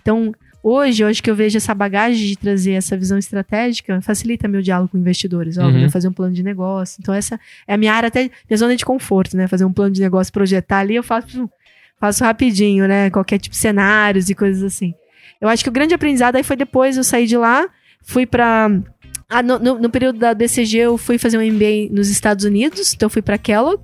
Então, 0.00 0.32
hoje, 0.62 1.02
acho 1.04 1.22
que 1.22 1.30
eu 1.30 1.34
vejo 1.34 1.56
essa 1.56 1.74
bagagem 1.74 2.26
de 2.28 2.36
trazer 2.38 2.72
essa 2.72 2.96
visão 2.96 3.18
estratégica, 3.18 4.00
facilita 4.00 4.46
meu 4.46 4.62
diálogo 4.62 4.92
com 4.92 4.98
investidores, 4.98 5.58
óbvio, 5.58 5.82
Uhum. 5.82 5.90
fazer 5.90 6.08
um 6.08 6.12
plano 6.12 6.32
de 6.32 6.42
negócio. 6.42 6.98
Então, 7.00 7.12
essa 7.12 7.38
é 7.66 7.74
a 7.74 7.76
minha 7.76 7.92
área, 7.92 8.06
até 8.06 8.30
minha 8.48 8.56
zona 8.56 8.76
de 8.76 8.84
conforto, 8.84 9.36
né? 9.36 9.48
Fazer 9.48 9.64
um 9.64 9.72
plano 9.72 9.92
de 9.92 10.00
negócio, 10.00 10.32
projetar 10.32 10.78
ali, 10.78 10.94
eu 10.94 11.02
faço, 11.02 11.50
faço 11.98 12.22
rapidinho, 12.24 12.86
né? 12.86 13.10
Qualquer 13.10 13.38
tipo 13.38 13.52
de 13.54 13.58
cenários 13.60 14.30
e 14.30 14.34
coisas 14.34 14.62
assim. 14.62 14.94
Eu 15.40 15.48
acho 15.48 15.62
que 15.64 15.68
o 15.70 15.72
grande 15.72 15.92
aprendizado 15.94 16.36
aí 16.36 16.42
foi 16.44 16.54
depois 16.56 16.96
eu 16.96 17.02
saí 17.04 17.26
de 17.26 17.36
lá, 17.36 17.68
fui 18.02 18.26
pra. 18.26 18.70
Ah, 19.28 19.42
no, 19.42 19.58
no- 19.58 19.78
no 19.78 19.88
período 19.90 20.18
da 20.18 20.34
BCG 20.34 20.78
eu 20.78 20.98
fui 20.98 21.16
fazer 21.16 21.38
um 21.38 21.42
MBA 21.42 21.88
nos 21.92 22.08
Estados 22.10 22.44
Unidos, 22.44 22.92
então 22.94 23.06
eu 23.06 23.10
fui 23.10 23.22
pra 23.22 23.38
Kellogg 23.38 23.80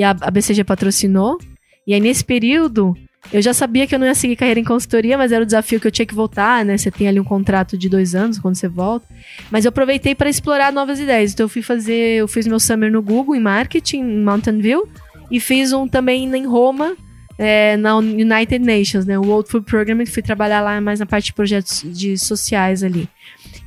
e 0.00 0.02
a, 0.02 0.16
a 0.18 0.30
BCG 0.30 0.64
patrocinou. 0.64 1.38
E 1.86 1.92
aí 1.92 2.00
nesse 2.00 2.24
período 2.24 2.94
eu 3.30 3.42
já 3.42 3.52
sabia 3.52 3.86
que 3.86 3.94
eu 3.94 3.98
não 3.98 4.06
ia 4.06 4.14
seguir 4.14 4.34
carreira 4.34 4.58
em 4.58 4.64
consultoria, 4.64 5.18
mas 5.18 5.30
era 5.30 5.42
o 5.42 5.46
desafio 5.46 5.78
que 5.78 5.86
eu 5.86 5.90
tinha 5.90 6.06
que 6.06 6.14
voltar, 6.14 6.64
né? 6.64 6.78
Você 6.78 6.90
tem 6.90 7.06
ali 7.06 7.20
um 7.20 7.24
contrato 7.24 7.76
de 7.76 7.86
dois 7.86 8.14
anos 8.14 8.38
quando 8.38 8.54
você 8.54 8.66
volta. 8.66 9.06
Mas 9.50 9.66
eu 9.66 9.68
aproveitei 9.68 10.14
para 10.14 10.30
explorar 10.30 10.72
novas 10.72 10.98
ideias. 10.98 11.32
Então 11.32 11.44
eu 11.44 11.48
fui 11.48 11.60
fazer, 11.60 12.16
eu 12.16 12.26
fiz 12.26 12.46
meu 12.46 12.58
summer 12.58 12.90
no 12.90 13.02
Google 13.02 13.36
em 13.36 13.40
marketing 13.40 13.98
em 13.98 14.24
Mountain 14.24 14.58
View 14.60 14.88
e 15.30 15.38
fiz 15.38 15.70
um 15.72 15.86
também 15.86 16.34
em 16.34 16.46
Roma. 16.46 16.96
É, 17.42 17.74
na 17.78 17.96
United 17.96 18.58
Nations, 18.58 19.06
né? 19.06 19.18
O 19.18 19.22
World 19.22 19.48
Food 19.48 19.64
Program, 19.64 19.96
que 19.96 20.10
fui 20.10 20.22
trabalhar 20.22 20.60
lá 20.60 20.78
mais 20.78 21.00
na 21.00 21.06
parte 21.06 21.26
de 21.26 21.32
projetos 21.32 21.82
de 21.86 22.18
sociais 22.18 22.84
ali. 22.84 23.08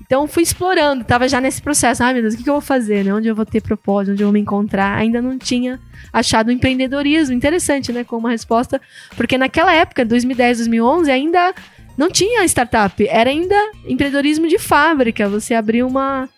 Então 0.06 0.28
fui 0.28 0.44
explorando, 0.44 1.04
tava 1.04 1.28
já 1.28 1.42
nesse 1.42 1.60
processo. 1.60 2.04
Ai 2.04 2.14
meu 2.14 2.22
Deus, 2.22 2.36
o 2.36 2.38
que, 2.38 2.44
que 2.44 2.50
eu 2.52 2.54
vou 2.54 2.62
fazer, 2.62 3.04
né? 3.04 3.12
Onde 3.12 3.28
eu 3.28 3.34
vou 3.34 3.48
ter 3.48 3.64
propósito, 3.64 4.12
onde 4.14 4.22
eu 4.22 4.28
vou 4.28 4.34
me 4.34 4.40
encontrar? 4.40 4.96
Ainda 4.96 5.24
não 5.24 5.40
tinha 5.40 5.80
achado 6.14 6.50
o 6.50 6.52
empreendedorismo. 6.52 7.34
Interessante, 7.34 7.92
né? 7.92 8.04
Como 8.04 8.28
uma 8.28 8.30
resposta. 8.30 8.80
Porque 9.18 9.40
naquela 9.40 9.74
época, 9.74 10.06
2010, 10.06 10.60
2011, 10.60 11.10
ainda 11.10 11.56
não 11.98 12.12
tinha 12.12 12.46
startup. 12.46 13.08
Era 13.08 13.32
ainda 13.32 13.56
empreendedorismo 13.88 14.48
de 14.48 14.60
fábrica. 14.60 15.28
Você 15.28 15.56
abria 15.56 15.84
uma, 15.88 16.30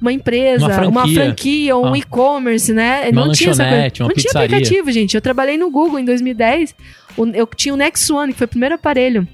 uma 0.00 0.12
empresa, 0.12 0.66
Uma 0.66 0.86
uma 0.88 1.00
franquia. 1.02 1.24
franquia, 1.24 1.76
um 1.76 1.92
Ah. 1.94 1.98
e-commerce, 1.98 2.72
né? 2.72 3.08
Uma 3.10 3.26
não 3.26 3.32
tinha 3.32 3.50
essa 3.50 3.64
coisa. 3.64 3.82
não 3.82 3.90
tinha 3.90 4.08
pizzaria. 4.10 4.46
aplicativo, 4.56 4.92
gente. 4.92 5.14
Eu 5.14 5.20
trabalhei 5.20 5.56
no 5.56 5.70
Google 5.70 5.98
em 5.98 6.04
2010. 6.04 6.74
o- 7.16 7.26
Eu 7.28 7.46
tinha 7.46 7.72
o 7.72 7.76
Next 7.76 8.12
One, 8.12 8.32
que 8.32 8.38
foi 8.38 8.44
o 8.46 8.48
primeiro 8.48 8.74
aparelho. 8.74 9.26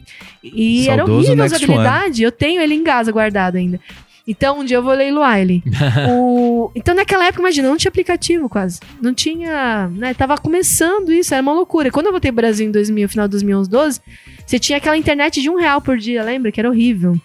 E 0.44 0.86
era 0.88 0.98
Saudoso 0.98 1.18
horrível 1.28 1.32
a 1.32 1.48
Next 1.48 1.64
usabilidade. 1.64 2.22
Eu 2.22 2.30
tenho 2.32 2.60
ele 2.60 2.74
em 2.74 2.84
casa 2.84 3.10
guardado 3.10 3.56
ainda. 3.56 3.80
Então, 4.28 4.60
um 4.60 4.64
dia 4.64 4.76
eu 4.76 4.82
vou 4.82 4.92
leiloar 4.92 5.40
ele. 5.40 5.62
O- 6.08 6.70
Então, 6.74 6.94
naquela 6.94 7.24
época, 7.26 7.40
imagina, 7.40 7.68
não 7.68 7.76
tinha 7.76 7.88
aplicativo 7.88 8.48
quase. 8.48 8.78
Não 9.00 9.12
tinha. 9.14 9.88
Né, 9.88 10.12
tava 10.14 10.36
começando 10.36 11.10
isso, 11.12 11.32
era 11.34 11.42
uma 11.42 11.52
loucura. 11.54 11.90
Quando 11.90 12.06
eu 12.06 12.12
voltei 12.12 12.30
pro 12.30 12.36
Brasil 12.36 12.66
em 12.68 12.70
2000, 12.70 13.08
final 13.08 13.26
de 13.26 13.32
2011, 13.32 13.68
12, 13.70 14.00
você 14.46 14.58
tinha 14.58 14.76
aquela 14.78 14.96
internet 14.96 15.40
de 15.40 15.48
um 15.50 15.56
real 15.56 15.80
por 15.80 15.96
dia, 15.96 16.22
lembra? 16.22 16.52
Que 16.52 16.60
era 16.60 16.68
horrível. 16.68 17.18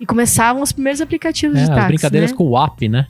E 0.00 0.06
começavam 0.06 0.62
os 0.62 0.72
primeiros 0.72 1.00
aplicativos 1.00 1.58
É, 1.58 1.62
de 1.62 1.66
táxi. 1.68 1.80
as 1.80 1.86
brincadeiras 1.88 2.30
né? 2.30 2.36
com 2.36 2.44
o 2.44 2.58
app, 2.62 2.88
né? 2.88 3.06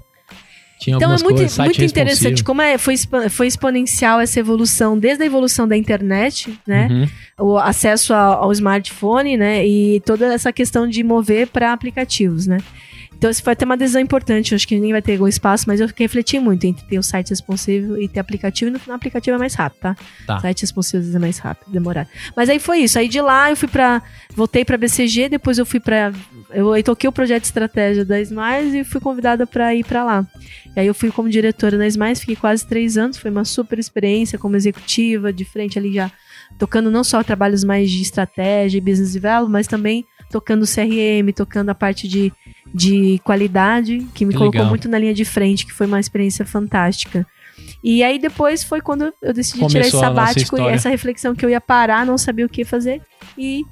Tinha 0.79 0.97
Então 0.97 1.11
é 1.11 1.19
muito, 1.23 1.37
coisas, 1.37 1.59
muito 1.59 1.83
interessante 1.83 2.45
como 2.45 2.61
é, 2.61 2.77
foi, 2.77 2.97
foi 3.31 3.47
exponencial 3.47 4.21
essa 4.21 4.39
evolução, 4.39 4.99
desde 4.99 5.23
a 5.23 5.27
evolução 5.27 5.67
da 5.67 5.77
internet, 5.77 6.59
né? 6.67 7.09
Uhum. 7.39 7.53
O 7.53 7.59
acesso 7.59 8.13
ao, 8.13 8.45
ao 8.45 8.53
smartphone, 8.53 9.39
né? 9.39 9.67
E 9.67 10.01
toda 10.01 10.27
essa 10.33 10.53
questão 10.53 10.87
de 10.87 11.03
mover 11.03 11.47
para 11.49 11.73
aplicativos, 11.73 12.47
né? 12.47 12.59
Então, 13.17 13.31
isso 13.31 13.43
foi 13.43 13.55
até 13.55 13.65
uma 13.65 13.77
decisão 13.77 14.01
importante. 14.01 14.53
Eu 14.53 14.57
acho 14.57 14.69
que 14.69 14.75
ninguém 14.75 14.93
vai 14.93 15.03
ter 15.03 15.13
algum 15.13 15.27
espaço, 15.27 15.65
mas 15.67 15.81
eu 15.81 15.89
refleti 15.97 16.39
muito 16.39 16.65
entre 16.65 16.87
ter 16.87 16.99
o 16.99 17.03
site 17.03 17.31
responsivo 17.31 18.01
e 18.01 18.09
ter 18.09 18.21
aplicativo. 18.21 18.71
E 18.71 18.73
no 18.73 18.79
final, 18.79 18.97
aplicativo 18.97 19.35
é 19.35 19.39
mais 19.39 19.55
rápido, 19.55 19.81
tá? 19.81 19.97
Tá. 20.27 20.41
Site 20.41 20.63
responsivo 20.63 21.17
é 21.17 21.19
mais 21.19 21.39
rápido, 21.39 21.71
demorado. 21.71 22.09
Mas 22.37 22.49
aí 22.49 22.59
foi 22.59 22.79
isso. 22.79 22.99
Aí 22.99 23.09
de 23.09 23.21
lá 23.21 23.51
eu 23.51 23.57
fui 23.57 23.69
pra. 23.69 24.03
Voltei 24.35 24.65
pra 24.65 24.77
BCG, 24.77 25.29
depois 25.29 25.59
eu 25.59 25.65
fui 25.65 25.81
pra. 25.81 26.13
Eu, 26.51 26.77
eu 26.77 26.83
toquei 26.83 27.09
o 27.09 27.13
projeto 27.13 27.43
de 27.43 27.49
estratégia 27.49 28.05
da 28.05 28.21
Smiles 28.21 28.75
e 28.75 28.85
fui 28.85 29.01
convidada 29.01 29.47
pra 29.47 29.75
ir 29.75 29.85
pra 29.85 30.05
lá. 30.05 30.27
E 30.75 30.81
aí 30.81 30.87
eu 30.87 30.95
fui 30.95 31.11
como 31.11 31.29
diretora 31.29 31.79
na 31.79 31.87
Smiles, 31.87 32.21
fiquei 32.21 32.37
quase 32.37 32.67
três 32.67 32.99
anos. 32.99 33.17
Foi 33.17 33.31
uma 33.31 33.45
super 33.45 33.79
experiência 33.79 34.39
como 34.39 34.57
executiva, 34.57 35.33
de 35.33 35.45
frente 35.45 35.79
ali 35.79 35.93
já 35.93 36.11
tocando 36.59 36.91
não 36.91 37.05
só 37.05 37.23
trabalhos 37.23 37.65
mais 37.65 37.91
de 37.91 38.03
estratégia 38.03 38.79
e 38.79 38.81
business 38.81 39.13
development, 39.13 39.51
mas 39.51 39.67
também 39.67 40.05
tocando 40.31 40.65
CRM, 40.67 41.33
tocando 41.35 41.71
a 41.71 41.75
parte 41.75 42.09
de, 42.09 42.33
de 42.75 43.21
qualidade, 43.25 44.07
que 44.15 44.25
me 44.25 44.33
Que 44.33 44.39
colocou 44.39 44.61
legal. 44.61 44.71
muito 44.71 44.89
na 44.89 44.99
linha 44.99 45.15
de 45.15 45.25
frente, 45.25 45.67
que 45.67 45.73
foi 45.73 45.87
uma 45.87 46.01
experiência 46.01 46.45
fantástica. 46.45 47.27
E 47.83 48.03
aí 48.03 48.19
depois 48.19 48.63
foi 48.63 48.81
quando 48.81 49.13
eu 49.23 49.33
decidi 49.33 49.67
tirar 49.67 49.81
esse 49.83 49.93
Começou 49.93 50.01
a 50.01 50.11
nossa 50.11 50.27
sabático 50.33 50.59
e 50.59 50.67
essa 50.69 50.89
reflexão 50.89 51.35
que 51.35 51.45
eu 51.45 51.51
ia 51.51 51.61
parar, 51.61 52.05
não 52.05 52.19
sabia 52.19 52.45
o 52.45 52.49
que 52.49 52.65
fazer 52.65 53.01
e 53.39 53.63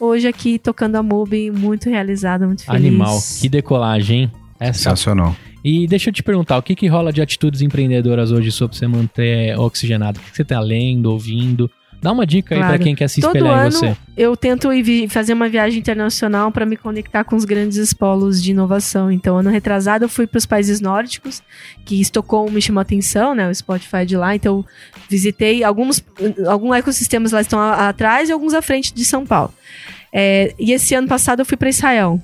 hoje 0.00 0.26
aqui 0.26 0.58
tocando 0.58 0.96
a 0.96 1.02
MUBI, 1.02 1.50
muito 1.50 1.88
realizada, 1.90 2.46
muito 2.46 2.64
feliz. 2.64 2.80
Animal. 2.80 3.18
Que 3.40 3.48
decolagem, 3.48 4.22
hein? 4.22 4.32
Essa. 4.58 4.78
Sensacional. 4.78 5.36
E 5.64 5.86
deixa 5.86 6.10
eu 6.10 6.12
te 6.12 6.22
perguntar, 6.22 6.58
o 6.58 6.62
que, 6.62 6.74
que 6.74 6.86
rola 6.86 7.10
de 7.10 7.22
atitudes 7.22 7.62
empreendedoras 7.62 8.30
hoje 8.30 8.52
sobre 8.52 8.76
você 8.76 8.86
manter 8.86 9.58
oxigenado? 9.58 10.18
O 10.18 10.22
que, 10.22 10.30
que 10.30 10.36
você 10.36 10.44
tá 10.44 10.60
lendo, 10.60 11.10
ouvindo? 11.10 11.70
Dá 12.04 12.12
uma 12.12 12.26
dica 12.26 12.54
aí 12.54 12.60
Claro. 12.60 12.74
pra 12.74 12.84
quem 12.84 12.94
quer 12.94 13.08
se 13.08 13.18
Todo 13.22 13.34
espelhar 13.34 13.56
em 13.56 13.60
ano 13.62 13.70
você. 13.70 13.96
eu 14.14 14.36
tento 14.36 14.70
ir 14.70 15.08
fazer 15.08 15.32
uma 15.32 15.48
viagem 15.48 15.78
internacional 15.78 16.52
para 16.52 16.66
me 16.66 16.76
conectar 16.76 17.24
com 17.24 17.34
os 17.34 17.46
grandes 17.46 17.94
polos 17.94 18.42
de 18.42 18.50
inovação. 18.50 19.10
Então, 19.10 19.38
ano 19.38 19.48
retrasado 19.48 20.04
eu 20.04 20.08
fui 20.10 20.26
para 20.26 20.36
os 20.36 20.44
países 20.44 20.82
nórdicos, 20.82 21.42
que 21.86 21.98
Estocolmo 21.98 22.50
me 22.52 22.60
chamou 22.60 22.82
atenção, 22.82 23.34
né? 23.34 23.48
O 23.48 23.54
Spotify 23.54 24.04
de 24.04 24.18
lá. 24.18 24.34
Então, 24.36 24.58
eu 24.58 24.66
visitei 25.08 25.64
alguns, 25.64 26.04
alguns 26.46 26.76
ecossistemas 26.76 27.32
lá 27.32 27.40
estão 27.40 27.58
atrás 27.58 28.28
e 28.28 28.32
alguns 28.32 28.52
à 28.52 28.60
frente 28.60 28.92
de 28.92 29.02
São 29.02 29.24
Paulo. 29.24 29.54
É, 30.12 30.54
e 30.58 30.72
esse 30.72 30.94
ano 30.94 31.08
passado 31.08 31.40
eu 31.40 31.46
fui 31.46 31.56
para 31.56 31.70
Israel. 31.70 32.20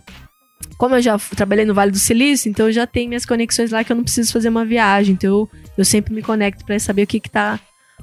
Como 0.77 0.94
eu 0.94 1.01
já 1.01 1.19
trabalhei 1.35 1.65
no 1.65 1.73
Vale 1.73 1.90
do 1.90 1.98
Silício, 1.98 2.51
então 2.51 2.66
eu 2.66 2.73
já 2.73 2.86
tenho 2.86 3.09
minhas 3.09 3.24
conexões 3.24 3.70
lá 3.70 3.82
que 3.82 3.90
eu 3.90 3.97
não 3.97 4.05
preciso 4.05 4.31
fazer 4.31 4.51
uma 4.51 4.65
viagem. 4.66 5.15
Então 5.15 5.31
eu, 5.31 5.51
eu 5.78 5.85
sempre 5.86 6.15
me 6.15 6.20
conecto 6.20 6.66
para 6.66 6.78
saber 6.78 7.05
o 7.05 7.07
que 7.07 7.19
que 7.19 7.31
tá 7.31 7.59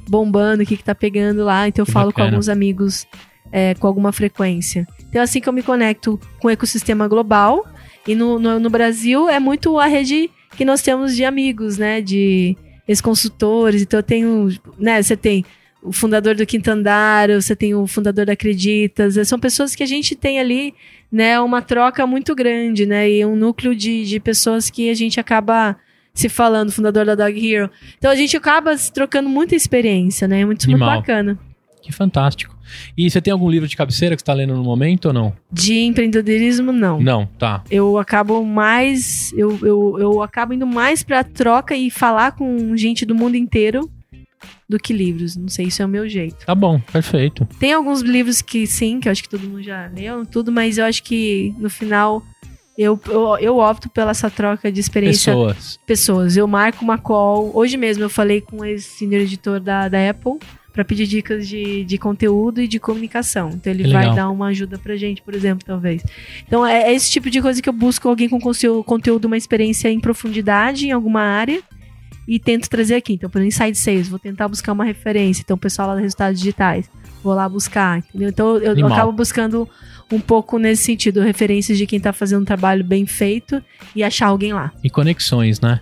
bombando, 0.09 0.63
o 0.63 0.65
que 0.65 0.77
que 0.77 0.83
tá 0.83 0.95
pegando 0.95 1.43
lá. 1.43 1.67
Então 1.67 1.83
eu 1.83 1.85
Que 1.85 1.91
falo 1.91 2.11
com 2.11 2.19
bacana. 2.19 2.35
alguns 2.35 2.49
amigos 2.49 3.07
é, 3.51 3.73
com 3.75 3.87
alguma 3.87 4.11
frequência. 4.11 4.87
Então 5.09 5.21
é 5.21 5.23
assim 5.23 5.39
que 5.39 5.47
eu 5.47 5.53
me 5.53 5.63
conecto 5.63 6.19
com 6.39 6.47
o 6.47 6.51
ecossistema 6.51 7.07
global. 7.07 7.65
E 8.07 8.15
no, 8.15 8.39
no, 8.39 8.59
no 8.59 8.69
Brasil 8.69 9.29
é 9.29 9.39
muito 9.39 9.77
a 9.79 9.85
rede 9.85 10.29
que 10.55 10.63
nós 10.65 10.81
temos 10.81 11.15
de 11.15 11.23
amigos, 11.25 11.77
né? 11.77 12.01
De 12.01 12.55
ex-consultores. 12.87 13.81
Então 13.81 13.99
eu 13.99 14.03
tenho, 14.03 14.49
né? 14.77 15.01
Você 15.01 15.15
tem 15.17 15.45
o 15.81 15.91
fundador 15.91 16.35
do 16.35 16.45
Quinto 16.45 16.71
Andar, 16.71 17.29
você 17.29 17.55
tem 17.55 17.75
o 17.75 17.85
fundador 17.85 18.25
da 18.25 18.33
Acreditas. 18.33 19.15
São 19.27 19.39
pessoas 19.39 19.75
que 19.75 19.83
a 19.83 19.87
gente 19.87 20.15
tem 20.15 20.39
ali, 20.39 20.73
né? 21.11 21.39
Uma 21.39 21.61
troca 21.61 22.05
muito 22.07 22.33
grande, 22.33 22.85
né? 22.85 23.09
E 23.09 23.25
um 23.25 23.35
núcleo 23.35 23.75
de, 23.75 24.05
de 24.05 24.19
pessoas 24.19 24.69
que 24.69 24.89
a 24.89 24.93
gente 24.93 25.19
acaba 25.19 25.77
se 26.19 26.29
falando, 26.29 26.71
fundador 26.71 27.05
da 27.05 27.15
Dog 27.15 27.53
Hero. 27.53 27.69
Então 27.97 28.09
a 28.09 28.15
gente 28.15 28.35
acaba 28.35 28.75
se 28.75 28.91
trocando 28.91 29.29
muita 29.29 29.55
experiência, 29.55 30.27
né? 30.27 30.41
É 30.41 30.45
muito, 30.45 30.67
muito 30.69 30.79
bacana. 30.79 31.37
Que 31.81 31.91
fantástico. 31.91 32.57
E 32.97 33.09
você 33.09 33.21
tem 33.21 33.31
algum 33.31 33.49
livro 33.49 33.67
de 33.67 33.77
cabeceira 33.77 34.15
que 34.15 34.21
você 34.21 34.25
tá 34.25 34.33
lendo 34.33 34.55
no 34.55 34.63
momento 34.63 35.05
ou 35.05 35.13
não? 35.13 35.33
De 35.51 35.79
empreendedorismo, 35.79 36.71
não. 36.71 36.99
Não, 36.99 37.25
tá. 37.37 37.63
Eu 37.71 37.97
acabo 37.97 38.43
mais. 38.43 39.31
Eu, 39.33 39.57
eu, 39.61 39.97
eu 39.99 40.21
acabo 40.21 40.53
indo 40.53 40.67
mais 40.67 41.03
pra 41.03 41.23
troca 41.23 41.75
e 41.75 41.89
falar 41.89 42.33
com 42.33 42.75
gente 42.75 43.05
do 43.05 43.15
mundo 43.15 43.35
inteiro 43.35 43.89
do 44.67 44.77
que 44.77 44.91
livros. 44.91 45.37
Não 45.37 45.47
sei, 45.47 45.67
isso 45.67 45.81
é 45.81 45.85
o 45.85 45.89
meu 45.89 46.09
jeito. 46.09 46.45
Tá 46.45 46.55
bom, 46.55 46.79
perfeito. 46.79 47.47
Tem 47.59 47.73
alguns 47.73 48.01
livros 48.01 48.41
que 48.41 48.67
sim, 48.67 48.99
que 48.99 49.07
eu 49.07 49.11
acho 49.11 49.23
que 49.23 49.29
todo 49.29 49.47
mundo 49.47 49.63
já 49.63 49.87
leu, 49.87 50.25
tudo, 50.25 50.51
mas 50.51 50.77
eu 50.77 50.85
acho 50.85 51.03
que 51.03 51.53
no 51.57 51.69
final 51.69 52.21
eu, 52.77 52.99
eu, 53.07 53.37
eu 53.39 53.57
opto 53.57 53.89
pela 53.89 54.11
essa 54.11 54.29
troca 54.29 54.71
de 54.71 54.79
experiência 54.79 55.33
Pessoas. 55.33 55.79
pessoas. 55.85 56.37
Eu 56.37 56.47
marco 56.47 56.83
uma 56.83 56.97
call. 56.97 57.51
Hoje 57.55 57.75
mesmo 57.77 58.03
eu 58.03 58.09
falei 58.09 58.39
com 58.41 58.63
esse 58.63 58.87
senior 58.97 59.21
editor 59.21 59.59
da, 59.59 59.87
da 59.89 60.09
Apple 60.09 60.33
para 60.71 60.85
pedir 60.85 61.07
dicas 61.07 61.47
de, 61.47 61.83
de 61.85 61.97
conteúdo 61.97 62.61
e 62.61 62.67
de 62.67 62.79
comunicação. 62.79 63.49
Então 63.51 63.73
ele 63.73 63.83
Que 63.85 63.91
vai 63.91 64.01
legal. 64.03 64.15
dar 64.15 64.29
uma 64.29 64.47
ajuda 64.47 64.77
pra 64.77 64.95
gente, 64.95 65.23
por 65.23 65.33
exemplo, 65.33 65.65
talvez. 65.65 66.03
Então 66.45 66.63
é, 66.63 66.83
é 66.83 66.93
esse 66.93 67.09
tipo 67.09 67.31
de 67.31 67.41
coisa 67.41 67.59
que 67.61 67.67
eu 67.67 67.73
busco 67.73 68.07
alguém 68.07 68.29
com 68.29 68.39
conteúdo, 68.39 68.83
conteúdo, 68.83 69.25
uma 69.25 69.37
experiência 69.37 69.89
em 69.89 69.99
profundidade 69.99 70.87
em 70.87 70.91
alguma 70.91 71.21
área 71.21 71.59
e 72.27 72.37
tento 72.39 72.69
trazer 72.69 72.93
aqui. 72.95 73.13
Então, 73.13 73.27
por 73.29 73.41
exemplo, 73.41 73.55
Inside 73.57 73.77
Sales, 73.79 74.07
vou 74.09 74.19
tentar 74.19 74.47
buscar 74.47 74.73
uma 74.73 74.83
referência. 74.83 75.41
Então, 75.41 75.55
o 75.55 75.59
pessoal 75.59 75.87
lá 75.87 75.95
da 75.95 76.01
Resultados 76.01 76.37
Digitais, 76.39 76.87
vou 77.23 77.33
lá 77.33 77.47
buscar, 77.49 77.97
entendeu? 77.99 78.29
Então, 78.29 78.57
eu, 78.57 78.77
eu 78.77 78.85
acabo 78.87 79.11
buscando 79.13 79.67
um 80.11 80.19
pouco 80.19 80.57
nesse 80.57 80.83
sentido, 80.83 81.21
referências 81.21 81.77
de 81.77 81.85
quem 81.85 81.99
tá 81.99 82.13
fazendo 82.13 82.41
um 82.41 82.45
trabalho 82.45 82.83
bem 82.83 83.05
feito 83.05 83.61
e 83.95 84.03
achar 84.03 84.27
alguém 84.27 84.53
lá. 84.53 84.71
E 84.83 84.89
conexões, 84.89 85.59
né? 85.59 85.79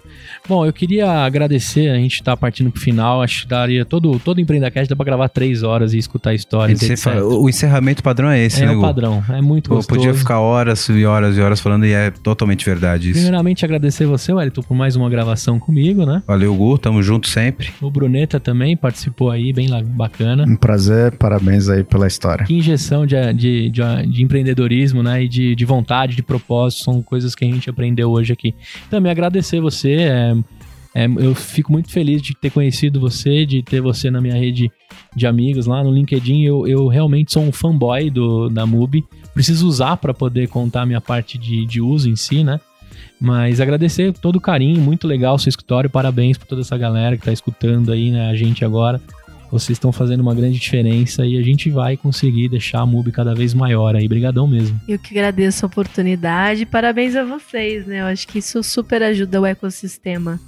Bom, 0.48 0.66
eu 0.66 0.74
queria 0.74 1.10
agradecer, 1.26 1.90
a 1.90 1.96
gente 1.96 2.22
tá 2.24 2.36
partindo 2.36 2.72
pro 2.72 2.82
final, 2.82 3.22
acho 3.22 3.44
que 3.44 3.48
daria 3.50 3.86
todo, 3.86 4.20
todo 4.20 4.40
Empreendacast 4.42 4.90
dá 4.90 4.96
pra 4.96 5.06
gravar 5.06 5.30
três 5.30 5.64
horas 5.64 5.94
e 5.94 5.98
escutar 5.98 6.34
histórias, 6.34 6.80
Você 6.80 6.94
etc. 6.94 7.22
O 7.24 7.48
encerramento 7.50 8.02
padrão 8.02 8.30
é 8.30 8.40
esse, 8.44 8.64
É 8.64 8.66
né, 8.68 8.72
o 8.72 8.76
Gu? 8.76 8.82
padrão, 8.82 9.24
é 9.30 9.42
muito 9.42 9.70
gostoso. 9.70 9.88
podia 10.00 10.14
ficar 10.14 10.40
horas 10.40 10.88
e 10.90 11.06
horas 11.06 11.38
e 11.38 11.42
horas 11.42 11.60
falando 11.60 11.86
e 11.86 11.92
é 11.92 12.10
totalmente 12.12 12.66
verdade 12.66 13.10
isso. 13.12 13.20
Primeiramente, 13.20 13.64
agradecer 13.66 14.06
você, 14.06 14.34
Wellington, 14.34 14.62
por 14.64 14.76
mais 14.76 14.96
uma 14.96 15.10
gravação 15.10 15.60
comigo, 15.60 16.06
né? 16.06 16.24
Valeu, 16.28 16.54
Gu, 16.56 16.78
tamo 16.78 17.02
junto 17.04 17.28
sempre. 17.28 17.70
O 17.82 17.90
Bruneta 17.90 18.40
também 18.40 18.76
participou 18.76 19.30
aí, 19.30 19.54
bem 19.54 19.70
bacana. 19.86 20.46
Um 20.48 20.56
prazer, 20.56 21.12
parabéns 21.18 21.70
aí 21.70 21.84
pela 21.84 22.08
história. 22.08 22.46
Que 22.46 22.54
injeção 22.56 23.06
de, 23.06 23.16
de, 23.34 23.70
de, 23.70 23.82
de 24.08 24.15
empreendedorismo, 24.24 25.02
né? 25.02 25.24
E 25.24 25.28
de, 25.28 25.56
de 25.56 25.66
vontade, 25.66 26.16
de 26.16 26.24
propósito, 26.24 26.84
são 26.84 27.02
coisas 27.02 27.36
que 27.36 27.46
a 27.46 27.48
gente 27.48 27.70
aprendeu 27.70 28.12
hoje 28.12 28.34
aqui. 28.34 28.54
Também 28.90 29.12
agradecer 29.12 29.60
você. 29.60 29.94
é, 29.94 30.36
é, 30.96 31.08
eu 31.08 31.36
fico 31.36 31.74
muito 31.74 31.92
feliz 31.92 32.22
de 32.22 32.34
ter 32.34 32.50
conhecido 32.50 33.02
você, 33.02 33.46
de 33.46 33.62
ter 33.62 33.82
você 33.82 34.10
na 34.10 34.22
minha 34.22 34.36
rede 34.36 34.72
de 35.14 35.28
amigos 35.28 35.66
lá 35.66 35.84
no 35.84 35.92
LinkedIn. 35.92 36.44
Eu, 36.44 36.66
eu 36.66 36.88
realmente 36.88 37.34
sou 37.34 37.44
um 37.44 37.52
fanboy 37.52 38.10
do, 38.10 38.48
da 38.48 38.66
MUBI. 38.66 39.04
Preciso 39.34 39.68
usar 39.68 39.98
para 39.98 40.14
poder 40.14 40.48
contar 40.48 40.84
a 40.84 40.86
minha 40.86 41.02
parte 41.02 41.38
de, 41.38 41.66
de 41.66 41.82
uso 41.82 42.10
em 42.10 42.16
si, 42.16 42.46
né? 42.46 42.62
Mas 43.20 43.60
agradecer 43.60 44.14
todo 44.14 44.38
o 44.38 44.42
carinho, 44.42 44.80
muito 44.80 45.06
legal 45.06 45.36
o 45.36 45.40
seu 45.40 45.50
escritório. 45.50 45.90
Parabéns 45.90 46.38
por 46.38 46.48
toda 46.48 46.62
essa 46.62 46.78
galera 46.78 47.18
que 47.18 47.26
tá 47.26 47.34
escutando 47.34 47.92
aí, 47.92 48.10
né? 48.10 48.30
A 48.30 48.36
gente 48.36 48.64
agora. 48.64 49.02
Vocês 49.56 49.78
estão 49.78 49.94
fazendo 49.94 50.20
uma 50.20 50.36
grande 50.36 50.60
diferença 50.60 51.26
e 51.26 51.38
a 51.38 51.42
gente 51.42 51.70
vai 51.70 51.96
conseguir 51.96 52.50
deixar 52.50 52.82
a 52.82 52.86
MUBI 52.86 53.10
cada 53.14 53.34
vez 53.34 53.54
maior 53.54 53.96
aí. 53.96 54.06
Brigadão 54.06 54.46
mesmo. 54.46 54.78
Eu 54.86 55.00
que 55.00 55.18
agradeço 55.18 55.66
a 55.66 55.68
oportunidade. 55.68 56.66
Parabéns 56.66 57.16
a 57.16 57.24
vocês, 57.24 57.88
né? 57.88 58.02
Eu 58.02 58.08
acho 58.08 58.28
que 58.28 58.40
isso 58.40 58.62
super 58.62 59.02
ajuda 59.02 59.40
o 59.40 59.46
ecossistema 59.46 60.42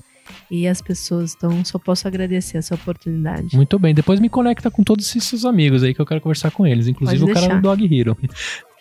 e 0.52 0.68
as 0.68 0.82
pessoas. 0.82 1.34
Então, 1.38 1.64
só 1.64 1.80
posso 1.80 2.06
agradecer 2.06 2.58
essa 2.58 2.76
oportunidade. 2.76 3.56
Muito 3.56 3.80
bem. 3.80 3.94
Depois 3.94 4.20
me 4.20 4.28
conecta 4.28 4.70
com 4.70 4.84
todos 4.84 5.08
esses 5.08 5.24
seus 5.24 5.46
amigos 5.46 5.84
aí 5.84 5.94
que 5.94 6.02
eu 6.02 6.06
quero 6.06 6.20
conversar 6.20 6.52
com 6.52 6.68
eles. 6.68 6.90
Inclusive 6.90 7.24
o 7.24 7.34
cara 7.34 7.56
do 7.56 7.62
Dog 7.62 7.98
Hero. 7.98 8.18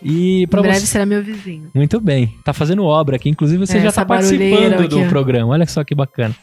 E 0.03 0.43
Em 0.43 0.47
para 0.47 0.61
breve 0.61 0.79
você. 0.79 0.85
será 0.85 1.05
meu 1.05 1.23
vizinho. 1.23 1.69
Muito 1.73 1.99
bem. 1.99 2.33
Tá 2.43 2.53
fazendo 2.53 2.83
obra 2.83 3.15
aqui. 3.15 3.29
Inclusive 3.29 3.65
você 3.65 3.77
É, 3.77 3.81
já 3.81 3.91
tá 3.91 4.05
participando 4.05 4.87
do 4.87 4.99
aqui, 4.99 5.09
programa. 5.09 5.53
Olha 5.53 5.65
só 5.65 5.83
que 5.83 5.95
bacana. 5.95 6.35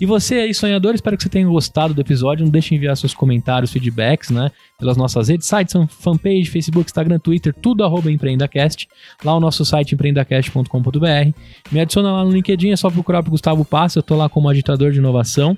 E 0.00 0.04
você 0.04 0.34
aí, 0.36 0.54
sonhador, 0.54 0.94
espero 0.94 1.16
que 1.16 1.22
você 1.22 1.28
tenha 1.28 1.46
gostado 1.46 1.94
do 1.94 2.00
episódio. 2.00 2.44
Não 2.44 2.52
deixe 2.52 2.68
de 2.70 2.74
enviar 2.76 2.96
seus 2.96 3.14
comentários, 3.14 3.72
feedbacks, 3.72 4.30
né? 4.30 4.50
Pelas 4.78 4.96
nossas 4.96 5.28
redes, 5.28 5.46
sites, 5.46 5.74
fanpage, 5.88 6.46
Facebook, 6.46 6.90
Instagram, 6.90 7.18
Twitter, 7.18 7.54
tudo 7.54 7.82
arroba 7.82 8.10
empreendacast. 8.12 8.86
Lá 9.24 9.34
o 9.34 9.40
nosso 9.40 9.64
site 9.64 9.94
empreendacast.com.br. 9.94 11.32
Me 11.72 11.80
adiciona 11.80 12.12
lá 12.12 12.24
no 12.24 12.30
LinkedIn, 12.30 12.70
é 12.70 12.76
só 12.76 12.90
procurar 12.90 13.22
pro 13.22 13.30
Gustavo 13.30 13.64
Passa. 13.64 13.98
Eu 13.98 14.02
tô 14.02 14.16
lá 14.16 14.28
como 14.28 14.48
agitador 14.48 14.90
de 14.92 14.98
inovação. 14.98 15.56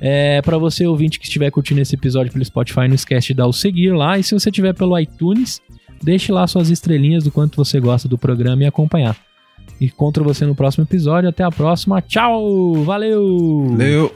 É, 0.00 0.40
para 0.42 0.58
você, 0.58 0.86
ouvinte, 0.86 1.18
que 1.18 1.24
estiver 1.26 1.50
curtindo 1.50 1.80
esse 1.80 1.94
episódio 1.94 2.32
pelo 2.32 2.44
Spotify, 2.44 2.86
não 2.88 2.94
esquece 2.94 3.28
de 3.28 3.34
dar 3.34 3.46
o 3.46 3.52
seguir 3.52 3.92
lá. 3.94 4.18
E 4.18 4.22
se 4.22 4.32
você 4.34 4.50
tiver 4.50 4.72
pelo 4.74 4.98
iTunes, 4.98 5.60
deixe 6.04 6.30
lá 6.30 6.46
suas 6.46 6.68
estrelinhas 6.70 7.24
do 7.24 7.30
quanto 7.30 7.56
você 7.56 7.80
gosta 7.80 8.06
do 8.06 8.18
programa 8.18 8.62
e 8.62 8.66
acompanhar. 8.66 9.16
Encontro 9.80 10.22
você 10.22 10.44
no 10.46 10.54
próximo 10.54 10.84
episódio. 10.84 11.28
Até 11.28 11.42
a 11.42 11.50
próxima. 11.50 12.00
Tchau! 12.02 12.84
Valeu! 12.84 13.68
Valeu. 13.70 14.14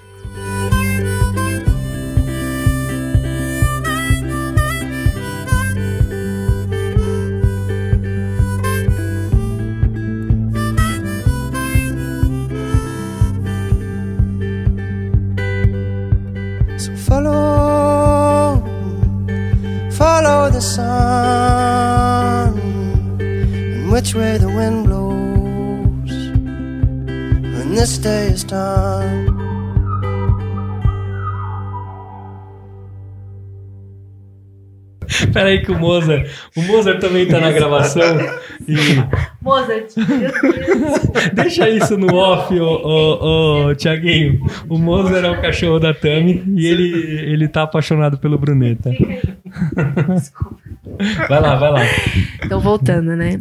So 16.79 16.97
follow, 16.97 18.63
follow 19.91 20.49
the 20.49 20.61
sun, 20.61 21.28
which 23.99 24.15
way 24.15 24.39
the 24.39 24.47
wind 24.47 24.85
blows 24.87 26.13
when 27.55 27.75
this 27.75 27.99
day 27.99 28.29
is 28.29 28.45
done. 28.45 29.27
Peraí 35.33 35.63
que 35.65 35.73
o 35.73 35.79
Mozart... 35.81 36.29
O 36.55 36.63
Mozart 36.63 37.01
também 37.01 37.27
tá 37.27 37.41
na 37.41 37.51
gravação. 37.51 38.19
E 38.69 38.77
Mozart, 39.43 39.91
deixa 41.35 41.69
isso 41.69 41.99
no 41.99 42.15
off, 42.15 42.55
ô, 42.55 42.65
ô, 42.65 43.67
ô, 43.67 43.75
Tiaguinho. 43.75 44.47
O 44.69 44.79
Mozart 44.79 45.25
é 45.25 45.31
o 45.31 45.41
cachorro 45.43 45.81
da 45.81 45.93
Tami 45.93 46.45
e 46.57 46.69
ele, 46.69 47.33
ele 47.33 47.49
tá 47.49 47.65
apaixonado 47.65 48.17
pelo 48.19 48.39
Bruneta. 48.39 48.93
Vai 51.29 51.41
lá, 51.41 51.57
vai 51.57 51.73
lá. 51.73 51.81
então 52.45 52.61
voltando, 52.61 53.17
né? 53.17 53.41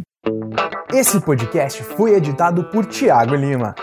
Esse 0.93 1.19
podcast 1.19 1.83
foi 1.83 2.15
editado 2.15 2.63
por 2.65 2.85
Tiago 2.85 3.35
Lima. 3.35 3.75